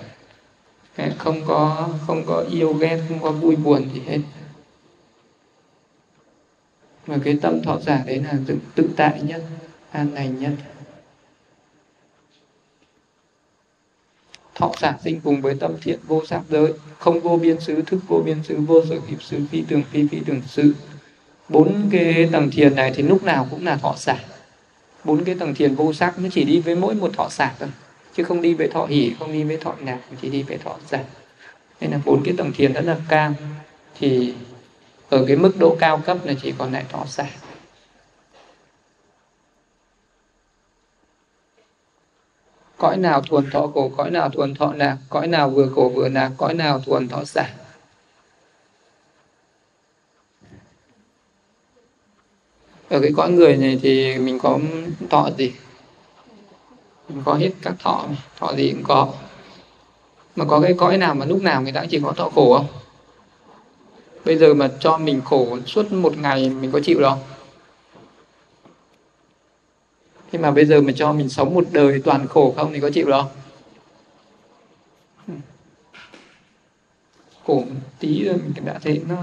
Không 1.18 1.42
có 1.48 1.90
không 2.08 2.24
có 2.26 2.46
yêu 2.52 2.74
ghét, 2.74 3.02
không 3.10 3.22
có 3.22 3.32
vui 3.32 3.56
buồn 3.56 3.90
gì 3.94 4.02
hết. 4.08 4.20
Mà 7.08 7.18
cái 7.24 7.38
tâm 7.42 7.62
thọ 7.64 7.80
giả 7.80 8.04
đấy 8.06 8.24
là 8.24 8.34
tự, 8.48 8.58
tự 8.76 8.90
tại 8.98 9.22
nhất 9.22 9.44
an 9.92 10.14
lành 10.14 10.40
nhất. 10.40 10.52
Thọ 14.56 14.72
giả 14.82 14.98
sinh 15.04 15.22
cùng 15.24 15.42
với 15.42 15.56
tâm 15.60 15.76
thiện 15.82 16.00
vô 16.08 16.26
sắc 16.26 16.42
giới 16.50 16.74
không 17.00 17.20
vô 17.20 17.38
biên 17.38 17.60
xứ 17.60 17.82
thức 17.82 18.00
vô 18.08 18.22
biên 18.26 18.44
xứ 18.44 18.56
vô 18.56 18.86
sở 18.90 18.96
hữu 19.08 19.20
xứ 19.20 19.40
phi 19.52 19.64
tưởng 19.68 19.84
phi 19.92 20.08
phi 20.08 20.20
tưởng 20.26 20.42
xứ 20.48 20.76
bốn 21.50 21.90
cái 21.92 22.30
tầng 22.32 22.50
thiền 22.52 22.76
này 22.76 22.92
thì 22.96 23.04
lúc 23.04 23.24
nào 23.24 23.48
cũng 23.52 23.66
là 23.66 23.78
thọ 23.78 23.96
giả 23.98 24.24
bốn 25.08 25.24
cái 25.24 25.36
tầng 25.40 25.54
thiền 25.56 25.76
vô 25.76 25.94
sắc 25.94 26.20
nó 26.20 26.30
chỉ 26.32 26.44
đi 26.44 26.60
với 26.60 26.76
mỗi 26.76 26.96
một 26.96 27.12
thọ 27.14 27.30
sạc 27.30 27.54
thôi, 27.60 27.70
chứ 28.16 28.24
không 28.24 28.42
đi 28.42 28.54
với 28.54 28.68
thọ 28.68 28.86
hỉ 28.86 29.14
không 29.20 29.34
đi 29.34 29.44
với 29.44 29.58
thọ 29.58 29.74
nạp 29.82 30.00
chỉ 30.22 30.30
đi 30.30 30.44
với 30.44 30.58
thọ 30.58 30.76
giả 30.90 31.04
nên 31.82 31.92
là 31.92 32.00
bốn 32.06 32.24
cái 32.24 32.34
tầng 32.38 32.52
thiền 32.56 32.74
rất 32.74 32.82
là 32.86 32.98
cao, 33.10 33.34
thì 34.00 34.34
ở 35.10 35.26
cái 35.28 35.38
mức 35.38 35.52
độ 35.60 35.78
cao 35.80 36.02
cấp 36.06 36.18
là 36.24 36.34
chỉ 36.42 36.54
còn 36.58 36.72
lại 36.72 36.86
thọ 36.90 37.06
giả 37.08 37.30
cõi 42.78 42.98
nào 42.98 43.22
thuần 43.22 43.50
thọ 43.52 43.68
khổ 43.74 43.92
cõi 43.98 44.12
nào 44.12 44.30
thuần 44.30 44.56
thọ 44.56 44.74
nạc 44.74 44.98
cõi 45.10 45.28
nào 45.28 45.50
vừa 45.50 45.70
khổ 45.76 45.92
vừa 45.96 46.10
nạc 46.10 46.32
cõi 46.38 46.54
nào 46.54 46.80
thuần 46.80 47.08
thọ 47.08 47.24
giả 47.26 47.54
ở 52.90 53.00
cái 53.02 53.12
cõi 53.18 53.32
người 53.32 53.58
này 53.58 53.80
thì 53.82 54.18
mình 54.18 54.40
có 54.40 54.60
thọ 55.10 55.30
gì? 55.38 55.54
Mình 57.10 57.22
có 57.26 57.34
hết 57.34 57.50
các 57.62 57.76
thọ 57.80 58.06
thọ 58.38 58.54
gì 58.56 58.72
cũng 58.72 58.84
có. 58.84 59.14
Mà 60.36 60.46
có 60.46 60.60
cái 60.60 60.74
cõi 60.78 60.98
nào 60.98 61.16
mà 61.16 61.26
lúc 61.26 61.42
nào 61.42 61.62
người 61.62 61.72
ta 61.72 61.86
chỉ 61.90 62.00
có 62.04 62.12
thọ 62.12 62.30
khổ 62.30 62.58
không? 62.58 62.68
Bây 64.26 64.38
giờ 64.38 64.54
mà 64.54 64.70
cho 64.80 64.98
mình 64.98 65.22
khổ 65.26 65.58
suốt 65.66 65.92
một 65.92 66.18
ngày 66.18 66.50
mình 66.50 66.72
có 66.72 66.80
chịu 66.84 67.02
đâu? 67.02 67.18
Thế 70.32 70.40
mà 70.40 70.52
bây 70.52 70.66
giờ 70.66 70.82
mà 70.82 70.92
cho 70.96 71.14
mình 71.14 71.30
sống 71.30 71.54
một 71.54 71.66
đời 71.72 72.02
toàn 72.06 72.28
khổ 72.28 72.54
không 72.58 72.74
thì 72.74 72.80
có 72.80 72.90
chịu 72.90 73.10
đâu? 73.10 73.24
Khổ 77.46 77.60
một 77.60 77.76
tí 78.00 78.24
rồi 78.24 78.36
mình 78.36 78.66
đã 78.66 78.80
thấy 78.84 79.02
nó 79.10 79.18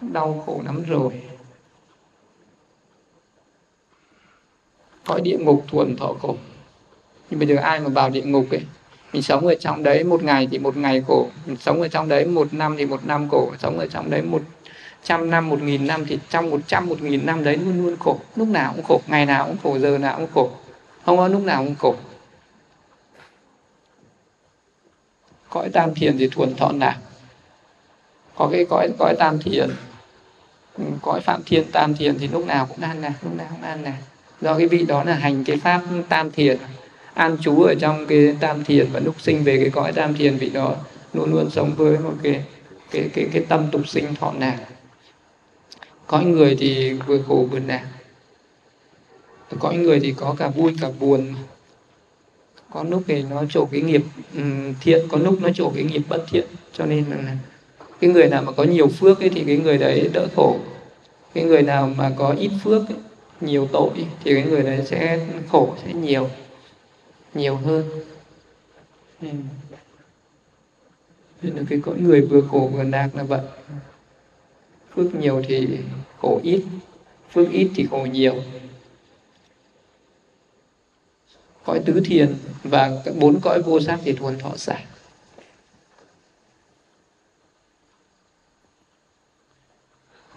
đau 0.00 0.42
khổ 0.46 0.62
lắm 0.64 0.82
rồi. 0.88 1.22
Cõi 5.10 5.20
địa 5.20 5.36
ngục 5.38 5.64
thuần 5.68 5.96
thọ 5.96 6.14
khổ. 6.22 6.36
Nhưng 7.30 7.40
bây 7.40 7.48
giờ 7.48 7.56
ai 7.56 7.80
mà 7.80 7.88
vào 7.88 8.10
địa 8.10 8.22
ngục 8.22 8.46
ấy? 8.50 8.62
Mình 9.12 9.22
sống 9.22 9.46
ở 9.46 9.54
trong 9.60 9.82
đấy 9.82 10.04
một 10.04 10.22
ngày 10.22 10.48
thì 10.50 10.58
một 10.58 10.76
ngày 10.76 11.02
khổ. 11.06 11.28
Mình 11.46 11.56
sống 11.56 11.82
ở 11.82 11.88
trong 11.88 12.08
đấy 12.08 12.24
một 12.24 12.54
năm 12.54 12.76
thì 12.78 12.86
một 12.86 13.06
năm 13.06 13.28
khổ. 13.30 13.52
Sống 13.58 13.78
ở 13.78 13.86
trong 13.86 14.10
đấy 14.10 14.22
một 14.22 14.42
trăm 15.04 15.30
năm, 15.30 15.48
một 15.48 15.62
nghìn 15.62 15.86
năm 15.86 16.04
thì 16.06 16.18
trong 16.30 16.50
một 16.50 16.60
trăm, 16.66 16.86
một 16.88 17.02
nghìn 17.02 17.26
năm 17.26 17.44
đấy 17.44 17.56
luôn 17.56 17.84
luôn 17.84 17.96
khổ. 18.00 18.18
Lúc 18.36 18.48
nào 18.48 18.72
cũng 18.76 18.84
khổ. 18.84 19.00
Ngày 19.06 19.26
nào 19.26 19.46
cũng 19.46 19.56
khổ, 19.62 19.78
giờ 19.78 19.98
nào 19.98 20.16
cũng 20.16 20.28
khổ. 20.34 20.50
Không 21.06 21.16
có 21.16 21.28
lúc 21.28 21.42
nào 21.42 21.64
cũng 21.64 21.74
khổ. 21.74 21.94
Cõi 25.48 25.68
tam 25.72 25.94
thiền 25.94 26.18
thì 26.18 26.28
thuần 26.28 26.54
thọ 26.54 26.72
nào? 26.72 26.94
Có 28.36 28.48
cái 28.52 28.66
cõi 28.70 28.88
cõi 28.98 29.14
tam 29.18 29.38
thiền. 29.38 29.70
Cõi 31.02 31.20
phạm 31.20 31.42
thiên 31.46 31.64
tam 31.72 31.94
thiền 31.94 32.18
thì 32.18 32.28
lúc 32.28 32.46
nào 32.46 32.66
cũng 32.66 32.80
an 32.80 33.00
lạc 33.00 33.14
lúc 33.22 33.34
nào 33.36 33.46
cũng 33.50 33.62
an 33.62 33.82
lạc 33.82 33.96
do 34.40 34.58
cái 34.58 34.66
vị 34.66 34.84
đó 34.88 35.04
là 35.04 35.14
hành 35.14 35.44
cái 35.44 35.56
pháp 35.56 35.82
tam 36.08 36.30
thiền. 36.30 36.58
An 37.14 37.36
trú 37.40 37.62
ở 37.62 37.74
trong 37.74 38.06
cái 38.06 38.36
tam 38.40 38.64
thiền 38.64 38.86
và 38.92 39.00
lúc 39.00 39.20
sinh 39.20 39.44
về 39.44 39.56
cái 39.56 39.70
cõi 39.70 39.92
tam 39.92 40.14
thiền 40.14 40.36
vị 40.36 40.50
đó 40.50 40.76
luôn 41.14 41.32
luôn 41.32 41.50
sống 41.50 41.72
với 41.76 41.98
một 41.98 42.14
cái 42.22 42.44
cái 42.90 43.08
cái 43.14 43.28
cái 43.32 43.44
tâm 43.48 43.66
tục 43.72 43.88
sinh 43.88 44.14
thọ 44.14 44.32
lạc 44.38 44.58
cõi 46.06 46.24
người 46.24 46.56
thì 46.56 46.92
vừa 46.92 47.18
khổ 47.28 47.48
vừa 47.50 47.58
lạc 47.66 47.84
cõi 49.58 49.76
người 49.76 50.00
thì 50.00 50.14
có 50.16 50.34
cả 50.38 50.48
vui 50.48 50.74
cả 50.80 50.88
buồn. 51.00 51.34
Có 52.72 52.82
lúc 52.82 53.02
thì 53.06 53.22
nó 53.22 53.44
trổ 53.50 53.68
cái 53.72 53.80
nghiệp 53.80 54.02
ừ, 54.34 54.42
thiện 54.80 55.08
có 55.08 55.18
lúc 55.18 55.42
nó 55.42 55.48
trổ 55.54 55.70
cái 55.74 55.84
nghiệp 55.84 56.02
bất 56.08 56.24
thiện. 56.30 56.44
Cho 56.72 56.86
nên 56.86 57.04
là 57.10 57.36
cái 58.00 58.10
người 58.10 58.28
nào 58.28 58.42
mà 58.42 58.52
có 58.52 58.64
nhiều 58.64 58.88
phước 58.88 59.20
ấy, 59.20 59.28
thì 59.28 59.44
cái 59.46 59.56
người 59.56 59.78
đấy 59.78 60.10
đỡ 60.12 60.26
khổ. 60.36 60.58
Cái 61.34 61.44
người 61.44 61.62
nào 61.62 61.92
mà 61.96 62.10
có 62.16 62.34
ít 62.38 62.50
phước 62.64 62.88
ấy, 62.88 62.98
nhiều 63.40 63.68
tội 63.72 63.90
thì 63.94 64.34
cái 64.34 64.42
người 64.42 64.62
đấy 64.62 64.86
sẽ 64.86 65.26
khổ, 65.48 65.76
sẽ 65.84 65.92
nhiều 65.92 66.30
nhiều 67.34 67.56
hơn. 67.56 67.90
Nên 71.42 71.56
là 71.56 71.62
cái 71.68 71.80
cõi 71.84 71.94
người 71.98 72.20
vừa 72.20 72.40
khổ 72.40 72.70
vừa 72.72 72.82
lạc 72.82 73.10
là 73.14 73.22
vậy 73.22 73.40
phước 74.94 75.14
nhiều 75.14 75.42
thì 75.48 75.78
khổ 76.18 76.40
ít, 76.42 76.64
phước 77.30 77.50
ít 77.50 77.70
thì 77.74 77.86
khổ 77.90 78.06
nhiều. 78.12 78.42
Cõi 81.64 81.82
tứ 81.86 82.00
thiền 82.04 82.36
và 82.62 82.90
bốn 83.18 83.40
cõi 83.40 83.62
vô 83.62 83.80
sắc 83.80 84.00
thì 84.04 84.12
thuần 84.12 84.38
thọ 84.38 84.56
xả. 84.56 84.78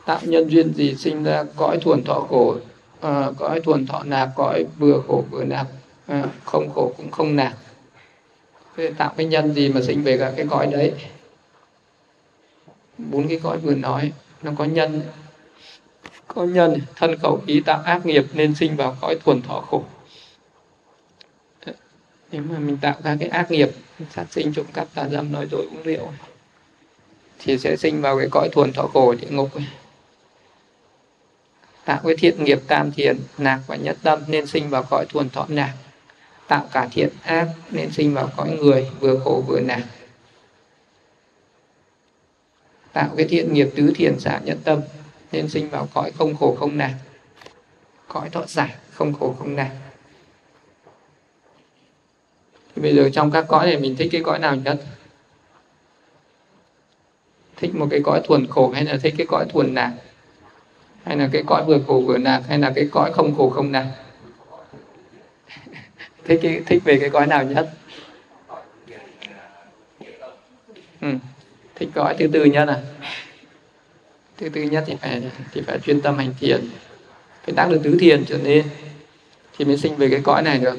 Tạo 0.06 0.20
nhân 0.24 0.50
duyên 0.50 0.74
gì 0.74 0.96
sinh 0.96 1.24
ra 1.24 1.44
cõi 1.56 1.78
thuần 1.82 2.04
thọ 2.04 2.20
khổ? 2.30 2.58
À, 3.04 3.32
cõi 3.38 3.62
thuần 3.62 3.86
thọ 3.86 4.04
nạc 4.04 4.30
cõi 4.36 4.66
vừa 4.80 5.02
khổ 5.08 5.24
vừa 5.30 5.44
nạc 5.44 5.68
à, 6.08 6.22
ờ, 6.22 6.30
không 6.46 6.70
khổ 6.74 6.94
cũng 6.98 7.12
không 7.12 7.36
nạc 7.36 7.54
thế 8.78 8.92
tạo 8.98 9.14
cái 9.18 9.26
nhân 9.26 9.54
gì 9.54 9.70
mà 9.70 9.82
sinh 9.82 10.04
về 10.04 10.18
cả 10.18 10.34
cái 10.38 10.46
cõi 10.50 10.68
đấy? 10.68 10.94
Bốn 12.98 13.28
cái 13.28 13.40
cõi 13.44 13.58
vừa 13.58 13.76
nói 13.76 14.12
nó 14.44 14.52
có 14.58 14.66
nhân. 14.66 15.02
Có 16.28 16.44
nhân 16.46 16.82
thân 16.96 17.16
khẩu 17.20 17.42
ý 17.46 17.60
tạo 17.60 17.82
ác 17.82 18.06
nghiệp 18.06 18.26
nên 18.34 18.56
sinh 18.56 18.76
vào 18.76 18.98
cõi 19.02 19.18
thuần 19.26 19.42
thọ 19.42 19.60
khổ. 19.60 19.84
Nếu 22.32 22.42
mà 22.50 22.60
mình 22.60 22.78
tạo 22.78 22.96
ra 23.04 23.18
cái 23.20 23.30
ác 23.30 23.52
nghiệp 23.52 23.70
sát 24.12 24.26
sinh 24.32 24.54
trộm 24.54 24.66
cắp 24.74 24.88
tà 24.94 25.10
dâm 25.10 25.32
nói 25.32 25.48
dối 25.52 25.68
uống 25.72 25.84
rượu 25.84 26.12
thì 27.40 27.58
sẽ 27.58 27.76
sinh 27.76 28.02
vào 28.02 28.18
cái 28.18 28.28
cõi 28.32 28.50
thuần 28.52 28.74
thọ 28.74 28.88
khổ 28.88 29.14
địa 29.14 29.28
ngục 29.30 29.54
ấy 29.54 29.66
tạo 31.86 32.02
cái 32.04 32.16
thiện 32.18 32.44
nghiệp 32.44 32.60
tam 32.68 32.92
thiền 32.92 33.20
nạc 33.38 33.60
và 33.68 33.76
nhất 33.76 33.98
tâm 34.04 34.20
nên 34.28 34.48
sinh 34.48 34.70
vào 34.70 34.84
cõi 34.90 35.06
thuần 35.10 35.30
thọ 35.30 35.46
nạc. 35.50 35.70
Tạo 36.48 36.68
cả 36.72 36.88
thiện 36.92 37.10
ác 37.24 37.48
nên 37.72 37.92
sinh 37.92 38.14
vào 38.14 38.30
cõi 38.38 38.58
người 38.62 38.90
vừa 39.00 39.20
khổ 39.20 39.44
vừa 39.48 39.60
nạc. 39.60 39.84
Tạo 42.94 43.10
cái 43.18 43.26
thiện 43.30 43.54
nghiệp 43.54 43.70
tứ 43.76 43.94
thiền 43.96 44.20
xả 44.20 44.40
nhất 44.44 44.58
tâm 44.64 44.82
nên 45.32 45.50
sinh 45.50 45.70
vào 45.70 45.88
cõi 45.94 46.12
không 46.12 46.36
khổ 46.36 46.56
không 46.60 46.78
nạc. 46.78 46.94
Cõi 48.08 48.30
thọ 48.30 48.46
giải 48.46 48.76
không 48.92 49.14
khổ 49.14 49.36
không 49.40 49.56
nạc. 49.56 49.72
Thì 52.76 52.82
bây 52.82 52.96
giờ 52.96 53.10
trong 53.14 53.32
các 53.32 53.46
cõi 53.48 53.66
này 53.66 53.80
mình 53.80 53.96
thích 53.96 54.10
cái 54.12 54.22
cõi 54.24 54.40
nào 54.40 54.56
nhất? 54.56 54.84
Thích 57.56 57.76
một 57.76 57.88
cái 57.92 58.02
cõi 58.04 58.22
thuần 58.24 58.48
khổ 58.48 58.72
hay 58.72 58.86
là 58.86 58.98
thích 59.04 59.14
cái 59.18 59.28
cõi 59.28 59.46
thuần 59.50 59.74
nạc? 59.74 59.92
Hay 61.04 61.18
là 61.18 61.30
cái 61.32 61.44
cõi 61.46 61.64
vừa 61.68 61.80
khổ 61.88 62.04
vừa 62.08 62.18
nạc 62.18 62.42
hay 62.48 62.60
là 62.60 62.72
cái 62.76 62.88
cõi 62.92 63.14
không 63.14 63.36
khổ 63.36 63.50
không 63.50 63.72
nạc 63.72 63.86
thích 66.26 66.40
cái, 66.44 66.62
thích 66.66 66.82
về 66.86 66.98
cái 67.00 67.10
cõi 67.10 67.28
nào 67.28 67.44
nhất? 67.44 67.70
Ừ. 71.02 71.10
thích 71.76 71.90
cõi 71.94 72.16
thứ 72.20 72.28
tư 72.28 72.46
nhất 72.46 72.68
à? 72.68 72.78
Thứ 74.38 74.50
tư 74.50 74.62
nhất 74.62 74.84
thì 74.88 74.96
phải 75.02 75.22
thì 75.54 75.62
phải 75.62 75.80
chuyên 75.80 76.02
tâm 76.02 76.18
hành 76.18 76.34
thiền. 76.40 76.62
Phải 77.46 77.56
đắc 77.56 77.70
được 77.70 77.80
tứ 77.84 77.98
thiền 78.00 78.26
trở 78.26 78.38
nên, 78.38 78.66
thì 79.58 79.66
mới 79.66 79.78
sinh 79.78 79.96
về 79.96 80.10
cái 80.10 80.20
cõi 80.24 80.42
này 80.42 80.58
được. 80.58 80.78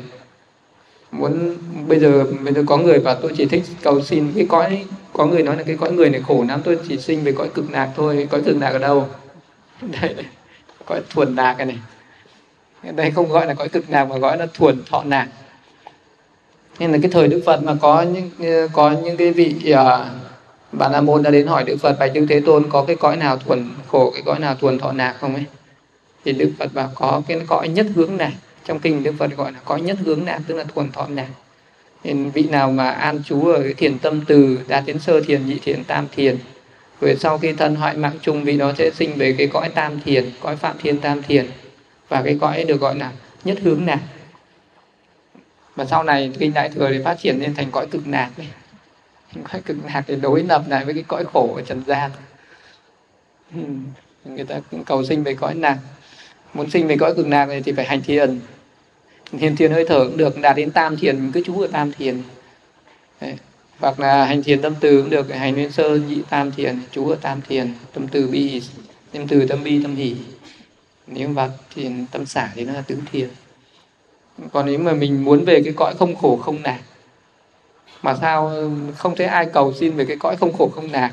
Muốn, 1.11 1.57
bây 1.89 1.99
giờ 1.99 2.25
bây 2.45 2.55
giờ 2.55 2.63
có 2.67 2.77
người 2.77 2.99
và 2.99 3.15
tôi 3.15 3.33
chỉ 3.37 3.47
thích 3.47 3.63
cầu 3.83 4.03
xin 4.03 4.33
cái 4.37 4.47
cõi, 4.49 4.85
có 5.13 5.27
người 5.27 5.43
nói 5.43 5.57
là 5.57 5.63
cái 5.63 5.77
cõi 5.77 5.93
người 5.93 6.11
này 6.11 6.21
khổ 6.27 6.45
lắm, 6.49 6.61
tôi 6.65 6.79
chỉ 6.89 6.99
sinh 6.99 7.25
về 7.25 7.33
cõi 7.33 7.49
cực 7.55 7.71
lạc 7.71 7.93
thôi, 7.97 8.29
cõi 8.31 8.43
cực 8.43 8.57
lạc 8.61 8.71
ở 8.71 8.79
đâu? 8.79 9.09
đây 10.01 10.15
cõi 10.87 11.03
thuần 11.11 11.37
lạc 11.37 11.59
này. 11.59 11.79
Đây 12.93 13.11
không 13.11 13.29
gọi 13.29 13.47
là 13.47 13.55
cõi 13.55 13.69
cực 13.69 13.85
lạc 13.89 14.05
mà 14.05 14.19
gọi 14.19 14.39
là 14.39 14.47
thuần 14.55 14.83
thọ 14.91 15.03
lạc 15.07 15.29
nên 16.79 16.93
là 16.93 16.99
cái 17.03 17.11
thời 17.11 17.29
đức 17.29 17.43
phật 17.47 17.63
mà 17.63 17.75
có 17.81 18.03
những 18.03 18.31
có 18.73 18.91
những 18.91 19.17
cái 19.17 19.33
vị 19.33 19.55
uh, 19.73 19.79
bà 20.73 20.89
la 20.89 21.01
môn 21.01 21.23
đã 21.23 21.31
đến 21.31 21.47
hỏi 21.47 21.65
đức 21.65 21.77
phật 21.81 21.97
bạch 21.99 22.11
đức 22.15 22.27
thế 22.29 22.41
tôn 22.41 22.71
có 22.71 22.85
cái 22.87 22.97
cõi 22.97 23.17
nào 23.17 23.37
thuần 23.37 23.71
khổ 23.89 24.11
cái 24.11 24.23
cõi 24.27 24.39
nào 24.39 24.55
thuần 24.55 24.79
thọ 24.79 24.93
lạc 24.93 25.15
không 25.21 25.35
ấy? 25.35 25.45
Thì 26.25 26.33
đức 26.33 26.53
phật 26.59 26.75
bảo 26.75 26.91
có 26.95 27.23
cái 27.29 27.41
cõi 27.47 27.69
nhất 27.69 27.87
hướng 27.95 28.17
lạc 28.17 28.33
trong 28.65 28.81
kinh 28.81 29.03
đức 29.03 29.15
phật 29.19 29.37
gọi 29.37 29.53
là 29.53 29.59
cõi 29.65 29.81
nhất 29.81 29.97
hướng 30.05 30.27
lạc 30.27 30.41
tức 30.47 30.55
là 30.55 30.65
thuần 30.65 30.93
thọ 30.93 31.07
lạc 31.11 31.29
nên 32.05 32.31
vị 32.31 32.43
nào 32.43 32.71
mà 32.71 32.91
an 32.91 33.23
trú 33.25 33.49
ở 33.49 33.63
cái 33.63 33.75
thiền 33.75 33.99
tâm 33.99 34.25
từ 34.27 34.59
đã 34.69 34.81
đến 34.87 34.99
sơ 34.99 35.21
thiền 35.21 35.47
nhị 35.47 35.59
thiền 35.59 35.85
tam 35.85 36.07
thiền 36.17 36.37
rồi 37.05 37.17
sau 37.17 37.39
khi 37.39 37.53
thân 37.53 37.75
hoại 37.75 37.97
mạng 37.97 38.19
chung 38.23 38.45
vị 38.45 38.57
nó 38.57 38.73
sẽ 38.79 38.91
sinh 38.91 39.13
về 39.17 39.35
cái 39.39 39.47
cõi 39.47 39.69
tam 39.69 40.01
thiền, 40.01 40.31
cõi 40.41 40.57
phạm 40.57 40.77
thiên 40.79 41.01
tam 41.01 41.23
thiền, 41.23 41.47
và 42.09 42.23
cái 42.23 42.39
cõi 42.41 42.65
được 42.65 42.81
gọi 42.81 42.97
là 42.97 43.13
nhất 43.45 43.59
hướng 43.63 43.87
lạc 43.87 44.01
và 45.77 45.85
sau 45.85 46.03
này 46.03 46.33
kinh 46.39 46.55
đại 46.55 46.69
thừa 46.69 46.91
thì 46.93 46.99
phát 47.05 47.19
triển 47.21 47.41
lên 47.41 47.55
thành 47.55 47.71
cõi 47.71 47.87
cực 47.87 48.03
lạc 48.07 48.31
này 48.37 48.49
cõi 49.53 49.61
cực 49.61 49.77
lạc 49.85 50.03
thì 50.07 50.17
đối 50.17 50.43
lập 50.43 50.65
lại 50.69 50.85
với 50.85 50.95
cái 50.95 51.05
cõi 51.09 51.25
khổ 51.33 51.55
ở 51.57 51.63
trần 51.63 51.83
gian. 51.87 52.11
Ừ, 53.55 53.61
người 54.25 54.45
ta 54.45 54.61
cũng 54.71 54.85
cầu 54.85 55.05
sinh 55.05 55.23
về 55.23 55.35
cõi 55.35 55.55
lạc 55.55 55.79
muốn 56.55 56.71
sinh 56.71 56.87
về 56.87 56.97
cõi 56.97 57.15
cực 57.15 57.27
lạc 57.27 57.47
này 57.49 57.63
thì 57.63 57.73
phải 57.73 57.85
hành 57.85 58.03
thiền. 58.03 58.41
Thiền 59.39 59.57
thiền 59.57 59.73
hơi 59.73 59.85
thở 59.89 60.05
cũng 60.05 60.17
được, 60.17 60.39
đạt 60.41 60.57
đến 60.57 60.71
tam 60.71 60.97
thiền 60.97 61.17
mình 61.17 61.33
cứ 61.33 61.43
chú 61.47 61.61
ở 61.61 61.69
tam 61.73 61.93
thiền. 61.93 62.23
Đấy 63.21 63.39
hoặc 63.79 64.01
là 64.01 64.25
hành 64.25 64.43
thiền 64.43 64.63
tâm 64.63 64.75
từ 64.81 65.01
cũng 65.01 65.11
được. 65.11 65.35
Hành 65.35 65.55
nguyên 65.55 65.73
sơ 65.73 65.97
nhị 65.97 66.23
tam 66.31 66.53
thiền 66.53 66.81
chú 66.91 67.09
ở 67.09 67.17
tam 67.21 67.41
thiền 67.41 67.75
tâm 67.93 68.09
từ 68.09 68.29
bi 68.29 68.63
tâm 69.13 69.29
từ 69.29 69.47
tâm 69.47 69.65
bi 69.65 69.83
tâm 69.83 69.97
hỷ. 69.97 70.17
Nếu 71.07 71.29
vào 71.29 71.51
thiền 71.75 72.07
tâm 72.07 72.27
xả 72.27 72.51
thì 72.55 72.65
nó 72.65 72.73
là 72.73 72.81
tứ 72.81 72.99
thiền. 73.13 73.29
Còn 74.53 74.67
nếu 74.67 74.79
mà 74.79 74.93
mình 74.93 75.25
muốn 75.25 75.45
về 75.45 75.63
cái 75.65 75.73
cõi 75.77 75.95
không 75.99 76.17
khổ 76.17 76.37
không 76.37 76.59
lạc 76.65 76.81
mà 78.03 78.17
sao 78.21 78.53
không 78.97 79.17
thấy 79.17 79.27
ai 79.27 79.47
cầu 79.53 79.73
xin 79.73 79.97
về 79.97 80.05
cái 80.05 80.17
cõi 80.17 80.37
không 80.37 80.53
khổ 80.53 80.71
không 80.75 80.93
lạc 80.93 81.13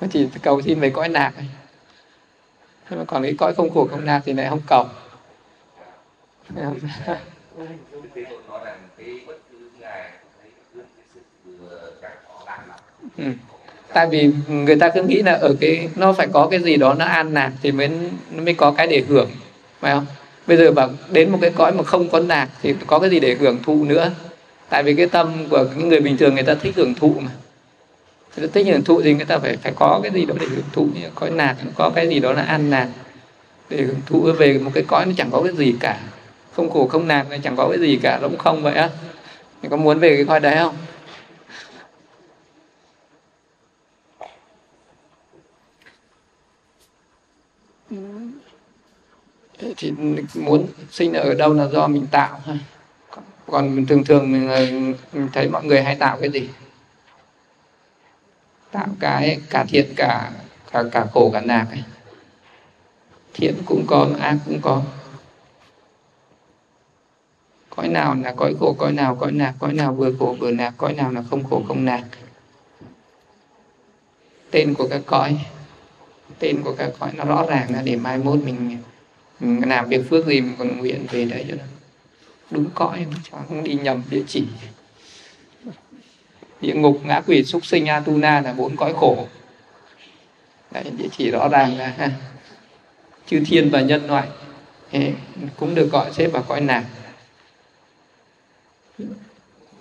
mà 0.00 0.08
chỉ 0.12 0.28
cầu 0.42 0.62
xin 0.62 0.80
về 0.80 0.90
cõi 0.90 1.08
lạc 1.08 1.32
thôi. 1.36 1.46
Còn 3.06 3.22
cái 3.22 3.34
cõi 3.38 3.54
không 3.54 3.70
khổ 3.70 3.88
không 3.90 4.04
lạc 4.04 4.20
thì 4.24 4.32
lại 4.32 4.48
không 4.48 4.62
cầu 4.66 4.86
ừ. 13.18 13.24
tại 13.92 14.06
vì 14.10 14.30
người 14.48 14.76
ta 14.76 14.88
cứ 14.88 15.02
nghĩ 15.02 15.22
là 15.22 15.32
ở 15.32 15.54
cái, 15.60 15.88
nó 15.96 16.12
phải 16.12 16.26
có 16.32 16.48
cái 16.50 16.60
gì 16.60 16.76
đó 16.76 16.94
nó 16.94 17.04
an 17.04 17.34
lạc 17.34 17.52
thì 17.62 17.72
mới 17.72 17.88
nó 18.30 18.42
mới 18.42 18.54
có 18.54 18.70
cái 18.70 18.86
để 18.86 19.04
hưởng, 19.08 19.30
phải 19.80 19.94
không? 19.94 20.06
Bây 20.46 20.56
giờ 20.56 20.72
bảo 20.72 20.90
đến 21.10 21.30
một 21.30 21.38
cái 21.40 21.50
cõi 21.50 21.72
mà 21.72 21.82
không 21.82 22.08
có 22.08 22.18
lạc 22.18 22.48
thì 22.62 22.74
có 22.86 22.98
cái 22.98 23.10
gì 23.10 23.20
để 23.20 23.36
hưởng 23.40 23.58
thụ 23.62 23.84
nữa? 23.84 24.10
Tại 24.68 24.82
vì 24.82 24.94
cái 24.94 25.06
tâm 25.06 25.46
của 25.50 25.66
những 25.76 25.88
người 25.88 26.00
bình 26.00 26.16
thường 26.16 26.34
người 26.34 26.42
ta 26.42 26.54
thích 26.54 26.74
hưởng 26.76 26.94
thụ 26.94 27.14
mà. 27.20 27.30
Người 28.36 28.48
ta 28.48 28.52
thích 28.54 28.66
hưởng 28.66 28.84
thụ 28.84 29.02
thì 29.02 29.14
người 29.14 29.24
ta 29.24 29.38
phải 29.38 29.56
phải 29.56 29.72
có 29.76 30.00
cái 30.02 30.12
gì 30.12 30.24
đó 30.24 30.34
để 30.40 30.46
hưởng 30.46 30.64
thụ 30.72 30.88
như 30.94 31.08
cõi 31.14 31.30
lạc 31.30 31.56
có 31.74 31.90
cái 31.94 32.08
gì 32.08 32.20
đó 32.20 32.32
là 32.32 32.42
an 32.42 32.70
lạc 32.70 32.88
để 33.70 33.76
hưởng 33.76 34.00
thụ 34.06 34.32
về 34.38 34.58
một 34.58 34.70
cái 34.74 34.84
cõi 34.88 35.06
nó 35.06 35.12
chẳng 35.16 35.30
có 35.30 35.42
cái 35.42 35.52
gì 35.56 35.74
cả. 35.80 36.00
Không 36.56 36.70
khổ 36.70 36.86
không 36.86 37.08
lạc 37.08 37.26
chẳng 37.42 37.56
có 37.56 37.68
cái 37.68 37.80
gì 37.80 37.98
cả 38.02 38.18
nó 38.22 38.28
cũng 38.28 38.38
không 38.38 38.62
vậy 38.62 38.74
á? 38.74 38.90
Có 39.70 39.76
muốn 39.76 39.98
về 39.98 40.16
cái 40.16 40.24
cõi 40.24 40.40
đấy 40.40 40.56
không? 40.58 40.74
Thì 49.76 49.92
muốn 50.34 50.66
sinh 50.90 51.12
ở 51.12 51.34
đâu 51.34 51.54
là 51.54 51.68
do 51.68 51.86
mình 51.86 52.06
tạo 52.10 52.40
thôi 52.46 52.58
còn 53.50 53.76
mình 53.76 53.86
thường 53.86 54.04
thường 54.04 54.32
mình, 54.32 54.94
mình 55.12 55.28
thấy 55.32 55.48
mọi 55.48 55.64
người 55.64 55.82
hay 55.82 55.94
tạo 55.94 56.18
cái 56.20 56.30
gì? 56.30 56.48
Tạo 58.70 58.86
cái 59.00 59.40
cả 59.50 59.64
thiện 59.68 59.92
cả 59.96 60.30
cả 60.72 60.82
cả 60.92 61.06
khổ 61.12 61.30
cả 61.32 61.40
nạc 61.40 61.70
ấy. 61.70 61.82
thiện 63.34 63.54
cũng 63.66 63.84
có 63.86 64.08
ác 64.20 64.36
cũng 64.46 64.60
có. 64.60 64.82
Cõi 67.76 67.88
nào 67.88 68.16
là 68.22 68.32
cõi 68.32 68.54
khổ 68.60 68.76
cõi 68.78 68.92
nào 68.92 69.14
cõi 69.14 69.32
nạc 69.32 69.54
cõi 69.58 69.72
nào 69.72 69.94
vừa 69.94 70.12
khổ 70.18 70.36
vừa 70.40 70.50
nạc 70.50 70.74
cõi 70.76 70.94
nào 70.94 71.12
là 71.12 71.22
không 71.30 71.44
khổ 71.44 71.62
không 71.68 71.84
nạc. 71.84 72.04
Tên 74.50 74.74
của 74.74 74.88
các 74.90 75.02
cõi 75.06 75.36
tên 76.38 76.62
của 76.62 76.74
các 76.78 76.90
cõi 76.98 77.10
nó 77.14 77.24
rõ 77.24 77.46
ràng 77.48 77.74
là 77.74 77.82
để 77.82 77.96
mai 77.96 78.18
mốt 78.18 78.38
mình 78.44 78.78
mình 79.40 79.68
làm 79.68 79.88
việc 79.88 80.10
phước 80.10 80.26
gì 80.26 80.40
mình 80.40 80.54
còn 80.58 80.78
nguyện 80.78 81.06
về 81.10 81.24
đấy 81.24 81.44
cho 81.48 81.54
nó 81.54 81.64
đúng 82.50 82.70
cõi 82.74 83.06
cho 83.30 83.38
không 83.48 83.64
đi 83.64 83.74
nhầm 83.74 84.02
địa 84.10 84.22
chỉ. 84.26 84.44
Địa 86.60 86.74
ngục 86.74 87.00
ngã 87.04 87.20
quỷ 87.26 87.44
súc 87.44 87.66
sinh 87.66 87.86
atuna 87.86 88.40
là 88.40 88.52
bốn 88.52 88.76
cõi 88.76 88.94
khổ. 88.96 89.28
Đấy, 90.70 90.84
địa 90.96 91.08
chỉ 91.18 91.30
rõ 91.30 91.48
ràng 91.48 91.78
là 91.78 91.94
ha. 91.98 92.10
chư 93.26 93.40
thiên 93.46 93.70
và 93.70 93.80
nhân 93.80 94.06
loại 94.06 94.28
cũng 95.56 95.74
được 95.74 95.90
gọi 95.92 96.12
xếp 96.12 96.26
vào 96.26 96.42
cõi 96.42 96.60
nào. 96.60 96.82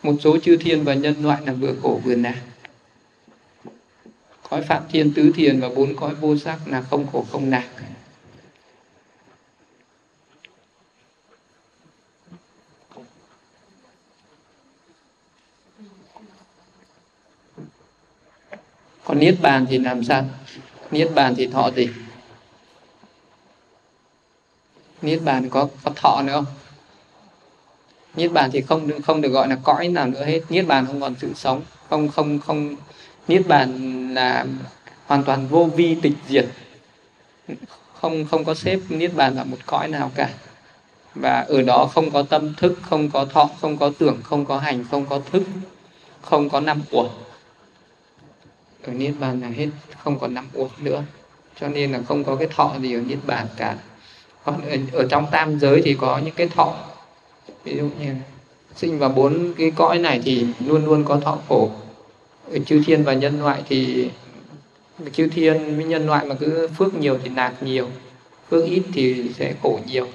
Một 0.04 0.14
số 0.22 0.38
chư 0.40 0.58
thiên 0.58 0.84
và 0.84 0.94
nhân 0.94 1.16
loại 1.24 1.42
là 1.46 1.54
vừa 1.54 1.74
khổ 1.82 2.02
vừa 2.04 2.16
nạn. 2.16 2.38
Cõi 4.50 4.62
phạm 4.62 4.84
thiên 4.92 5.14
tứ 5.14 5.32
thiền 5.36 5.60
và 5.60 5.70
bốn 5.70 5.96
cõi 5.96 6.16
vô 6.16 6.38
sắc 6.38 6.68
là 6.68 6.82
không 6.82 7.08
khổ 7.12 7.26
không 7.32 7.50
nạn. 7.50 7.68
Còn 19.08 19.20
niết 19.20 19.36
bàn 19.42 19.66
thì 19.70 19.78
làm 19.78 20.04
sao? 20.04 20.26
Niết 20.92 21.10
bàn 21.16 21.36
thì 21.36 21.48
thọ 21.48 21.72
gì? 21.76 21.90
Niết 25.02 25.22
bàn 25.24 25.50
có 25.50 25.68
có 25.84 25.92
thọ 25.96 26.22
nữa 26.22 26.34
không? 26.34 26.46
Niết 28.16 28.32
bàn 28.32 28.50
thì 28.54 28.62
không 28.62 29.02
không 29.02 29.22
được 29.22 29.30
gọi 29.30 29.48
là 29.48 29.58
cõi 29.64 29.88
nào 29.88 30.08
nữa 30.08 30.26
hết. 30.26 30.42
Niết 30.50 30.68
bàn 30.68 30.86
không 30.86 31.02
còn 31.02 31.16
sự 31.22 31.34
sống. 31.36 31.62
Không 31.90 32.10
không 32.10 32.40
không. 32.40 32.76
Niết 33.28 33.48
bàn 33.48 34.14
là 34.14 34.46
hoàn 35.06 35.24
toàn 35.24 35.48
vô 35.48 35.70
vi 35.76 35.96
tịch 36.02 36.14
diệt. 36.28 36.46
Không 37.94 38.26
không 38.26 38.46
có 38.46 38.54
xếp 38.54 38.80
niết 38.90 39.16
bàn 39.16 39.36
vào 39.36 39.46
một 39.46 39.58
cõi 39.66 39.88
nào 39.88 40.12
cả. 40.16 40.30
Và 41.16 41.46
ở 41.50 41.62
đó 41.62 41.90
không 41.94 42.12
có 42.12 42.24
tâm 42.24 42.54
thức, 42.54 42.80
không 42.82 43.10
có 43.10 43.26
thọ, 43.26 43.50
không 43.62 43.78
có 43.78 43.92
tưởng, 44.00 44.18
không 44.24 44.46
có 44.46 44.58
hành, 44.58 44.86
không 44.92 45.06
có 45.06 45.20
thức, 45.32 45.44
không 46.22 46.50
có 46.50 46.60
năm 46.60 46.82
uẩn 46.92 47.08
ở 48.88 48.94
niết 48.94 49.14
bàn 49.20 49.42
là 49.42 49.48
hết 49.48 49.68
không 50.04 50.20
còn 50.20 50.34
năm 50.34 50.48
uống 50.54 50.70
nữa. 50.78 51.04
Cho 51.60 51.68
nên 51.68 51.92
là 51.92 52.02
không 52.08 52.24
có 52.24 52.36
cái 52.36 52.48
thọ 52.56 52.76
gì 52.82 52.94
ở 52.94 53.02
niết 53.02 53.18
bàn 53.26 53.48
cả. 53.58 53.78
Còn 54.44 54.62
ở, 54.62 54.78
ở 54.92 55.08
trong 55.10 55.26
tam 55.32 55.60
giới 55.60 55.82
thì 55.86 55.98
có 56.00 56.18
những 56.18 56.34
cái 56.36 56.48
thọ. 56.48 56.76
Ví 57.64 57.78
dụ 57.78 57.90
như 58.00 58.14
sinh 58.76 59.00
vào 59.00 59.10
bốn 59.10 59.54
cái 59.58 59.72
cõi 59.72 60.00
này 60.00 60.22
thì 60.24 60.46
luôn 60.66 60.86
luôn 60.86 61.04
có 61.06 61.20
thọ 61.20 61.38
khổ. 61.48 61.72
Ở 62.52 62.60
chư 62.66 62.82
thiên 62.86 63.04
và 63.04 63.14
nhân 63.14 63.42
loại 63.42 63.64
thì 63.70 64.10
chư 65.14 65.28
thiên 65.28 65.76
với 65.76 65.86
nhân 65.86 66.06
loại 66.06 66.26
mà 66.26 66.36
cứ 66.40 66.68
phước 66.78 66.94
nhiều 66.94 67.20
thì 67.24 67.30
nạc 67.30 67.64
nhiều 67.64 67.90
phước 68.50 68.66
ít 68.66 68.84
thì 68.94 69.32
sẽ 69.34 69.54
khổ 69.64 69.80
nhiều. 69.86 70.08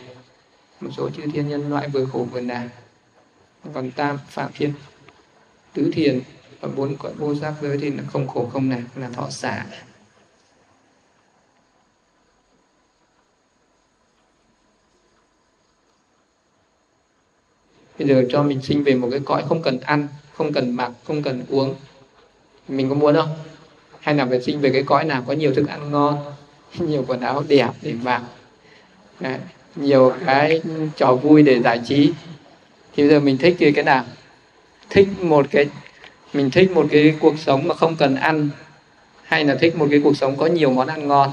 Một 0.80 0.90
số 0.96 1.10
chư 1.16 1.22
thiên 1.32 1.48
nhân 1.48 1.70
loại 1.70 1.88
vừa 1.88 2.04
khổ 2.04 2.26
vừa 2.32 2.40
nạc 2.40 2.68
còn 3.72 3.90
tam 3.90 4.18
phạm 4.28 4.50
thiên 4.54 4.72
tứ 5.72 5.90
thiền 5.94 6.20
và 6.62 6.68
bốn 6.76 6.96
cõi 6.96 7.12
vô 7.18 7.34
sắc 7.34 7.54
giới 7.62 7.78
thì 7.78 7.90
là 7.90 8.02
không 8.12 8.28
khổ, 8.28 8.48
không 8.52 8.68
nạc 8.68 8.82
là 8.96 9.08
thọ 9.08 9.30
xả. 9.30 9.66
Bây 17.98 18.08
giờ 18.08 18.24
cho 18.30 18.42
mình 18.42 18.62
sinh 18.62 18.84
về 18.84 18.94
một 18.94 19.08
cái 19.10 19.20
cõi 19.24 19.44
không 19.48 19.62
cần 19.62 19.80
ăn, 19.80 20.08
không 20.34 20.52
cần 20.52 20.76
mặc, 20.76 20.92
không 21.04 21.22
cần 21.22 21.44
uống. 21.48 21.74
Mình 22.68 22.88
có 22.88 22.94
muốn 22.94 23.14
không? 23.14 23.34
Hay 24.00 24.14
là 24.14 24.26
phải 24.26 24.42
sinh 24.42 24.60
về 24.60 24.70
cái 24.70 24.82
cõi 24.82 25.04
nào 25.04 25.24
có 25.26 25.32
nhiều 25.32 25.54
thức 25.54 25.68
ăn 25.68 25.90
ngon, 25.90 26.18
nhiều 26.78 27.04
quần 27.08 27.20
áo 27.20 27.44
đẹp 27.48 27.70
để 27.82 27.94
mặc, 28.02 28.22
Đấy. 29.20 29.38
nhiều 29.76 30.12
cái 30.26 30.62
trò 30.96 31.14
vui 31.14 31.42
để 31.42 31.62
giải 31.62 31.80
trí? 31.84 32.12
Thì 32.94 33.02
bây 33.02 33.08
giờ 33.08 33.20
mình 33.20 33.38
thích 33.38 33.56
cái 33.74 33.84
nào? 33.84 34.04
Thích 34.90 35.08
một 35.20 35.46
cái 35.50 35.66
mình 36.32 36.50
thích 36.50 36.70
một 36.70 36.86
cái 36.90 37.14
cuộc 37.20 37.38
sống 37.38 37.68
mà 37.68 37.74
không 37.74 37.96
cần 37.96 38.14
ăn, 38.14 38.50
hay 39.32 39.44
là 39.44 39.54
thích 39.54 39.76
một 39.76 39.86
cái 39.90 40.00
cuộc 40.04 40.16
sống 40.16 40.36
có 40.36 40.46
nhiều 40.46 40.70
món 40.70 40.86
ăn 40.86 41.08
ngon 41.08 41.30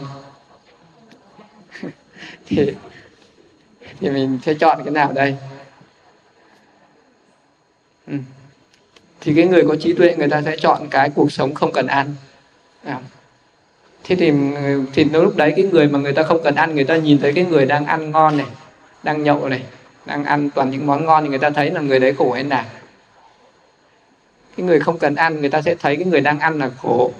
thì 2.47 2.73
thì 3.99 4.09
mình 4.09 4.39
sẽ 4.45 4.53
chọn 4.53 4.79
cái 4.85 4.93
nào 4.93 5.11
đây 5.13 5.35
ừ. 8.07 8.13
thì 9.21 9.33
cái 9.35 9.45
người 9.45 9.63
có 9.67 9.75
trí 9.75 9.93
tuệ, 9.93 10.15
người 10.17 10.29
ta 10.29 10.41
sẽ 10.41 10.57
chọn 10.57 10.87
cái 10.91 11.09
cuộc 11.15 11.31
sống 11.31 11.53
không 11.53 11.71
cần 11.71 11.87
ăn 11.87 12.15
à. 12.83 12.99
thế 14.03 14.15
thì 14.15 14.31
thì 14.93 15.03
lúc 15.03 15.35
đấy 15.35 15.53
cái 15.55 15.65
người 15.65 15.87
mà 15.87 15.99
người 15.99 16.13
ta 16.13 16.23
không 16.23 16.43
cần 16.43 16.55
ăn, 16.55 16.75
người 16.75 16.83
ta 16.83 16.97
nhìn 16.97 17.19
thấy 17.19 17.33
cái 17.33 17.45
người 17.45 17.65
đang 17.65 17.85
ăn 17.85 18.11
ngon 18.11 18.37
này, 18.37 18.47
đang 19.03 19.23
nhậu 19.23 19.49
này, 19.49 19.63
đang 20.05 20.25
ăn 20.25 20.49
toàn 20.49 20.69
những 20.69 20.87
món 20.87 21.05
ngon 21.05 21.23
thì 21.23 21.29
người 21.29 21.39
ta 21.39 21.49
thấy 21.49 21.71
là 21.71 21.81
người 21.81 21.99
đấy 21.99 22.13
khổ 22.17 22.31
hay 22.31 22.43
nào 22.43 22.65
cái 24.59 24.67
người 24.67 24.79
không 24.79 24.97
cần 24.97 25.15
ăn, 25.15 25.41
người 25.41 25.49
ta 25.49 25.61
sẽ 25.61 25.75
thấy 25.75 25.95
cái 25.95 26.05
người 26.05 26.21
đang 26.21 26.39
ăn 26.39 26.59
là 26.59 26.69
khổ. 26.81 27.11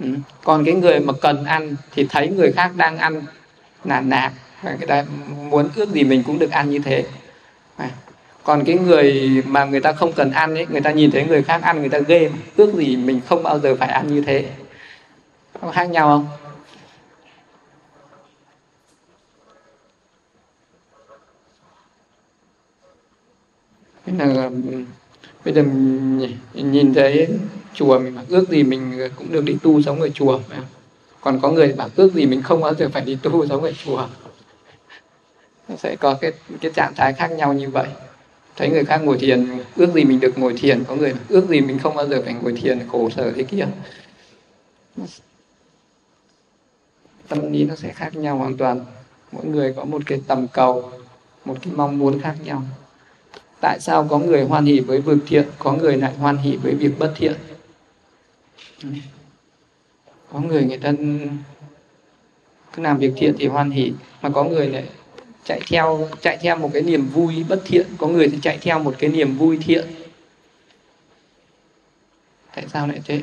Ừ. 0.00 0.06
còn 0.44 0.64
cái 0.64 0.74
người 0.74 1.00
mà 1.00 1.12
cần 1.20 1.44
ăn 1.44 1.76
thì 1.94 2.06
thấy 2.10 2.28
người 2.28 2.52
khác 2.52 2.70
đang 2.76 2.98
ăn 2.98 3.22
là 3.84 4.00
nạc 4.00 4.32
và 4.62 4.74
người 4.78 4.86
ta 4.86 5.04
muốn 5.50 5.68
ước 5.76 5.92
gì 5.92 6.04
mình 6.04 6.22
cũng 6.26 6.38
được 6.38 6.50
ăn 6.50 6.70
như 6.70 6.78
thế. 6.78 7.04
À. 7.76 7.90
còn 8.44 8.64
cái 8.64 8.78
người 8.78 9.42
mà 9.46 9.64
người 9.64 9.80
ta 9.80 9.92
không 9.92 10.12
cần 10.12 10.30
ăn 10.30 10.54
ấy, 10.54 10.66
người 10.70 10.80
ta 10.80 10.90
nhìn 10.90 11.10
thấy 11.10 11.24
người 11.24 11.42
khác 11.42 11.62
ăn, 11.62 11.80
người 11.80 11.88
ta 11.88 11.98
ghê, 11.98 12.30
ước 12.56 12.74
gì 12.74 12.96
mình 12.96 13.20
không 13.28 13.42
bao 13.42 13.58
giờ 13.58 13.76
phải 13.78 13.88
ăn 13.88 14.14
như 14.14 14.20
thế. 14.20 14.50
Có 15.60 15.70
khác 15.70 15.84
nhau 15.90 16.08
không? 16.08 16.28
Nên 24.06 24.28
là 24.28 24.44
ừ 24.44 24.84
bây 25.46 25.54
giờ 25.54 25.62
mình 25.62 26.72
nhìn 26.72 26.94
thấy 26.94 27.28
chùa 27.74 27.98
mình 27.98 28.14
bảo 28.14 28.24
ước 28.28 28.48
gì 28.48 28.62
mình 28.62 28.98
ờ, 28.98 29.08
cũng 29.16 29.32
được 29.32 29.44
đi 29.44 29.56
tu 29.62 29.82
sống 29.82 30.00
ở 30.00 30.08
chùa 30.08 30.40
còn 31.20 31.40
có 31.42 31.50
người 31.50 31.72
bảo 31.72 31.88
ước 31.96 32.12
gì 32.14 32.26
mình 32.26 32.42
không 32.42 32.60
bao 32.60 32.74
giờ 32.74 32.88
phải 32.92 33.04
đi 33.04 33.18
tu 33.22 33.46
sống 33.46 33.62
ở 33.62 33.72
chùa. 33.84 34.08
Nó 35.68 35.76
sẽ 35.76 35.96
có 35.96 36.14
cái 36.20 36.32
cái 36.60 36.72
trạng 36.74 36.92
thái 36.96 37.12
khác 37.12 37.30
nhau 37.32 37.52
như 37.52 37.70
vậy. 37.70 37.86
Thấy 38.56 38.68
người 38.68 38.84
khác 38.84 39.00
ngồi 39.04 39.18
thiền, 39.18 39.48
ước 39.76 39.94
gì 39.94 40.04
mình 40.04 40.20
được 40.20 40.38
ngồi 40.38 40.54
thiền. 40.56 40.84
Có 40.84 40.94
người 40.94 41.14
ước 41.28 41.48
gì 41.48 41.60
mình 41.60 41.78
không 41.78 41.94
bao 41.94 42.06
giờ 42.06 42.22
phải 42.24 42.34
ngồi 42.34 42.52
thiền 42.52 42.78
khổ 42.88 43.10
sở 43.10 43.32
thế 43.36 43.42
kia. 43.42 43.66
Tâm 47.28 47.52
lý 47.52 47.64
nó 47.64 47.74
sẽ 47.76 47.92
khác 47.92 48.16
nhau 48.16 48.36
hoàn 48.36 48.56
toàn. 48.56 48.84
Mỗi 49.32 49.44
người 49.44 49.72
có 49.76 49.84
một 49.84 50.02
cái 50.06 50.20
tầm 50.26 50.48
cầu, 50.48 50.90
một 51.44 51.56
cái 51.62 51.72
mong 51.76 51.98
muốn 51.98 52.20
khác 52.20 52.34
nhau 52.44 52.62
tại 53.66 53.80
sao 53.80 54.06
có 54.10 54.18
người 54.18 54.44
hoan 54.44 54.64
hỷ 54.64 54.80
với 54.80 55.00
việc 55.00 55.16
thiện, 55.26 55.44
có 55.58 55.72
người 55.72 55.96
lại 55.96 56.14
hoan 56.14 56.36
hỷ 56.36 56.56
với 56.56 56.74
việc 56.74 56.98
bất 56.98 57.12
thiện? 57.16 57.34
Có 60.32 60.40
người 60.40 60.64
người 60.64 60.78
ta 60.78 60.92
cứ 62.72 62.82
làm 62.82 62.98
việc 62.98 63.12
thiện 63.16 63.34
thì 63.38 63.46
hoan 63.46 63.70
hỷ, 63.70 63.92
mà 64.22 64.30
có 64.30 64.44
người 64.44 64.68
lại 64.68 64.84
chạy 65.44 65.60
theo 65.68 66.08
chạy 66.20 66.38
theo 66.42 66.56
một 66.56 66.70
cái 66.72 66.82
niềm 66.82 67.08
vui 67.08 67.44
bất 67.48 67.62
thiện. 67.64 67.86
Có 67.98 68.06
người 68.06 68.28
thì 68.28 68.38
chạy 68.42 68.58
theo 68.60 68.78
một 68.78 68.94
cái 68.98 69.10
niềm 69.10 69.36
vui 69.36 69.58
thiện. 69.58 69.86
Tại 72.54 72.64
sao 72.72 72.86
lại 72.86 73.00
thế? 73.04 73.22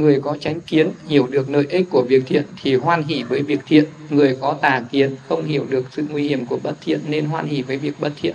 Người 0.00 0.20
có 0.20 0.36
chánh 0.40 0.60
kiến 0.60 0.90
hiểu 1.06 1.26
được 1.26 1.50
lợi 1.50 1.66
ích 1.68 1.86
của 1.90 2.04
việc 2.08 2.22
thiện 2.26 2.42
thì 2.62 2.74
hoan 2.74 3.02
hỷ 3.02 3.22
với 3.22 3.42
việc 3.42 3.60
thiện. 3.66 3.84
Người 4.10 4.36
có 4.40 4.58
tà 4.60 4.82
kiến 4.90 5.16
không 5.28 5.44
hiểu 5.44 5.66
được 5.70 5.84
sự 5.90 6.04
nguy 6.10 6.28
hiểm 6.28 6.46
của 6.46 6.58
bất 6.62 6.74
thiện 6.80 7.00
nên 7.08 7.26
hoan 7.26 7.46
hỷ 7.46 7.62
với 7.62 7.76
việc 7.76 8.00
bất 8.00 8.12
thiện. 8.20 8.34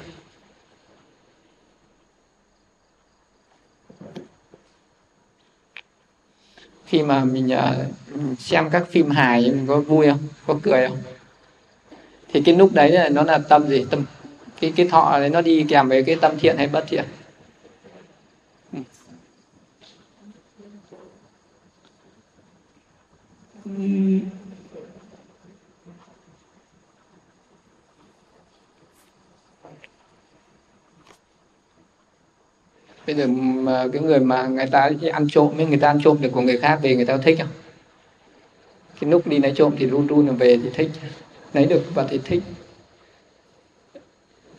Khi 6.85 7.03
mà 7.03 7.25
mình 7.25 7.51
à, 7.51 7.75
xem 8.39 8.69
các 8.69 8.83
phim 8.91 9.09
hài, 9.09 9.41
mình 9.41 9.67
có 9.67 9.79
vui 9.79 10.07
không? 10.07 10.19
Có 10.47 10.55
cười 10.63 10.87
không? 10.87 10.97
Thì 12.33 12.41
cái 12.45 12.55
lúc 12.55 12.73
đấy 12.73 12.91
là 12.91 13.09
nó 13.09 13.23
là 13.23 13.37
tâm 13.37 13.67
gì? 13.67 13.85
Tâm, 13.89 14.05
cái 14.61 14.73
cái 14.75 14.87
thọ 14.87 15.19
đấy 15.19 15.29
nó 15.29 15.41
đi 15.41 15.65
kèm 15.69 15.89
với 15.89 16.03
cái 16.03 16.15
tâm 16.21 16.39
thiện 16.39 16.57
hay 16.57 16.67
bất 16.67 16.85
thiện? 16.87 17.03
Bây 23.65 24.21
giờ 33.15 33.27
mà 33.27 33.87
cái 33.93 34.01
người 34.01 34.19
mà 34.19 34.47
người 34.47 34.67
ta 34.67 34.89
ăn 35.13 35.27
trộm 35.29 35.53
với 35.55 35.65
người 35.65 35.77
ta 35.77 35.87
ăn 35.87 35.99
trộm 36.03 36.17
được 36.21 36.29
của 36.31 36.41
người 36.41 36.57
khác 36.57 36.79
về 36.81 36.95
người 36.95 37.05
ta 37.05 37.17
thích 37.17 37.37
không? 37.39 37.47
Cái 38.99 39.09
lúc 39.09 39.27
đi 39.27 39.39
lấy 39.39 39.53
trộm 39.55 39.75
thì 39.77 39.85
run 39.85 40.07
run 40.07 40.35
về 40.35 40.59
thì 40.63 40.69
thích, 40.73 40.91
lấy 41.53 41.65
được 41.65 41.83
và 41.93 42.07
thì 42.09 42.19
thích. 42.23 42.43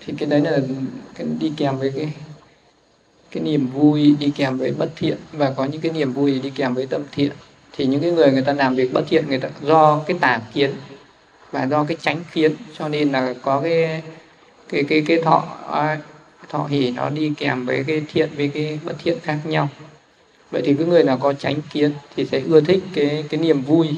Thì 0.00 0.14
cái 0.18 0.28
đấy 0.28 0.40
là 0.40 0.58
cái 1.14 1.26
đi 1.40 1.52
kèm 1.56 1.78
với 1.78 1.92
cái 1.96 2.12
cái 3.30 3.42
niềm 3.42 3.66
vui, 3.66 4.16
đi 4.20 4.32
kèm 4.36 4.58
với 4.58 4.72
bất 4.72 4.90
thiện. 4.96 5.16
Và 5.32 5.54
có 5.56 5.64
những 5.64 5.80
cái 5.80 5.92
niềm 5.92 6.12
vui 6.12 6.38
đi 6.38 6.50
kèm 6.50 6.74
với 6.74 6.86
tâm 6.86 7.02
thiện 7.12 7.32
thì 7.76 7.86
những 7.86 8.00
cái 8.00 8.10
người 8.10 8.32
người 8.32 8.42
ta 8.42 8.52
làm 8.52 8.74
việc 8.74 8.92
bất 8.92 9.04
thiện 9.08 9.28
người 9.28 9.38
ta, 9.38 9.48
do 9.62 10.00
cái 10.06 10.16
tà 10.20 10.40
kiến 10.54 10.70
và 11.50 11.66
do 11.66 11.84
cái 11.84 11.96
tránh 12.00 12.20
kiến, 12.32 12.56
cho 12.78 12.88
nên 12.88 13.12
là 13.12 13.34
có 13.42 13.60
cái 13.60 14.02
cái 14.68 14.84
cái 14.88 15.02
cái 15.06 15.22
thọ 15.22 15.44
à, 15.70 15.98
thọ 16.48 16.66
hỉ 16.66 16.90
nó 16.90 17.10
đi 17.10 17.32
kèm 17.36 17.66
với 17.66 17.84
cái 17.86 18.02
thiện, 18.12 18.30
với 18.36 18.48
cái 18.48 18.78
bất 18.84 18.94
thiện 19.04 19.18
khác 19.22 19.38
nhau. 19.44 19.68
Vậy 20.50 20.62
thì 20.64 20.74
cái 20.74 20.86
người 20.86 21.04
nào 21.04 21.18
có 21.18 21.32
tránh 21.32 21.56
kiến 21.72 21.92
thì 22.16 22.26
sẽ 22.26 22.40
ưa 22.46 22.60
thích 22.60 22.82
cái 22.94 23.24
cái 23.30 23.40
niềm 23.40 23.62
vui 23.62 23.88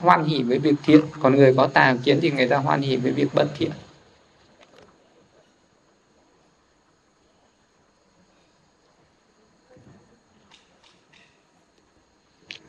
hoan 0.00 0.24
hỉ 0.24 0.42
với 0.42 0.58
việc 0.58 0.74
thiện. 0.84 1.00
Còn 1.22 1.36
người 1.36 1.54
có 1.56 1.66
tà 1.66 1.96
kiến 2.04 2.18
thì 2.22 2.30
người 2.30 2.48
ta 2.48 2.56
hoan 2.56 2.82
hỉ 2.82 2.96
với 2.96 3.12
việc 3.12 3.34
bất 3.34 3.46
thiện. 3.58 3.70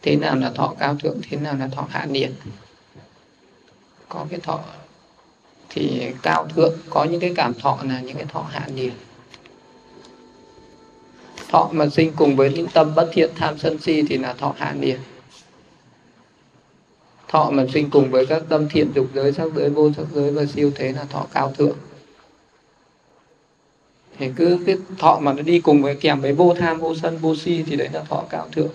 Thế 0.02 0.16
nào 0.16 0.36
là 0.36 0.50
thọ 0.50 0.74
cao 0.80 0.96
thượng, 0.96 1.22
thế 1.30 1.38
nào 1.38 1.56
là 1.56 1.68
thọ 1.68 1.88
hạ 1.90 2.08
điển? 2.12 2.34
Có 4.10 4.26
cái 4.30 4.40
thọ 4.40 4.60
thì 5.70 6.12
cao 6.22 6.48
thượng, 6.56 6.74
có 6.90 7.04
những 7.04 7.20
cái 7.20 7.34
cảm 7.36 7.54
thọ 7.54 7.80
là 7.84 8.02
những 8.02 8.16
cái 8.16 8.26
thọ 8.26 8.42
hạ 8.42 8.68
điển. 8.76 8.94
Thọ 11.50 11.70
mà 11.72 11.90
sinh 11.90 12.12
cùng 12.16 12.36
với 12.36 12.54
những 12.54 12.68
tâm 12.74 12.96
bất 12.96 13.10
thiện, 13.14 13.32
tham 13.36 13.58
sân 13.58 13.78
si 13.82 14.04
thì 14.10 14.18
là 14.18 14.34
thọ 14.34 14.54
hạ 14.58 14.76
điển. 14.80 15.00
Thọ 17.28 17.50
mà 17.52 17.66
sinh 17.74 17.90
cùng 17.90 18.12
với 18.12 18.26
các 18.26 18.44
tâm 18.50 18.70
thiện, 18.70 18.92
dục 18.96 19.08
giới, 19.14 19.34
sắc 19.34 19.48
giới, 19.56 19.70
vô 19.70 19.92
sắc 19.98 20.06
giới 20.14 20.32
và 20.32 20.46
siêu 20.46 20.72
thế 20.76 20.92
là 20.92 21.04
thọ 21.04 21.28
cao 21.34 21.54
thượng. 21.58 21.78
Thì 24.18 24.30
cứ 24.36 24.60
cái 24.66 24.78
thọ 25.00 25.20
mà 25.22 25.34
nó 25.34 25.42
đi 25.42 25.60
cùng 25.60 25.82
với 25.82 25.96
kèm 25.96 26.22
với 26.22 26.34
vô 26.34 26.54
tham, 26.60 26.80
vô 26.80 26.96
sân, 26.96 27.18
vô 27.18 27.36
si 27.36 27.64
thì 27.68 27.76
đấy 27.76 27.90
là 27.94 28.04
thọ 28.10 28.24
cao 28.30 28.48
thượng 28.52 28.72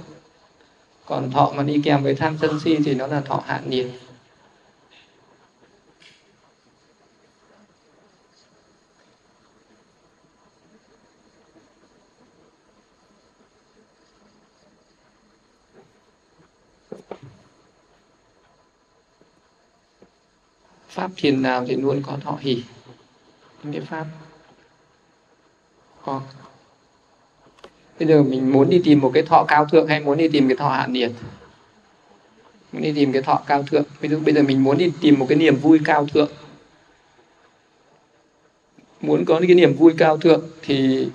còn 1.07 1.31
thọ 1.31 1.53
mà 1.57 1.62
đi 1.62 1.81
kèm 1.85 2.03
với 2.03 2.15
tham 2.15 2.39
sân 2.41 2.61
si 2.61 2.77
thì 2.85 2.95
nó 2.95 3.07
là 3.07 3.20
thọ 3.20 3.43
hạ 3.47 3.62
nhiệt. 3.66 3.87
Pháp 20.89 21.11
thiền 21.16 21.43
nào 21.43 21.65
thì 21.69 21.77
luôn 21.77 22.03
có 22.07 22.16
thọ 22.24 22.39
hỷ. 22.41 22.62
Những 23.62 23.73
cái 23.73 23.83
pháp 23.83 24.07
có 26.05 26.23
bây 27.98 28.09
giờ 28.09 28.23
mình 28.23 28.52
muốn 28.52 28.70
đi 28.70 28.81
tìm 28.85 29.01
một 29.01 29.10
cái 29.14 29.23
thọ 29.23 29.44
cao 29.48 29.64
thượng 29.64 29.86
hay 29.86 30.01
muốn 30.01 30.18
đi 30.18 30.28
tìm 30.28 30.48
cái 30.48 30.56
thọ 30.56 30.68
hạ 30.68 30.86
nhiệt 30.86 31.10
muốn 32.77 32.82
đi 32.82 32.93
tìm 32.93 33.12
cái 33.12 33.23
thọ 33.23 33.43
cao 33.47 33.62
thượng. 33.62 33.85
Ví 34.01 34.09
dụ 34.09 34.20
bây 34.20 34.35
giờ 34.35 34.43
mình 34.43 34.64
muốn 34.64 34.78
đi 34.78 34.93
tìm 35.01 35.18
một 35.18 35.27
cái 35.28 35.39
niềm 35.39 35.56
vui 35.56 35.81
cao 35.85 36.06
thượng. 36.14 36.28
Muốn 39.01 39.24
có 39.24 39.40
cái 39.40 39.55
niềm 39.55 39.74
vui 39.74 39.94
cao 39.98 40.16
thượng 40.16 40.43
thì 40.62 41.09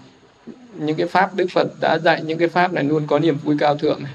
những 0.76 0.98
cái 0.98 1.08
pháp 1.08 1.36
đức 1.36 1.48
phật 1.52 1.68
đã 1.82 2.00
dạy, 2.00 2.22
những 2.24 2.40
cái 2.40 2.48
pháp 2.48 2.74
này 2.74 2.84
luôn 2.84 3.08
có 3.08 3.20
niềm 3.20 3.38
vui 3.44 3.56
cao 3.60 3.78
thượng 3.78 4.04
này. 4.04 4.14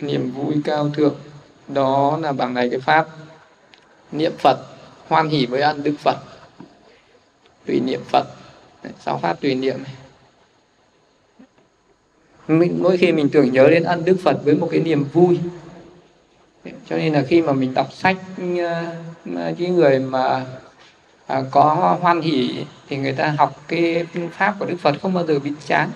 Niềm 0.00 0.30
vui 0.30 0.54
cao 0.64 0.88
thượng, 0.88 1.14
đó 1.68 2.18
là 2.22 2.32
bằng 2.32 2.54
này 2.54 2.70
cái 2.70 2.80
pháp 2.80 3.08
niệm 4.12 4.32
phật, 4.38 4.58
hoan 5.08 5.28
hỷ 5.28 5.46
với 5.46 5.60
ăn 5.60 5.82
đức 5.82 5.94
phật. 5.98 6.16
Tùy 7.66 7.80
niệm 7.80 8.00
phật. 8.08 8.26
Sáu 9.00 9.18
pháp 9.18 9.40
tùy 9.40 9.54
niệm 9.54 9.82
này 9.82 9.92
mình, 12.48 12.82
mỗi 12.82 12.96
khi 12.96 13.12
mình 13.12 13.28
tưởng 13.28 13.52
nhớ 13.52 13.68
đến 13.70 13.82
ăn 13.82 14.04
đức 14.04 14.16
Phật 14.22 14.44
với 14.44 14.54
một 14.54 14.68
cái 14.70 14.80
niềm 14.80 15.04
vui. 15.12 15.40
Cho 16.64 16.96
nên 16.96 17.12
là 17.12 17.22
khi 17.28 17.42
mà 17.42 17.52
mình 17.52 17.74
đọc 17.74 17.92
sách 17.92 18.16
ờ, 18.58 18.84
những 19.58 19.76
người 19.76 19.98
mà 19.98 20.46
à, 21.26 21.42
có 21.50 21.98
hoan 22.00 22.20
hỷ 22.20 22.64
thì 22.88 22.96
người 22.96 23.12
ta 23.12 23.34
học 23.38 23.62
cái 23.68 24.06
pháp 24.32 24.54
của 24.58 24.66
Đức 24.66 24.76
Phật 24.80 24.94
không 25.02 25.14
bao 25.14 25.26
giờ 25.26 25.38
bị 25.38 25.52
chán. 25.66 25.90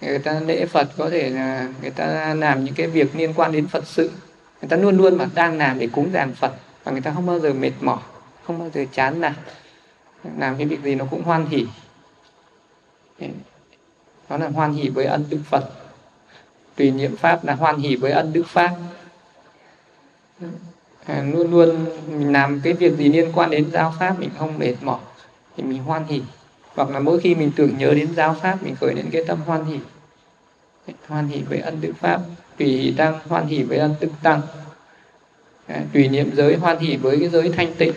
Người 0.00 0.18
ta 0.18 0.40
lễ 0.40 0.66
Phật 0.66 0.88
có 0.96 1.10
thể 1.10 1.30
là 1.30 1.68
người 1.82 1.90
ta 1.90 2.34
làm 2.34 2.64
những 2.64 2.74
cái 2.74 2.86
việc 2.86 3.16
liên 3.16 3.32
quan 3.36 3.52
đến 3.52 3.66
Phật 3.66 3.86
sự. 3.86 4.10
Người 4.62 4.68
ta 4.68 4.76
luôn 4.76 4.96
luôn 4.96 5.18
mà 5.18 5.26
đang 5.34 5.58
làm 5.58 5.78
để 5.78 5.88
cúng 5.92 6.10
dường 6.12 6.34
Phật 6.34 6.52
và 6.84 6.92
người 6.92 7.00
ta 7.00 7.12
không 7.14 7.26
bao 7.26 7.38
giờ 7.40 7.52
mệt 7.52 7.72
mỏi 7.80 7.98
không 8.44 8.58
bao 8.58 8.70
giờ 8.74 8.84
chán 8.92 9.20
nản. 9.20 9.32
Làm 10.38 10.56
cái 10.56 10.66
việc 10.66 10.82
gì 10.82 10.94
nó 10.94 11.04
cũng 11.10 11.22
hoan 11.22 11.46
hỷ 11.46 11.66
đó 14.28 14.36
là 14.36 14.48
hoan 14.48 14.72
hỷ 14.72 14.88
với 14.88 15.04
ân 15.04 15.24
đức 15.30 15.40
phật. 15.50 15.64
Tùy 16.76 16.90
niệm 16.90 17.16
pháp 17.16 17.44
là 17.44 17.54
hoan 17.54 17.78
hỷ 17.78 17.96
với 17.96 18.12
ân 18.12 18.32
đức 18.32 18.46
pháp. 18.46 18.76
À, 21.04 21.22
luôn 21.32 21.50
luôn 21.50 21.86
mình 22.08 22.32
làm 22.32 22.60
cái 22.64 22.72
việc 22.72 22.96
gì 22.96 23.08
liên 23.08 23.32
quan 23.34 23.50
đến 23.50 23.70
giáo 23.72 23.94
pháp 23.98 24.20
mình 24.20 24.30
không 24.38 24.58
mệt 24.58 24.74
mỏi 24.82 25.00
thì 25.56 25.62
mình 25.62 25.82
hoan 25.82 26.04
hỷ. 26.04 26.22
Hoặc 26.74 26.90
là 26.90 26.98
mỗi 26.98 27.20
khi 27.20 27.34
mình 27.34 27.50
tưởng 27.56 27.78
nhớ 27.78 27.94
đến 27.94 28.14
giáo 28.14 28.36
pháp 28.42 28.62
mình 28.62 28.74
khởi 28.80 28.94
đến 28.94 29.06
cái 29.12 29.24
tâm 29.24 29.40
hoan 29.46 29.64
hỷ. 29.64 29.78
Hoan 31.08 31.28
hỷ 31.28 31.42
với 31.42 31.58
ân 31.58 31.80
đức 31.80 31.92
pháp 32.00 32.20
tùy 32.58 32.66
hỷ 32.66 32.94
tăng 32.96 33.18
hoan 33.28 33.46
hỷ 33.46 33.62
với 33.62 33.78
ân 33.78 33.94
đức 34.00 34.10
tăng. 34.22 34.40
À, 35.66 35.82
tùy 35.92 36.08
niệm 36.08 36.30
giới 36.34 36.56
hoan 36.56 36.78
hỷ 36.78 36.96
với 36.96 37.20
cái 37.20 37.28
giới 37.28 37.52
thanh 37.56 37.74
tịnh. 37.74 37.92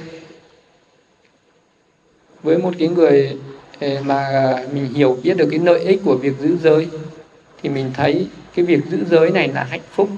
Với 2.44 2.58
một 2.58 2.74
cái 2.80 2.88
người 2.88 3.40
mà 4.04 4.24
à, 4.24 4.66
mình 4.74 4.94
hiểu, 4.94 5.18
biết 5.24 5.38
được 5.38 5.48
cái 5.52 5.60
lợi 5.60 5.80
ích 5.80 6.02
của 6.06 6.18
việc 6.18 6.34
giữ 6.40 6.58
giới, 6.64 6.88
thì 7.62 7.70
mình 7.70 7.92
thấy 7.94 8.28
cái 8.56 8.66
việc 8.66 8.80
giữ 8.90 9.06
giới 9.10 9.30
này 9.30 9.48
là 9.48 9.64
hạnh 9.64 9.82
phúc, 9.92 10.10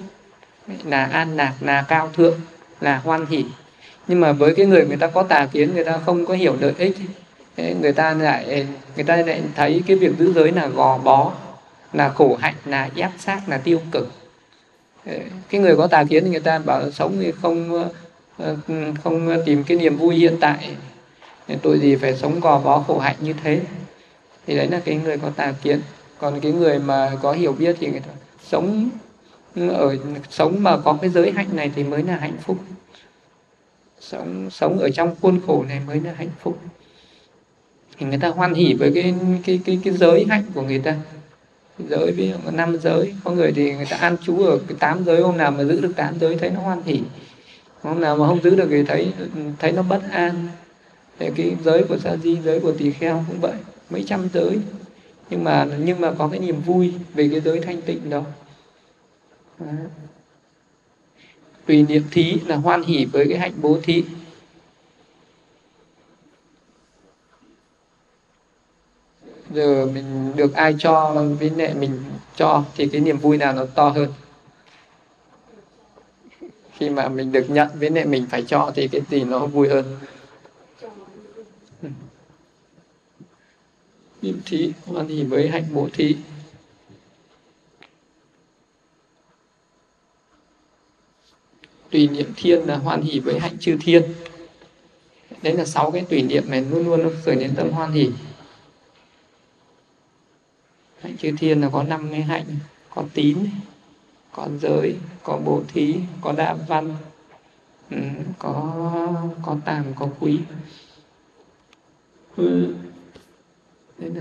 là 0.85 1.05
an 1.05 1.35
lạc, 1.35 1.53
là 1.61 1.81
cao 1.81 2.09
thượng, 2.15 2.39
là 2.81 2.97
hoan 2.97 3.25
hỷ. 3.25 3.45
Nhưng 4.07 4.19
mà 4.19 4.31
với 4.31 4.55
cái 4.55 4.65
người 4.65 4.85
người 4.85 4.97
ta 4.97 5.07
có 5.07 5.23
tà 5.23 5.45
kiến, 5.45 5.75
người 5.75 5.83
ta 5.83 5.99
không 6.05 6.25
có 6.25 6.33
hiểu 6.33 6.55
lợi 6.59 6.73
ích 6.77 6.97
người 7.57 7.93
ta 7.93 8.13
lại, 8.13 8.67
người 8.95 9.05
ta 9.05 9.15
lại 9.15 9.41
thấy 9.55 9.83
cái 9.87 9.97
việc 9.97 10.11
giữ 10.19 10.33
giới 10.33 10.51
là 10.51 10.67
gò 10.67 10.97
bó, 10.97 11.31
là 11.93 12.09
khổ 12.09 12.37
hạnh, 12.41 12.55
là 12.65 12.89
ép 12.95 13.11
sát 13.19 13.41
là 13.47 13.57
tiêu 13.57 13.81
cực. 13.91 14.11
Cái 15.49 15.61
người 15.61 15.75
có 15.77 15.87
tà 15.87 16.03
kiến 16.03 16.23
thì 16.23 16.29
người 16.29 16.39
ta 16.39 16.59
bảo 16.59 16.91
sống 16.91 17.17
thì 17.19 17.31
không 17.41 17.89
ờ, 18.37 18.55
không 19.03 19.37
tìm 19.45 19.63
cái 19.63 19.77
niềm 19.77 19.97
vui 19.97 20.15
hiện 20.15 20.37
tại 20.39 20.69
tôi 21.61 21.79
gì 21.79 21.95
phải 21.95 22.17
sống 22.17 22.39
gò 22.39 22.59
bó 22.59 22.79
khổ 22.79 22.99
hạnh 22.99 23.15
như 23.19 23.33
thế. 23.43 23.61
Thì 24.47 24.55
đấy 24.55 24.67
là 24.67 24.81
cái 24.85 24.95
người 24.95 25.17
có 25.17 25.29
tà 25.29 25.53
kiến. 25.61 25.81
Còn 26.19 26.39
cái 26.39 26.51
người 26.51 26.79
mà 26.79 27.11
có 27.21 27.31
hiểu 27.31 27.53
biết 27.53 27.75
thì 27.79 27.87
người 27.87 27.99
ta 27.99 28.11
sống 28.43 28.89
ở, 29.55 29.95
sống 30.29 30.63
mà 30.63 30.77
có 30.77 30.97
cái 31.01 31.09
giới 31.09 31.31
hạnh 31.31 31.47
này 31.51 31.71
thì 31.75 31.83
mới 31.83 32.03
là 32.03 32.15
hạnh 32.15 32.37
phúc. 32.41 32.57
Sống 33.99 34.49
sống 34.51 34.79
ở 34.79 34.89
trong 34.89 35.15
khuôn 35.21 35.41
khổ 35.47 35.65
này 35.67 35.81
mới 35.87 35.99
là 35.99 36.13
hạnh 36.17 36.31
phúc. 36.39 36.59
Thì 37.97 38.05
người 38.05 38.17
ta 38.17 38.27
hoan 38.27 38.53
hỉ 38.53 38.73
với 38.73 38.91
cái 38.95 39.15
cái 39.45 39.59
cái 39.65 39.79
cái 39.83 39.93
giới 39.93 40.25
hạnh 40.29 40.43
của 40.53 40.61
người 40.61 40.79
ta. 40.79 40.95
Giới 41.89 42.11
ví 42.11 42.29
dụ 42.29 42.51
năm 42.51 42.77
giới, 42.81 43.13
có 43.23 43.31
người 43.31 43.51
thì 43.55 43.73
người 43.73 43.85
ta 43.89 43.97
an 43.97 44.17
trú 44.25 44.43
ở 44.45 44.59
cái 44.67 44.77
tám 44.79 45.03
giới, 45.05 45.21
hôm 45.21 45.37
nào 45.37 45.51
mà 45.51 45.63
giữ 45.63 45.81
được 45.81 45.93
tám 45.95 46.19
giới 46.19 46.37
thấy 46.37 46.49
nó 46.49 46.59
hoan 46.59 46.81
hỉ. 46.85 47.01
Hôm 47.81 48.01
nào 48.01 48.17
mà 48.17 48.27
không 48.27 48.43
giữ 48.43 48.55
được 48.55 48.67
thì 48.69 48.83
thấy 48.83 49.13
thấy 49.59 49.71
nó 49.71 49.81
bất 49.81 50.01
an. 50.11 50.47
Thế 51.19 51.31
cái 51.35 51.55
giới 51.63 51.83
của 51.89 51.97
sa 51.97 52.17
di, 52.17 52.37
giới 52.41 52.59
của 52.59 52.71
tỳ 52.71 52.91
kheo 52.91 53.23
cũng 53.27 53.39
vậy, 53.41 53.55
mấy 53.89 54.03
trăm 54.07 54.27
giới. 54.33 54.59
Nhưng 55.29 55.43
mà 55.43 55.67
nhưng 55.79 56.01
mà 56.01 56.13
có 56.17 56.27
cái 56.27 56.39
niềm 56.39 56.61
vui 56.61 56.93
về 57.13 57.29
cái 57.31 57.41
giới 57.41 57.59
thanh 57.59 57.81
tịnh 57.81 58.09
đó. 58.09 58.23
Tùy 61.65 61.83
niệm 61.83 62.03
thí 62.11 62.39
là 62.47 62.55
hoan 62.55 62.83
hỷ 62.83 63.05
với 63.05 63.25
cái 63.29 63.37
hạnh 63.37 63.53
bố 63.61 63.77
thí. 63.83 64.03
Giờ 69.51 69.87
mình 69.93 70.31
được 70.35 70.53
ai 70.53 70.75
cho 70.79 71.25
với 71.39 71.49
lại 71.49 71.73
mình 71.73 72.03
cho 72.35 72.63
thì 72.75 72.87
cái 72.87 73.01
niềm 73.01 73.17
vui 73.17 73.37
nào 73.37 73.53
nó 73.53 73.65
to 73.65 73.89
hơn? 73.89 74.13
Khi 76.77 76.89
mà 76.89 77.07
mình 77.07 77.31
được 77.31 77.49
nhận 77.49 77.69
với 77.73 77.89
lại 77.89 78.05
mình 78.05 78.25
phải 78.29 78.43
cho 78.47 78.71
thì 78.75 78.87
cái 78.87 79.01
gì 79.09 79.23
nó 79.23 79.45
vui 79.45 79.69
hơn? 79.69 79.97
Niệm 84.23 84.41
thí 84.45 84.71
hoan 84.85 85.07
hỷ 85.07 85.23
với 85.23 85.49
hạnh 85.49 85.65
bố 85.73 85.89
thí 85.93 86.15
tùy 91.91 92.07
niệm 92.07 92.33
thiên 92.35 92.59
là 92.67 92.77
hoan 92.77 93.01
hỷ 93.01 93.19
với 93.19 93.39
hạnh 93.39 93.57
chư 93.59 93.77
thiên. 93.81 94.03
Đấy 95.41 95.53
là 95.53 95.65
sáu 95.65 95.91
cái 95.91 96.05
tùy 96.09 96.21
niệm 96.21 96.43
này 96.47 96.61
luôn 96.61 96.85
luôn 96.85 97.03
nó 97.03 97.09
khởi 97.23 97.35
đến 97.35 97.55
tâm 97.55 97.69
hoan 97.69 97.91
hỷ. 97.91 98.09
Hạnh 101.01 101.17
chư 101.17 101.31
thiên 101.39 101.61
là 101.61 101.69
có 101.69 101.83
năm 101.83 102.07
cái 102.11 102.21
hạnh, 102.21 102.45
có 102.89 103.03
tín, 103.13 103.37
có 104.31 104.47
giới, 104.61 104.95
có 105.23 105.37
bố 105.45 105.63
thí, 105.67 105.95
có 106.21 106.31
đạm 106.31 106.57
văn 106.67 106.95
ừ, 107.89 107.97
có 108.39 108.73
có 109.41 109.57
tàm 109.65 109.85
có 109.95 110.09
quý. 110.19 110.39
Ừ 112.35 112.73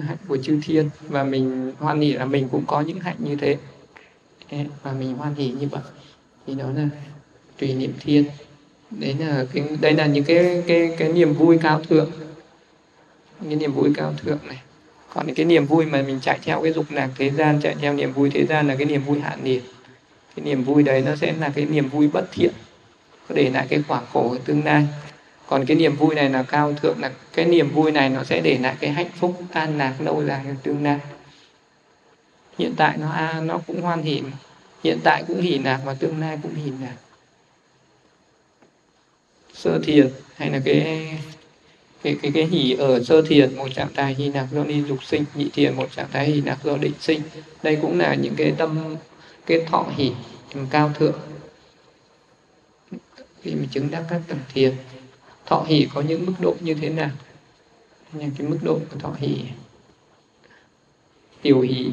hạnh 0.09 0.17
của 0.29 0.37
chư 0.37 0.61
thiên 0.63 0.91
và 1.09 1.25
mình 1.25 1.73
hoan 1.79 2.01
hỉ 2.01 2.13
là 2.13 2.25
mình 2.25 2.49
cũng 2.53 2.65
có 2.67 2.81
những 2.81 3.01
hạnh 3.01 3.17
như 3.19 3.37
thế. 3.37 3.57
Và 4.83 4.93
mình 4.93 5.15
hoan 5.15 5.35
hỉ 5.35 5.49
như 5.61 5.69
vậy. 5.69 5.83
Thì 6.47 6.55
đó 6.55 6.67
là 6.77 6.89
tùy 7.59 7.75
niệm 7.75 7.93
thiên. 8.01 8.25
Đấy 8.91 9.17
là 9.19 9.47
cái, 9.53 9.65
đây 9.81 9.93
là 9.93 10.07
những 10.07 10.25
cái 10.25 10.63
cái 10.67 10.95
cái 10.99 11.13
niềm 11.13 11.35
vui 11.35 11.59
cao 11.63 11.81
thượng. 11.89 12.11
Cái 13.45 13.57
niềm 13.57 13.73
vui 13.73 13.91
cao 13.95 14.15
thượng 14.23 14.39
này. 14.49 14.63
Còn 15.15 15.35
cái 15.35 15.47
niềm 15.47 15.67
vui 15.67 15.87
mà 15.87 16.03
mình 16.03 16.19
chạy 16.23 16.39
theo 16.43 16.63
cái 16.63 16.73
dục 16.73 16.87
lạc 16.91 17.11
thế 17.17 17.31
gian, 17.31 17.61
chạy 17.63 17.75
theo 17.81 17.95
niềm 17.95 18.13
vui 18.13 18.31
thế 18.31 18.47
gian 18.47 18.69
là 18.69 18.77
cái 18.77 18.87
niềm 18.87 19.05
vui 19.05 19.21
hạ 19.21 19.37
nhiệt 19.43 19.63
cái 20.37 20.45
niềm 20.45 20.65
vui 20.65 20.83
đấy 20.83 21.03
nó 21.07 21.17
sẽ 21.17 21.33
là 21.33 21.53
cái 21.55 21.65
niềm 21.65 21.89
vui 21.89 22.09
bất 22.09 22.25
thiện. 22.33 22.53
Có 23.29 23.35
để 23.35 23.51
lại 23.51 23.67
cái 23.71 23.83
quả 23.89 24.03
khổ 24.13 24.31
ở 24.31 24.39
tương 24.45 24.65
lai 24.65 24.87
còn 25.47 25.67
cái 25.67 25.77
niềm 25.77 25.97
vui 25.97 26.15
này 26.15 26.31
là 26.31 26.43
cao 26.43 26.73
thượng, 26.73 27.01
là 27.01 27.13
cái 27.33 27.45
niềm 27.45 27.71
vui 27.71 27.93
này 27.93 28.09
nó 28.09 28.25
sẽ 28.25 28.41
để 28.41 28.59
lại 28.59 28.77
cái 28.81 28.91
hạnh 28.91 29.11
phúc 29.17 29.43
an 29.53 29.79
lạc 29.79 29.95
lâu 30.01 30.25
dài 30.25 30.45
ở 30.47 30.55
tương 30.63 30.85
lai. 30.85 30.99
Hiện 32.59 32.75
tại 32.77 32.97
nó 32.97 33.11
a 33.11 33.41
nó 33.41 33.61
cũng 33.67 33.83
hoan 33.83 34.03
hỉ 34.03 34.23
hiện 34.85 34.99
tại 35.05 35.25
cũng 35.29 35.41
hỉ 35.41 35.59
lạc 35.59 35.81
và 35.85 35.95
tương 35.95 36.21
lai 36.21 36.39
cũng 36.43 36.55
hỉ 36.55 36.73
lạc. 36.81 36.97
Sơ 39.55 39.79
thiền 39.85 40.11
hay 40.37 40.51
là 40.51 40.61
cái 40.65 41.09
cái 42.03 42.17
cái 42.23 42.33
cái 42.35 42.45
hỉ 42.45 42.77
ở 42.79 43.05
sơ 43.05 43.23
thiền, 43.23 43.57
một 43.57 43.69
trạng 43.75 43.95
thái 43.95 44.15
hỉ 44.15 44.29
lạc 44.29 44.47
do 44.53 44.65
đi 44.65 44.83
dục 44.89 45.05
sinh, 45.05 45.25
nhị 45.35 45.51
thiền, 45.53 45.77
một 45.77 45.93
trạng 45.97 46.09
thái 46.13 46.27
hỉ 46.27 46.41
lạc 46.41 46.59
do 46.65 46.77
định 46.77 46.95
sinh. 47.01 47.21
Đây 47.63 47.79
cũng 47.83 47.99
là 47.99 48.15
những 48.15 48.35
cái 48.37 48.55
tâm, 48.59 48.97
cái 49.47 49.61
thọ 49.67 49.87
hỉ 49.97 50.13
cao 50.71 50.93
thượng. 50.99 51.19
Khi 53.43 53.55
mà 53.55 53.67
chứng 53.71 53.91
đắc 53.91 54.05
các 54.11 54.21
tầng 54.29 54.39
thiền 54.55 54.75
thọ 55.53 55.65
hỷ 55.67 55.89
có 55.95 56.01
những 56.01 56.27
mức 56.27 56.33
độ 56.41 56.57
như 56.61 56.75
thế 56.75 56.89
nào? 56.89 57.11
Như 58.13 58.31
cái 58.39 58.49
mức 58.49 58.59
độ 58.63 58.79
của 58.91 58.99
thọ 58.99 59.15
hỷ. 59.19 59.37
Tiểu 61.43 61.61
hỷ 61.61 61.91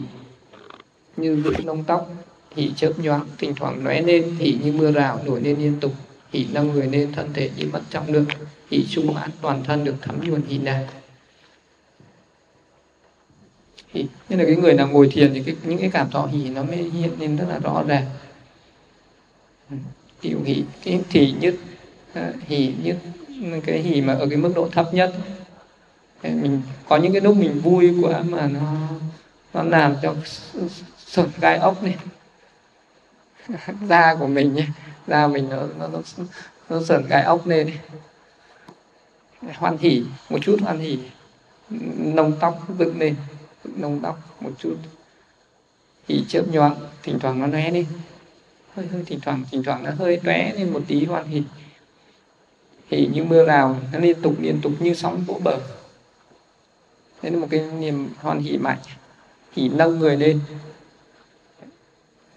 như 1.18 1.41
giữ 1.44 1.53
lông 1.64 1.84
tóc 1.84 2.11
hỷ 2.56 2.72
chớp 2.76 2.94
nhoáng 2.98 3.26
thỉnh 3.38 3.53
thoảng 3.56 3.84
lóe 3.84 4.02
lên 4.02 4.36
hỷ 4.40 4.57
như 4.64 4.72
mưa 4.72 4.91
rào 4.91 5.19
nổi 5.26 5.41
lên 5.41 5.60
liên 5.60 5.80
tục. 5.80 5.94
Hỷ 6.34 6.48
nâng 6.52 6.72
người 6.72 6.88
lên 6.88 7.11
thân 7.14 7.30
thể 7.34 7.49
như 7.57 7.69
mất 7.73 7.81
trọng 7.90 8.14
lượng. 8.14 8.26
Hỷ 8.72 8.86
sung 8.86 9.14
mãn 9.14 9.30
toàn 9.41 9.64
thân 9.64 9.84
được 9.84 9.95
thấm 10.02 10.19
nhuần 10.30 10.41
hỷ 10.41 10.57
nào 10.57 10.88
hỷ 13.94 14.06
nên 14.30 14.40
là 14.40 14.45
cái 14.45 14.56
người 14.56 14.73
nào 14.73 14.88
ngồi 14.88 15.10
thiền 15.11 15.34
thì 15.34 15.44
cái, 15.45 15.56
những 15.64 15.80
cái 15.80 15.90
cảm 15.94 16.10
thọ 16.11 16.26
hỷ 16.26 16.49
nó 16.49 16.64
mới 16.64 16.77
hiện 16.77 17.11
lên 17.19 17.38
rất 17.38 17.45
là 17.49 17.60
rõ 17.60 17.84
ràng. 17.88 18.06
Ừ, 19.69 19.76
tiểu 20.22 20.40
hỷ 20.45 20.64
cái 20.84 21.02
thì 21.10 21.34
nhất 21.40 21.56
hỷ 22.48 22.73
nhất 22.84 22.98
cái 23.66 23.80
hỷ 23.80 24.02
mà 24.02 24.14
ở 24.14 24.28
cái 24.30 24.38
mức 24.38 24.52
độ 24.56 24.70
thấp 24.72 24.94
nhất. 24.94 25.14
Mình 26.24 26.61
có 26.88 26.98
những 26.98 27.11
cái 27.11 27.22
lúc 27.22 27.38
mình 27.38 27.61
vui 27.61 27.95
quá 28.02 28.22
mà 28.22 28.48
nó 28.48 28.90
nó 29.53 29.64
làm 29.64 29.95
cho 30.02 30.16
sụt 31.06 31.30
gai 31.41 31.57
ốc 31.57 31.84
này 31.84 31.95
da 33.90 34.16
của 34.16 34.28
mình 34.28 34.53
nhé 34.53 34.68
da 35.07 35.28
mình 35.28 35.49
nó 35.49 35.57
nó 35.80 35.88
nó, 35.88 35.99
nó 36.70 36.82
sợn 36.84 37.06
gai 37.07 37.24
ốc 37.24 37.48
lên 37.48 37.72
hoan 39.56 39.78
hỉ 39.78 40.03
một 40.30 40.40
chút 40.41 40.57
hoan 40.61 40.80
hỉ. 40.80 40.99
Nông 41.98 42.34
tóc 42.40 42.60
dựng 42.80 42.99
lên 42.99 43.16
nông 43.64 43.99
tóc 43.99 44.20
một 44.41 44.52
chút. 44.57 44.76
Hỉ 46.07 46.26
chớp 46.28 46.44
nhoáng 46.52 46.76
thỉnh 47.03 47.20
thoảng 47.20 47.40
nó 47.41 47.48
lóe 47.48 47.72
lên 47.72 47.86
hơi 48.76 48.88
hơi 48.88 49.03
thỉnh 49.06 49.20
thoảng 49.22 49.44
thỉnh 49.52 49.64
thoảng 49.64 49.84
nó 49.84 49.91
hơi 49.91 50.20
lóe 50.24 50.53
lên 50.53 50.74
một 50.74 50.82
tí 50.88 51.06
hoan 51.06 51.28
hỉ 51.28 51.44
hỉ 52.90 53.07
như 53.14 53.24
mưa 53.24 53.45
rào 53.45 53.78
nó 53.94 53.99
liên 53.99 54.22
tục 54.22 54.34
liên 54.40 54.60
tục 54.61 54.72
như 54.80 54.94
sóng 54.94 55.24
vỗ 55.28 55.40
bờ. 55.44 55.57
Đấy 57.24 57.32
là 57.32 57.40
một 57.40 57.48
cái 57.49 57.61
niềm 57.80 58.10
hoan 58.18 58.40
hỉ 58.40 58.57
mạnh. 58.57 58.78
Hỉ 59.56 59.70
nâng 59.70 59.99
người 59.99 60.18
lên. 60.18 60.40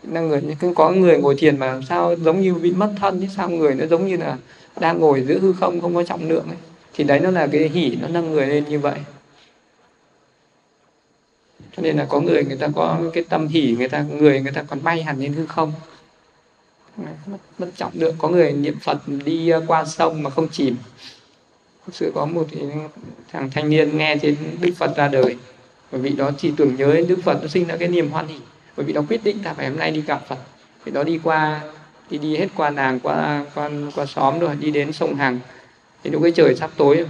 Nâng 0.02 0.28
người, 0.28 0.42
cứ 0.60 0.72
có 0.76 0.90
người 0.90 1.18
ngồi 1.18 1.34
thiền 1.38 1.58
mà 1.58 1.80
sao 1.88 2.16
giống 2.16 2.40
như 2.40 2.54
bị 2.54 2.70
mất 2.70 2.92
thân 3.00 3.20
chứ 3.20 3.26
sao 3.36 3.50
người 3.50 3.74
nó 3.74 3.86
giống 3.86 4.06
như 4.06 4.16
là 4.16 4.36
đang 4.80 4.98
ngồi 4.98 5.24
giữa 5.28 5.38
hư 5.38 5.52
không 5.52 5.80
không 5.80 5.94
có 5.94 6.02
trọng 6.02 6.28
lượng 6.28 6.46
ấy. 6.48 6.56
Thì 6.94 7.04
đấy 7.04 7.20
nó 7.20 7.30
là 7.30 7.46
cái 7.46 7.68
hỉ 7.68 7.96
nó 8.00 8.08
nâng 8.08 8.32
người 8.32 8.46
lên 8.46 8.64
như 8.68 8.78
vậy. 8.78 8.98
Cho 11.76 11.82
nên 11.82 11.96
là 11.96 12.06
có 12.08 12.20
người 12.20 12.44
người 12.44 12.56
ta 12.56 12.68
có 12.74 13.00
cái 13.12 13.24
tâm 13.28 13.48
hỉ 13.48 13.74
người 13.78 13.88
ta, 13.88 14.04
người 14.10 14.40
người 14.40 14.52
ta 14.52 14.62
còn 14.62 14.82
bay 14.82 15.02
hẳn 15.02 15.20
lên 15.20 15.32
hư 15.32 15.46
không 15.46 15.72
mất, 16.96 17.38
mất 17.58 17.68
trọng 17.76 17.92
lượng. 17.94 18.14
Có 18.18 18.28
người 18.28 18.52
niệm 18.52 18.78
phật 18.80 18.98
đi 19.24 19.48
ờ, 19.48 19.64
qua 19.66 19.84
sông 19.84 20.22
mà 20.22 20.30
không 20.30 20.48
chìm. 20.48 20.76
Thực 21.86 21.94
sự 21.94 22.12
có 22.14 22.26
một 22.26 22.46
thằng 23.32 23.50
thanh 23.50 23.70
niên 23.70 23.98
nghe 23.98 24.16
thấy 24.16 24.36
đức 24.60 24.72
phật 24.76 24.96
ra 24.96 25.08
đời. 25.08 25.36
Bởi 25.92 26.00
vì 26.00 26.10
đó 26.10 26.30
chỉ 26.38 26.52
tưởng 26.56 26.76
nhớ 26.76 26.94
đến 26.94 27.08
đức 27.08 27.18
phật 27.24 27.38
nó 27.42 27.48
sinh 27.48 27.66
ra 27.66 27.76
cái 27.76 27.88
niềm 27.88 28.10
hoan 28.10 28.26
hỉ 28.26 28.38
bởi 28.76 28.86
vì 28.86 28.92
nó 28.92 29.02
quyết 29.08 29.24
định 29.24 29.38
là 29.44 29.54
phải 29.54 29.68
hôm 29.68 29.78
nay 29.78 29.90
đi 29.90 30.00
gặp 30.00 30.22
phật. 30.28 30.38
Vì 30.84 30.92
đó 30.92 31.04
đi 31.04 31.20
qua 31.22 31.60
đi 32.10 32.18
đi 32.18 32.36
hết 32.36 32.48
qua 32.56 32.70
nàng 32.70 33.00
qua 33.00 33.44
qua 33.54 33.70
qua 33.94 34.06
xóm 34.06 34.38
rồi 34.38 34.56
đi 34.56 34.70
đến 34.70 34.92
sông 34.92 35.14
hằng. 35.14 35.38
Thì 36.04 36.10
lúc 36.10 36.22
cái 36.22 36.32
trời 36.32 36.54
sắp 36.54 36.70
tối 36.76 36.96
rồi. 36.96 37.06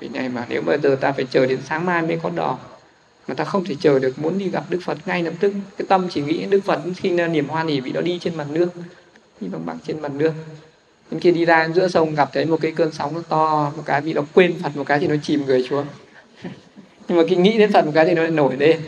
Vì 0.00 0.08
này 0.08 0.28
mà 0.28 0.46
nếu 0.48 0.62
bây 0.62 0.78
giờ 0.78 0.96
ta 1.00 1.12
phải 1.12 1.24
chờ 1.30 1.46
đến 1.46 1.58
sáng 1.68 1.86
mai 1.86 2.02
mới 2.02 2.18
có 2.22 2.30
đò 2.30 2.58
mà 3.28 3.34
ta 3.34 3.44
không 3.44 3.64
thể 3.64 3.74
chờ 3.80 3.98
được 3.98 4.18
muốn 4.18 4.38
đi 4.38 4.48
gặp 4.48 4.64
đức 4.68 4.78
phật 4.84 4.98
ngay 5.06 5.22
lập 5.22 5.34
tức. 5.40 5.52
Cái 5.78 5.86
tâm 5.88 6.08
chỉ 6.10 6.22
nghĩ 6.22 6.46
đức 6.46 6.60
phật 6.64 6.80
khi 6.96 7.10
niềm 7.10 7.48
hoan 7.48 7.66
hỉ 7.66 7.80
vì 7.80 7.92
nó 7.92 8.00
đi 8.00 8.18
trên 8.18 8.34
mặt 8.34 8.46
nước 8.50 8.68
đi 9.42 9.48
bằng 9.48 9.66
bằng 9.66 9.78
trên 9.86 10.00
mặt 10.00 10.12
nước. 10.12 10.32
Đến 11.10 11.20
khi 11.20 11.30
đi 11.30 11.44
ra 11.44 11.68
giữa 11.74 11.88
sông 11.88 12.14
gặp 12.14 12.30
thấy 12.32 12.46
một 12.46 12.58
cái 12.60 12.72
cơn 12.72 12.92
sóng 12.92 13.14
nó 13.14 13.22
to, 13.28 13.72
một 13.76 13.82
cái 13.86 14.00
bị 14.00 14.12
nó 14.12 14.22
quên 14.34 14.54
phật, 14.62 14.76
một 14.76 14.84
cái 14.86 14.98
thì 14.98 15.06
nó 15.06 15.14
chìm 15.22 15.46
người 15.46 15.62
xuống. 15.62 15.86
Nhưng 17.08 17.18
mà 17.18 17.24
khi 17.28 17.36
nghĩ 17.36 17.58
đến 17.58 17.72
phật 17.72 17.86
một 17.86 17.92
cái 17.94 18.06
thì 18.06 18.14
nó 18.14 18.22
lại 18.22 18.30
nổi 18.30 18.56
lên. 18.56 18.80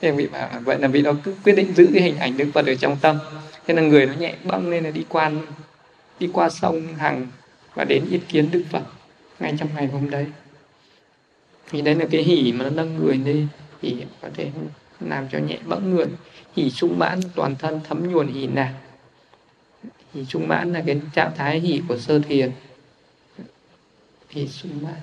Thế 0.00 0.12
bị 0.12 0.16
vị 0.16 0.26
bảo 0.32 0.48
vậy 0.64 0.78
là 0.78 0.88
vì 0.88 1.02
nó 1.02 1.12
cứ 1.24 1.34
quyết 1.44 1.52
định 1.52 1.74
giữ 1.74 1.88
cái 1.94 2.02
hình 2.02 2.18
ảnh 2.18 2.36
đức 2.36 2.46
phật 2.54 2.66
ở 2.66 2.74
trong 2.74 2.96
tâm. 3.00 3.18
Thế 3.66 3.74
là 3.74 3.82
người 3.82 4.06
nó 4.06 4.12
nhẹ 4.14 4.34
băng 4.44 4.68
lên 4.68 4.84
là 4.84 4.90
đi 4.90 5.04
qua 5.08 5.30
đi 6.18 6.28
qua 6.32 6.50
sông 6.50 6.86
hằng 6.96 7.26
và 7.74 7.84
đến 7.84 8.04
yết 8.10 8.20
kiến 8.28 8.48
đức 8.52 8.62
phật 8.70 8.82
ngay 9.40 9.54
trong 9.58 9.68
ngày 9.74 9.86
hôm 9.86 10.10
đấy. 10.10 10.26
Vì 11.70 11.82
đấy 11.82 11.94
là 11.94 12.06
cái 12.10 12.22
hỉ 12.22 12.52
mà 12.52 12.64
nó 12.64 12.70
nâng 12.70 12.96
người 12.96 13.16
lên. 13.24 13.48
Hỉ 13.82 13.96
có 14.22 14.28
thể 14.34 14.50
làm 15.00 15.28
cho 15.32 15.38
nhẹ 15.38 15.58
bẫng 15.66 15.94
người 15.94 16.06
hỉ 16.56 16.70
sung 16.70 16.98
mãn, 16.98 17.20
toàn 17.34 17.56
thân 17.56 17.80
thấm 17.88 18.12
nhuần, 18.12 18.28
hỉ 18.28 18.46
nạc 18.46 18.70
thì 20.14 20.24
trung 20.28 20.48
mãn 20.48 20.72
là 20.72 20.82
cái 20.86 21.00
trạng 21.14 21.32
thái 21.36 21.60
hỷ 21.60 21.82
của 21.88 21.98
sơ 21.98 22.18
thiền. 22.18 22.52
Hỷ 24.28 24.48
trung 24.48 24.82
mãn. 24.82 25.00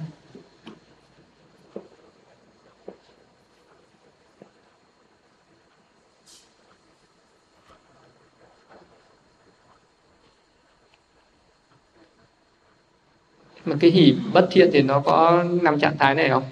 Mà 13.65 13.75
cái 13.79 13.91
hỷ 13.91 14.15
bất 14.33 14.47
thiện 14.51 14.69
thì 14.73 14.81
nó 14.81 15.01
có 15.05 15.43
năm 15.61 15.79
trạng 15.79 15.97
thái 15.97 16.15
này 16.15 16.29
không? 16.29 16.43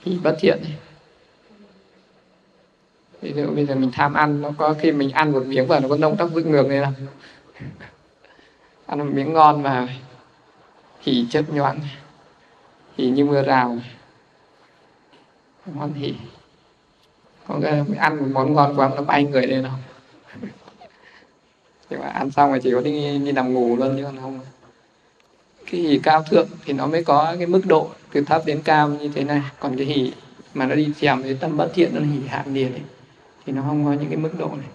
Hỷ 0.00 0.18
bất 0.18 0.36
thiện 0.40 0.58
này 0.62 0.91
ví 3.32 3.42
dụ 3.42 3.54
bây 3.54 3.66
giờ 3.66 3.74
mình 3.74 3.90
tham 3.92 4.14
ăn 4.14 4.42
nó 4.42 4.50
có 4.58 4.74
khi 4.80 4.92
mình 4.92 5.10
ăn 5.10 5.32
một 5.32 5.46
miếng 5.46 5.66
vào 5.66 5.80
nó 5.80 5.88
có 5.88 5.96
nông 5.96 6.16
tóc 6.16 6.28
vứt 6.32 6.46
ngược 6.46 6.66
này 6.66 6.80
không 6.84 6.94
ăn 8.86 8.98
một 8.98 9.10
miếng 9.12 9.32
ngon 9.32 9.62
mà 9.62 9.88
hỉ 11.00 11.26
chớp 11.30 11.42
nhoáng 11.50 11.78
hỉ 12.96 13.10
như 13.10 13.24
mưa 13.24 13.42
rào. 13.42 13.78
Ngon 15.66 15.92
hỉ. 15.92 16.14
Có 17.48 17.58
cái 17.62 17.82
ăn 17.98 18.16
một 18.18 18.26
món 18.32 18.54
ngon 18.54 18.76
quá 18.76 18.90
nó 18.96 19.02
bay 19.02 19.24
người 19.24 19.46
lên 19.46 19.64
không 19.64 19.82
nhưng 21.90 22.00
mà 22.00 22.08
ăn 22.08 22.30
xong 22.30 22.50
rồi 22.50 22.60
chỉ 22.62 22.70
có 22.74 22.80
đi, 22.80 23.18
đi 23.18 23.32
nằm 23.32 23.54
ngủ 23.54 23.76
luôn 23.76 23.96
chứ 23.96 24.02
còn 24.04 24.20
không. 24.20 24.40
Cái 25.70 25.80
hỉ 25.80 26.00
cao 26.02 26.22
thượng 26.22 26.48
thì 26.64 26.72
nó 26.72 26.86
mới 26.86 27.04
có 27.04 27.34
cái 27.38 27.46
mức 27.46 27.62
độ 27.66 27.90
từ 28.12 28.24
thấp 28.24 28.42
đến 28.46 28.62
cao 28.64 28.88
như 28.88 29.08
thế 29.14 29.24
này. 29.24 29.42
Còn 29.60 29.76
cái 29.76 29.86
hỉ 29.86 30.12
mà 30.54 30.66
nó 30.66 30.74
đi 30.74 30.88
chèm 31.00 31.22
với 31.22 31.36
tâm 31.40 31.56
bất 31.56 31.70
thiện 31.74 31.90
nó 31.94 32.00
hỉ 32.00 32.28
hạ 32.28 32.44
liền 32.46 32.72
ấy 32.72 32.82
thì 33.46 33.52
nó 33.52 33.62
không 33.62 33.84
có 33.84 33.92
những 33.92 34.08
cái 34.08 34.16
mức 34.16 34.30
độ 34.38 34.48
này. 34.48 34.68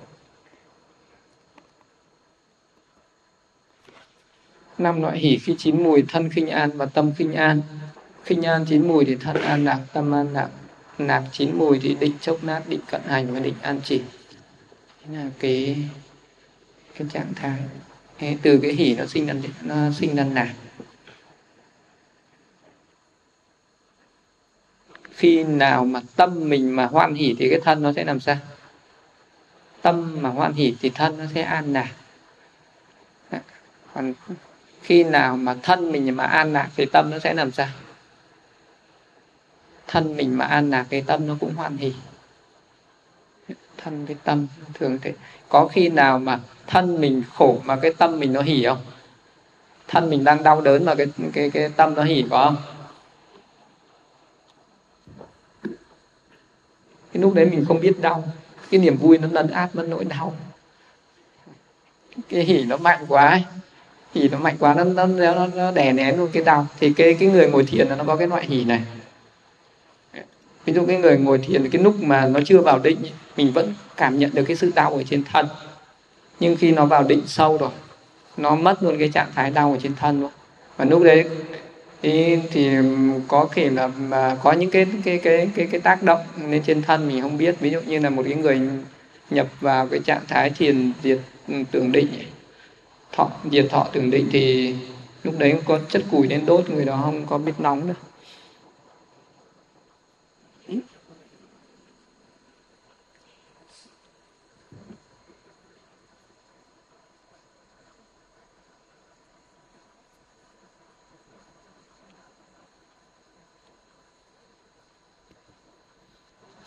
Năm 4.78 5.02
loại 5.02 5.20
hỉ 5.20 5.38
khi 5.38 5.56
chín 5.58 5.84
mùi 5.84 6.04
thân 6.08 6.30
khinh 6.30 6.48
an 6.48 6.70
và 6.76 6.86
tâm 6.86 7.14
khinh 7.18 7.34
an. 7.34 7.62
Khinh 8.24 8.42
an 8.42 8.66
chín 8.70 8.88
mùi 8.88 9.06
thì 9.06 9.16
thân 9.16 9.42
an 9.42 9.66
lạc, 9.66 9.80
tâm 9.94 10.12
an 10.12 10.34
lạc. 10.34 10.50
Nạp 10.98 11.24
chín 11.32 11.58
mùi 11.58 11.80
thì 11.80 11.96
định 11.96 12.14
chốc 12.22 12.44
nát, 12.44 12.62
định 12.68 12.82
cận 12.92 13.02
hành 13.06 13.34
và 13.34 13.40
định 13.40 13.56
an 13.62 13.82
chỉ. 13.84 14.02
Thế 15.06 15.16
là 15.18 15.30
cái 15.40 15.78
cái 16.96 17.08
trạng 17.14 17.34
thái. 17.36 17.60
Thế 18.18 18.38
từ 18.42 18.60
cái 18.62 18.74
hỉ 18.74 18.96
nó 18.96 19.06
sinh 19.06 19.28
ra, 19.28 19.34
nó 19.62 19.76
sinh 19.92 20.16
ra 20.16 20.24
nạp 20.24 20.48
khi 25.18 25.44
nào 25.44 25.86
mà 25.86 26.02
tâm 26.16 26.50
mình 26.50 26.76
mà 26.76 26.86
hoan 26.86 27.14
hỉ 27.14 27.36
thì 27.40 27.50
cái 27.50 27.60
thân 27.64 27.84
nó 27.84 27.94
sẽ 27.94 28.04
làm 28.04 28.20
sao? 28.20 28.38
Tâm 29.88 30.22
mà 30.22 30.30
hoan 30.30 30.54
hỷ 30.54 30.76
thì 30.80 30.90
thân 30.90 31.18
nó 31.18 31.26
sẽ 31.36 31.42
an 31.42 31.74
lạc. 31.74 31.92
Còn 33.94 34.14
khi 34.82 35.04
nào 35.04 35.38
mà 35.38 35.56
thân 35.64 35.92
mình 35.92 36.16
mà 36.16 36.24
an 36.24 36.54
lạc 36.54 36.70
thì 36.76 36.86
tâm 36.94 37.10
nó 37.10 37.20
sẽ 37.20 37.34
làm 37.34 37.52
sao? 37.52 37.68
Thân 39.88 40.18
mình 40.18 40.38
mà 40.38 40.46
an 40.46 40.70
lạc 40.70 40.86
thì 40.90 41.02
tâm 41.02 41.28
nó 41.28 41.36
cũng 41.40 41.56
hoan 41.56 41.78
hỷ. 41.78 41.94
Thân 43.78 44.06
với 44.06 44.16
tâm 44.24 44.48
thường 44.74 45.00
thế 45.02 45.14
có 45.50 45.68
khi 45.68 45.90
nào 45.90 46.20
mà 46.20 46.40
thân 46.68 47.02
mình 47.02 47.24
khổ 47.34 47.62
mà 47.66 47.76
cái 47.82 47.94
tâm 47.98 48.20
mình 48.20 48.34
nó 48.34 48.42
hỉ 48.42 48.66
không? 48.66 48.82
Thân 49.88 50.10
mình 50.10 50.24
đang 50.24 50.44
đau 50.44 50.62
đớn 50.62 50.86
mà 50.86 50.96
cái 50.96 51.08
cái 51.34 51.50
cái 51.50 51.70
tâm 51.70 51.96
nó 51.96 52.04
hỉ 52.04 52.26
có 52.30 52.44
không? 52.44 52.58
Cái 57.14 57.22
lúc 57.22 57.34
đấy 57.34 57.46
mình 57.46 57.66
không 57.68 57.80
biết 57.80 58.02
đau 58.02 58.24
cái 58.72 58.80
niềm 58.80 58.98
vui 58.98 59.18
nó 59.18 59.28
lấn 59.32 59.48
át 59.48 59.76
mất 59.76 59.86
nỗi 59.88 60.06
đau. 60.06 60.36
Cái 62.30 62.44
hỉ 62.44 62.64
nó 62.64 62.78
mạnh 62.78 63.06
quá 63.08 63.28
ấy. 63.28 63.44
hỉ 64.16 64.30
nó 64.30 64.38
mạnh 64.38 64.56
quá 64.60 64.74
nó 64.74 64.84
nó 64.84 65.06
nó, 65.06 65.48
nó 65.56 65.72
đè 65.72 65.94
nén 65.94 66.18
luôn 66.18 66.30
cái 66.34 66.44
đau. 66.44 66.68
Thì 66.80 66.94
cái 66.94 67.14
cái 67.20 67.30
người 67.30 67.50
ngồi 67.50 67.66
thiền 67.66 67.90
nó 67.90 68.04
có 68.08 68.16
cái 68.16 68.28
loại 68.28 68.46
hỉ 68.46 68.64
này. 68.64 68.82
Ví 70.66 70.74
dụ 70.74 70.86
cái 70.86 70.98
người 70.98 71.18
ngồi 71.18 71.38
thiền 71.38 71.70
cái 71.70 71.84
lúc 71.84 71.96
mà 72.04 72.26
nó 72.26 72.40
chưa 72.46 72.62
vào 72.62 72.80
định 72.80 72.98
mình 73.38 73.52
vẫn 73.52 73.74
cảm 73.98 74.20
nhận 74.20 74.32
được 74.34 74.44
cái 74.48 74.58
sự 74.58 74.72
đau 74.76 74.94
ở 74.94 75.04
trên 75.10 75.24
thân. 75.24 75.48
Nhưng 76.40 76.56
khi 76.56 76.72
nó 76.72 76.86
vào 76.86 77.04
định 77.04 77.22
sâu 77.28 77.58
rồi 77.58 77.72
nó 78.38 78.56
mất 78.56 78.84
luôn 78.84 79.00
cái 79.00 79.10
trạng 79.14 79.32
thái 79.36 79.52
đau 79.52 79.72
ở 79.72 79.78
trên 79.84 79.96
thân 79.96 80.22
luôn. 80.22 80.32
Và 80.78 80.86
lúc 80.86 81.04
đấy 81.04 81.26
thì, 82.12 82.38
thì 82.52 82.70
có 83.28 83.50
thể 83.54 83.70
là 83.70 83.88
mà 83.88 84.38
có 84.44 84.52
những 84.52 84.70
cái 84.70 84.86
cái 85.04 85.18
cái 85.18 85.50
cái 85.56 85.68
cái 85.72 85.82
tác 85.82 86.04
động 86.04 86.20
lên 86.50 86.62
trên 86.66 86.82
thân 86.82 87.08
mình 87.08 87.22
không 87.22 87.38
biết. 87.38 87.60
Ví 87.60 87.70
dụ 87.70 87.80
như 87.82 88.00
là 88.00 88.10
một 88.10 88.24
cái 88.26 88.36
người 88.36 88.60
nhập 89.30 89.48
vào 89.62 89.88
cái 89.88 90.00
trạng 90.06 90.24
thái 90.28 90.50
thiền 90.50 90.92
diệt 91.04 91.20
tưởng 91.72 91.92
định 91.92 92.08
thọ 93.12 93.30
diệt 93.52 93.66
thọ 93.70 93.88
tưởng 93.94 94.12
định 94.12 94.28
thì 94.32 94.76
lúc 95.24 95.36
đấy 95.40 95.56
có 95.66 95.80
chất 95.90 96.04
củi 96.12 96.28
đến 96.28 96.46
đốt 96.46 96.70
người 96.70 96.86
đó 96.86 97.02
không 97.06 97.26
có 97.26 97.38
biết 97.38 97.54
nóng 97.60 97.88
nữa. 97.88 97.94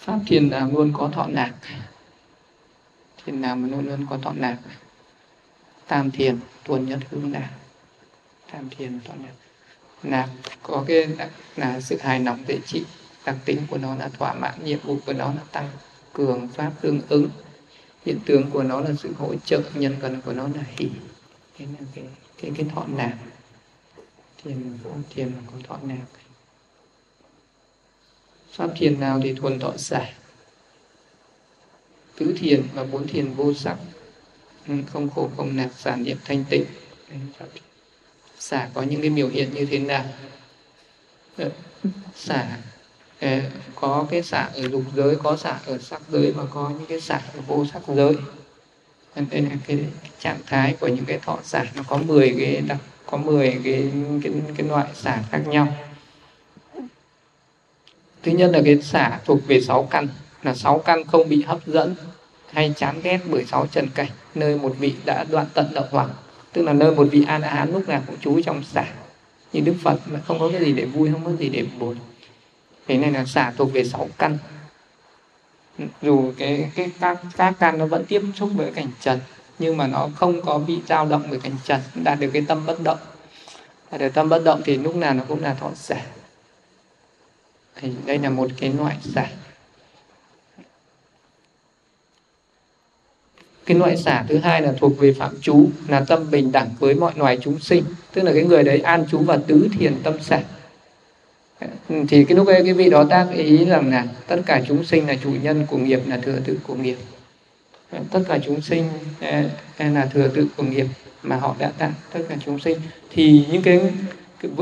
Pháp 0.01 0.19
thiền 0.27 0.49
là 0.49 0.69
luôn 0.73 0.93
có 0.97 1.09
thọ 1.09 1.27
lạc. 1.31 1.53
Thiền 3.25 3.41
nào 3.41 3.57
mà 3.57 3.69
luôn 3.69 3.87
luôn 3.87 4.07
có 4.11 4.19
thọ 4.23 4.33
lạc. 4.37 4.57
Tam 5.87 6.11
thiền, 6.11 6.39
tuần 6.65 6.89
nhất 6.89 6.99
hướng 7.11 7.33
lạc. 7.33 7.51
Tam 8.53 8.69
thiền, 8.71 9.01
thọ 9.05 9.15
lạc. 9.23 9.33
Nạc 10.03 10.29
có 10.63 10.85
cái 10.87 11.09
là 11.57 11.81
sự 11.81 11.99
hài 11.99 12.21
lòng 12.21 12.45
dễ 12.49 12.59
trị. 12.67 12.85
Đặc 13.25 13.37
tính 13.45 13.67
của 13.71 13.79
nó 13.79 13.95
là 13.95 14.09
thỏa 14.09 14.35
mãn, 14.35 14.65
nhiệm 14.65 14.79
vụ 14.79 14.99
của 15.07 15.13
nó 15.13 15.27
là 15.27 15.43
tăng 15.53 15.71
cường 16.13 16.49
pháp 16.49 16.73
tương 16.81 17.01
ứng. 17.09 17.31
Hiện 18.07 18.19
tượng 18.27 18.51
của 18.51 18.63
nó 18.63 18.81
là 18.81 18.91
sự 18.99 19.15
hỗ 19.19 19.35
trợ, 19.45 19.63
nhân 19.75 19.97
cần 20.01 20.21
của 20.21 20.33
nó 20.33 20.49
là 20.55 20.65
hỷ. 20.77 20.91
Thế 21.59 21.67
là 21.67 21.87
cái 21.95 22.05
cái 22.43 22.51
cái 22.57 22.67
thọ 22.75 22.85
lạc. 22.97 23.17
Thiền 24.45 24.79
thiền 25.11 25.27
là 25.27 25.41
có 25.47 25.53
thọ 25.69 25.79
lạc 25.89 26.20
pháp 28.53 28.71
thiền 28.77 29.01
nào 29.01 29.21
thì 29.23 29.35
thuần 29.35 29.59
thọ 29.59 29.73
giải. 29.77 30.13
Tứ 32.17 32.35
thiền 32.39 32.63
và 32.75 32.85
bốn 32.85 33.09
thiền 33.09 33.35
vô 33.35 33.55
sắc. 33.55 33.77
Ừ, 34.69 34.75
không 34.93 35.11
khổ 35.11 35.31
không 35.37 35.57
nạc 35.57 35.69
xả 35.79 35.97
niệm 35.97 36.17
thanh 36.25 36.45
tịnh. 36.51 36.65
Ừ, 37.11 37.17
xả 38.39 38.69
có 38.75 38.83
những 38.83 39.01
cái 39.01 39.11
biểu 39.11 39.29
hiện 39.29 39.55
như 39.55 39.67
thế 39.67 39.79
nào? 39.79 40.05
Ờ, 41.37 41.51
xả 42.15 42.59
ờ, 43.21 43.41
có 43.75 44.07
cái 44.11 44.23
xả 44.23 44.49
ở 44.55 44.69
dục 44.69 44.83
giới 44.97 45.17
có 45.17 45.37
xả 45.37 45.59
ở 45.67 45.79
sắc 45.79 46.03
giới 46.13 46.33
và 46.33 46.45
có 46.51 46.71
những 46.71 46.87
cái 46.87 47.01
xả 47.01 47.21
ở 47.35 47.41
vô 47.47 47.67
sắc 47.73 47.83
giới. 47.89 48.15
Đây 49.31 49.43
là 49.43 49.49
cái, 49.49 49.59
cái 49.67 50.11
trạng 50.21 50.41
thái 50.47 50.77
của 50.81 50.89
những 50.89 51.05
cái 51.05 51.19
thọ 51.19 51.39
xả 51.45 51.65
nó 51.75 51.83
có 51.89 51.97
10 51.97 52.35
cái 52.39 52.61
đặc 52.61 52.79
có 53.07 53.17
10 53.17 53.61
cái 53.65 53.91
cái 54.23 54.33
cái 54.57 54.67
loại 54.67 54.89
xả 54.95 55.23
khác 55.31 55.43
nhau 55.47 55.77
thứ 58.23 58.33
nhất 58.33 58.51
là 58.53 58.61
cái 58.65 58.83
xả 58.83 59.19
thuộc 59.25 59.47
về 59.47 59.61
sáu 59.61 59.83
căn, 59.91 60.09
là 60.43 60.55
sáu 60.55 60.79
căn 60.79 61.05
không 61.05 61.29
bị 61.29 61.43
hấp 61.43 61.67
dẫn 61.67 61.95
hay 62.53 62.75
chán 62.77 63.01
ghét 63.03 63.19
bởi 63.31 63.45
sáu 63.45 63.67
trần 63.67 63.89
cảnh, 63.95 64.09
nơi 64.35 64.59
một 64.59 64.75
vị 64.79 64.95
đã 65.05 65.25
đoạn 65.25 65.47
tận 65.55 65.67
đạo 65.75 65.85
hoàng. 65.91 66.11
Tức 66.53 66.63
là 66.63 66.73
nơi 66.73 66.91
một 66.91 67.09
vị 67.11 67.25
an 67.29 67.43
hán 67.43 67.73
lúc 67.73 67.89
nào 67.89 68.03
cũng 68.07 68.17
chú 68.21 68.41
trong 68.41 68.63
xả. 68.63 68.85
Như 69.53 69.61
đức 69.61 69.75
phật 69.83 70.01
mà 70.07 70.21
không 70.27 70.39
có 70.39 70.51
cái 70.53 70.65
gì 70.65 70.73
để 70.73 70.85
vui, 70.85 71.11
không 71.13 71.25
có 71.25 71.33
gì 71.33 71.49
để 71.49 71.65
buồn. 71.79 71.97
Thế 72.89 72.99
này 72.99 73.13
là 73.13 73.25
xả 73.25 73.53
thuộc 73.57 73.73
về 73.73 73.85
sáu 73.85 74.09
căn. 74.19 74.39
Dù 76.03 76.33
cái 76.39 76.71
cái 76.75 76.91
các 77.01 77.19
các 77.37 77.55
căn 77.61 77.79
nó 77.79 77.87
vẫn 77.87 78.05
tiếp 78.05 78.23
xúc 78.35 78.51
với 78.55 78.71
cảnh 78.75 78.91
trần, 79.01 79.21
nhưng 79.59 79.77
mà 79.77 79.87
nó 79.87 80.09
không 80.17 80.43
có 80.43 80.59
bị 80.59 80.79
dao 80.89 81.07
động 81.07 81.31
với 81.31 81.41
cảnh 81.41 81.57
trần, 81.65 81.81
đạt 81.95 82.21
được 82.21 82.31
cái 82.33 82.45
tâm 82.49 82.67
bất 82.67 82.83
động. 82.83 82.99
Đạt 83.91 84.01
được 84.01 84.15
tâm 84.15 84.29
bất 84.29 84.45
động 84.45 84.63
thì 84.65 84.77
lúc 84.77 84.97
nào 84.97 85.15
nó 85.15 85.25
cũng 85.29 85.43
là 85.43 85.55
thọ 85.55 85.71
xả 85.75 86.03
thì 87.81 87.89
đây 88.07 88.19
là 88.19 88.31
một 88.31 88.51
cái 88.61 88.73
loại 88.73 88.97
xả. 89.15 89.27
Cái 93.67 93.79
loại 93.79 93.97
xả 93.97 94.25
thứ 94.29 94.39
hai 94.39 94.63
là 94.63 94.73
thuộc 94.79 94.99
về 94.99 95.13
phạm 95.13 95.35
chú 95.41 95.69
là 95.89 96.01
tâm 96.01 96.31
bình 96.31 96.53
đẳng 96.53 96.69
với 96.79 96.95
mọi 96.95 97.13
loài 97.17 97.39
chúng 97.43 97.59
sinh. 97.59 97.85
Tức 98.13 98.23
là 98.23 98.33
cái 98.33 98.43
người 98.43 98.63
đấy 98.63 98.79
an 98.79 99.05
chú 99.11 99.19
và 99.19 99.39
tứ 99.47 99.69
thiền 99.79 99.95
tâm 100.03 100.21
xả. 100.21 100.43
Thì 101.89 102.25
cái 102.25 102.37
lúc 102.37 102.47
ấy, 102.47 102.65
cái 102.65 102.73
vị 102.73 102.91
đó 102.91 103.05
tác 103.11 103.27
ý 103.33 103.65
rằng 103.65 103.91
là 103.91 104.07
tất 104.27 104.41
cả 104.47 104.63
chúng 104.69 104.85
sinh 104.85 105.07
là 105.07 105.17
chủ 105.23 105.31
nhân 105.43 105.67
của 105.67 105.77
nghiệp, 105.77 106.01
là 106.07 106.17
thừa 106.17 106.39
tự 106.45 106.59
của 106.67 106.75
nghiệp. 106.75 106.97
Tất 108.11 108.21
cả 108.29 108.39
chúng 108.47 108.61
sinh 108.61 108.89
à, 109.21 109.45
à, 109.77 109.89
là 109.89 110.07
thừa 110.07 110.29
tự 110.29 110.47
của 110.57 110.63
nghiệp 110.63 110.87
mà 111.23 111.37
họ 111.37 111.57
đã 111.59 111.73
tạo, 111.79 111.91
tất 112.13 112.21
cả 112.29 112.37
chúng 112.45 112.59
sinh. 112.59 112.79
Thì 113.11 113.45
những 113.51 113.63
cái 113.63 113.81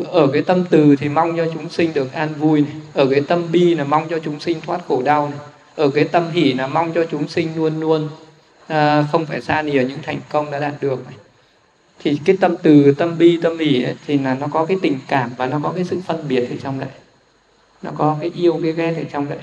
ở 0.06 0.28
cái 0.32 0.42
tâm 0.42 0.64
từ 0.70 0.96
thì 0.96 1.08
mong 1.08 1.36
cho 1.36 1.46
chúng 1.54 1.68
sinh 1.68 1.92
được 1.94 2.12
an 2.12 2.34
vui 2.34 2.60
này. 2.60 2.72
ở 2.94 3.06
cái 3.10 3.20
tâm 3.28 3.52
bi 3.52 3.74
là 3.74 3.84
mong 3.84 4.08
cho 4.10 4.18
chúng 4.18 4.40
sinh 4.40 4.60
thoát 4.60 4.80
khổ 4.88 5.02
đau 5.02 5.28
này. 5.28 5.38
ở 5.74 5.90
cái 5.90 6.04
tâm 6.04 6.30
hỷ 6.30 6.52
là 6.52 6.66
mong 6.66 6.92
cho 6.92 7.04
chúng 7.10 7.28
sinh 7.28 7.48
luôn 7.56 7.80
luôn 7.80 8.08
à, 8.66 9.06
không 9.12 9.26
phải 9.26 9.40
xa 9.40 9.62
lìa 9.62 9.84
những 9.84 9.98
thành 10.02 10.20
công 10.28 10.50
đã 10.50 10.58
đạt 10.58 10.74
được 10.80 11.04
này. 11.04 11.18
thì 11.98 12.18
cái 12.24 12.36
tâm 12.40 12.54
từ 12.62 12.92
tâm 12.92 13.18
bi 13.18 13.38
tâm 13.42 13.58
hỷ 13.58 13.82
ấy, 13.82 13.94
thì 14.06 14.18
là 14.18 14.34
nó 14.34 14.46
có 14.52 14.64
cái 14.64 14.76
tình 14.82 14.98
cảm 15.08 15.30
và 15.36 15.46
nó 15.46 15.60
có 15.62 15.72
cái 15.72 15.84
sự 15.84 16.00
phân 16.06 16.28
biệt 16.28 16.46
ở 16.50 16.56
trong 16.62 16.80
đấy 16.80 16.90
nó 17.82 17.90
có 17.98 18.16
cái 18.20 18.30
yêu 18.34 18.60
cái 18.62 18.72
ghét 18.72 18.94
ở 18.96 19.02
trong 19.12 19.28
đấy 19.28 19.38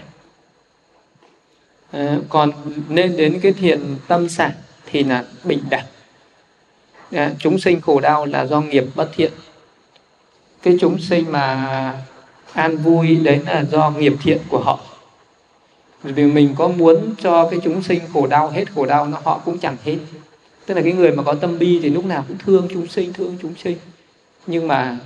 à, 1.91 2.17
còn 2.29 2.51
nên 2.89 3.17
đến 3.17 3.39
cái 3.41 3.53
thiện 3.53 3.95
tâm 4.07 4.29
sản 4.29 4.51
thì 4.85 5.03
là 5.03 5.23
bình 5.43 5.59
đẳng 5.69 5.85
à, 7.11 7.31
chúng 7.39 7.59
sinh 7.59 7.81
khổ 7.81 7.99
đau 7.99 8.25
là 8.25 8.45
do 8.45 8.61
nghiệp 8.61 8.83
bất 8.95 9.09
thiện 9.15 9.31
cái 10.65 10.77
chúng 10.79 10.99
sinh 10.99 11.31
mà 11.31 11.93
an 12.53 12.77
vui 12.77 13.15
đấy 13.15 13.39
là 13.45 13.63
do 13.71 13.91
nghiệp 13.91 14.13
thiện 14.23 14.37
của 14.49 14.59
họ. 14.59 14.79
Vì 16.03 16.25
mình 16.25 16.55
có 16.57 16.67
muốn 16.67 17.15
cho 17.21 17.49
cái 17.49 17.59
chúng 17.63 17.83
sinh 17.83 18.01
khổ 18.13 18.27
đau 18.27 18.49
hết 18.49 18.65
khổ 18.75 18.85
đau 18.85 19.07
nó 19.07 19.17
họ 19.23 19.41
cũng 19.45 19.57
chẳng 19.57 19.77
hết. 19.83 19.97
Tức 20.65 20.73
là 20.73 20.81
cái 20.81 20.93
người 20.93 21.11
mà 21.11 21.23
có 21.23 21.33
tâm 21.33 21.59
bi 21.59 21.79
thì 21.83 21.89
lúc 21.89 22.05
nào 22.05 22.25
cũng 22.27 22.37
thương 22.37 22.67
chúng 22.73 22.87
sinh 22.87 23.13
thương 23.13 23.37
chúng 23.41 23.53
sinh. 23.63 23.77
Nhưng 24.47 24.67
mà 24.67 24.97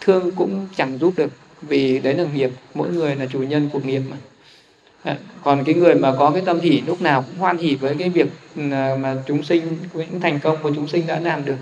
thương 0.00 0.30
cũng 0.30 0.66
chẳng 0.76 0.98
giúp 0.98 1.12
được 1.16 1.30
vì 1.62 1.98
đấy 1.98 2.14
là 2.14 2.24
nghiệp. 2.34 2.50
Mỗi 2.74 2.88
người 2.88 3.16
là 3.16 3.26
chủ 3.26 3.38
nhân 3.38 3.70
của 3.72 3.80
nghiệp 3.84 4.02
mà. 4.10 4.16
À, 5.02 5.18
còn 5.44 5.64
cái 5.64 5.74
người 5.74 5.94
mà 5.94 6.14
có 6.18 6.30
cái 6.30 6.42
tâm 6.46 6.60
hỷ 6.60 6.82
lúc 6.86 7.02
nào 7.02 7.22
cũng 7.22 7.38
hoan 7.38 7.58
hỷ 7.58 7.74
với 7.74 7.96
cái 7.98 8.10
việc 8.10 8.28
à, 8.56 8.96
mà 9.00 9.16
chúng 9.26 9.42
sinh 9.42 9.76
những 9.94 10.20
thành 10.20 10.40
công 10.40 10.56
của 10.62 10.70
chúng 10.74 10.88
sinh 10.88 11.06
đã 11.06 11.20
làm 11.20 11.44
được. 11.44 11.56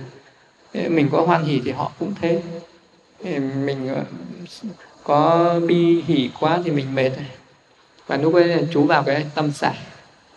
Mình 0.89 1.09
có 1.13 1.21
hoan 1.21 1.45
hỷ 1.45 1.61
thì 1.65 1.71
họ 1.71 1.93
cũng 1.99 2.15
thế 2.21 2.43
mình 3.65 3.89
ờ, 3.89 4.05
có 5.05 5.55
bi 5.67 6.03
hỉ 6.07 6.31
quá 6.41 6.61
thì 6.65 6.71
mình 6.71 6.95
mệt 6.95 7.11
và 8.07 8.17
lúc 8.17 8.35
ấy 8.35 8.67
chú 8.73 8.85
vào 8.85 9.03
cái 9.03 9.27
tâm 9.35 9.53
xả 9.53 9.75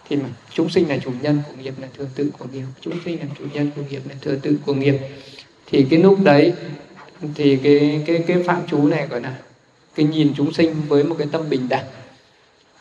thì 0.09 0.15
mà 0.15 0.29
chúng 0.53 0.69
sinh 0.69 0.89
là 0.89 0.97
chủ 0.97 1.11
nhân 1.21 1.41
của 1.47 1.61
nghiệp 1.61 1.73
là 1.81 1.87
thừa 1.97 2.07
tự 2.15 2.31
của 2.37 2.45
nghiệp. 2.53 2.63
Chúng 2.81 2.93
sinh 3.05 3.19
là 3.19 3.25
chủ 3.39 3.45
nhân 3.53 3.71
của 3.75 3.81
nghiệp 3.89 4.01
là 4.09 4.15
thừa 4.21 4.35
tự 4.35 4.59
của 4.65 4.73
nghiệp. 4.73 4.95
Thì 5.65 5.87
cái 5.89 5.99
lúc 5.99 6.19
đấy 6.23 6.53
thì 7.35 7.57
cái 7.63 8.03
cái 8.07 8.23
cái 8.27 8.43
phạm 8.43 8.61
chú 8.67 8.87
này 8.87 9.07
gọi 9.07 9.21
là 9.21 9.35
cái 9.95 10.05
nhìn 10.05 10.33
chúng 10.37 10.53
sinh 10.53 10.75
với 10.87 11.03
một 11.03 11.15
cái 11.19 11.27
tâm 11.31 11.49
bình 11.49 11.69
đẳng. 11.69 11.85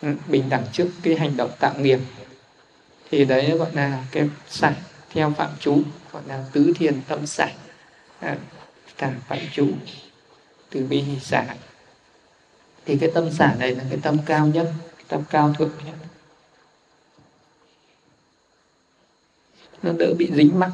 Ừ, 0.03 0.09
bình 0.29 0.45
đẳng 0.49 0.63
trước 0.73 0.89
cái 1.03 1.15
hành 1.15 1.37
động 1.37 1.51
tạo 1.61 1.75
nghiệp. 1.79 1.99
Thì 3.11 3.25
đấy 3.25 3.51
gọi 3.59 3.69
là 3.73 4.05
cái 4.13 4.29
sạch 4.49 4.77
theo 5.15 5.33
phạm 5.37 5.51
chú 5.61 5.79
gọi 6.13 6.23
là 6.27 6.45
tứ 6.53 6.73
thiền 6.79 7.01
tâm 7.09 7.27
sạch 7.27 7.53
à, 8.21 8.37
tà 8.99 9.13
phải 9.29 9.49
chú 9.53 9.69
từ 10.71 10.87
bi 10.87 11.01
hỷ 11.01 11.19
xả 11.21 11.45
thì 12.87 12.97
cái 12.97 13.11
tâm 13.15 13.31
xả 13.31 13.55
này 13.59 13.75
là 13.75 13.85
cái 13.91 13.99
tâm 14.03 14.17
cao 14.27 14.47
nhất, 14.47 14.73
cái 14.97 15.05
tâm 15.09 15.23
cao 15.31 15.55
thượng 15.59 15.71
nhất. 15.87 15.95
Nó 19.83 19.93
đỡ 19.93 20.15
bị 20.19 20.31
dính 20.35 20.59
mắc. 20.59 20.71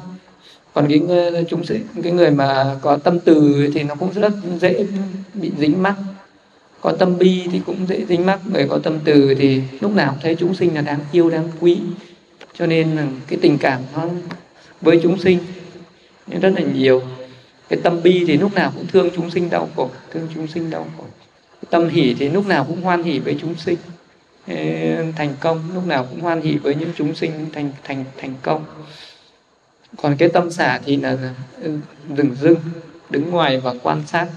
Còn 0.73 0.87
cái 0.89 1.01
chúng 1.49 1.65
sẽ 1.65 1.79
cái 2.03 2.11
người 2.11 2.31
mà 2.31 2.79
có 2.81 2.97
tâm 2.97 3.19
từ 3.19 3.69
thì 3.73 3.83
nó 3.83 3.95
cũng 3.95 4.11
rất 4.13 4.33
dễ 4.61 4.85
bị 5.33 5.51
dính 5.57 5.83
mắc. 5.83 5.95
Có 6.81 6.91
tâm 6.99 7.17
bi 7.17 7.47
thì 7.51 7.61
cũng 7.65 7.87
dễ 7.87 8.05
dính 8.05 8.25
mắc. 8.25 8.39
Người 8.53 8.67
có 8.69 8.79
tâm 8.83 8.99
từ 9.05 9.35
thì 9.37 9.61
lúc 9.81 9.91
nào 9.91 10.11
cũng 10.11 10.19
thấy 10.21 10.35
chúng 10.39 10.55
sinh 10.55 10.75
là 10.75 10.81
đáng 10.81 10.99
yêu, 11.11 11.29
đáng 11.29 11.49
quý. 11.59 11.81
Cho 12.53 12.65
nên 12.65 12.95
là 12.95 13.07
cái 13.27 13.39
tình 13.41 13.57
cảm 13.57 13.81
nó 13.95 14.07
với 14.81 14.99
chúng 15.03 15.19
sinh 15.19 15.39
rất 16.41 16.53
là 16.55 16.61
nhiều 16.61 17.01
cái 17.73 17.81
tâm 17.83 18.03
bi 18.03 18.23
thì 18.27 18.37
lúc 18.37 18.53
nào 18.53 18.71
cũng 18.75 18.87
thương 18.87 19.09
chúng 19.15 19.31
sinh 19.31 19.49
đau 19.49 19.69
khổ, 19.75 19.89
thương 20.11 20.27
chúng 20.35 20.47
sinh 20.47 20.69
đau 20.69 20.87
khổ. 20.97 21.03
Cái 21.61 21.67
tâm 21.69 21.89
hỷ 21.89 22.15
thì 22.19 22.29
lúc 22.29 22.47
nào 22.47 22.65
cũng 22.67 22.81
hoan 22.81 23.03
hỷ 23.03 23.19
với 23.19 23.37
chúng 23.41 23.55
sinh 23.55 23.77
thành 25.15 25.35
công, 25.39 25.61
lúc 25.73 25.87
nào 25.87 26.07
cũng 26.09 26.21
hoan 26.21 26.41
hỷ 26.41 26.57
với 26.57 26.75
những 26.75 26.89
chúng 26.97 27.15
sinh 27.15 27.31
thành 27.53 27.71
thành 27.83 28.05
thành 28.17 28.33
công. 28.41 28.65
Còn 30.01 30.15
cái 30.17 30.29
tâm 30.29 30.51
xả 30.51 30.79
thì 30.85 30.97
là 30.97 31.17
dừng 32.09 32.29
ừ, 32.29 32.35
dưng 32.41 32.55
đứng 33.09 33.31
ngoài 33.31 33.59
và 33.59 33.73
quan 33.83 34.03
sát. 34.07 34.27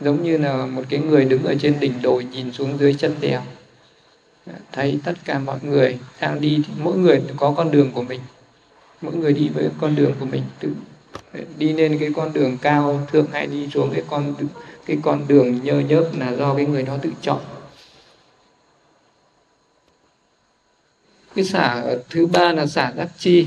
Giống 0.00 0.22
như 0.22 0.38
là 0.38 0.66
một 0.66 0.82
cái 0.88 1.00
người 1.00 1.24
đứng 1.24 1.44
ở 1.44 1.54
trên 1.60 1.80
đỉnh 1.80 2.02
đồi 2.02 2.24
nhìn 2.24 2.52
xuống 2.52 2.78
dưới 2.78 2.94
chân 2.94 3.14
đèo. 3.20 3.42
Thấy 4.72 4.98
tất 5.04 5.14
cả 5.24 5.38
mọi 5.38 5.58
người 5.62 5.98
đang 6.20 6.40
đi 6.40 6.62
thì 6.66 6.72
mỗi 6.78 6.96
người 6.98 7.22
có 7.36 7.54
con 7.56 7.70
đường 7.70 7.90
của 7.92 8.02
mình. 8.02 8.20
Mỗi 9.02 9.14
người 9.16 9.32
đi 9.32 9.48
với 9.48 9.68
con 9.80 9.96
đường 9.96 10.12
của 10.20 10.26
mình, 10.26 10.42
tự 10.60 10.68
đi 11.58 11.72
lên 11.72 11.98
cái 12.00 12.10
con 12.16 12.32
đường 12.32 12.58
cao, 12.62 13.06
thượng 13.12 13.26
hay 13.32 13.46
đi 13.46 13.68
xuống 13.74 13.90
cái 13.92 14.02
con 14.10 14.34
cái 14.86 14.98
con 15.02 15.28
đường 15.28 15.64
nhơ 15.64 15.80
nhớp 15.80 16.04
là 16.18 16.32
do 16.32 16.54
cái 16.54 16.66
người 16.66 16.82
đó 16.82 16.96
tự 17.02 17.10
chọn. 17.22 17.40
Cái 21.34 21.44
xả 21.44 21.84
thứ 22.10 22.26
ba 22.26 22.52
là 22.52 22.66
xả 22.66 22.92
đắc 22.96 23.08
chi. 23.18 23.46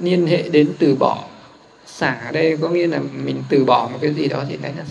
Liên 0.00 0.26
hệ 0.26 0.48
đến 0.48 0.72
từ 0.78 0.94
bỏ. 0.94 1.28
Xả 1.86 2.12
ở 2.12 2.32
đây 2.32 2.56
có 2.56 2.68
nghĩa 2.68 2.86
là 2.86 3.00
mình 3.24 3.42
từ 3.48 3.64
bỏ 3.64 3.88
một 3.92 3.98
cái 4.00 4.14
gì 4.14 4.28
đó 4.28 4.44
thì 4.48 4.56
đấy 4.56 4.72
là 4.76 4.84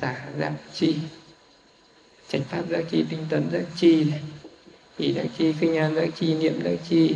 xả 0.00 0.16
giác 0.38 0.52
chi. 0.74 0.96
Chánh 2.28 2.42
pháp 2.42 2.62
giác 2.68 2.84
chi, 2.90 3.04
tinh 3.10 3.26
tấn 3.30 3.50
giác 3.52 3.62
chi 3.76 4.04
này. 4.04 4.20
Ý 4.96 5.12
giác 5.12 5.26
chi, 5.38 5.54
kinh 5.60 5.76
an 5.76 5.94
giác 5.94 6.08
chi, 6.16 6.34
niệm 6.34 6.62
giác 6.64 6.76
chi 6.88 7.14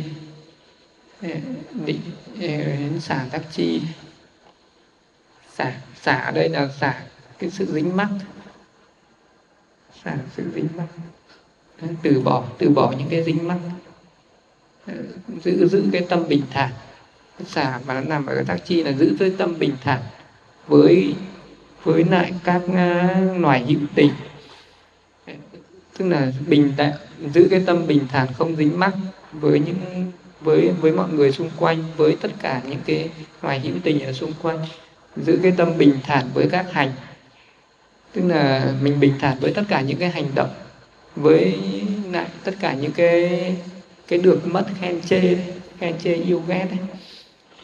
định 1.85 2.01
đến 2.39 2.99
xả 2.99 3.25
giác 3.31 3.41
chi. 3.51 3.81
Xả 5.55 5.73
xả 6.01 6.15
ở 6.15 6.31
đây 6.31 6.49
là 6.49 6.69
xả 6.79 7.03
cái 7.39 7.49
sự 7.49 7.65
dính 7.73 7.95
mắc. 7.95 8.09
Xả 10.03 10.17
sự 10.35 10.43
dính 10.55 10.67
mắc. 10.77 10.87
Từ 12.01 12.21
bỏ 12.21 12.47
từ 12.57 12.69
bỏ 12.69 12.93
những 12.97 13.09
cái 13.09 13.23
dính 13.23 13.47
mắc. 13.47 13.57
Ờ, 14.87 14.93
giữ 15.43 15.67
giữ 15.67 15.83
cái 15.91 16.05
tâm 16.09 16.27
bình 16.27 16.43
thản. 16.51 16.71
Xả 17.45 17.79
mà 17.85 17.93
nó 17.93 18.01
nằm 18.01 18.25
ở 18.25 18.43
tác 18.47 18.57
chi 18.65 18.83
là 18.83 18.91
giữ 18.91 19.15
cái 19.19 19.31
tâm 19.37 19.59
bình 19.59 19.75
thản 19.83 20.01
với 20.67 21.15
với 21.83 22.03
lại 22.03 22.33
các 22.43 22.61
à, 22.75 23.19
loài 23.37 23.65
hữu 23.67 23.79
tình. 23.95 24.11
Tức 25.97 26.07
là 26.07 26.31
bình 26.47 26.73
tạng 26.77 26.93
giữ 27.33 27.47
cái 27.51 27.63
tâm 27.65 27.87
bình 27.87 28.07
thản 28.09 28.27
không 28.33 28.55
dính 28.55 28.79
mắc 28.79 28.93
với 29.31 29.59
những 29.59 30.11
với 30.41 30.71
với 30.81 30.91
mọi 30.91 31.09
người 31.09 31.31
xung 31.31 31.49
quanh, 31.57 31.83
với 31.97 32.17
tất 32.21 32.31
cả 32.41 32.61
những 32.69 32.79
cái 32.85 33.09
loài 33.41 33.59
hữu 33.59 33.75
tình 33.83 34.03
ở 34.03 34.13
xung 34.13 34.33
quanh, 34.41 34.59
giữ 35.17 35.39
cái 35.43 35.53
tâm 35.57 35.77
bình 35.77 35.93
thản 36.03 36.29
với 36.33 36.47
các 36.51 36.71
hành. 36.71 36.91
Tức 38.13 38.21
là 38.27 38.73
mình 38.81 38.99
bình 38.99 39.13
thản 39.19 39.37
với 39.39 39.53
tất 39.53 39.63
cả 39.69 39.81
những 39.81 39.97
cái 39.97 40.09
hành 40.09 40.29
động, 40.35 40.49
với 41.15 41.57
lại 42.11 42.27
tất 42.43 42.55
cả 42.59 42.73
những 42.73 42.91
cái 42.91 43.55
cái 44.07 44.19
được 44.19 44.47
mất 44.47 44.65
khen 44.81 45.01
chê 45.01 45.37
khen 45.79 45.95
chê 46.03 46.13
yêu 46.13 46.41
ghét 46.47 46.67
ấy. 46.69 46.79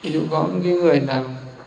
ví 0.02 0.12
dụ 0.12 0.22
có 0.32 0.48
những 0.54 0.64
cái 0.64 0.72
người 0.74 1.00
nào 1.00 1.26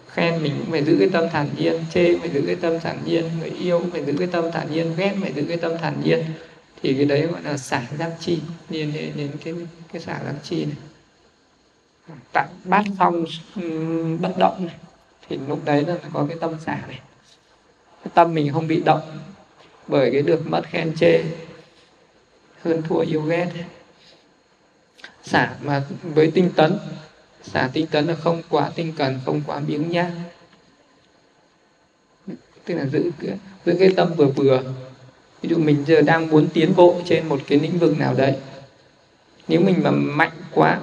khen 0.09 0.43
mình 0.43 0.53
cũng 0.59 0.71
phải 0.71 0.85
giữ 0.85 0.97
cái 0.99 1.09
tâm 1.09 1.25
thản 1.33 1.49
nhiên, 1.57 1.85
chê 1.95 2.19
phải 2.19 2.31
giữ 2.31 2.43
cái 2.47 2.57
tâm 2.57 2.81
thản 2.81 2.99
nhiên, 3.05 3.25
người 3.41 3.51
yêu 3.51 3.81
cũng 3.81 3.91
phải 3.91 4.05
giữ 4.05 4.15
cái 4.19 4.29
tâm 4.33 4.45
thản 4.53 4.73
nhiên, 4.73 4.93
ghét 4.97 5.15
phải 5.23 5.33
giữ 5.33 5.45
cái 5.49 5.57
tâm 5.57 5.73
thản 5.81 5.95
nhiên. 6.05 6.25
Thì 6.83 6.95
cái 6.95 7.05
đấy 7.05 7.27
gọi 7.27 7.43
là 7.43 7.57
xả 7.57 7.83
giác 7.99 8.11
chi 8.21 8.39
liên 8.71 8.93
đến 9.17 9.29
cái 9.45 9.55
cái 9.93 10.03
xả 10.03 10.21
giác 10.25 10.35
chi 10.43 10.65
này 10.65 10.77
tặng 12.33 12.49
bát 12.65 12.85
phong 12.99 13.25
bất 14.21 14.35
động 14.39 14.67
này 14.67 14.77
thì 15.29 15.39
lúc 15.49 15.65
đấy 15.65 15.85
là 15.87 15.97
có 16.13 16.27
cái 16.29 16.39
tâm 16.41 16.55
xả 16.65 16.83
này. 16.89 17.01
Cái 18.05 18.11
tâm 18.15 18.35
mình 18.35 18.53
không 18.53 18.67
bị 18.67 18.81
động 18.81 19.19
bởi 19.87 20.11
cái 20.13 20.23
được 20.23 20.47
mất 20.47 20.63
khen 20.67 20.97
chê 20.97 21.23
hơn 22.63 22.83
thua 22.83 22.99
yêu 22.99 23.23
ghét. 23.23 23.49
Xả 25.23 25.55
mà 25.63 25.83
với 26.03 26.31
tinh 26.31 26.51
tấn 26.57 26.79
xả 27.43 27.71
tinh 27.73 27.87
tấn 27.87 28.07
là 28.07 28.15
không 28.15 28.43
quá 28.49 28.71
tinh 28.75 28.93
cần 28.99 29.21
không 29.25 29.43
quá 29.47 29.61
biếng 29.61 29.91
nhác. 29.91 30.11
Tức 32.65 32.75
là 32.75 32.87
giữ 32.87 33.11
cái, 33.21 33.39
giữ 33.67 33.77
cái 33.79 33.93
tâm 33.97 34.15
vừa 34.17 34.27
vừa. 34.27 34.63
Ví 35.43 35.49
dụ 35.49 35.57
mình 35.57 35.85
giờ 35.87 36.01
đang 36.01 36.31
muốn 36.31 36.49
tiến 36.55 36.73
bộ 36.77 37.01
trên 37.05 37.29
một 37.29 37.41
cái 37.47 37.59
lĩnh 37.59 37.79
vực 37.79 37.99
nào 37.99 38.15
đấy 38.15 38.37
nếu 39.49 39.61
mình 39.61 39.83
mà 39.83 39.91
mạnh 39.91 40.33
quá 40.55 40.81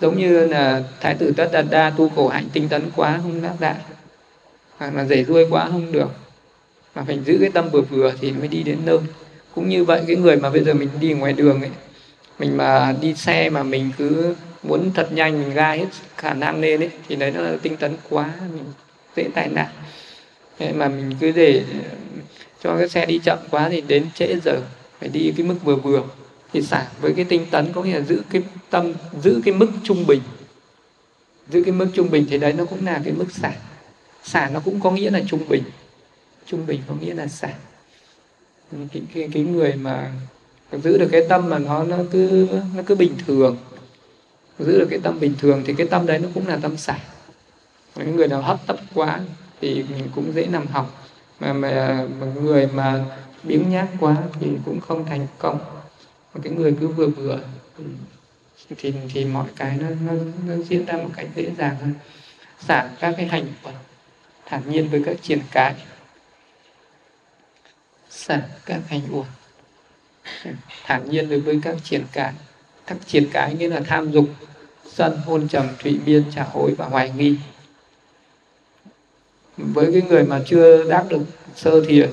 giống 0.00 0.18
như 0.18 0.46
là 0.46 0.82
thái 1.00 1.14
tử 1.14 1.32
tất 1.36 1.48
đạt 1.52 1.64
đa 1.70 1.90
tu 1.90 2.08
khổ 2.08 2.28
hạnh 2.28 2.44
tinh 2.52 2.68
tấn 2.68 2.82
quá 2.96 3.18
không 3.22 3.42
đáp 3.42 3.54
đại 3.60 3.76
dạ. 3.88 3.96
hoặc 4.76 4.94
là 4.94 5.04
dày 5.04 5.24
ruôi 5.24 5.46
quá 5.50 5.68
không 5.72 5.92
được. 5.92 6.10
Mà 6.94 7.04
phải 7.06 7.18
giữ 7.26 7.38
cái 7.40 7.50
tâm 7.54 7.68
vừa 7.70 7.80
vừa 7.80 8.12
thì 8.20 8.32
mới 8.32 8.48
đi 8.48 8.62
đến 8.62 8.78
nơi. 8.84 8.98
Cũng 9.54 9.68
như 9.68 9.84
vậy, 9.84 10.02
cái 10.06 10.16
người 10.16 10.36
mà 10.36 10.50
bây 10.50 10.64
giờ 10.64 10.74
mình 10.74 10.88
đi 11.00 11.12
ngoài 11.12 11.32
đường 11.32 11.60
ấy, 11.60 11.70
mình 12.38 12.56
mà 12.56 12.94
đi 13.00 13.14
xe 13.14 13.50
mà 13.50 13.62
mình 13.62 13.90
cứ 13.98 14.34
muốn 14.62 14.90
thật 14.94 15.12
nhanh, 15.12 15.42
mình 15.42 15.54
ra 15.54 15.72
hết 15.72 15.86
khả 16.16 16.34
năng 16.34 16.60
lên 16.60 16.80
ấy, 16.80 16.90
thì 17.08 17.16
đấy 17.16 17.30
nó 17.30 17.40
là 17.40 17.56
tinh 17.62 17.76
tấn 17.76 17.96
quá, 18.10 18.32
mình 18.54 18.64
dễ 19.16 19.28
tai 19.34 19.48
nạn. 19.48 19.68
Mà 20.74 20.88
mình 20.88 21.14
cứ 21.20 21.32
để 21.32 21.64
cho 22.64 22.76
cái 22.76 22.88
xe 22.88 23.06
đi 23.06 23.20
chậm 23.24 23.38
quá 23.50 23.68
thì 23.68 23.80
đến 23.80 24.06
trễ 24.14 24.34
giờ, 24.44 24.60
phải 25.00 25.08
đi 25.08 25.32
cái 25.36 25.46
mức 25.46 25.54
vừa 25.64 25.76
vừa 25.76 26.02
thì 26.52 26.62
xả 26.62 26.88
với 27.00 27.12
cái 27.14 27.24
tinh 27.24 27.46
tấn 27.50 27.72
có 27.72 27.82
nghĩa 27.82 27.98
là 27.98 28.04
giữ 28.04 28.22
cái 28.30 28.42
tâm 28.70 28.92
giữ 29.22 29.40
cái 29.44 29.54
mức 29.54 29.68
trung 29.82 30.06
bình. 30.06 30.20
Giữ 31.48 31.62
cái 31.64 31.72
mức 31.72 31.88
trung 31.94 32.10
bình 32.10 32.26
thì 32.30 32.38
đấy 32.38 32.52
nó 32.52 32.64
cũng 32.64 32.86
là 32.86 33.00
cái 33.04 33.12
mức 33.12 33.32
xả. 33.32 33.52
Xả 34.24 34.50
nó 34.52 34.60
cũng 34.64 34.80
có 34.80 34.90
nghĩa 34.90 35.10
là 35.10 35.20
trung 35.26 35.48
bình. 35.48 35.62
Trung 36.46 36.66
bình 36.66 36.80
có 36.88 36.94
nghĩa 37.00 37.14
là 37.14 37.26
xả. 37.26 37.54
Cái, 38.92 39.02
cái, 39.14 39.28
cái 39.32 39.42
người 39.42 39.72
mà 39.72 40.12
giữ 40.72 40.98
được 40.98 41.08
cái 41.12 41.22
tâm 41.28 41.48
mà 41.48 41.58
nó 41.58 41.82
nó 41.84 41.96
cứ 42.12 42.48
nó 42.76 42.82
cứ 42.86 42.94
bình 42.94 43.14
thường. 43.26 43.56
Giữ 44.58 44.78
được 44.78 44.86
cái 44.90 44.98
tâm 45.02 45.20
bình 45.20 45.34
thường 45.38 45.62
thì 45.66 45.74
cái 45.74 45.86
tâm 45.86 46.06
đấy 46.06 46.18
nó 46.18 46.28
cũng 46.34 46.48
là 46.48 46.56
tâm 46.56 46.76
xả. 46.76 46.98
Những 47.96 48.16
người 48.16 48.28
nào 48.28 48.42
hấp 48.42 48.66
tấp 48.66 48.76
quá 48.94 49.20
thì 49.60 49.84
mình 49.90 50.08
cũng 50.14 50.32
dễ 50.34 50.46
nằm 50.46 50.66
học. 50.66 51.08
Mà, 51.40 51.52
mà, 51.52 52.06
mà 52.20 52.26
người 52.26 52.66
mà 52.66 53.04
biếng 53.42 53.70
nhác 53.70 53.88
quá 54.00 54.16
thì 54.40 54.46
cũng 54.64 54.80
không 54.80 55.04
thành 55.04 55.26
công 55.38 55.60
mà 56.34 56.40
cái 56.44 56.52
người 56.52 56.76
cứ 56.80 56.88
vừa 56.88 57.06
vừa 57.06 57.40
thì 58.78 58.92
thì 59.14 59.24
mọi 59.24 59.48
cái 59.56 59.76
nó, 59.80 59.88
nó, 60.06 60.12
nó 60.46 60.62
diễn 60.68 60.86
ra 60.86 60.96
một 60.96 61.10
cách 61.16 61.26
dễ 61.36 61.50
dàng 61.58 61.76
hơn. 61.76 61.94
Xả 62.58 62.90
các 63.00 63.14
cái 63.16 63.26
hành 63.26 63.46
quả 63.62 63.72
thản 64.46 64.62
nhiên 64.66 64.88
với 64.88 65.02
các 65.06 65.16
triển 65.22 65.40
cái. 65.50 65.74
Xả 68.10 68.42
các 68.66 68.80
hành 68.88 69.02
uẩn 69.10 69.26
thản 70.84 71.10
nhiên 71.10 71.28
đối 71.28 71.40
với 71.40 71.60
các 71.62 71.76
triển 71.84 72.04
cái. 72.12 72.32
Các 72.86 72.98
triển 73.06 73.28
cái 73.32 73.54
nghĩa 73.54 73.68
là 73.68 73.80
tham 73.80 74.10
dục 74.10 74.24
sân 74.92 75.20
hôn 75.24 75.48
trầm 75.48 75.68
thụy 75.78 75.98
biên 76.06 76.24
trả 76.34 76.42
hối 76.42 76.74
và 76.74 76.86
hoài 76.86 77.10
nghi. 77.10 77.36
Với 79.56 79.92
cái 79.92 80.02
người 80.02 80.24
mà 80.24 80.40
chưa 80.46 80.90
đáp 80.90 81.06
được 81.08 81.22
sơ 81.56 81.84
thiền 81.84 82.10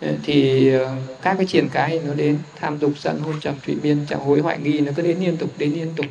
Ờ, 0.00 0.08
thì 0.22 0.68
ờ, 0.74 0.90
các 1.22 1.34
cái 1.36 1.46
triển 1.46 1.68
cái 1.68 2.00
nó 2.06 2.14
đến 2.14 2.38
tham 2.56 2.78
dục 2.78 2.92
sân 2.96 3.20
hôn 3.20 3.40
trầm 3.40 3.54
thụy 3.66 3.74
biên 3.74 4.06
chẳng 4.08 4.20
hối 4.20 4.40
hoại 4.40 4.58
nghi 4.58 4.80
nó 4.80 4.92
cứ 4.96 5.02
đến 5.02 5.18
liên 5.20 5.36
tục 5.36 5.50
đến 5.58 5.72
liên 5.72 5.92
tục. 5.96 6.06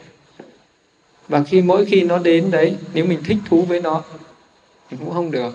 Và 1.28 1.44
khi 1.44 1.62
mỗi 1.62 1.86
khi 1.86 2.04
nó 2.04 2.18
đến 2.18 2.52
đấy 2.52 2.76
nếu 2.94 3.06
mình 3.06 3.20
thích 3.24 3.38
thú 3.50 3.62
với 3.62 3.82
nó 3.82 4.04
thì 4.90 4.98
cũng 5.00 5.14
không 5.14 5.32
được. 5.32 5.54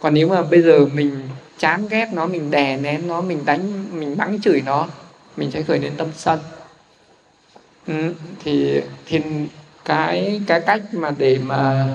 Còn 0.00 0.14
nếu 0.14 0.28
mà 0.28 0.42
bây 0.42 0.62
giờ 0.62 0.86
mình 0.94 1.28
chán 1.58 1.88
ghét 1.88 2.08
nó 2.12 2.26
mình 2.26 2.50
đè 2.50 2.76
nén 2.76 3.08
nó 3.08 3.20
mình 3.20 3.44
đánh 3.44 3.84
mình 4.00 4.16
mắng 4.18 4.38
chửi 4.42 4.60
nó 4.60 4.88
mình 5.36 5.50
sẽ 5.50 5.62
khởi 5.62 5.78
đến 5.78 5.92
tâm 5.96 6.08
sân. 6.16 6.38
Ừ, 7.86 8.14
thì 8.44 8.80
thì 9.06 9.20
cái 9.84 10.40
cái 10.46 10.60
cách 10.60 10.82
mà 10.92 11.10
để 11.18 11.38
mà 11.42 11.88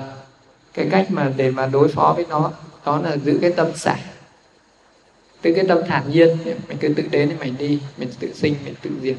cái 0.74 0.88
cách 0.90 1.06
mà 1.10 1.32
để 1.36 1.50
mà 1.50 1.66
đối 1.66 1.88
phó 1.88 2.12
với 2.16 2.26
nó 2.28 2.50
đó 2.84 3.00
là 3.04 3.16
giữ 3.16 3.38
cái 3.42 3.50
tâm 3.50 3.66
sạch 3.76 3.98
từ 5.42 5.52
cái 5.54 5.64
tâm 5.68 5.78
thản 5.88 6.10
nhiên, 6.10 6.28
mình 6.68 6.78
cứ 6.80 6.88
tự 6.96 7.02
đến 7.10 7.28
thì 7.28 7.34
mình 7.40 7.54
đi, 7.58 7.78
mình 7.96 8.08
tự 8.20 8.32
sinh, 8.34 8.54
mình 8.64 8.74
tự 8.82 8.90
diệt. 9.02 9.16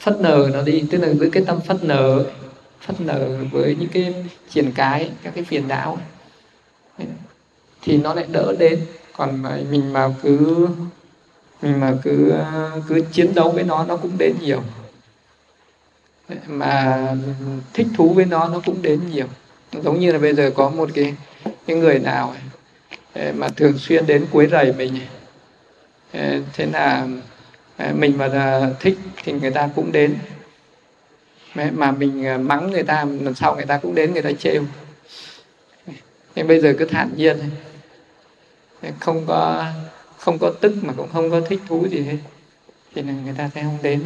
Phất 0.00 0.20
nở 0.20 0.50
nó 0.52 0.62
đi, 0.62 0.84
tức 0.90 0.98
là 0.98 1.12
giữ 1.14 1.30
cái 1.32 1.42
tâm 1.46 1.60
phất 1.60 1.84
nở 1.84 2.24
phất 2.80 3.00
nở 3.00 3.38
với 3.52 3.76
những 3.80 3.88
cái 3.88 4.14
triển 4.50 4.72
cái, 4.72 5.10
các 5.22 5.32
cái 5.34 5.44
phiền 5.44 5.68
não. 5.68 5.98
Thì 7.82 7.96
nó 7.96 8.14
lại 8.14 8.26
đỡ 8.32 8.54
đến. 8.58 8.80
Còn 9.16 9.42
mà 9.42 9.58
mình 9.70 9.92
mà 9.92 10.08
cứ, 10.22 10.68
mình 11.62 11.80
mà 11.80 11.94
cứ 12.02 12.32
cứ 12.88 13.00
chiến 13.12 13.34
đấu 13.34 13.50
với 13.50 13.64
nó 13.64 13.84
nó 13.84 13.96
cũng 13.96 14.18
đến 14.18 14.34
nhiều. 14.40 14.62
Mà 16.46 17.08
thích 17.74 17.86
thú 17.96 18.12
với 18.14 18.24
nó 18.24 18.48
nó 18.48 18.60
cũng 18.66 18.82
đến 18.82 19.00
nhiều. 19.10 19.26
Giống 19.84 20.00
như 20.00 20.12
là 20.12 20.18
bây 20.18 20.34
giờ 20.34 20.50
có 20.54 20.70
một 20.70 20.90
cái 20.94 21.14
cái 21.66 21.76
người 21.76 21.98
nào 21.98 22.34
mà 23.14 23.48
thường 23.48 23.78
xuyên 23.78 24.06
đến 24.06 24.26
cuối 24.30 24.48
rầy 24.50 24.72
mình. 24.72 24.98
Thế 26.52 26.66
là 26.72 27.06
mình 27.94 28.18
mà 28.18 28.28
à, 28.32 28.70
thích 28.80 28.98
thì 29.24 29.32
người 29.32 29.50
ta 29.50 29.68
cũng 29.76 29.92
đến. 29.92 30.14
Mà 31.54 31.92
mình 31.92 32.26
à, 32.26 32.38
mắng 32.38 32.70
người 32.70 32.82
ta, 32.82 33.04
lần 33.04 33.34
sau 33.34 33.56
người 33.56 33.66
ta 33.66 33.78
cũng 33.78 33.94
đến 33.94 34.12
người 34.12 34.22
ta 34.22 34.30
trêu. 34.32 34.62
Nên 36.36 36.48
bây 36.48 36.60
giờ 36.60 36.74
cứ 36.78 36.84
thản 36.84 37.10
nhiên. 37.16 37.38
Không 39.00 39.24
có 39.26 39.66
không 40.18 40.38
có 40.38 40.52
tức 40.60 40.74
mà 40.82 40.92
cũng 40.96 41.08
không 41.12 41.30
có 41.30 41.40
thích 41.40 41.60
thú 41.68 41.88
gì 41.88 42.00
hết. 42.02 42.18
Thì 42.94 43.02
là 43.02 43.12
người 43.24 43.34
ta 43.38 43.50
sẽ 43.54 43.62
không 43.62 43.78
đến, 43.82 44.02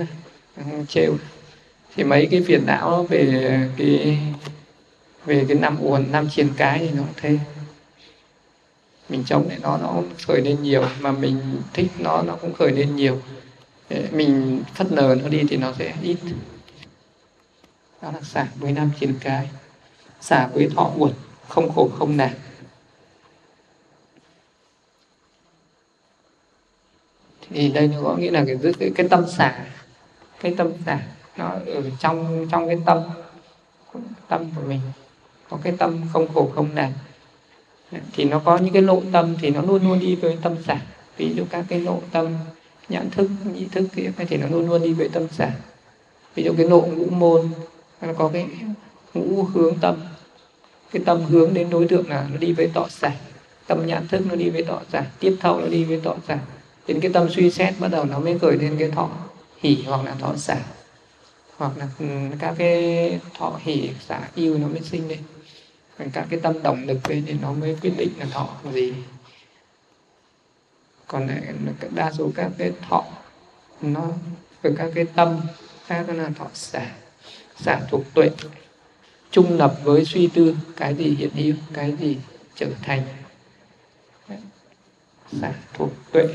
không 0.56 0.86
trêu. 0.88 1.16
Thì 1.96 2.04
mấy 2.04 2.28
cái 2.30 2.42
phiền 2.46 2.66
não 2.66 3.06
về 3.10 3.50
cái 3.76 4.18
về 5.26 5.44
cái 5.48 5.58
năm 5.58 5.78
uồn 5.80 6.12
năm 6.12 6.28
triền 6.30 6.48
cái 6.56 6.78
thì 6.78 6.90
nó 6.96 7.02
thế 7.16 7.38
mình 9.08 9.24
chống 9.26 9.48
lại 9.48 9.58
nó 9.62 9.78
nó 9.78 10.02
khởi 10.26 10.40
lên 10.40 10.62
nhiều 10.62 10.84
mà 11.00 11.12
mình 11.12 11.62
thích 11.72 11.90
nó 11.98 12.22
nó 12.22 12.36
cũng 12.36 12.52
khởi 12.52 12.72
lên 12.72 12.96
nhiều. 12.96 13.20
Mình 14.10 14.62
phất 14.74 14.92
nờ 14.92 15.16
nó 15.22 15.28
đi 15.28 15.42
thì 15.48 15.56
nó 15.56 15.72
sẽ 15.78 15.94
ít. 16.02 16.16
Đó 18.02 18.12
là 18.12 18.20
xả 18.20 18.46
với 18.56 18.72
năm 18.72 18.90
chiên 19.00 19.14
cái 19.20 19.50
xả 20.20 20.46
với 20.46 20.70
thọ 20.76 20.92
uẩn 20.96 21.12
không 21.48 21.72
khổ 21.72 21.90
không 21.98 22.16
nạn. 22.16 22.32
Thì 27.50 27.68
đây 27.68 27.88
nó 27.88 28.02
có 28.02 28.16
nghĩa 28.16 28.30
là 28.30 28.44
cái, 28.46 28.72
cái, 28.78 28.90
cái 28.94 29.08
tâm 29.08 29.24
xả 29.36 29.66
cái 30.40 30.54
tâm 30.58 30.72
xả 30.86 31.00
nó 31.36 31.48
ở 31.48 31.82
trong 32.00 32.48
trong 32.50 32.66
cái 32.66 32.78
tâm 32.86 33.02
tâm 34.28 34.50
của 34.56 34.62
mình. 34.62 34.80
Có 35.48 35.58
cái 35.62 35.74
tâm 35.78 36.00
không 36.12 36.34
khổ 36.34 36.52
không 36.54 36.74
nạn 36.74 36.92
thì 38.12 38.24
nó 38.24 38.38
có 38.38 38.58
những 38.58 38.72
cái 38.72 38.82
lộ 38.82 39.02
tâm 39.12 39.34
thì 39.40 39.50
nó 39.50 39.62
luôn 39.62 39.88
luôn 39.88 39.98
đi 39.98 40.14
với 40.14 40.38
tâm 40.42 40.54
xả 40.66 40.80
ví 41.16 41.34
dụ 41.34 41.44
các 41.50 41.64
cái 41.68 41.80
lộ 41.80 42.00
tâm, 42.12 42.34
nhãn 42.88 43.10
thức, 43.10 43.30
nhị 43.54 43.64
thức 43.64 43.84
kia, 43.96 44.10
thì 44.28 44.36
nó 44.36 44.46
luôn 44.48 44.68
luôn 44.68 44.82
đi 44.82 44.92
với 44.92 45.08
tâm 45.08 45.28
xả 45.32 45.50
ví 46.34 46.42
dụ 46.42 46.52
cái 46.56 46.66
lộ 46.66 46.80
ngũ 46.80 47.06
môn, 47.10 47.48
nó 48.00 48.12
có 48.12 48.30
cái 48.32 48.46
ngũ 49.14 49.42
hướng 49.42 49.74
tâm. 49.80 49.96
Cái 50.92 51.02
tâm 51.06 51.24
hướng 51.24 51.54
đến 51.54 51.70
đối 51.70 51.88
tượng 51.88 52.08
là 52.08 52.26
nó 52.32 52.36
đi 52.36 52.52
với 52.52 52.70
tọ 52.74 52.86
xả 52.88 53.12
tâm 53.66 53.86
nhãn 53.86 54.08
thức 54.08 54.26
nó 54.26 54.34
đi 54.34 54.50
với 54.50 54.62
tọ 54.62 54.80
xả 54.92 55.04
tiếp 55.20 55.36
thâu 55.40 55.60
nó 55.60 55.66
đi 55.66 55.84
với 55.84 56.00
tọ 56.00 56.16
xả 56.28 56.38
đến 56.86 57.00
cái 57.00 57.12
tâm 57.12 57.28
suy 57.30 57.50
xét 57.50 57.74
bắt 57.78 57.88
đầu 57.88 58.04
nó 58.04 58.18
mới 58.18 58.38
khởi 58.38 58.58
lên 58.58 58.76
cái 58.78 58.90
thọ 58.90 59.08
hỉ 59.60 59.84
hoặc 59.86 60.04
là 60.04 60.14
thọ 60.20 60.36
xả 60.36 60.56
hoặc 61.56 61.72
là 61.78 61.88
ừ, 61.98 62.06
các 62.40 62.54
cái 62.58 63.20
thọ 63.38 63.60
hỉ, 63.62 63.90
xả 64.08 64.20
yêu 64.34 64.58
nó 64.58 64.68
mới 64.68 64.80
sinh 64.80 65.08
lên 65.08 65.18
các 66.12 66.26
cái 66.30 66.40
tâm 66.42 66.62
động 66.62 66.84
lực 66.86 67.08
lên 67.08 67.24
thì 67.26 67.32
nó 67.42 67.52
mới 67.52 67.76
quyết 67.82 67.92
định 67.96 68.10
là 68.18 68.26
thọ 68.26 68.48
gì. 68.72 68.94
Còn 71.06 71.26
lại 71.26 71.42
đa 71.90 72.12
số 72.12 72.30
các 72.34 72.50
cái 72.58 72.72
thọ, 72.88 73.04
nó 73.80 74.08
với 74.62 74.72
các 74.78 74.90
cái 74.94 75.04
tâm 75.04 75.40
khác 75.86 76.04
là 76.08 76.30
thọ 76.38 76.46
xả 76.54 76.90
xả 77.56 77.80
thuộc 77.90 78.14
tuệ, 78.14 78.30
trung 79.30 79.58
lập 79.58 79.74
với 79.84 80.04
suy 80.04 80.28
tư, 80.34 80.56
cái 80.76 80.94
gì 80.94 81.04
hiện 81.04 81.30
hữu, 81.34 81.54
cái 81.72 81.96
gì 82.00 82.18
trở 82.54 82.66
thành. 82.82 83.02
Xả 85.40 85.52
thuộc 85.74 85.90
tuệ. 86.12 86.28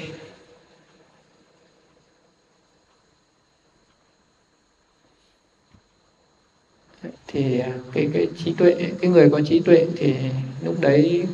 Thì 7.27 7.59
à, 7.59 7.73
cái 7.93 8.09
cái 8.13 8.27
trí 8.37 8.53
tuệ 8.53 8.91
cái 9.01 9.11
người 9.11 9.29
có 9.29 9.41
trí 9.45 9.59
tuệ 9.59 9.87
thì 9.95 10.15
lúc 10.63 10.81
đấy 10.81 11.25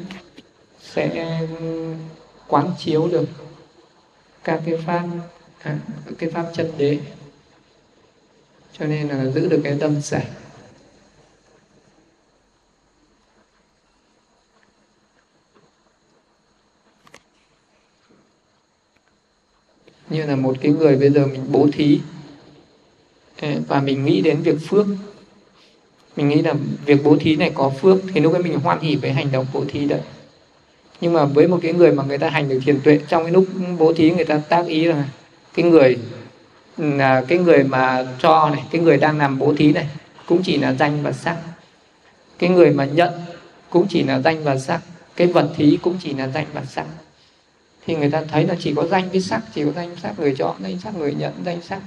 sẽ 0.82 1.40
quán 2.48 2.72
chiếu 2.78 3.08
được 3.08 3.30
các 4.44 4.62
cái 4.66 4.76
pháp 4.86 5.06
à, 5.62 5.80
cái 6.18 6.30
pháp 6.30 6.52
chân 6.54 6.72
đế. 6.78 7.00
Cho 8.74 8.86
nên 8.86 9.08
là 9.08 9.26
giữ 9.26 9.50
được 9.50 9.62
cái 9.64 9.78
tâm 9.80 10.02
sạch. 10.02 10.28
Như 20.10 20.26
là 20.26 20.36
một 20.36 20.58
cái 20.62 20.72
người 20.72 20.96
bây 20.98 21.10
giờ 21.10 21.28
mình 21.28 21.46
bố 21.52 21.68
thí 21.74 22.00
à, 23.36 23.56
và 23.68 23.82
mình 23.82 24.06
nghĩ 24.06 24.22
đến 24.22 24.42
việc 24.42 24.58
phước 24.70 24.86
mình 26.18 26.30
nghĩ 26.30 26.42
là 26.42 26.54
việc 26.86 27.04
bố 27.04 27.18
thí 27.20 27.36
này 27.36 27.52
có 27.56 27.70
phước, 27.70 27.98
thì 28.14 28.22
lúc 28.22 28.34
ấy 28.34 28.44
mình 28.44 28.60
hoan 28.60 28.80
hỉ 28.80 28.96
với 28.96 29.12
hành 29.12 29.32
động 29.32 29.46
bố 29.54 29.64
thí 29.68 29.86
đấy. 29.86 30.02
Nhưng 31.02 31.14
mà 31.14 31.26
với 31.26 31.48
một 31.48 31.60
cái 31.62 31.74
người 31.74 31.92
mà 31.92 32.04
người 32.04 32.18
ta 32.18 32.30
hành 32.30 32.50
được 32.50 32.60
thiền 32.66 32.80
tuệ, 32.82 33.00
trong 33.08 33.24
cái 33.24 33.32
lúc 33.32 33.46
bố 33.80 33.94
thí 33.94 34.12
người 34.12 34.26
ta 34.26 34.38
tác 34.50 34.68
ý 34.68 34.86
là 34.86 35.10
cái 35.54 35.66
người, 35.66 35.98
là 36.78 37.24
cái 37.28 37.38
người 37.38 37.64
mà 37.64 38.06
cho 38.20 38.50
này, 38.50 38.64
cái 38.72 38.82
người 38.82 38.98
đang 38.98 39.18
làm 39.18 39.40
bố 39.40 39.54
thí 39.58 39.72
này, 39.72 39.90
cũng 40.26 40.44
chỉ 40.44 40.58
là 40.58 40.74
danh 40.74 41.04
và 41.04 41.12
sắc. 41.12 41.38
Cái 42.40 42.50
người 42.50 42.72
mà 42.72 42.86
nhận 42.86 43.14
cũng 43.70 43.88
chỉ 43.90 44.04
là 44.04 44.20
danh 44.20 44.44
và 44.44 44.58
sắc. 44.58 44.82
Cái 45.16 45.28
vật 45.28 45.50
thí 45.56 45.78
cũng 45.82 45.98
chỉ 46.04 46.14
là 46.14 46.28
danh 46.28 46.46
và 46.54 46.66
sắc. 46.66 46.86
Thì 47.86 47.96
người 47.96 48.12
ta 48.12 48.24
thấy 48.32 48.44
là 48.44 48.56
chỉ 48.60 48.74
có 48.76 48.88
danh 48.88 49.10
với 49.10 49.22
sắc, 49.22 49.42
chỉ 49.56 49.64
có 49.64 49.72
danh 49.76 49.96
sắc, 50.04 50.20
người 50.20 50.36
chọn 50.38 50.56
danh 50.64 50.80
sắc, 50.80 50.96
người 50.96 51.14
nhận 51.14 51.34
danh 51.46 51.62
sắc. 51.62 51.80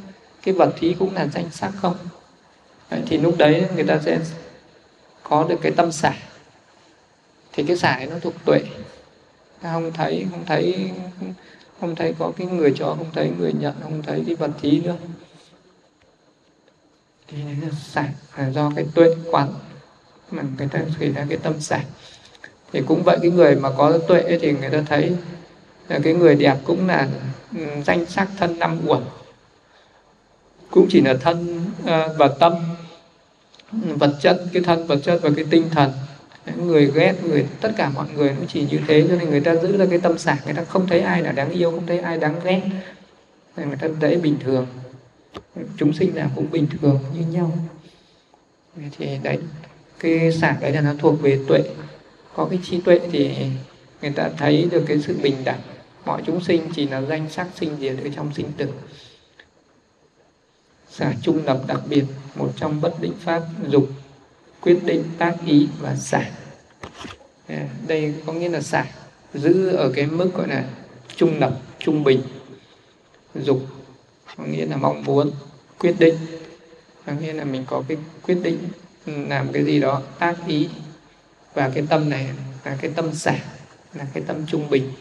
Cái 0.42 0.54
vật 0.54 0.74
thí 0.80 0.96
cũng 0.98 1.14
là 1.14 1.26
danh 1.26 1.50
sắc 1.50 1.72
không? 1.76 1.96
Đấy, 2.90 3.02
thì 3.06 3.18
lúc 3.18 3.34
đấy 3.38 3.64
người 3.74 3.84
ta 3.84 3.98
sẽ 4.04 4.18
có 5.22 5.46
được 5.48 5.58
cái 5.62 5.72
tâm 5.72 5.92
xả. 5.92 6.14
Thì 7.52 7.62
cái 7.62 7.76
xả 7.76 8.06
nó 8.10 8.18
thuộc 8.18 8.34
tuệ. 8.44 8.60
Không 9.62 9.92
thấy 9.92 10.26
không 10.30 10.44
thấy 10.46 10.90
không 11.80 11.96
thấy 11.96 12.14
có 12.18 12.32
cái 12.36 12.46
người 12.46 12.74
cho 12.76 12.86
không 12.86 13.10
thấy 13.12 13.30
người 13.38 13.52
nhận 13.52 13.74
không 13.82 14.02
thấy 14.02 14.22
cái 14.26 14.34
vật 14.34 14.50
thí 14.60 14.80
nữa. 14.80 14.96
Thì 17.28 17.42
đấy 17.42 17.56
là 17.62 17.68
xả 17.82 18.08
là 18.36 18.50
do 18.50 18.72
cái 18.76 18.86
tuệ 18.94 19.14
quán 19.30 19.54
mà 20.30 20.42
người 20.58 20.68
ta 20.68 20.80
xảy 20.98 21.12
ra 21.12 21.26
cái 21.28 21.38
tâm 21.42 21.60
xả. 21.60 21.80
Thì 22.72 22.82
cũng 22.86 23.02
vậy 23.02 23.18
cái 23.22 23.30
người 23.30 23.56
mà 23.56 23.70
có 23.76 23.98
tuệ 23.98 24.38
thì 24.40 24.52
người 24.52 24.70
ta 24.70 24.82
thấy 24.86 25.12
là 25.88 25.98
cái 26.02 26.14
người 26.14 26.34
đẹp 26.34 26.56
cũng 26.64 26.88
là 26.88 27.08
danh 27.86 28.06
sắc 28.06 28.28
thân 28.38 28.58
năm 28.58 28.80
uẩn. 28.86 29.02
Cũng 30.70 30.86
chỉ 30.90 31.00
là 31.00 31.14
thân 31.20 31.64
ờ, 31.86 32.14
và 32.18 32.28
tâm 32.28 32.54
vật 33.72 34.16
chất, 34.20 34.42
cái 34.52 34.62
thân 34.62 34.86
vật 34.86 34.98
chất 35.02 35.18
và 35.22 35.30
cái 35.36 35.44
tinh 35.50 35.70
thần. 35.70 35.92
Người 36.56 36.90
ghét, 36.94 37.14
người, 37.24 37.46
tất 37.60 37.72
cả 37.76 37.90
mọi 37.94 38.06
người 38.14 38.28
cũng 38.28 38.46
chỉ 38.46 38.66
như 38.70 38.78
thế, 38.88 39.06
cho 39.08 39.16
nên 39.16 39.30
người 39.30 39.40
ta 39.40 39.56
giữ 39.56 39.76
được 39.76 39.86
cái 39.90 39.98
tâm 39.98 40.18
sản 40.18 40.36
người 40.44 40.54
ta 40.54 40.64
không 40.64 40.86
thấy 40.86 41.00
ai 41.00 41.22
là 41.22 41.32
đáng 41.32 41.50
yêu, 41.50 41.70
không 41.70 41.86
thấy 41.86 41.98
ai 41.98 42.18
đáng 42.18 42.40
ghét. 42.44 42.60
Người 43.56 43.76
ta 43.80 43.88
dễ 44.00 44.16
bình 44.16 44.36
thường. 44.44 44.66
Chúng 45.76 45.92
sinh 45.92 46.14
nào 46.14 46.30
cũng 46.34 46.50
bình 46.50 46.66
thường 46.80 47.00
như 47.14 47.26
nhau. 47.32 47.52
Thì 48.98 49.18
đấy, 49.22 49.38
cái 49.98 50.32
sản 50.32 50.56
đấy 50.60 50.72
là 50.72 50.80
nó 50.80 50.94
thuộc 50.98 51.22
về 51.22 51.38
tuệ. 51.48 51.62
Có 52.34 52.44
cái 52.50 52.58
trí 52.64 52.80
tuệ 52.80 53.00
thì 53.12 53.34
người 54.02 54.10
ta 54.10 54.30
thấy 54.36 54.68
được 54.70 54.84
cái 54.86 54.98
sự 54.98 55.18
bình 55.22 55.36
đẳng. 55.44 55.60
Mọi 56.04 56.22
chúng 56.26 56.44
sinh 56.44 56.62
chỉ 56.74 56.86
là 56.88 57.00
danh 57.00 57.30
sắc 57.30 57.46
sinh 57.60 57.76
diệt 57.80 57.94
ở 58.04 58.10
trong 58.16 58.34
sinh 58.34 58.52
tử 58.56 58.66
xả 61.00 61.14
trung 61.22 61.44
lập 61.44 61.60
đặc 61.66 61.80
biệt, 61.88 62.04
một 62.34 62.52
trong 62.56 62.80
bất 62.80 63.00
định 63.00 63.14
pháp 63.20 63.42
dục, 63.68 63.88
quyết 64.60 64.84
định 64.84 65.04
tác 65.18 65.36
ý 65.46 65.68
và 65.80 65.96
xả. 65.96 66.30
À, 67.46 67.68
đây 67.86 68.14
có 68.26 68.32
nghĩa 68.32 68.48
là 68.48 68.60
xả, 68.60 68.86
giữ 69.34 69.68
ở 69.68 69.92
cái 69.94 70.06
mức 70.06 70.30
gọi 70.34 70.48
là 70.48 70.64
trung 71.16 71.38
lập, 71.38 71.60
trung 71.78 72.04
bình. 72.04 72.22
Dục 73.34 73.60
có 74.36 74.44
nghĩa 74.44 74.66
là 74.66 74.76
mong 74.76 75.04
muốn, 75.04 75.30
quyết 75.78 75.94
định. 75.98 76.16
Có 77.06 77.12
nghĩa 77.12 77.32
là 77.32 77.44
mình 77.44 77.64
có 77.66 77.82
cái 77.88 77.96
quyết 78.22 78.38
định 78.42 78.58
làm 79.06 79.52
cái 79.52 79.64
gì 79.64 79.80
đó, 79.80 80.02
tác 80.18 80.36
ý. 80.46 80.68
Và 81.54 81.70
cái 81.74 81.84
tâm 81.90 82.08
này 82.08 82.28
là 82.64 82.78
cái 82.80 82.90
tâm 82.96 83.14
xả, 83.14 83.38
là 83.94 84.06
cái 84.12 84.22
tâm 84.26 84.46
trung 84.46 84.70
bình, 84.70 84.92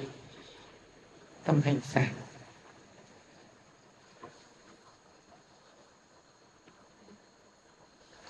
tâm 1.44 1.62
hành 1.62 1.80
xả. 1.94 2.08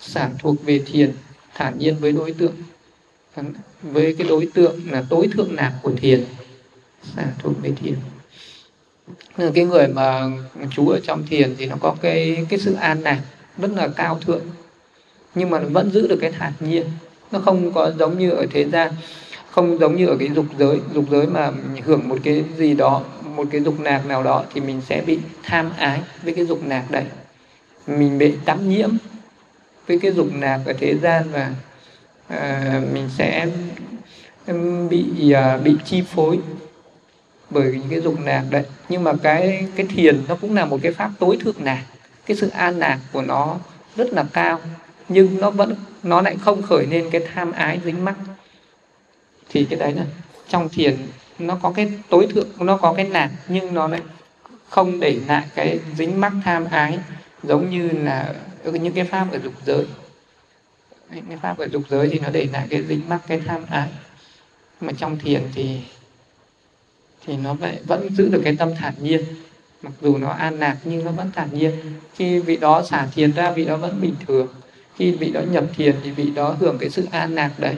Sản 0.10 0.36
thuộc 0.40 0.66
về 0.66 0.82
thiền, 0.86 1.14
thản 1.56 1.80
nhiên 1.80 1.96
với 2.00 2.12
đối 2.12 2.32
tượng. 2.32 2.54
Với 3.82 4.16
cái 4.18 4.28
đối 4.28 4.48
tượng 4.54 4.92
là 4.92 5.04
tối 5.10 5.30
thượng 5.34 5.56
nạp 5.56 5.74
của 5.82 5.92
thiền, 5.98 6.26
sản 7.16 7.28
thuộc 7.40 7.54
về 7.62 7.72
thiền. 7.84 7.96
Cái 9.54 9.66
người 9.66 9.88
mà 9.88 10.32
chú 10.72 10.90
ở 10.90 11.00
trong 11.04 11.28
thiền 11.28 11.56
thì 11.58 11.66
nó 11.66 11.76
có 11.80 11.96
cái 12.02 12.46
cái 12.50 12.60
sự 12.60 12.74
an 12.74 13.02
lạc 13.02 13.22
rất 13.58 13.72
là 13.76 13.88
cao 13.88 14.20
thượng. 14.26 14.42
Nhưng 15.36 15.50
mà 15.50 15.60
nó 15.60 15.70
vẫn 15.70 15.92
giữ 15.92 16.08
được 16.08 16.18
cái 16.22 16.32
thản 16.32 16.54
nhiên. 16.60 16.86
Nó 17.32 17.40
không 17.40 17.72
có 17.72 17.92
giống 18.00 18.20
như 18.20 18.32
ở 18.32 18.46
thế 18.52 18.70
gian, 18.70 18.92
không 19.52 19.78
giống 19.78 19.96
như 19.96 20.08
ở 20.08 20.18
cái 20.20 20.30
dục 20.36 20.46
giới. 20.60 20.80
Dục 20.94 21.06
giới 21.12 21.28
mà 21.28 21.52
hưởng 21.84 22.10
một 22.10 22.18
cái 22.24 22.44
gì 22.58 22.74
đó, 22.74 23.04
một 23.36 23.48
cái 23.52 23.62
dục 23.62 23.80
nạc 23.80 24.06
nào 24.06 24.24
đó 24.24 24.44
thì 24.54 24.62
mình 24.62 24.82
sẽ 24.90 25.04
bị 25.06 25.20
tham 25.44 25.72
ái 25.78 26.02
với 26.24 26.34
cái 26.34 26.46
dục 26.46 26.64
nạc 26.64 26.92
đấy. 26.92 27.04
Mình 27.88 28.18
bị 28.18 28.34
đắm 28.46 28.70
nhiễm 28.70 28.90
với 29.90 30.00
cái 30.00 30.12
dục 30.12 30.28
nạp 30.34 30.60
ở 30.66 30.74
thế 30.74 30.98
gian 30.98 31.24
và 31.32 31.52
à, 32.28 32.82
mình 32.94 33.10
sẽ 33.18 33.48
bị 34.90 35.32
à, 35.32 35.58
bị 35.58 35.76
chi 35.86 36.02
phối 36.02 36.40
bởi 37.50 37.72
những 37.72 37.90
cái 37.90 38.02
dục 38.02 38.20
nạp 38.20 38.44
đấy. 38.50 38.64
Nhưng 38.90 39.04
mà 39.04 39.14
cái 39.24 39.68
cái 39.76 39.86
thiền 39.86 40.22
nó 40.28 40.36
cũng 40.36 40.56
là 40.56 40.66
một 40.66 40.80
cái 40.84 40.92
pháp 40.92 41.12
tối 41.20 41.38
thượng 41.42 41.56
nạp. 41.60 41.78
Cái 42.26 42.38
sự 42.38 42.50
an 42.50 42.78
lạc 42.78 43.00
của 43.12 43.22
nó 43.22 43.58
rất 43.96 44.14
là 44.14 44.26
cao 44.34 44.60
nhưng 45.10 45.40
nó 45.40 45.50
vẫn 45.50 45.76
nó 46.04 46.22
lại 46.22 46.38
không 46.42 46.62
khởi 46.62 46.86
lên 46.86 47.10
cái 47.12 47.22
tham 47.34 47.52
ái 47.52 47.80
dính 47.86 48.06
mắc. 48.06 48.16
Thì 49.50 49.66
cái 49.66 49.80
đấy 49.80 49.94
là 49.94 50.04
trong 50.50 50.70
thiền 50.70 50.98
nó 51.40 51.58
có 51.62 51.72
cái 51.76 51.92
tối 52.10 52.28
thượng 52.34 52.48
nó 52.60 52.78
có 52.78 52.94
cái 52.94 53.06
nạp 53.06 53.30
nhưng 53.48 53.74
nó 53.74 53.88
lại 53.88 54.02
không 54.70 55.00
để 55.00 55.20
lại 55.28 55.44
cái 55.56 55.80
dính 55.98 56.22
mắc 56.22 56.34
tham 56.46 56.66
ái 56.66 57.00
giống 57.44 57.70
như 57.70 57.90
là 57.90 58.34
Ừ, 58.64 58.72
những 58.72 58.94
cái 58.94 59.06
pháp 59.06 59.28
ở 59.32 59.40
dục 59.40 59.54
giới. 59.66 59.86
Những 61.12 61.26
cái 61.30 61.38
pháp 61.38 61.58
ở 61.58 61.68
dục 61.68 61.84
giới 61.90 62.10
thì 62.10 62.20
nó 62.20 62.30
để 62.30 62.48
lại 62.54 62.68
cái 62.70 62.84
dính 62.90 63.10
mắc, 63.10 63.22
cái 63.28 63.42
tham 63.46 63.66
ái. 63.70 63.90
Mà 64.82 64.94
trong 64.98 65.20
thiền 65.20 65.44
thì 65.54 65.82
thì 67.26 67.38
nó 67.38 67.56
lại 67.62 67.80
vẫn 67.88 68.10
giữ 68.16 68.30
được 68.30 68.42
cái 68.44 68.56
tâm 68.56 68.76
thản 68.76 68.94
nhiên. 69.00 69.22
Mặc 69.82 69.94
dù 70.02 70.18
nó 70.18 70.30
an 70.30 70.60
lạc 70.60 70.78
nhưng 70.84 71.06
nó 71.06 71.12
vẫn 71.12 71.32
thản 71.36 71.50
nhiên. 71.54 71.72
Khi 72.16 72.40
vị 72.40 72.58
đó 72.58 72.84
xả 72.84 73.08
thiền 73.16 73.32
ra, 73.32 73.52
vị 73.52 73.66
đó 73.66 73.78
vẫn 73.78 74.02
bình 74.02 74.16
thường. 74.28 74.48
Khi 74.96 75.12
vị 75.12 75.32
đó 75.32 75.42
nhập 75.42 75.66
thiền 75.76 75.96
thì 76.04 76.12
vị 76.12 76.32
đó 76.36 76.56
hưởng 76.60 76.78
cái 76.80 76.90
sự 76.90 77.08
an 77.12 77.36
lạc 77.36 77.52
đấy. 77.58 77.76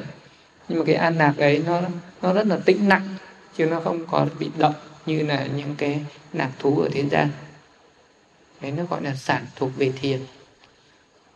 Nhưng 0.68 0.80
mà 0.80 0.86
cái 0.86 0.95
an 0.95 1.18
lạc 1.18 1.34
ấy 1.38 1.64
nó 1.66 1.82
nó 2.22 2.34
rất 2.34 2.48
là 2.48 2.58
tĩnh 2.66 2.90
lặng, 2.90 3.16
chứ 3.58 3.66
nó 3.66 3.80
không 3.80 4.06
có 4.06 4.28
bị 4.40 4.49
động 4.58 4.74
như 5.06 5.24
là 5.24 5.48
những 5.56 5.76
cái 5.78 6.06
lạc 6.34 6.52
thú 6.60 6.80
ở 6.80 6.90
thế 6.91 7.06
gian. 7.10 7.30
Đấy, 8.62 8.72
nó 8.72 8.84
gọi 8.90 9.03
là 9.03 9.16
sản 9.16 9.45
thuộc 9.56 9.72
về 9.78 9.91
thiền 10.02 10.20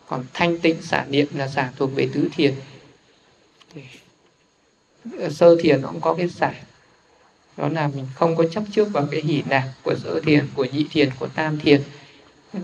còn 0.07 0.25
thanh 0.33 0.59
tịnh 0.59 0.81
xả 0.81 1.05
niệm 1.09 1.27
là 1.33 1.47
xả 1.47 1.71
thuộc 1.75 1.95
về 1.95 2.09
tứ 2.13 2.29
thiền. 2.31 2.55
Ờ, 5.19 5.29
sơ 5.29 5.55
thiền 5.59 5.81
nó 5.81 5.87
cũng 5.87 6.01
có 6.01 6.13
cái 6.13 6.29
xả 6.29 6.53
đó 7.57 7.69
là 7.69 7.87
mình 7.87 8.07
không 8.15 8.35
có 8.35 8.43
chấp 8.51 8.63
trước 8.71 8.87
vào 8.93 9.07
cái 9.11 9.21
hỉ 9.21 9.43
nạc 9.49 9.63
của 9.83 9.95
sơ 10.03 10.19
thiền, 10.19 10.47
của 10.55 10.65
nhị 10.65 10.87
thiền, 10.91 11.09
của 11.19 11.27
tam 11.27 11.59
thiền. 11.59 11.81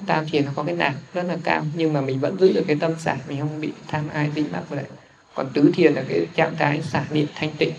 Tam 0.08 0.26
thiền 0.26 0.46
nó 0.46 0.52
có 0.56 0.64
cái 0.64 0.76
nạc 0.76 0.96
rất 1.14 1.24
là 1.24 1.38
cao, 1.44 1.66
nhưng 1.76 1.94
mà 1.94 2.02
mình 2.02 2.20
vẫn 2.20 2.38
giữ 2.40 2.54
được 2.54 2.64
cái 2.68 2.78
tâm 2.80 2.96
xả 3.00 3.18
mình 3.28 3.40
không 3.40 3.62
bị 3.62 3.72
tham 3.88 4.10
ai 4.10 4.32
dính 4.36 4.52
mắc 4.52 4.64
vào 4.70 4.76
đấy. 4.76 4.90
Còn 5.34 5.50
tứ 5.54 5.72
thiền 5.76 5.94
là 5.94 6.04
cái 6.10 6.28
trạng 6.36 6.56
thái 6.56 6.82
xả 6.82 7.06
niệm 7.12 7.28
thanh 7.36 7.52
tịnh. 7.58 7.74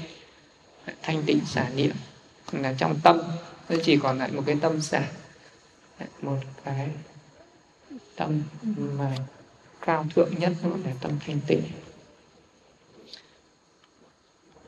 Thanh 1.03 1.23
tịnh 1.23 1.41
xả 1.47 1.69
niệm 1.75 1.93
là 2.53 2.75
trong 2.79 3.01
tâm, 3.03 3.21
nó 3.69 3.77
chỉ 3.85 3.97
còn 3.97 4.19
lại 4.19 4.31
một 4.33 4.43
cái 4.47 4.57
tâm 4.61 4.81
xả 4.81 5.03
một 6.23 6.37
cái 6.65 6.89
tâm 8.17 8.43
mà 8.99 9.17
cao 9.87 10.07
thượng 10.15 10.31
nhất 10.39 10.53
nữa 10.63 10.77
là 10.85 10.93
tâm 11.01 11.13
thanh 11.27 11.41
tịnh. 11.47 11.63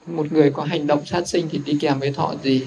Một 0.07 0.33
người 0.33 0.51
có 0.51 0.63
hành 0.63 0.87
động 0.87 1.07
sát 1.07 1.29
sinh 1.29 1.49
thì 1.51 1.59
đi 1.59 1.79
kèm 1.81 2.01
với 2.01 2.13
thọ 2.13 2.35
gì? 2.43 2.67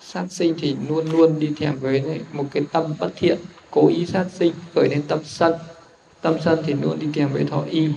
Sát 0.00 0.26
sinh 0.30 0.54
thì 0.58 0.76
luôn 0.88 1.10
luôn 1.10 1.40
đi 1.40 1.52
kèm 1.58 1.78
với 1.78 2.20
một 2.32 2.44
cái 2.50 2.62
tâm 2.72 2.94
bất 2.98 3.10
thiện, 3.16 3.38
cố 3.70 3.88
ý 3.88 4.06
sát 4.06 4.26
sinh, 4.32 4.52
khởi 4.74 4.88
lên 4.88 5.02
tâm 5.08 5.18
sân. 5.24 5.54
Tâm 6.20 6.36
sân 6.44 6.62
thì 6.66 6.72
luôn 6.72 6.98
đi 6.98 7.06
kèm 7.14 7.32
với 7.32 7.44
thọ 7.44 7.64
y. 7.70 7.88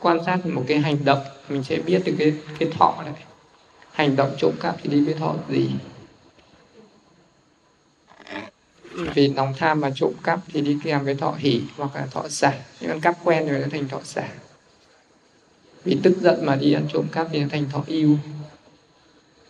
Quan 0.00 0.18
sát 0.26 0.46
một 0.46 0.64
cái 0.68 0.78
hành 0.78 1.04
động, 1.04 1.20
mình 1.48 1.64
sẽ 1.64 1.76
biết 1.76 2.02
được 2.04 2.14
cái 2.18 2.34
cái 2.58 2.68
thọ 2.78 3.02
này. 3.04 3.24
Hành 3.92 4.16
động 4.16 4.34
trộm 4.38 4.52
cắp 4.60 4.76
thì 4.82 4.90
đi 4.90 5.00
với 5.00 5.14
thọ 5.14 5.36
gì? 5.48 5.70
Vì 8.94 9.28
lòng 9.28 9.54
tham 9.58 9.80
mà 9.80 9.90
trộm 9.94 10.12
cắp 10.22 10.40
thì 10.52 10.60
đi 10.60 10.78
kèm 10.84 11.04
với 11.04 11.14
thọ 11.14 11.34
hỉ 11.38 11.60
hoặc 11.76 11.96
là 11.96 12.06
thọ 12.06 12.28
xả. 12.28 12.52
Nhưng 12.80 12.90
ăn 12.90 13.00
cắp 13.00 13.16
quen 13.24 13.48
rồi 13.48 13.60
nó 13.60 13.66
thành 13.70 13.88
thọ 13.88 14.00
xả. 14.04 14.28
Vì 15.84 15.98
tức 16.02 16.16
giận 16.20 16.46
mà 16.46 16.56
đi 16.56 16.72
ăn 16.72 16.86
trộm 16.92 17.06
cắp 17.12 17.28
thì 17.32 17.40
nó 17.40 17.48
thành 17.50 17.70
thọ 17.70 17.84
yêu 17.86 18.18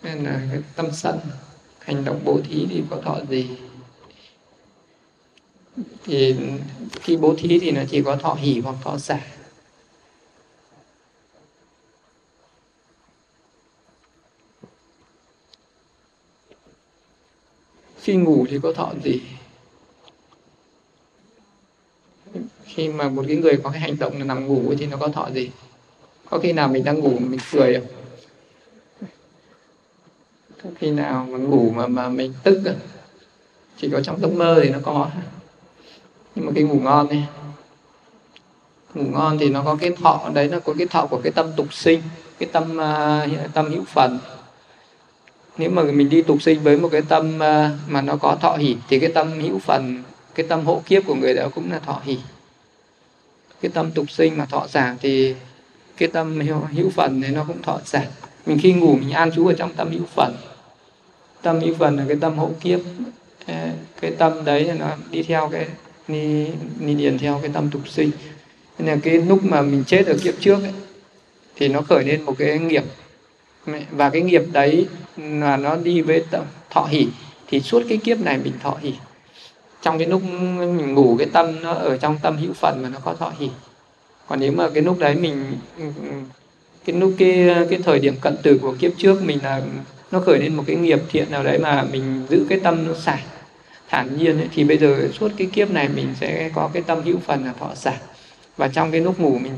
nên 0.03 0.25
là 0.25 0.41
cái 0.51 0.61
tâm 0.77 0.89
sân, 0.93 1.19
hành 1.79 2.05
động 2.05 2.21
bố 2.25 2.41
thí 2.49 2.67
thì 2.71 2.83
có 2.91 3.01
thọ 3.05 3.19
gì? 3.31 3.49
Thì 6.05 6.37
khi 7.01 7.17
bố 7.17 7.35
thí 7.39 7.59
thì 7.59 7.71
nó 7.71 7.83
chỉ 7.91 8.03
có 8.03 8.17
thọ 8.17 8.35
hỉ 8.35 8.61
hoặc 8.61 8.77
thọ 8.85 8.99
xả. 8.99 9.21
Khi 18.03 18.15
ngủ 18.15 18.47
thì 18.51 18.59
có 18.63 18.73
thọ 18.73 18.93
gì? 19.05 19.23
Khi 22.65 22.89
mà 22.89 23.09
một 23.09 23.25
cái 23.29 23.37
người 23.37 23.57
có 23.63 23.71
cái 23.71 23.81
hành 23.81 23.99
động 23.99 24.19
là 24.19 24.25
nằm 24.25 24.47
ngủ 24.47 24.75
thì 24.79 24.87
nó 24.87 24.97
có 24.97 25.09
thọ 25.09 25.29
gì? 25.35 25.51
Có 26.31 26.39
khi 26.39 26.53
nào 26.53 26.69
mình 26.69 26.85
đang 26.85 27.01
ngủ 27.01 27.19
mình 27.19 27.41
cười 27.53 27.75
không? 27.75 27.89
Có 30.63 30.71
khi 30.79 30.91
nào 30.91 31.27
mà 31.31 31.39
ngủ 31.39 31.71
mà 31.71 31.87
mà 31.87 32.09
mình 32.09 32.35
tức 32.43 32.63
chỉ 33.77 33.91
có 33.93 34.01
trong 34.01 34.21
giấc 34.21 34.33
mơ 34.33 34.61
thì 34.63 34.71
nó 34.71 34.79
có. 34.83 35.11
Nhưng 36.35 36.47
mà 36.47 36.53
cái 36.55 36.65
ngủ 36.65 36.81
ngon 36.81 37.09
này 37.09 37.27
ngủ 38.95 39.05
ngon 39.13 39.39
thì 39.39 39.49
nó 39.49 39.63
có 39.63 39.77
cái 39.81 39.91
thọ 40.03 40.31
đấy 40.35 40.49
nó 40.49 40.61
có 40.61 40.75
cái 40.79 40.87
thọ 40.87 41.07
của 41.07 41.21
cái 41.23 41.33
tâm 41.33 41.53
tục 41.57 41.75
sinh 41.75 42.03
cái 42.39 42.49
tâm 42.53 42.77
uh, 42.77 43.53
tâm 43.55 43.71
hữu 43.71 43.85
phần 43.85 44.19
nếu 45.59 45.71
mà 45.71 45.83
mình 45.83 46.09
đi 46.09 46.23
tục 46.23 46.43
sinh 46.43 46.63
với 46.63 46.77
một 46.77 46.89
cái 46.93 47.03
tâm 47.09 47.43
à, 47.43 47.71
mà 47.89 48.03
nó 48.03 48.17
có 48.17 48.37
thọ 48.41 48.57
hỷ 48.57 48.77
thì 48.89 48.99
cái 48.99 49.11
tâm 49.15 49.41
hữu 49.41 49.59
phần 49.59 50.03
cái 50.35 50.47
tâm 50.49 50.65
hộ 50.65 50.83
kiếp 50.87 51.07
của 51.07 51.15
người 51.15 51.35
đó 51.35 51.49
cũng 51.55 51.73
là 51.73 51.79
thọ 51.79 52.01
hỷ. 52.05 52.19
Cái 53.61 53.71
tâm 53.75 53.91
tục 53.91 54.11
sinh 54.11 54.39
mà 54.39 54.47
thọ 54.47 54.67
giả 54.69 54.97
thì 55.01 55.35
cái 55.97 56.09
tâm 56.09 56.41
hữu 56.73 56.91
phần 56.91 57.21
này 57.21 57.31
nó 57.31 57.45
cũng 57.49 57.63
thọ 57.63 57.81
giả 57.85 58.07
mình 58.47 58.59
khi 58.63 58.73
ngủ 58.73 58.97
mình 58.97 59.11
an 59.11 59.31
trú 59.33 59.47
ở 59.47 59.55
trong 59.55 59.75
tâm 59.75 59.91
hữu 59.91 60.07
phần. 60.15 60.37
Tâm 61.43 61.61
hữu 61.61 61.75
phần 61.75 61.97
là 61.97 62.05
cái 62.09 62.17
tâm 62.21 62.39
hộ 62.39 62.51
kiếp. 62.61 62.81
Cái 64.01 64.11
tâm 64.19 64.45
đấy 64.45 64.71
nó 64.79 64.97
đi 65.11 65.23
theo 65.23 65.49
cái 65.53 65.67
đi, 66.09 66.47
đi 66.81 66.95
điền 66.95 67.19
theo 67.19 67.39
cái 67.43 67.51
tâm 67.55 67.71
tục 67.71 67.89
sinh. 67.89 68.11
Nên 68.79 68.89
là 68.89 68.97
cái 69.03 69.15
lúc 69.15 69.45
mà 69.45 69.63
mình 69.63 69.85
chết 69.87 70.07
ở 70.07 70.17
kiếp 70.23 70.35
trước 70.41 70.63
ấy, 70.63 70.73
thì 71.57 71.69
nó 71.69 71.83
khởi 71.83 72.05
lên 72.05 72.23
một 72.23 72.35
cái 72.39 72.59
nghiệp 72.59 72.85
và 73.91 74.11
cái 74.11 74.23
nghiệp 74.23 74.43
đấy 74.53 74.87
là 75.17 75.57
nó 75.57 75.77
đi 75.77 76.01
với 76.01 76.25
thọ 76.71 76.85
hỉ 76.85 77.07
thì 77.47 77.61
suốt 77.61 77.83
cái 77.89 77.99
kiếp 77.99 78.21
này 78.21 78.39
mình 78.39 78.53
thọ 78.63 78.77
hỉ 78.81 78.95
trong 79.83 79.99
cái 79.99 80.07
lúc 80.07 80.23
mình 80.59 80.95
ngủ 80.95 81.17
cái 81.19 81.29
tâm 81.33 81.63
nó 81.63 81.73
ở 81.73 81.99
trong 81.99 82.19
tâm 82.23 82.37
hữu 82.37 82.53
phần 82.53 82.83
mà 82.83 82.89
nó 82.89 82.99
có 83.05 83.15
thọ 83.15 83.33
hỉ 83.39 83.51
còn 84.29 84.41
nếu 84.41 84.53
mà 84.53 84.69
cái 84.75 84.83
lúc 84.83 84.99
đấy 84.99 85.15
mình 85.15 85.57
cái 86.85 86.97
lúc 86.97 87.13
cái 87.19 87.51
cái 87.71 87.79
thời 87.85 87.99
điểm 87.99 88.15
cận 88.21 88.37
tử 88.43 88.59
của 88.63 88.75
kiếp 88.81 88.93
trước 88.99 89.23
mình 89.23 89.39
là 89.43 89.63
nó 90.11 90.21
khởi 90.21 90.39
lên 90.39 90.55
một 90.55 90.65
cái 90.67 90.77
nghiệp 90.77 91.01
thiện 91.09 91.31
nào 91.31 91.43
đấy 91.43 91.59
mà 91.59 91.87
mình 91.93 92.27
giữ 92.29 92.47
cái 92.49 92.61
tâm 92.61 92.87
nó 92.89 92.95
sạch 92.95 93.23
thản 93.89 94.19
nhiên 94.19 94.39
ấy, 94.39 94.49
thì 94.55 94.65
bây 94.65 94.79
giờ 94.79 95.09
suốt 95.13 95.33
cái 95.37 95.47
kiếp 95.53 95.71
này 95.71 95.89
mình 95.89 96.15
sẽ 96.21 96.51
có 96.55 96.71
cái 96.73 96.83
tâm 96.83 97.03
hữu 97.03 97.19
phần 97.27 97.45
là 97.45 97.53
thọ 97.61 97.75
sạch 97.75 97.99
và 98.57 98.69
trong 98.69 98.91
cái 98.91 99.01
lúc 99.01 99.21
ngủ 99.21 99.39
mình 99.39 99.53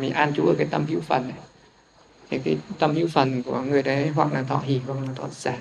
mình 0.00 0.12
an 0.12 0.32
trú 0.36 0.46
ở 0.46 0.54
cái 0.58 0.66
tâm 0.70 0.86
hữu 0.88 1.00
phần 1.00 1.28
này 1.28 1.38
thì 2.30 2.38
cái 2.44 2.58
tâm 2.78 2.94
hữu 2.94 3.08
phần 3.08 3.42
của 3.42 3.60
người 3.60 3.82
đấy, 3.82 4.08
hoặc 4.08 4.32
là 4.32 4.42
thọ 4.42 4.58
hỷ, 4.58 4.80
hoặc 4.86 4.94
là 5.06 5.12
thọ 5.14 5.28
xả 5.32 5.58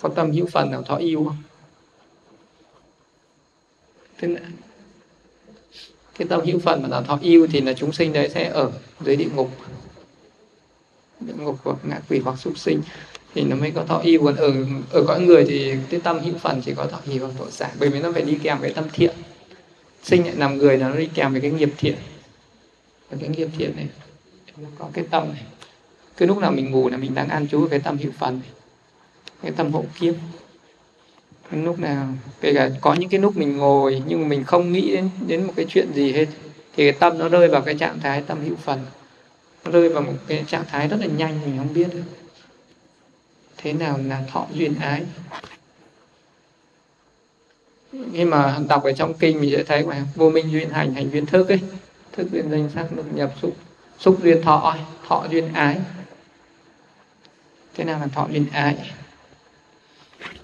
có 0.00 0.08
tâm 0.08 0.32
hữu 0.32 0.46
phần 0.46 0.70
nào 0.70 0.82
thọ 0.82 0.96
yêu 0.96 1.24
không? 1.24 1.36
Là 4.20 4.40
cái 6.18 6.28
tâm 6.28 6.40
hữu 6.44 6.58
phần 6.58 6.82
mà 6.82 6.88
là 6.88 7.00
thọ 7.00 7.18
yêu 7.22 7.46
thì 7.52 7.60
là 7.60 7.72
chúng 7.72 7.92
sinh 7.92 8.12
đấy 8.12 8.30
sẽ 8.34 8.48
ở 8.48 8.72
dưới 9.00 9.16
địa 9.16 9.28
ngục. 9.34 9.50
Địa 11.20 11.32
ngục 11.36 11.56
hoặc 11.64 11.76
ngạ 11.82 12.00
quỷ 12.08 12.18
hoặc 12.18 12.38
súc 12.38 12.58
sinh 12.58 12.82
thì 13.34 13.42
nó 13.42 13.56
mới 13.56 13.70
có 13.70 13.84
thọ 13.84 13.98
yêu. 13.98 14.22
Còn 14.24 14.36
ở 14.36 14.52
ở 14.90 15.04
cõi 15.06 15.20
người 15.20 15.44
thì 15.48 15.74
cái 15.90 16.00
tâm 16.00 16.18
hữu 16.18 16.34
phần 16.38 16.62
chỉ 16.64 16.74
có 16.74 16.86
thọ 16.86 16.98
hỷ 17.04 17.18
hoặc 17.18 17.32
thọ 17.38 17.50
xả 17.50 17.70
bởi 17.78 17.88
vì 17.88 18.00
nó 18.00 18.12
phải 18.12 18.22
đi 18.22 18.38
kèm 18.42 18.58
với 18.60 18.72
tâm 18.72 18.84
thiện. 18.92 19.16
Sinh 20.02 20.24
lại 20.24 20.36
làm 20.36 20.58
người 20.58 20.76
nó 20.76 20.92
đi 20.92 21.08
kèm 21.14 21.32
với 21.32 21.40
cái 21.40 21.50
nghiệp 21.50 21.72
thiện 21.78 21.96
và 23.10 23.16
cái 23.20 23.28
nghiệp 23.28 23.48
thiện 23.58 23.76
này. 23.76 23.88
Nó 24.56 24.68
có 24.78 24.88
cái 24.92 25.04
tâm 25.10 25.28
này. 25.32 25.42
Cái 26.16 26.28
lúc 26.28 26.38
nào 26.38 26.52
mình 26.52 26.70
ngủ 26.70 26.88
là 26.88 26.96
mình 26.96 27.14
đang 27.14 27.28
an 27.28 27.48
trú 27.48 27.68
cái 27.70 27.78
tâm 27.78 27.98
hữu 27.98 28.12
phần 28.18 28.40
này. 28.40 28.50
Cái 29.42 29.52
tâm 29.56 29.72
hộ 29.72 29.84
kiếp. 30.00 30.14
Cái 31.50 31.62
lúc 31.62 31.78
nào, 31.78 32.08
kể 32.40 32.54
cả 32.54 32.70
có 32.80 32.94
những 32.94 33.08
cái 33.08 33.20
lúc 33.20 33.36
mình 33.36 33.56
ngồi 33.56 34.02
nhưng 34.06 34.28
mình 34.28 34.44
không 34.44 34.72
nghĩ 34.72 34.96
đến 34.96 35.10
đến 35.26 35.46
một 35.46 35.52
cái 35.56 35.66
chuyện 35.68 35.88
gì 35.94 36.12
hết, 36.12 36.26
thì 36.76 36.90
cái 36.90 37.00
tâm 37.00 37.18
nó 37.18 37.28
rơi 37.28 37.48
vào 37.48 37.62
cái 37.62 37.74
trạng 37.78 38.00
thái 38.00 38.22
tâm 38.22 38.44
hữu 38.44 38.56
phần. 38.56 38.86
Nó 39.64 39.70
rơi 39.70 39.88
vào 39.88 40.02
một 40.02 40.12
cái 40.26 40.44
trạng 40.46 40.64
thái 40.68 40.88
rất 40.88 40.96
là 41.00 41.06
nhanh, 41.06 41.40
mình 41.44 41.58
không 41.58 41.74
biết 41.74 41.88
thế 43.56 43.72
nào 43.72 43.98
là 44.04 44.24
thọ 44.32 44.46
duyên 44.52 44.74
ái? 44.74 45.02
Khi 48.12 48.24
mà 48.24 48.58
đọc 48.68 48.84
ở 48.84 48.92
trong 48.92 49.14
kinh 49.14 49.40
mình 49.40 49.50
sẽ 49.56 49.64
thấy 49.64 49.86
mà, 49.86 50.04
vô 50.14 50.30
minh 50.30 50.50
duyên 50.52 50.70
hành 50.70 50.94
hành 50.94 51.10
duyên 51.10 51.26
thức 51.26 51.48
ấy 51.48 51.60
thức 52.12 52.28
duyên 52.32 52.50
danh 52.50 52.68
sắc 52.74 52.92
được 52.96 53.04
nhập 53.12 53.32
xúc. 53.42 53.56
Xúc 53.98 54.18
duyên 54.22 54.42
thọ 54.42 54.76
thọ 55.08 55.26
duyên 55.30 55.52
ái. 55.52 55.76
Thế 57.74 57.84
nào 57.84 57.98
là 58.00 58.06
thọ 58.06 58.28
duyên 58.30 58.46
ái? 58.52 58.76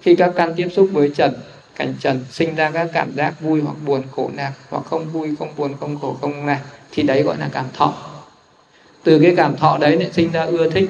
Khi 0.01 0.15
các 0.15 0.31
căn 0.35 0.53
tiếp 0.55 0.69
xúc 0.73 0.89
với 0.91 1.11
trần, 1.15 1.33
cảnh 1.75 1.93
trần, 1.99 2.25
sinh 2.31 2.55
ra 2.55 2.71
các 2.71 2.89
cảm 2.93 3.15
giác 3.15 3.41
vui 3.41 3.61
hoặc 3.61 3.75
buồn 3.85 4.03
khổ 4.11 4.31
lạc 4.35 4.53
hoặc 4.69 4.85
không 4.85 5.09
vui, 5.09 5.35
không 5.39 5.53
buồn, 5.57 5.75
không 5.79 5.99
khổ, 5.99 6.17
không 6.21 6.45
lạc 6.45 6.61
thì 6.91 7.03
đấy 7.03 7.23
gọi 7.23 7.37
là 7.37 7.49
cảm 7.53 7.65
thọ. 7.73 7.93
Từ 9.03 9.19
cái 9.19 9.33
cảm 9.37 9.57
thọ 9.57 9.77
đấy 9.77 9.97
lại 9.97 10.09
sinh 10.13 10.31
ra 10.31 10.43
ưa 10.43 10.69
thích. 10.69 10.89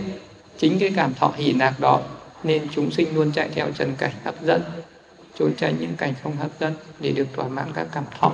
Chính 0.58 0.80
cái 0.80 0.94
cảm 0.96 1.14
thọ 1.14 1.34
hỉ 1.38 1.54
lạc 1.54 1.80
đó 1.80 2.02
nên 2.44 2.68
chúng 2.72 2.92
sinh 2.92 3.16
luôn 3.16 3.32
chạy 3.32 3.50
theo 3.50 3.68
trần 3.72 3.96
cảnh 3.98 4.12
hấp 4.24 4.42
dẫn, 4.42 4.62
trốn 5.40 5.54
tránh 5.58 5.76
những 5.80 5.96
cảnh 5.96 6.14
không 6.24 6.36
hấp 6.36 6.52
dẫn 6.60 6.74
để 7.00 7.12
được 7.12 7.28
thỏa 7.34 7.48
mãn 7.48 7.68
các 7.74 7.88
cảm 7.94 8.04
thọ 8.20 8.34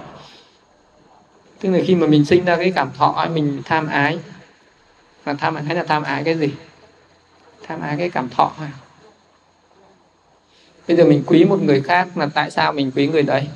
tức 1.62 1.70
là 1.70 1.80
khi 1.86 1.96
mà 1.96 2.08
mình 2.08 2.26
sinh 2.26 2.46
ra 2.46 2.56
cái 2.56 2.72
cảm 2.76 2.92
thọ 2.98 3.28
mình 3.34 3.62
tham 3.66 3.88
ái. 3.88 4.20
Mà 5.26 5.34
tham 5.34 5.56
ái 5.56 5.76
là 5.76 5.84
tham 5.84 6.04
ái 6.04 6.24
cái 6.24 6.36
gì? 6.36 6.50
Tham 7.68 7.82
ái 7.82 7.96
cái 7.98 8.10
cảm 8.10 8.30
thọ 8.30 8.52
bây 10.88 10.98
giờ 10.98 11.06
mình 11.06 11.24
quý 11.26 11.46
một 11.46 11.62
người 11.62 11.82
khác 11.82 12.18
là 12.18 12.30
tại 12.34 12.52
sao 12.52 12.74
mình 12.74 12.92
quý 12.96 13.08
người 13.08 13.24
đấy? 13.24 13.48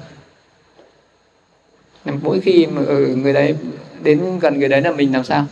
Mỗi 2.21 2.39
khi 2.39 2.67
mà 2.67 2.81
ở 2.87 2.99
người 2.99 3.33
đấy 3.33 3.55
đến 4.03 4.39
gần 4.39 4.59
người 4.59 4.69
đấy 4.69 4.81
là 4.81 4.91
mình 4.91 5.13
làm 5.13 5.23
sao? 5.23 5.45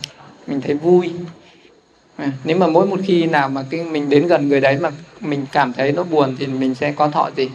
Mình 0.46 0.60
thấy 0.60 0.74
vui. 0.74 1.12
À, 2.16 2.32
nếu 2.44 2.56
mà 2.56 2.66
mỗi 2.66 2.86
một 2.86 3.00
khi 3.04 3.26
nào 3.26 3.48
mà 3.48 3.64
cái 3.70 3.84
mình 3.84 4.08
đến 4.08 4.26
gần 4.26 4.48
người 4.48 4.60
đấy 4.60 4.78
mà 4.80 4.90
mình 5.20 5.46
cảm 5.52 5.72
thấy 5.72 5.92
nó 5.92 6.02
buồn 6.02 6.36
thì 6.38 6.46
mình 6.46 6.74
sẽ 6.74 6.92
có 6.92 7.08
thọ 7.08 7.30
gì? 7.36 7.50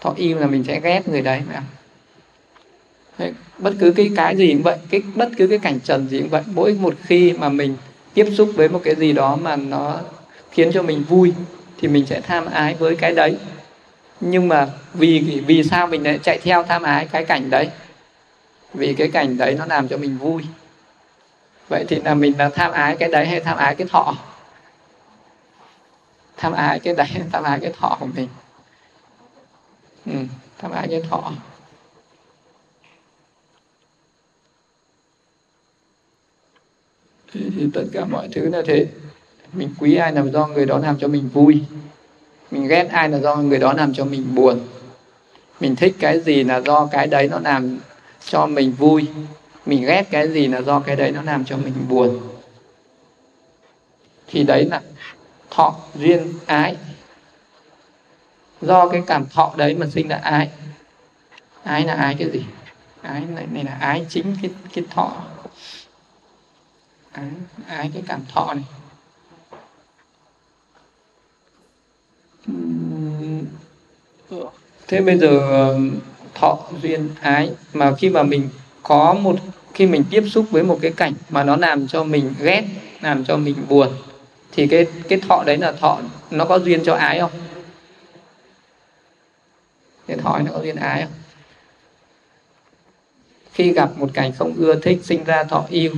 Thọ 0.00 0.14
yêu 0.16 0.38
là 0.38 0.46
mình 0.46 0.64
sẽ 0.64 0.80
ghét 0.80 1.08
người 1.08 1.22
đấy 1.22 1.42
phải 1.46 1.56
không? 1.56 1.81
Bất 3.58 3.74
cứ 3.80 3.92
cái 3.96 4.10
cái 4.16 4.36
gì 4.36 4.52
cũng 4.52 4.62
vậy 4.62 4.78
cái 4.90 5.02
bất 5.14 5.28
cứ 5.36 5.46
cái 5.46 5.58
cảnh 5.58 5.80
trần 5.80 6.08
gì 6.08 6.20
cũng 6.20 6.28
vậy. 6.28 6.42
Mỗi 6.46 6.74
một 6.74 6.94
khi 7.02 7.32
mà 7.32 7.48
mình 7.48 7.76
tiếp 8.14 8.26
xúc 8.36 8.50
với 8.54 8.68
một 8.68 8.80
cái 8.84 8.94
gì 8.94 9.12
đó 9.12 9.36
mà 9.36 9.56
nó 9.56 10.00
khiến 10.50 10.70
cho 10.72 10.82
mình 10.82 11.04
vui 11.08 11.32
thì 11.78 11.88
mình 11.88 12.06
sẽ 12.06 12.20
tham 12.20 12.46
ái 12.46 12.74
với 12.74 12.96
cái 12.96 13.12
đấy. 13.12 13.36
Nhưng 14.20 14.48
mà 14.48 14.68
vì 14.94 15.42
vì 15.46 15.62
sao 15.62 15.86
mình 15.86 16.04
lại 16.04 16.18
chạy 16.22 16.38
theo 16.42 16.62
tham 16.62 16.82
ái 16.82 17.06
cái 17.12 17.24
cảnh 17.24 17.50
đấy? 17.50 17.68
Vì 18.74 18.94
cái 18.94 19.08
cảnh 19.08 19.36
đấy 19.36 19.56
nó 19.58 19.66
làm 19.66 19.88
cho 19.88 19.96
mình 19.96 20.18
vui. 20.18 20.42
Vậy 21.68 21.84
thì 21.88 22.00
là 22.04 22.14
mình 22.14 22.38
là 22.38 22.48
tham 22.48 22.72
ái 22.72 22.96
cái 22.96 23.08
đấy 23.08 23.26
hay 23.26 23.40
tham 23.40 23.56
ái 23.56 23.74
cái 23.74 23.86
thọ? 23.90 24.14
Tham 26.36 26.52
ái 26.52 26.80
cái 26.80 26.94
đấy 26.94 27.08
tham 27.32 27.42
ái 27.42 27.58
cái 27.60 27.72
thọ 27.78 27.96
của 28.00 28.06
mình? 28.06 28.28
Ừ, 30.06 30.12
tham 30.58 30.70
ái 30.70 30.86
cái 30.90 31.02
thọ. 31.10 31.32
Thì, 37.34 37.40
thì 37.56 37.68
tất 37.74 37.84
cả 37.92 38.04
mọi 38.04 38.28
thứ 38.32 38.48
là 38.48 38.62
thế. 38.66 38.86
Mình 39.52 39.68
quý 39.78 39.96
ai 39.96 40.12
là 40.12 40.22
do 40.22 40.46
người 40.46 40.66
đó 40.66 40.78
làm 40.78 40.98
cho 40.98 41.08
mình 41.08 41.28
vui. 41.32 41.62
Mình 42.50 42.68
ghét 42.68 42.88
ai 42.90 43.08
là 43.08 43.18
do 43.18 43.36
người 43.36 43.58
đó 43.58 43.72
làm 43.72 43.94
cho 43.94 44.04
mình 44.04 44.34
buồn. 44.34 44.60
Mình 45.60 45.76
thích 45.76 45.94
cái 45.98 46.20
gì 46.20 46.44
là 46.44 46.60
do 46.60 46.86
cái 46.86 47.06
đấy 47.06 47.28
nó 47.28 47.38
làm 47.38 47.78
cho 48.24 48.46
mình 48.46 48.72
vui. 48.72 49.08
Mình 49.66 49.86
ghét 49.86 50.06
cái 50.10 50.28
gì 50.28 50.46
là 50.46 50.62
do 50.62 50.80
cái 50.80 50.96
đấy 50.96 51.10
nó 51.10 51.22
làm 51.22 51.44
cho 51.44 51.56
mình 51.56 51.74
buồn. 51.88 52.20
Thì 54.26 54.44
đấy 54.44 54.64
là 54.64 54.82
thọ 55.50 55.76
duyên 55.94 56.32
ái. 56.46 56.76
Do 58.60 58.88
cái 58.88 59.02
cảm 59.06 59.26
thọ 59.26 59.54
đấy 59.56 59.74
mà 59.74 59.86
sinh 59.86 60.08
ra 60.08 60.16
ái. 60.22 60.48
Ái 61.62 61.84
là 61.84 61.94
ái 61.94 62.16
cái 62.18 62.30
gì? 62.30 62.44
Ái 63.02 63.22
này, 63.34 63.46
này 63.52 63.64
là 63.64 63.76
ái 63.80 64.06
chính 64.08 64.36
cái 64.42 64.50
cái 64.74 64.84
thọ 64.90 65.12
ái, 67.12 67.24
ái 67.66 67.90
cái 67.94 68.02
cảm 68.06 68.20
thọ 68.28 68.54
này? 68.54 68.64
Ừ. 72.46 72.52
Thế 74.88 75.00
bây 75.00 75.18
giờ 75.18 75.68
um, 75.70 76.00
thọ 76.34 76.58
duyên 76.82 77.08
ái 77.20 77.50
mà 77.72 77.94
khi 77.98 78.10
mà 78.10 78.22
mình 78.22 78.48
có 78.82 79.14
một 79.14 79.36
khi 79.74 79.86
mình 79.86 80.04
tiếp 80.10 80.24
xúc 80.30 80.46
với 80.50 80.62
một 80.62 80.78
cái 80.82 80.92
cảnh 80.96 81.14
mà 81.28 81.44
nó 81.44 81.56
làm 81.56 81.88
cho 81.88 82.04
mình 82.04 82.34
ghét 82.40 82.64
làm 83.00 83.24
cho 83.24 83.36
mình 83.36 83.56
buồn 83.68 83.88
thì 84.52 84.66
cái 84.66 84.86
cái 85.08 85.20
thọ 85.20 85.42
đấy 85.46 85.56
là 85.56 85.72
thọ 85.72 85.98
nó 86.30 86.44
có 86.44 86.58
duyên 86.58 86.84
cho 86.84 86.94
ái 86.94 87.20
không? 87.20 87.30
Cái 90.06 90.16
thọ 90.16 90.38
nó 90.38 90.52
có 90.52 90.62
duyên 90.62 90.76
ái 90.76 91.02
không? 91.02 91.12
Khi 93.52 93.72
gặp 93.72 93.90
một 93.96 94.10
cảnh 94.14 94.32
không 94.38 94.54
ưa 94.56 94.80
thích 94.80 94.98
sinh 95.02 95.24
ra 95.24 95.44
thọ 95.44 95.66
yêu 95.70 95.92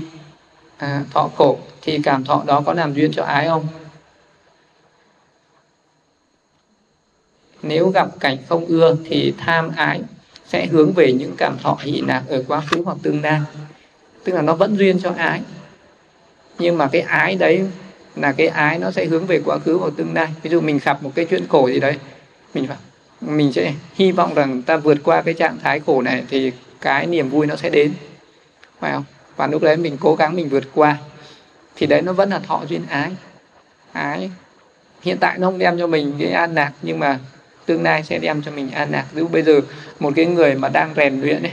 à, 0.76 1.04
thọ 1.10 1.30
khổ 1.36 1.58
thì 1.82 2.00
cảm 2.02 2.24
thọ 2.24 2.42
đó 2.46 2.62
có 2.66 2.72
làm 2.72 2.94
duyên 2.94 3.12
cho 3.12 3.24
ái 3.24 3.46
không? 3.46 3.66
Nếu 7.62 7.88
gặp 7.88 8.08
cảnh 8.20 8.36
không 8.48 8.66
ưa 8.66 8.96
thì 9.04 9.34
tham 9.38 9.70
ái 9.76 10.02
sẽ 10.46 10.66
hướng 10.66 10.92
về 10.92 11.12
những 11.12 11.34
cảm 11.36 11.58
thọ 11.58 11.78
hỷ 11.80 12.00
lạc 12.00 12.22
ở 12.28 12.44
quá 12.48 12.62
khứ 12.70 12.82
hoặc 12.84 12.96
tương 13.02 13.22
lai. 13.22 13.40
Tức 14.24 14.32
là 14.32 14.42
nó 14.42 14.54
vẫn 14.54 14.76
duyên 14.76 15.00
cho 15.00 15.12
ái. 15.16 15.40
Nhưng 16.58 16.78
mà 16.78 16.88
cái 16.92 17.00
ái 17.02 17.36
đấy 17.36 17.64
là 18.16 18.32
cái 18.32 18.46
ái 18.46 18.78
nó 18.78 18.90
sẽ 18.90 19.04
hướng 19.04 19.26
về 19.26 19.40
quá 19.44 19.58
khứ 19.58 19.76
hoặc 19.76 19.92
tương 19.96 20.14
lai. 20.14 20.28
Ví 20.42 20.50
dụ 20.50 20.60
mình 20.60 20.80
gặp 20.84 21.02
một 21.02 21.12
cái 21.14 21.24
chuyện 21.24 21.46
khổ 21.48 21.68
gì 21.68 21.80
đấy 21.80 21.98
mình 22.54 22.66
phải 22.66 22.76
mình 23.20 23.52
sẽ 23.52 23.74
hy 23.94 24.12
vọng 24.12 24.34
rằng 24.34 24.62
ta 24.62 24.76
vượt 24.76 24.98
qua 25.04 25.22
cái 25.22 25.34
trạng 25.34 25.58
thái 25.62 25.80
khổ 25.80 26.02
này 26.02 26.24
thì 26.28 26.52
cái 26.80 27.06
niềm 27.06 27.30
vui 27.30 27.46
nó 27.46 27.56
sẽ 27.56 27.70
đến. 27.70 27.94
Phải 28.80 28.92
không? 28.92 29.04
Và 29.36 29.46
lúc 29.46 29.62
đấy 29.62 29.76
mình 29.76 29.96
cố 30.00 30.14
gắng 30.14 30.36
mình 30.36 30.48
vượt 30.48 30.64
qua. 30.74 30.96
Thì 31.76 31.86
đấy 31.86 32.02
nó 32.02 32.12
vẫn 32.12 32.30
là 32.30 32.38
thọ 32.38 32.62
duyên 32.68 32.86
ái. 32.88 33.10
Ái. 33.92 34.30
Hiện 35.02 35.18
tại 35.20 35.38
nó 35.38 35.46
không 35.46 35.58
đem 35.58 35.78
cho 35.78 35.86
mình 35.86 36.14
cái 36.18 36.30
an 36.30 36.54
lạc 36.54 36.72
nhưng 36.82 36.98
mà 36.98 37.18
tương 37.66 37.82
lai 37.82 38.02
sẽ 38.02 38.18
đem 38.18 38.42
cho 38.42 38.50
mình 38.50 38.70
an 38.70 38.90
lạc. 38.90 39.06
Dù 39.14 39.28
bây 39.28 39.42
giờ 39.42 39.60
một 40.00 40.12
cái 40.16 40.26
người 40.26 40.54
mà 40.54 40.68
đang 40.68 40.94
rèn 40.96 41.20
luyện 41.20 41.42
ấy 41.42 41.52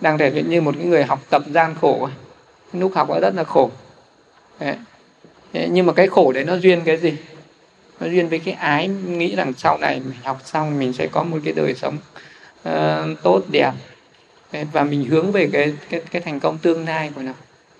đang 0.00 0.18
rèn 0.18 0.32
luyện 0.32 0.50
như 0.50 0.60
một 0.60 0.74
cái 0.78 0.86
người 0.86 1.04
học 1.04 1.20
tập 1.30 1.42
gian 1.54 1.74
khổ 1.80 2.08
lúc 2.72 2.94
học 2.94 3.08
nó 3.10 3.20
rất 3.20 3.34
là 3.34 3.44
khổ. 3.44 3.70
Đấy. 4.60 4.76
nhưng 5.52 5.86
mà 5.86 5.92
cái 5.92 6.08
khổ 6.08 6.32
đấy 6.32 6.44
nó 6.44 6.56
duyên 6.56 6.80
cái 6.84 6.96
gì? 6.96 7.14
Nó 8.00 8.06
duyên 8.06 8.28
với 8.28 8.38
cái 8.38 8.54
ái 8.54 8.88
nghĩ 8.88 9.36
rằng 9.36 9.52
sau 9.56 9.78
này 9.78 10.00
mình 10.04 10.18
học 10.22 10.40
xong 10.44 10.78
mình 10.78 10.92
sẽ 10.92 11.06
có 11.06 11.22
một 11.22 11.38
cái 11.44 11.52
đời 11.56 11.74
sống 11.74 11.96
uh, 12.68 13.22
tốt 13.22 13.42
đẹp 13.50 13.72
và 14.72 14.84
mình 14.84 15.04
hướng 15.04 15.32
về 15.32 15.48
cái 15.52 15.76
cái 15.88 16.02
cái 16.10 16.22
thành 16.22 16.40
công 16.40 16.58
tương 16.58 16.84
lai 16.84 17.10
của 17.14 17.22
nó. 17.22 17.32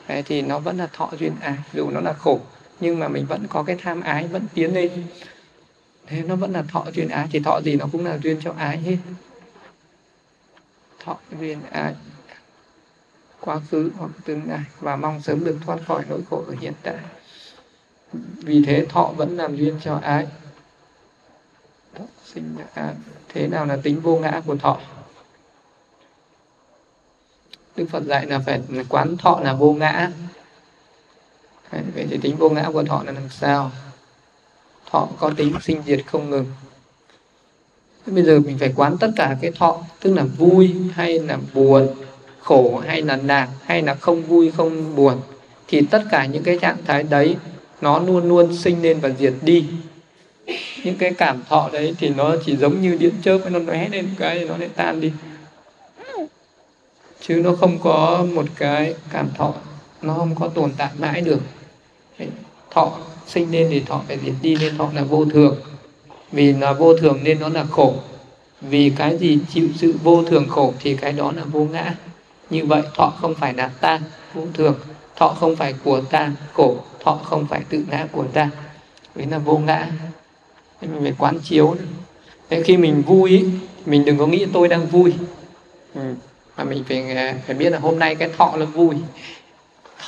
Đấy, 0.08 0.22
thì 0.22 0.42
nó 0.42 0.58
vẫn 0.58 0.78
là 0.78 0.88
thọ 0.92 1.10
duyên 1.18 1.32
ái 1.40 1.56
dù 1.72 1.90
nó 1.90 2.00
là 2.00 2.12
khổ 2.12 2.40
nhưng 2.80 2.98
mà 2.98 3.08
mình 3.08 3.26
vẫn 3.26 3.46
có 3.48 3.62
cái 3.62 3.76
tham 3.82 4.00
ái 4.00 4.28
vẫn 4.28 4.46
tiến 4.54 4.74
lên. 4.74 4.90
Thế 6.06 6.22
nó 6.22 6.36
vẫn 6.36 6.52
là 6.52 6.62
thọ 6.62 6.86
duyên 6.94 7.08
ái 7.08 7.28
thì 7.32 7.40
thọ 7.40 7.60
gì 7.64 7.76
nó 7.76 7.86
cũng 7.92 8.06
là 8.06 8.18
duyên 8.22 8.40
cho 8.42 8.54
ái 8.58 8.78
hết. 8.78 8.96
Thọ 11.04 11.16
duyên 11.40 11.58
ái 11.70 11.94
quá 13.40 13.60
khứ 13.70 13.90
hoặc 13.98 14.10
tương 14.24 14.48
lai 14.48 14.60
và 14.80 14.96
mong 14.96 15.22
sớm 15.22 15.44
được 15.44 15.58
thoát 15.66 15.78
khỏi 15.86 16.04
nỗi 16.08 16.20
khổ 16.30 16.44
ở 16.48 16.54
hiện 16.60 16.72
tại. 16.82 16.94
Vì 18.36 18.64
thế 18.66 18.86
thọ 18.88 19.12
vẫn 19.16 19.36
làm 19.36 19.56
duyên 19.56 19.78
cho 19.82 19.98
ái. 20.02 20.26
Thọ 21.94 22.04
sinh 22.24 22.56
ra 22.58 22.64
ái. 22.74 22.94
Thế 23.28 23.46
nào 23.46 23.66
là 23.66 23.78
tính 23.82 24.00
vô 24.00 24.18
ngã 24.18 24.42
của 24.46 24.56
thọ? 24.56 24.80
Đức 27.76 27.86
phật 27.90 28.04
dạy 28.04 28.26
là 28.26 28.38
phải 28.38 28.60
quán 28.88 29.16
thọ 29.16 29.40
là 29.44 29.52
vô 29.52 29.72
ngã. 29.72 30.10
Vậy 31.94 32.06
thì 32.10 32.18
tính 32.22 32.36
vô 32.36 32.50
ngã 32.50 32.70
của 32.72 32.84
thọ 32.84 33.02
là 33.06 33.12
làm 33.12 33.28
sao? 33.30 33.70
Thọ 34.90 35.08
có 35.18 35.30
tính 35.36 35.54
sinh 35.62 35.82
diệt 35.86 36.00
không 36.06 36.30
ngừng. 36.30 36.46
Bây 38.06 38.24
giờ 38.24 38.40
mình 38.40 38.58
phải 38.58 38.72
quán 38.76 38.96
tất 39.00 39.10
cả 39.16 39.36
cái 39.42 39.52
thọ, 39.58 39.82
tức 40.00 40.14
là 40.14 40.22
vui 40.22 40.74
hay 40.94 41.18
là 41.18 41.38
buồn, 41.54 41.88
khổ 42.40 42.82
hay 42.86 43.02
là 43.02 43.16
lạc 43.16 43.48
hay 43.64 43.82
là 43.82 43.94
không 43.94 44.22
vui, 44.22 44.50
không 44.56 44.96
buồn, 44.96 45.20
thì 45.68 45.86
tất 45.90 46.02
cả 46.10 46.26
những 46.26 46.42
cái 46.42 46.58
trạng 46.58 46.76
thái 46.86 47.02
đấy, 47.02 47.36
nó 47.80 47.98
luôn 47.98 48.28
luôn 48.28 48.56
sinh 48.56 48.82
lên 48.82 49.00
và 49.00 49.08
diệt 49.18 49.34
đi. 49.42 49.66
Những 50.84 50.96
cái 50.98 51.14
cảm 51.14 51.42
thọ 51.48 51.70
đấy 51.72 51.94
thì 51.98 52.08
nó 52.08 52.34
chỉ 52.46 52.56
giống 52.56 52.82
như 52.82 52.96
điện 52.96 53.14
chớp, 53.24 53.38
nó 53.50 53.58
lóe 53.58 53.88
lên 53.88 54.08
cái, 54.18 54.44
nó 54.44 54.56
lại 54.56 54.68
tan 54.76 55.00
đi 55.00 55.12
chứ 57.26 57.40
nó 57.44 57.52
không 57.60 57.78
có 57.78 58.26
một 58.34 58.46
cái 58.56 58.94
cảm 59.10 59.28
thọ, 59.36 59.54
nó 60.02 60.14
không 60.14 60.34
có 60.34 60.48
tồn 60.48 60.72
tại 60.76 60.90
mãi 60.98 61.20
được. 61.20 61.40
Thọ 62.70 62.92
sinh 63.26 63.52
lên 63.52 63.66
thì 63.70 63.80
thọ 63.80 64.00
phải 64.08 64.18
diệt 64.24 64.34
đi, 64.42 64.56
nên 64.60 64.78
thọ 64.78 64.88
là 64.94 65.02
vô 65.02 65.24
thường. 65.24 65.56
Vì 66.32 66.52
là 66.52 66.72
vô 66.72 66.96
thường 66.96 67.18
nên 67.22 67.40
nó 67.40 67.48
là 67.48 67.64
khổ. 67.64 67.94
Vì 68.60 68.92
cái 68.96 69.18
gì 69.18 69.38
chịu 69.52 69.68
sự 69.76 69.94
vô 70.02 70.22
thường 70.24 70.48
khổ 70.48 70.74
thì 70.80 70.96
cái 70.96 71.12
đó 71.12 71.32
là 71.36 71.44
vô 71.44 71.64
ngã. 71.64 71.94
Như 72.50 72.64
vậy 72.66 72.82
thọ 72.94 73.12
không 73.20 73.34
phải 73.34 73.54
là 73.54 73.68
ta, 73.68 74.00
vô 74.34 74.42
thường. 74.54 74.74
Thọ 75.16 75.28
không 75.28 75.56
phải 75.56 75.74
của 75.84 76.00
ta, 76.00 76.32
khổ. 76.52 76.76
Thọ 77.04 77.20
không 77.24 77.46
phải 77.46 77.60
tự 77.68 77.84
ngã 77.90 78.06
của 78.12 78.24
ta. 78.32 78.50
Đấy 79.14 79.26
là 79.30 79.38
vô 79.38 79.58
ngã. 79.58 79.88
Nên 80.80 80.92
mình 80.92 81.02
phải 81.02 81.14
quán 81.18 81.38
chiếu. 81.40 81.76
Thế 82.50 82.62
khi 82.62 82.76
mình 82.76 83.02
vui 83.02 83.44
mình 83.86 84.04
đừng 84.04 84.18
có 84.18 84.26
nghĩ 84.26 84.46
tôi 84.52 84.68
đang 84.68 84.86
vui. 84.86 85.14
Ừ 85.94 86.00
mà 86.56 86.64
mình 86.64 86.84
phải 86.88 87.14
à, 87.16 87.34
phải 87.46 87.54
biết 87.54 87.70
là 87.70 87.78
hôm 87.78 87.98
nay 87.98 88.14
cái 88.14 88.30
thọ 88.38 88.56
là 88.56 88.64
vui. 88.64 88.96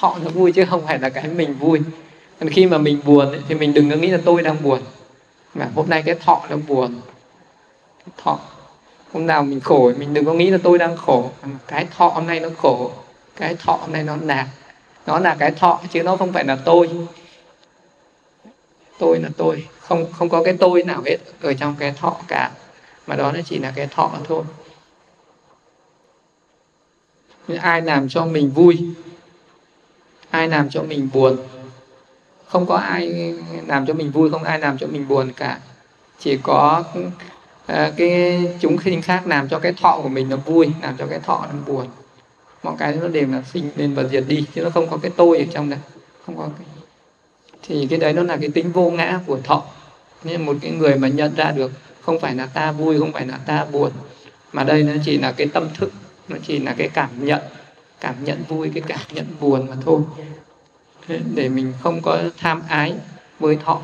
Thọ 0.00 0.16
là 0.22 0.28
vui 0.30 0.52
chứ 0.52 0.64
không 0.70 0.86
phải 0.86 0.98
là 0.98 1.08
cái 1.08 1.28
mình 1.28 1.54
vui. 1.54 1.80
Còn 2.40 2.48
khi 2.48 2.66
mà 2.66 2.78
mình 2.78 3.00
buồn 3.04 3.28
ấy, 3.28 3.40
thì 3.48 3.54
mình 3.54 3.74
đừng 3.74 3.90
có 3.90 3.96
nghĩ 3.96 4.08
là 4.08 4.18
tôi 4.24 4.42
đang 4.42 4.62
buồn. 4.62 4.80
Mà 5.54 5.68
hôm 5.74 5.90
nay 5.90 6.02
cái 6.02 6.14
thọ 6.14 6.42
nó 6.50 6.56
buồn. 6.68 7.00
Cái 7.98 8.14
thọ 8.24 8.38
hôm 9.12 9.26
nào 9.26 9.42
mình 9.42 9.60
khổ 9.60 9.92
mình 9.98 10.14
đừng 10.14 10.24
có 10.24 10.32
nghĩ 10.32 10.50
là 10.50 10.58
tôi 10.62 10.78
đang 10.78 10.96
khổ. 10.96 11.30
Cái 11.66 11.86
thọ 11.96 12.08
hôm 12.08 12.26
nay 12.26 12.40
nó 12.40 12.48
khổ 12.56 12.90
cái 13.36 13.54
thọ 13.54 13.72
hôm 13.72 13.92
nay 13.92 14.02
nó 14.02 14.16
nạt, 14.16 14.46
nó 15.06 15.18
là 15.18 15.36
cái 15.38 15.50
thọ 15.50 15.80
chứ 15.92 16.02
nó 16.02 16.16
không 16.16 16.32
phải 16.32 16.44
là 16.44 16.56
tôi. 16.64 16.90
Tôi 18.98 19.18
là 19.18 19.28
tôi. 19.36 19.64
Không 19.80 20.12
không 20.12 20.28
có 20.28 20.42
cái 20.42 20.56
tôi 20.60 20.82
nào 20.82 21.02
hết 21.06 21.16
ở 21.42 21.54
trong 21.54 21.76
cái 21.78 21.92
thọ 21.92 22.16
cả. 22.28 22.50
Mà 23.06 23.16
đó 23.16 23.32
nó 23.32 23.40
chỉ 23.44 23.58
là 23.58 23.72
cái 23.76 23.86
thọ 23.86 24.10
thôi 24.24 24.42
ai 27.60 27.82
làm 27.82 28.08
cho 28.08 28.26
mình 28.26 28.50
vui 28.50 28.78
ai 30.30 30.48
làm 30.48 30.70
cho 30.70 30.82
mình 30.82 31.08
buồn. 31.12 31.36
Không 32.46 32.66
có 32.66 32.76
ai 32.76 33.34
làm 33.66 33.86
cho 33.86 33.94
mình 33.94 34.10
vui 34.10 34.30
không 34.30 34.44
ai 34.44 34.58
làm 34.58 34.78
cho 34.78 34.86
mình 34.86 35.08
buồn 35.08 35.32
cả. 35.36 35.58
Chỉ 36.18 36.38
có 36.42 36.84
uh, 36.98 37.06
cái 37.96 38.40
chúng 38.60 38.78
sinh 38.84 39.02
khác 39.02 39.26
làm 39.26 39.48
cho 39.48 39.58
cái 39.58 39.72
thọ 39.72 40.00
của 40.02 40.08
mình 40.08 40.28
nó 40.28 40.36
vui 40.36 40.70
làm 40.82 40.96
cho 40.98 41.06
cái 41.06 41.18
thọ 41.18 41.46
nó 41.52 41.58
buồn. 41.66 41.86
Mọi 42.62 42.74
cái 42.78 42.94
nó 43.00 43.08
đều 43.08 43.28
là 43.28 43.42
sinh 43.52 43.70
lên 43.76 43.94
và 43.94 44.04
diệt 44.04 44.24
đi 44.28 44.46
chứ 44.54 44.62
nó 44.62 44.70
không 44.70 44.90
có 44.90 44.96
cái 44.96 45.10
tôi 45.16 45.38
ở 45.38 45.44
trong 45.52 45.70
đây, 45.70 45.78
không 46.26 46.36
có 46.36 46.48
cái 46.58 46.66
thì 47.62 47.86
cái 47.90 47.98
đấy 47.98 48.12
nó 48.12 48.22
là 48.22 48.36
cái 48.36 48.50
tính 48.50 48.72
vô 48.72 48.90
ngã 48.90 49.20
của 49.26 49.38
thọ. 49.44 49.62
Nên 50.24 50.46
một 50.46 50.56
cái 50.62 50.70
người 50.70 50.96
mà 50.96 51.08
nhận 51.08 51.34
ra 51.34 51.50
được 51.50 51.72
không 52.00 52.20
phải 52.20 52.34
là 52.34 52.46
ta 52.46 52.72
vui 52.72 52.98
không 52.98 53.12
phải 53.12 53.26
là 53.26 53.38
ta 53.46 53.64
buồn 53.72 53.90
mà 54.52 54.64
đây 54.64 54.82
nó 54.82 54.92
chỉ 55.04 55.18
là 55.18 55.32
cái 55.32 55.46
tâm 55.46 55.68
thức 55.78 55.92
nó 56.28 56.36
chỉ 56.46 56.58
là 56.58 56.74
cái 56.78 56.88
cảm 56.88 57.26
nhận 57.26 57.40
cảm 58.00 58.24
nhận 58.24 58.42
vui, 58.48 58.70
cái 58.74 58.82
cảm 58.86 59.00
nhận 59.12 59.26
buồn 59.40 59.66
mà 59.70 59.76
thôi. 59.84 60.00
Để 61.34 61.48
mình 61.48 61.72
không 61.82 62.02
có 62.02 62.18
tham 62.38 62.62
ái 62.68 62.94
với 63.38 63.56
thọ. 63.64 63.80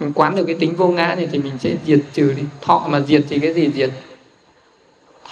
Mình 0.00 0.12
quán 0.12 0.36
được 0.36 0.44
cái 0.46 0.56
tính 0.60 0.76
vô 0.76 0.88
ngã 0.88 1.14
này 1.14 1.28
thì 1.32 1.38
mình 1.38 1.58
sẽ 1.58 1.76
diệt 1.86 2.00
trừ 2.12 2.32
đi. 2.32 2.42
Thọ 2.60 2.86
mà 2.88 3.00
diệt 3.00 3.24
thì 3.28 3.38
cái 3.38 3.54
gì 3.54 3.70
diệt? 3.74 3.90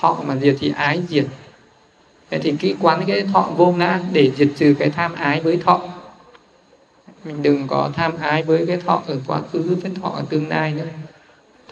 Thọ 0.01 0.17
mà 0.27 0.37
diệt 0.37 0.57
thì 0.61 0.73
ái 0.77 1.03
diệt. 1.09 1.25
Thế 2.31 2.39
thì 2.39 2.55
cái 2.61 2.75
quán 2.81 3.05
cái 3.07 3.23
thọ 3.33 3.53
vô 3.57 3.73
ngã 3.73 4.01
để 4.13 4.33
diệt 4.37 4.49
trừ 4.57 4.75
cái 4.79 4.91
tham 4.91 5.15
ái 5.15 5.41
với 5.41 5.57
thọ, 5.57 5.89
mình 7.25 7.43
đừng 7.43 7.69
có 7.69 7.91
tham 7.97 8.13
ái 8.21 8.43
với 8.43 8.67
cái 8.67 8.77
thọ 8.77 9.03
ở 9.07 9.17
quá 9.27 9.43
khứ, 9.53 9.77
với 9.83 9.93
thọ 10.03 10.09
ở 10.09 10.23
tương 10.31 10.49
lai 10.49 10.73
nữa. 10.73 10.87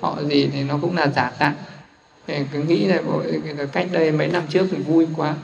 Thọ 0.01 0.17
gì 0.29 0.51
thì 0.53 0.63
nó 0.63 0.79
cũng 0.83 0.97
là 0.97 1.07
giả 1.07 1.33
tạm 1.39 1.55
thì 2.27 2.35
cứ 2.53 2.59
nghĩ 2.59 2.87
là 2.87 3.03
cách 3.73 3.87
đây 3.93 4.13
mấy 4.13 4.29
năm 4.29 4.43
trước 4.49 4.73
mình 4.73 4.83
vui 4.83 5.07
quá. 5.17 5.35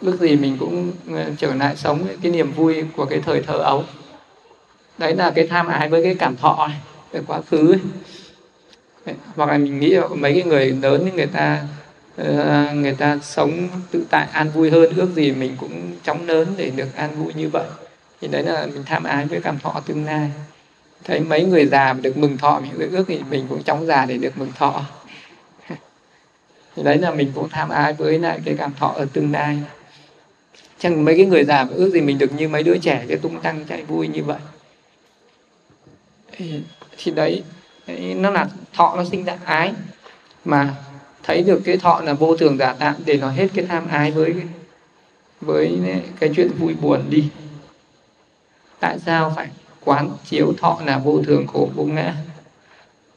Ước 0.00 0.20
gì 0.20 0.36
mình 0.36 0.56
cũng 0.60 0.92
ờ, 1.14 1.30
trở 1.38 1.54
lại 1.54 1.76
sống 1.76 2.06
cái 2.22 2.32
niềm 2.32 2.52
vui 2.52 2.84
của 2.96 3.04
cái 3.04 3.20
thời 3.20 3.42
thơ 3.42 3.58
ấu. 3.58 3.84
Đấy 4.98 5.16
là 5.16 5.30
cái 5.30 5.46
tham 5.46 5.66
ái 5.66 5.88
với 5.88 6.04
cái 6.04 6.14
cảm 6.14 6.36
thọ 6.36 6.68
về 6.68 6.74
cái 7.12 7.22
quá 7.26 7.40
khứ 7.50 7.72
ấy. 7.72 9.14
hoặc 9.36 9.50
là 9.50 9.58
mình 9.58 9.80
nghĩ 9.80 9.96
mấy 10.10 10.34
cái 10.34 10.42
người 10.42 10.70
lớn 10.82 11.10
người 11.16 11.26
ta 11.26 11.62
ờ, 12.16 12.68
người 12.74 12.94
ta 12.94 13.18
sống 13.22 13.68
tự 13.90 14.04
tại 14.10 14.26
an 14.32 14.50
vui 14.50 14.70
hơn. 14.70 14.92
Ước 14.96 15.08
gì 15.14 15.32
mình 15.32 15.56
cũng 15.60 15.92
chóng 16.04 16.26
lớn 16.26 16.54
để 16.56 16.70
được 16.76 16.96
an 16.96 17.24
vui 17.24 17.32
như 17.36 17.48
vậy. 17.48 17.66
Thì 18.20 18.28
đấy 18.28 18.42
là 18.42 18.66
mình 18.66 18.84
tham 18.86 19.04
ái 19.04 19.26
với 19.26 19.40
cảm 19.40 19.58
thọ 19.58 19.80
tương 19.86 20.04
lai. 20.04 20.30
Thấy 21.04 21.20
mấy 21.20 21.44
người 21.44 21.66
già 21.66 21.92
mà 21.92 22.00
được 22.00 22.16
mừng 22.16 22.38
thọ, 22.38 22.60
mình 22.60 22.90
ước 22.90 23.04
thì 23.08 23.20
mình 23.30 23.46
cũng 23.48 23.62
chóng 23.62 23.86
già 23.86 24.06
để 24.06 24.18
được 24.18 24.38
mừng 24.38 24.52
thọ 24.58 24.84
thì 26.76 26.82
đấy 26.82 26.98
là 26.98 27.10
mình 27.10 27.32
cũng 27.34 27.48
tham 27.48 27.68
ái 27.68 27.92
với 27.92 28.18
lại 28.18 28.40
cái 28.44 28.54
cảm 28.58 28.72
thọ 28.78 28.88
ở 28.96 29.06
tương 29.12 29.32
lai. 29.32 29.58
Chẳng 30.78 31.04
mấy 31.04 31.16
cái 31.16 31.26
người 31.26 31.44
già 31.44 31.66
ước 31.70 31.90
gì 31.92 32.00
mình 32.00 32.18
được 32.18 32.32
như 32.32 32.48
mấy 32.48 32.62
đứa 32.62 32.78
trẻ 32.78 33.04
cái 33.08 33.18
tung 33.18 33.40
tăng 33.40 33.64
chạy 33.64 33.84
vui 33.84 34.08
như 34.08 34.24
vậy. 34.24 34.38
Thì 36.98 37.10
đấy, 37.10 37.42
nó 38.16 38.30
là 38.30 38.48
thọ 38.72 38.94
nó 38.96 39.04
sinh 39.04 39.24
ra 39.24 39.38
ái. 39.44 39.72
Mà 40.44 40.74
thấy 41.22 41.42
được 41.42 41.60
cái 41.64 41.76
thọ 41.76 42.00
là 42.00 42.12
vô 42.12 42.36
thường 42.36 42.58
giả 42.58 42.74
tạm 42.78 42.94
để 43.06 43.16
nó 43.16 43.30
hết 43.30 43.46
cái 43.54 43.66
tham 43.66 43.88
ái 43.88 44.10
với 44.10 44.34
với 45.40 45.78
cái 46.20 46.30
chuyện 46.36 46.48
vui 46.58 46.74
buồn 46.74 47.04
đi. 47.10 47.28
Tại 48.80 48.98
sao 49.06 49.32
phải 49.36 49.48
quán 49.84 50.10
chiếu 50.24 50.52
thọ 50.60 50.80
là 50.84 50.98
vô 50.98 51.22
thường 51.26 51.46
khổ 51.46 51.70
vô 51.74 51.84
ngã? 51.84 52.14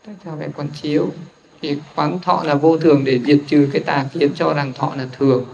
Tại 0.06 0.16
sao 0.26 0.36
phải 0.40 0.50
quán 0.56 0.68
chiếu? 0.82 1.10
Thì 1.62 1.78
quán 1.96 2.20
thọ 2.20 2.44
là 2.44 2.56
vô 2.56 2.78
thường 2.78 3.04
để 3.06 3.20
diệt 3.26 3.40
trừ 3.48 3.70
cái 3.74 3.82
tà 3.82 4.06
kiến 4.14 4.32
cho 4.36 4.54
rằng 4.54 4.74
thọ 4.74 4.96
là 4.98 5.08
thường. 5.18 5.46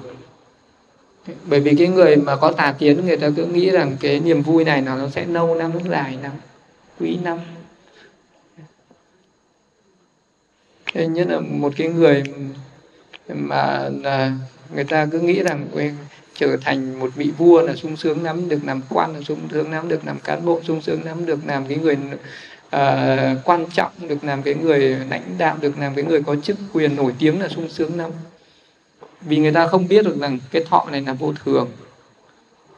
Bởi 1.45 1.59
vì 1.59 1.75
cái 1.75 1.87
người 1.87 2.15
mà 2.15 2.35
có 2.35 2.51
tà 2.51 2.75
kiến, 2.79 3.05
người 3.05 3.17
ta 3.17 3.29
cứ 3.35 3.45
nghĩ 3.45 3.69
rằng 3.69 3.97
cái 3.99 4.19
niềm 4.19 4.41
vui 4.41 4.63
này 4.63 4.81
nó 4.81 5.09
sẽ 5.09 5.25
lâu 5.25 5.55
năm 5.55 5.71
nó 5.73 5.89
dài 5.89 6.17
năm 6.23 6.31
quý 6.99 7.17
năm 7.23 7.39
thế 10.93 11.07
nhất 11.07 11.27
là 11.29 11.39
một 11.39 11.73
cái 11.77 11.87
người 11.87 12.23
mà 13.27 13.89
là 14.01 14.31
người 14.75 14.83
ta 14.83 15.05
cứ 15.11 15.19
nghĩ 15.19 15.43
rằng 15.43 15.67
trở 16.35 16.57
thành 16.57 16.99
một 16.99 17.15
vị 17.15 17.31
vua 17.37 17.61
là 17.61 17.75
sung 17.75 17.97
sướng 17.97 18.23
lắm, 18.23 18.49
được 18.49 18.59
làm 18.65 18.81
quan 18.89 19.13
là 19.13 19.21
sung 19.21 19.39
sướng 19.51 19.71
lắm, 19.71 19.87
được 19.87 20.05
làm 20.05 20.19
cán 20.19 20.45
bộ 20.45 20.61
sung 20.63 20.81
sướng 20.81 21.03
lắm, 21.05 21.25
được 21.25 21.39
làm 21.45 21.65
cái 21.67 21.77
người 21.77 21.97
uh, 22.73 23.45
quan 23.45 23.65
trọng 23.73 23.91
được 24.07 24.23
làm 24.23 24.43
cái 24.43 24.53
người 24.53 24.79
lãnh 25.09 25.37
đạo 25.37 25.57
được 25.61 25.79
làm 25.79 25.95
cái 25.95 26.03
người 26.03 26.23
có 26.23 26.35
chức 26.35 26.57
quyền 26.73 26.95
nổi 26.95 27.13
tiếng 27.19 27.41
là 27.41 27.47
sung 27.47 27.69
sướng 27.69 27.97
lắm. 27.97 28.11
Vì 29.21 29.37
người 29.37 29.51
ta 29.51 29.67
không 29.67 29.87
biết 29.87 30.05
được 30.05 30.19
rằng 30.19 30.39
cái 30.51 30.65
thọ 30.69 30.87
này 30.91 31.01
là 31.01 31.13
vô 31.13 31.33
thường. 31.43 31.71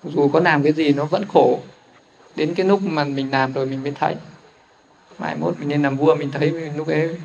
Dù 0.04 0.30
có 0.30 0.40
làm 0.40 0.64
cái 0.64 0.74
gì 0.74 0.94
nó 0.94 1.06
vẫn 1.06 1.26
khổ. 1.34 1.60
Đến 2.36 2.54
cái 2.56 2.66
lúc 2.66 2.82
mà 2.82 3.04
mình 3.04 3.32
làm 3.32 3.54
rồi 3.54 3.66
mình 3.66 3.84
mới 3.84 3.92
thấy. 3.92 4.16
Mai 5.20 5.36
mốt 5.36 5.60
mình 5.60 5.70
nên 5.70 5.84
làm 5.84 5.98
vua 5.98 6.16
mình 6.16 6.32
thấy 6.32 6.52
lúc 6.52 6.88
ấy 6.88 7.18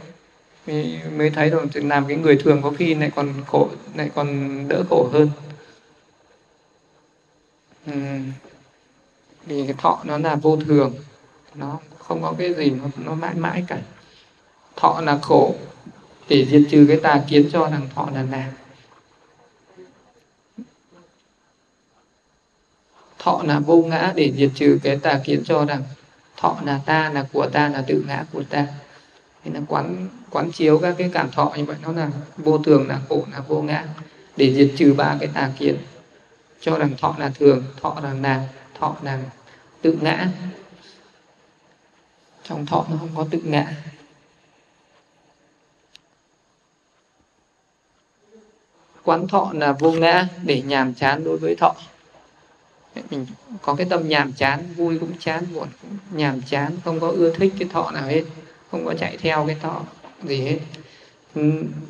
mới 1.17 1.31
thấy 1.31 1.51
rồi. 1.51 1.67
Làm 1.73 2.07
cái 2.09 2.17
người 2.17 2.37
thường 2.37 2.63
có 2.63 2.73
khi 2.79 2.95
lại 2.95 3.11
còn 3.17 3.35
khổ 3.47 3.69
lại 3.95 4.11
còn 4.15 4.59
đỡ 4.69 4.83
khổ 4.91 5.09
hơn. 5.13 5.31
Ừ. 7.87 7.93
vì 9.47 9.65
cái 9.67 9.75
thọ 9.79 10.01
nó 10.05 10.19
là 10.19 10.35
vô 10.35 10.57
thường. 10.57 10.95
Nó 11.55 11.79
không 12.11 12.23
có 12.23 12.35
cái 12.39 12.55
gì 12.55 12.71
nó, 12.71 12.85
nó 12.97 13.15
mãi 13.15 13.35
mãi 13.35 13.65
cả. 13.69 13.79
Thọ 14.77 15.01
là 15.01 15.19
khổ. 15.23 15.55
Để 16.29 16.47
diệt 16.51 16.63
trừ 16.71 16.85
cái 16.89 16.97
tà 16.97 17.23
kiến 17.29 17.49
cho 17.53 17.69
rằng 17.69 17.89
thọ 17.95 18.09
là 18.15 18.23
làm 18.23 18.51
thọ 23.19 23.43
là 23.47 23.59
vô 23.59 23.83
ngã 23.83 24.13
để 24.17 24.33
diệt 24.37 24.51
trừ 24.55 24.79
cái 24.83 24.97
tà 24.97 25.21
kiến 25.25 25.43
cho 25.45 25.65
rằng 25.65 25.83
thọ 26.37 26.57
là 26.65 26.81
ta 26.87 27.11
là 27.15 27.27
của 27.33 27.47
ta 27.53 27.69
là 27.69 27.85
tự 27.87 28.05
ngã 28.07 28.25
của 28.33 28.43
ta. 28.43 28.67
Thì 29.45 29.51
nó 29.55 29.61
quán 29.69 30.09
quán 30.31 30.51
chiếu 30.53 30.79
các 30.79 30.95
cái 30.99 31.11
cảm 31.13 31.31
thọ 31.31 31.53
như 31.57 31.65
vậy 31.65 31.77
nó 31.83 31.93
là 31.93 32.11
vô 32.37 32.59
thường 32.59 32.89
là 32.89 33.01
khổ 33.09 33.25
là 33.33 33.41
vô 33.41 33.63
ngã. 33.63 33.85
Để 34.37 34.55
diệt 34.55 34.71
trừ 34.77 34.95
ba 34.97 35.17
cái 35.21 35.29
tà 35.35 35.51
kiến 35.59 35.77
cho 36.61 36.79
rằng 36.79 36.91
thọ 36.99 37.15
là 37.19 37.31
thường 37.39 37.65
thọ 37.81 38.01
là 38.03 38.13
nàng 38.13 38.47
thọ 38.81 38.97
là 39.03 39.19
tự 39.83 39.99
ngã 40.01 40.29
trong 42.51 42.67
thọ 42.67 42.87
nó 42.91 42.97
không 42.97 43.11
có 43.17 43.27
tự 43.31 43.39
ngã. 43.45 43.67
Quán 49.05 49.29
thọ 49.29 49.51
là 49.55 49.73
vô 49.73 49.93
ngã 49.93 50.29
để 50.43 50.63
nhàm 50.63 50.95
chán 50.95 51.25
đối 51.25 51.39
với 51.39 51.55
thọ. 51.61 51.75
Mình 53.11 53.27
có 53.63 53.75
cái 53.75 53.87
tâm 53.91 54.09
nhàm 54.09 54.33
chán, 54.33 54.75
vui 54.77 54.99
cũng 54.99 55.13
chán, 55.19 55.45
buồn 55.55 55.69
cũng 55.83 55.97
nhàm 56.11 56.43
chán, 56.43 56.77
không 56.85 57.01
có 57.01 57.09
ưa 57.09 57.35
thích 57.35 57.53
cái 57.59 57.69
thọ 57.73 57.91
nào 57.91 58.07
hết, 58.07 58.23
không 58.71 58.85
có 58.85 58.95
chạy 58.95 59.17
theo 59.17 59.47
cái 59.47 59.57
thọ 59.63 59.83
gì 60.25 60.43
hết. 60.43 60.59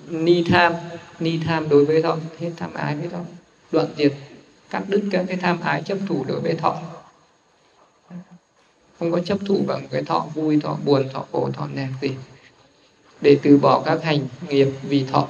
Ni 0.09 0.45
tham 0.45 0.73
ni 1.21 1.39
tham 1.47 1.69
đối 1.69 1.85
với 1.85 2.03
thọ, 2.03 2.17
hết 2.39 2.51
tham 2.57 2.75
ái 2.75 2.97
với 2.97 3.09
thọ. 3.09 3.21
Đoạn 3.73 3.87
diệt, 3.97 4.13
cắt 4.71 4.83
đứt 4.89 5.03
các 5.13 5.25
cái 5.29 5.37
tham 5.37 5.61
ái 5.61 5.83
chấp 5.83 5.99
thủ 6.09 6.25
đối 6.29 6.41
với 6.41 6.55
thọ 6.55 6.83
không 9.01 9.13
có 9.13 9.21
chấp 9.21 9.39
thủ 9.47 9.65
bằng 9.67 9.89
cái 9.91 10.03
thọ 10.03 10.27
vui 10.35 10.61
thọ 10.61 10.77
buồn 10.85 11.09
thọ 11.13 11.25
khổ 11.33 11.51
thọ 11.53 11.67
nạc 11.67 11.89
gì. 12.03 12.11
Để 13.21 13.39
từ 13.43 13.59
bỏ 13.59 13.83
các 13.85 14.03
hành 14.03 14.29
nghiệp 14.49 14.69
vì 14.83 15.05
thọ 15.05 15.29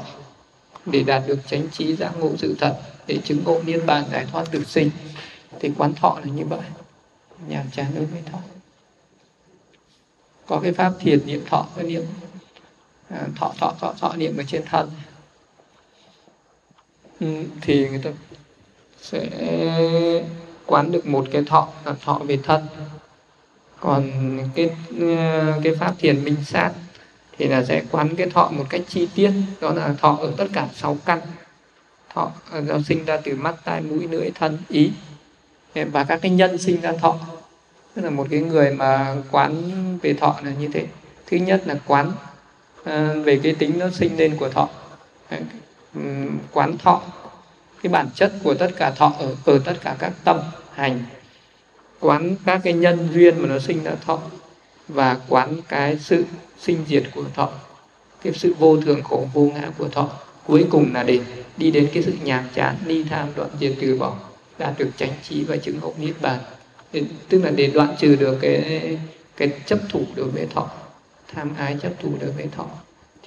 để 0.87 1.03
đạt 1.03 1.23
được 1.27 1.39
chánh 1.47 1.69
trí 1.71 1.97
giác 1.97 2.13
ngộ 2.19 2.31
sự 2.39 2.57
thật 2.59 2.81
để 3.07 3.19
chứng 3.25 3.45
ngộ 3.45 3.63
niết 3.63 3.81
bàn 3.87 4.05
giải 4.13 4.27
thoát 4.33 4.45
được 4.53 4.67
sinh 4.67 4.91
thì 5.61 5.71
quán 5.79 5.95
thọ 5.95 6.21
là 6.25 6.33
như 6.33 6.45
vậy. 6.45 6.61
Nhàm 7.49 7.71
chán 7.71 7.87
đối 7.95 8.05
với 8.05 8.23
thọ. 8.33 8.39
Có 10.47 10.61
cái 10.63 10.73
pháp 10.73 10.93
thiền 11.01 11.27
niệm 11.27 11.45
thọ 11.47 11.67
cái 11.77 11.85
niệm 11.85 12.03
à, 13.09 13.27
thọ 13.37 13.53
thọ 13.59 13.75
thọ 13.81 13.95
thọ 14.01 14.17
niệm 14.17 14.37
ở 14.37 14.45
trên 14.47 14.63
thân. 14.65 14.91
Ừ, 17.21 17.27
thì 17.61 17.89
người 17.89 18.01
ta 18.05 18.11
sẽ 19.03 19.29
quán 20.67 20.93
được 20.93 21.07
một 21.07 21.27
cái 21.33 21.43
thọ 21.45 21.69
là 21.85 21.95
thọ 22.05 22.19
về 22.19 22.39
thân 22.43 22.67
còn 23.81 24.11
cái 24.55 24.71
cái 25.63 25.75
pháp 25.79 25.95
thiền 25.99 26.25
minh 26.25 26.37
sát 26.45 26.71
thì 27.39 27.49
là 27.49 27.65
sẽ 27.65 27.83
quán 27.91 28.17
cái 28.17 28.31
thọ 28.31 28.51
một 28.51 28.65
cách 28.69 28.81
chi 28.89 29.09
tiết. 29.15 29.33
Đó 29.61 29.73
là 29.75 29.95
thọ 30.01 30.19
ở 30.21 30.33
tất 30.37 30.47
cả 30.53 30.69
sáu 30.75 30.97
căn. 31.05 31.21
Thọ 32.15 32.33
do 32.67 32.81
sinh 32.87 33.05
ra 33.05 33.17
từ 33.25 33.35
mắt 33.35 33.55
tai 33.65 33.81
mũi 33.81 34.09
lưỡi 34.09 34.31
thân 34.35 34.59
ý. 34.69 34.93
Và 35.75 36.05
các 36.05 36.19
cái 36.23 36.31
nhân 36.31 36.59
sinh 36.59 36.81
ra 36.81 36.93
thọ. 36.93 37.19
Tức 37.95 38.03
là 38.03 38.11
một 38.11 38.27
cái 38.31 38.41
người 38.41 38.71
mà 38.71 39.17
quán 39.31 39.73
về 40.03 40.15
thọ 40.15 40.37
là 40.45 40.51
như 40.51 40.69
thế. 40.73 40.87
Thứ 41.27 41.37
nhất 41.37 41.63
là 41.67 41.75
quán 41.87 42.13
à, 42.85 43.15
về 43.25 43.41
cái 43.43 43.55
tính 43.55 43.79
nó 43.79 43.91
sinh 43.91 44.17
lên 44.17 44.37
của 44.37 44.49
thọ. 44.49 44.69
Quán 46.53 46.79
thọ. 46.79 47.03
Cái 47.83 47.93
bản 47.93 48.09
chất 48.15 48.33
của 48.45 48.55
tất 48.55 48.71
cả 48.77 48.91
thọ 48.91 49.13
ở 49.19 49.35
ở 49.45 49.59
tất 49.65 49.75
cả 49.81 49.97
các 49.99 50.13
tâm 50.25 50.41
hành 50.75 51.05
quán 52.01 52.37
các 52.45 52.61
cái 52.65 52.73
nhân 52.73 53.09
duyên 53.15 53.43
mà 53.43 53.49
nó 53.49 53.59
sinh 53.59 53.85
ra 53.85 53.93
thọ 54.07 54.19
và 54.89 55.17
quán 55.29 55.57
cái 55.69 55.99
sự 55.99 56.25
sinh 56.59 56.85
diệt 56.89 57.03
của 57.15 57.25
thọ, 57.35 57.51
cái 58.23 58.33
sự 58.33 58.55
vô 58.59 58.81
thường 58.81 59.03
khổ 59.03 59.27
vô 59.35 59.43
ngã 59.55 59.71
của 59.79 59.89
thọ. 59.89 60.09
Cuối 60.47 60.67
cùng 60.71 60.95
là 60.95 61.03
để 61.03 61.21
đi 61.57 61.71
đến 61.71 61.89
cái 61.95 62.03
sự 62.03 62.13
nhàm 62.25 62.45
chán, 62.55 62.77
ni 62.87 63.03
tham, 63.03 63.29
đoạn 63.37 63.51
diệt, 63.61 63.73
từ 63.81 63.99
bỏ, 63.99 64.17
đạt 64.59 64.79
được 64.79 64.91
chánh 64.97 65.13
trí 65.29 65.45
và 65.45 65.57
chứng 65.57 65.81
ngộ 65.81 65.95
niết 65.99 66.15
bàn. 66.21 66.39
Tức 67.29 67.45
là 67.45 67.51
để 67.51 67.67
đoạn 67.67 67.95
trừ 67.99 68.17
được 68.17 68.39
cái 68.41 68.99
cái 69.37 69.53
chấp 69.67 69.79
thủ 69.89 70.03
đối 70.15 70.29
với 70.29 70.47
thọ, 70.55 70.69
tham 71.35 71.51
ái 71.59 71.77
chấp 71.83 71.93
thủ 72.03 72.13
đối 72.21 72.31
với 72.31 72.47
thọ, 72.57 72.67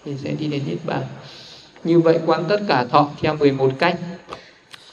thì 0.06 0.18
sẽ 0.24 0.32
đi 0.32 0.48
đến 0.48 0.62
niết 0.68 0.78
bàn. 0.86 1.04
Như 1.84 2.00
vậy 2.00 2.20
quán 2.26 2.46
tất 2.50 2.60
cả 2.68 2.86
thọ 2.86 3.10
theo 3.22 3.36
11 3.36 3.72
cách. 3.80 3.98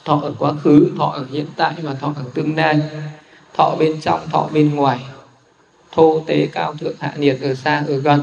Thọ 0.05 0.19
ở 0.23 0.33
quá 0.39 0.53
khứ, 0.63 0.91
thọ 0.97 1.05
ở 1.05 1.25
hiện 1.31 1.45
tại 1.55 1.73
và 1.81 1.93
thọ 1.93 2.13
ở 2.15 2.23
tương 2.33 2.55
lai 2.55 2.79
thọ 3.53 3.75
bên 3.79 4.01
trong 4.01 4.29
thọ 4.29 4.49
bên 4.53 4.75
ngoài 4.75 4.99
thô 5.91 6.23
tế 6.27 6.47
cao 6.51 6.73
thượng 6.79 6.95
hạ 6.99 7.13
nhiệt 7.17 7.37
ở 7.41 7.55
xa 7.55 7.83
ở 7.87 7.97
gần. 7.97 8.21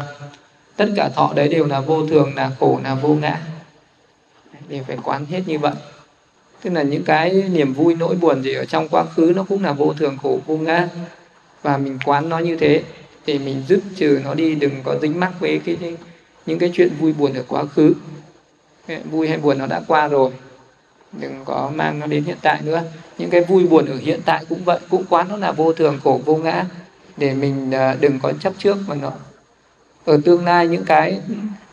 Tất 0.76 0.86
cả 0.96 1.08
thọ 1.08 1.32
đấy 1.36 1.48
đều 1.48 1.66
là 1.66 1.80
vô 1.80 2.06
thường 2.06 2.34
là 2.36 2.50
khổ 2.60 2.80
là 2.84 2.94
vô 2.94 3.08
ngã. 3.08 3.40
Đều 4.68 4.84
phải 4.86 4.96
quán 5.04 5.26
hết 5.26 5.42
như 5.46 5.58
vậy. 5.58 5.72
Tức 6.62 6.70
là 6.72 6.82
những 6.82 7.04
cái 7.04 7.44
niềm 7.52 7.74
vui 7.74 7.94
nỗi 7.94 8.16
buồn 8.16 8.42
gì 8.42 8.54
ở 8.54 8.64
trong 8.64 8.88
quá 8.88 9.04
khứ 9.04 9.32
nó 9.36 9.44
cũng 9.48 9.64
là 9.64 9.72
vô 9.72 9.94
thường 9.98 10.16
khổ 10.22 10.40
vô 10.46 10.56
ngã. 10.56 10.88
Và 11.62 11.76
mình 11.76 11.98
quán 12.04 12.28
nó 12.28 12.38
như 12.38 12.56
thế 12.56 12.82
thì 13.26 13.38
mình 13.38 13.62
dứt 13.68 13.80
trừ 13.96 14.20
nó 14.24 14.34
đi 14.34 14.54
đừng 14.54 14.82
có 14.84 14.96
dính 15.02 15.20
mắc 15.20 15.32
với 15.40 15.60
cái, 15.64 15.76
cái 15.80 15.96
những 16.46 16.58
cái 16.58 16.70
chuyện 16.74 16.92
vui 17.00 17.12
buồn 17.12 17.34
ở 17.34 17.44
quá 17.48 17.64
khứ. 17.64 17.94
Vui 19.10 19.28
hay 19.28 19.38
buồn 19.38 19.58
nó 19.58 19.66
đã 19.66 19.82
qua 19.86 20.08
rồi 20.08 20.30
đừng 21.12 21.44
có 21.44 21.70
mang 21.74 21.98
nó 21.98 22.06
đến 22.06 22.24
hiện 22.24 22.36
tại 22.42 22.60
nữa. 22.62 22.82
Những 23.18 23.30
cái 23.30 23.44
vui 23.44 23.66
buồn 23.66 23.86
ở 23.86 23.96
hiện 23.96 24.20
tại 24.24 24.44
cũng 24.48 24.64
vậy, 24.64 24.78
cũng 24.90 25.04
quán 25.10 25.28
nó 25.28 25.36
là 25.36 25.52
vô 25.52 25.72
thường, 25.72 26.00
khổ, 26.04 26.20
vô 26.24 26.36
ngã. 26.36 26.66
Để 27.16 27.34
mình 27.34 27.70
à, 27.70 27.96
đừng 28.00 28.20
có 28.20 28.32
chấp 28.40 28.52
trước 28.58 28.76
mà 28.86 28.94
nó. 28.94 29.12
Ở 30.04 30.20
tương 30.24 30.44
lai 30.44 30.68
những 30.68 30.84
cái 30.84 31.20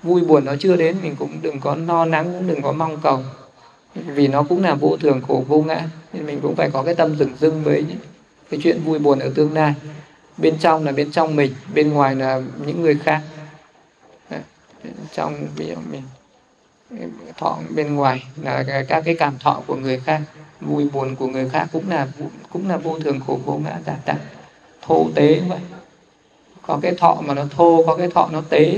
vui 0.04 0.22
buồn 0.22 0.46
nó 0.46 0.56
chưa 0.60 0.76
đến, 0.76 0.98
mình 1.04 1.16
cũng 1.20 1.38
đừng 1.42 1.60
có 1.60 1.76
no 1.76 2.06
nắng, 2.06 2.34
cũng 2.34 2.48
đừng 2.48 2.62
có 2.62 2.72
mong 2.72 2.98
cầu. 3.02 3.20
Vì 3.96 4.28
nó 4.28 4.44
cũng 4.44 4.64
là 4.64 4.74
vô 4.74 4.98
thường, 4.98 5.22
khổ, 5.28 5.44
vô 5.48 5.62
ngã. 5.62 5.90
Nên 6.14 6.26
mình 6.26 6.40
cũng 6.42 6.56
phải 6.56 6.70
có 6.70 6.84
cái 6.84 6.96
tâm 6.96 7.16
dừng 7.16 7.36
dưng 7.40 7.64
với 7.64 7.86
cái 8.50 8.60
chuyện 8.64 8.82
vui 8.86 9.00
buồn 9.00 9.20
ở 9.20 9.32
tương 9.36 9.54
lai. 9.54 9.74
Bên 10.38 10.58
trong 10.60 10.86
là 10.86 10.92
bên 10.92 11.12
trong 11.12 11.36
mình, 11.36 11.54
bên 11.74 11.94
ngoài 11.94 12.16
là 12.16 12.42
những 12.66 12.82
người 12.82 13.00
khác. 13.04 13.22
Trong 15.14 15.48
ví 15.56 15.68
dụ 15.68 15.76
mình 15.92 16.02
thọ 17.38 17.60
bên 17.76 17.96
ngoài 17.96 18.24
là 18.42 18.64
các 18.88 19.04
cái 19.06 19.16
cảm 19.16 19.38
thọ 19.40 19.62
của 19.68 19.76
người 19.76 20.00
khác, 20.00 20.22
vui 20.62 20.90
buồn 20.94 21.16
của 21.16 21.28
người 21.28 21.50
khác 21.50 21.68
cũng 21.72 21.90
là 21.90 22.08
cũng 22.50 22.70
là 22.70 22.78
vô 22.78 23.00
thường 23.00 23.20
khổ 23.28 23.40
vô 23.46 23.60
ngã 23.64 23.80
giả 23.86 23.98
tạm 24.06 24.18
thô 24.82 25.08
tế 25.16 25.42
vậy. 25.48 25.60
Có 26.62 26.80
cái 26.82 26.94
thọ 26.98 27.22
mà 27.26 27.34
nó 27.34 27.46
thô, 27.56 27.84
có 27.88 27.96
cái 27.96 28.08
thọ 28.10 28.30
nó 28.32 28.42
tế. 28.50 28.78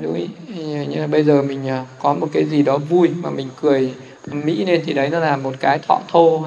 Đối 0.00 0.28
như 0.88 0.96
là 1.00 1.06
bây 1.06 1.24
giờ 1.24 1.42
mình 1.42 1.68
à, 1.68 1.86
có 1.98 2.14
một 2.14 2.28
cái 2.32 2.44
gì 2.44 2.62
đó 2.62 2.78
vui 2.78 3.08
mà 3.08 3.30
mình 3.30 3.48
cười 3.60 3.94
mỹ 4.32 4.64
lên 4.64 4.82
thì 4.86 4.92
đấy 4.92 5.08
nó 5.08 5.18
là 5.18 5.36
một 5.36 5.54
cái 5.60 5.78
thọ 5.78 6.00
thô 6.08 6.46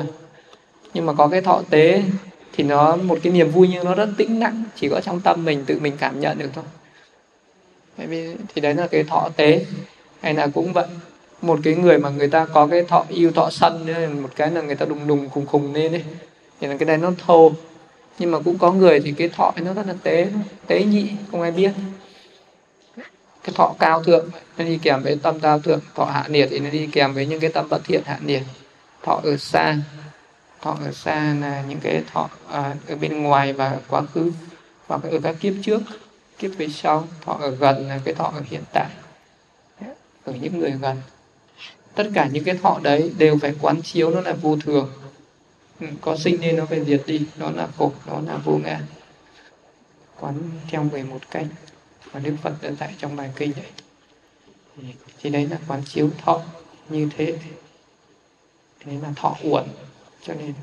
nhưng 0.93 1.05
mà 1.05 1.13
có 1.13 1.27
cái 1.27 1.41
thọ 1.41 1.61
tế 1.69 2.03
thì 2.53 2.63
nó, 2.63 2.95
một 2.95 3.19
cái 3.23 3.33
niềm 3.33 3.51
vui 3.51 3.67
nhưng 3.71 3.85
nó 3.85 3.95
rất 3.95 4.09
tĩnh 4.17 4.39
lặng, 4.39 4.63
chỉ 4.75 4.89
có 4.89 5.01
trong 5.01 5.19
tâm 5.19 5.45
mình, 5.45 5.65
tự 5.65 5.79
mình 5.79 5.93
cảm 5.99 6.19
nhận 6.19 6.37
được 6.37 6.49
thôi. 6.55 6.63
Thì 8.55 8.61
đấy 8.61 8.73
là 8.73 8.87
cái 8.87 9.03
thọ 9.03 9.29
tế 9.35 9.65
hay 10.23 10.33
là 10.33 10.47
cũng 10.47 10.73
vậy. 10.73 10.85
Một 11.41 11.59
cái 11.63 11.75
người 11.75 11.97
mà 11.97 12.09
người 12.09 12.27
ta 12.27 12.45
có 12.45 12.67
cái 12.67 12.83
thọ 12.83 13.05
yêu 13.09 13.31
thọ 13.31 13.49
sân 13.51 13.87
một 14.21 14.29
cái 14.35 14.51
là 14.51 14.61
người 14.61 14.75
ta 14.75 14.85
đùng 14.85 15.07
đùng 15.07 15.29
khùng 15.29 15.45
khùng 15.45 15.73
lên 15.73 15.91
đấy 15.91 16.03
thì 16.59 16.67
là 16.67 16.77
cái 16.77 16.85
này 16.85 16.97
nó 16.97 17.11
thô. 17.25 17.51
Nhưng 18.19 18.31
mà 18.31 18.39
cũng 18.39 18.57
có 18.57 18.71
người 18.71 18.99
thì 18.99 19.11
cái 19.11 19.29
thọ 19.29 19.53
nó 19.55 19.73
rất 19.73 19.87
là 19.87 19.93
tế 20.03 20.27
tế 20.67 20.83
nhị 20.83 21.11
không 21.31 21.41
ai 21.41 21.51
biết. 21.51 21.71
Cái 23.43 23.53
thọ 23.55 23.75
cao 23.79 24.03
thượng 24.03 24.29
nó 24.57 24.65
đi 24.65 24.79
kèm 24.83 25.03
với 25.03 25.17
tâm 25.23 25.39
cao 25.39 25.59
thượng 25.59 25.79
thọ 25.95 26.05
hạ 26.05 26.25
nhiệt 26.27 26.47
thì 26.51 26.59
nó 26.59 26.69
đi 26.69 26.87
kèm 26.91 27.13
với 27.13 27.25
những 27.25 27.39
cái 27.39 27.51
tâm 27.51 27.69
bất 27.69 27.81
thiện 27.85 28.01
hạ 28.05 28.19
nhiệt. 28.25 28.41
Thọ 29.03 29.21
ở 29.23 29.37
xa 29.37 29.75
thọ 30.61 30.77
ở 30.85 30.91
xa 30.91 31.35
là 31.41 31.63
những 31.67 31.79
cái 31.79 32.03
thọ 32.13 32.29
à, 32.51 32.75
ở 32.87 32.95
bên 32.95 33.23
ngoài 33.23 33.53
và 33.53 33.77
quá 33.87 34.01
khứ 34.13 34.31
hoặc 34.87 35.01
ở 35.11 35.19
các 35.23 35.35
kiếp 35.39 35.53
trước 35.63 35.81
kiếp 36.37 36.51
về 36.57 36.67
sau. 36.67 37.07
Thọ 37.25 37.37
ở 37.41 37.49
gần 37.49 37.87
là 37.87 37.99
cái 38.05 38.13
thọ 38.13 38.23
ở 38.23 38.41
hiện 38.49 38.63
tại 38.73 38.87
ở 40.25 40.33
những 40.41 40.59
người 40.59 40.71
gần. 40.71 40.97
Tất 41.95 42.09
cả 42.13 42.29
những 42.33 42.43
cái 42.43 42.55
thọ 42.55 42.79
đấy 42.83 43.11
đều 43.17 43.37
phải 43.41 43.55
quán 43.61 43.81
chiếu, 43.81 44.11
nó 44.11 44.21
là 44.21 44.33
vô 44.33 44.57
thường. 44.57 44.91
Ừ, 45.79 45.87
có 46.01 46.17
sinh 46.17 46.41
nên 46.41 46.55
nó 46.55 46.65
phải 46.65 46.85
diệt 46.85 47.03
đi, 47.07 47.21
nó 47.37 47.51
là 47.51 47.67
khổ, 47.77 47.91
nó 48.07 48.21
là 48.21 48.37
vô 48.37 48.57
ngã. 48.63 48.81
Quán 50.19 50.35
theo 50.67 50.83
11 50.83 51.19
cách 51.31 51.45
mà 52.13 52.19
Đức 52.19 52.35
Phật 52.41 52.53
đã 52.61 52.71
dạy 52.71 52.93
trong 52.99 53.15
bài 53.15 53.31
kinh 53.35 53.51
đấy 53.55 53.65
thì 55.19 55.29
đấy 55.29 55.47
là 55.47 55.57
quán 55.67 55.81
chiếu 55.85 56.09
thọ 56.23 56.41
như 56.89 57.09
thế. 57.17 57.37
Đấy 58.85 58.97
là 59.01 59.13
thọ 59.15 59.35
uẩn. 59.43 59.65
Cho 60.21 60.33
nên 60.33 60.53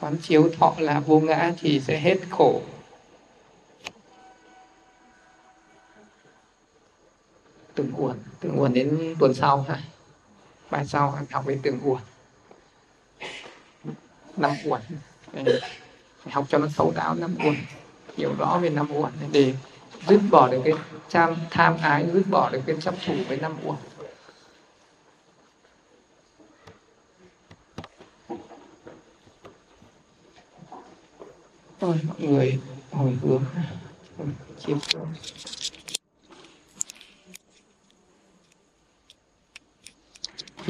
quán 0.00 0.16
chiếu 0.22 0.50
thọ 0.58 0.74
là 0.78 1.00
vô 1.00 1.20
ngã 1.20 1.52
thì 1.60 1.80
sẽ 1.80 2.00
hết 2.00 2.16
khổ. 2.30 2.60
Từng 7.76 7.92
uẩn 7.96 8.16
từng 8.40 8.60
uẩn 8.60 8.74
đến 8.74 9.14
tuần 9.18 9.34
sau 9.34 9.64
ha 9.68 9.82
bài 10.70 10.86
sau 10.86 11.14
anh 11.16 11.26
học 11.30 11.44
về 11.46 11.58
từng 11.62 11.80
uẩn 11.82 12.02
năm 14.36 14.52
uẩn 14.64 14.80
học 16.30 16.44
cho 16.48 16.58
nó 16.58 16.66
thấu 16.76 16.92
đáo 16.96 17.14
năm 17.14 17.34
uẩn 17.44 17.56
hiểu 18.16 18.34
rõ 18.38 18.58
về 18.62 18.70
năm 18.70 18.92
uẩn 18.92 19.12
để 19.32 19.54
dứt 20.08 20.20
bỏ 20.30 20.48
được 20.48 20.60
cái 20.64 20.74
tham 21.10 21.36
tham 21.50 21.76
ái 21.82 22.06
dứt 22.12 22.22
bỏ 22.30 22.50
được 22.50 22.60
cái 22.66 22.76
chấp 22.80 22.94
thủ 23.06 23.14
với 23.28 23.36
năm 23.36 23.56
uẩn 23.64 23.78
Ôi, 31.80 32.00
mọi 32.08 32.20
người 32.20 32.60
hồi 32.92 33.18
hướng 33.22 33.44
chiêm 34.58 34.80
xuống 34.80 35.06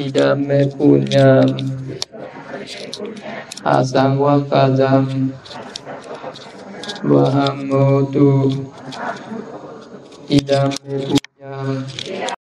इदम 0.05 0.49
Punyam 0.77 1.51
asang 3.67 4.23
wakazam 4.23 5.11
kazam. 5.11 5.35
Wa 7.03 7.27
idam 10.31 10.71
me 10.87 10.95
punyam. 11.03 12.27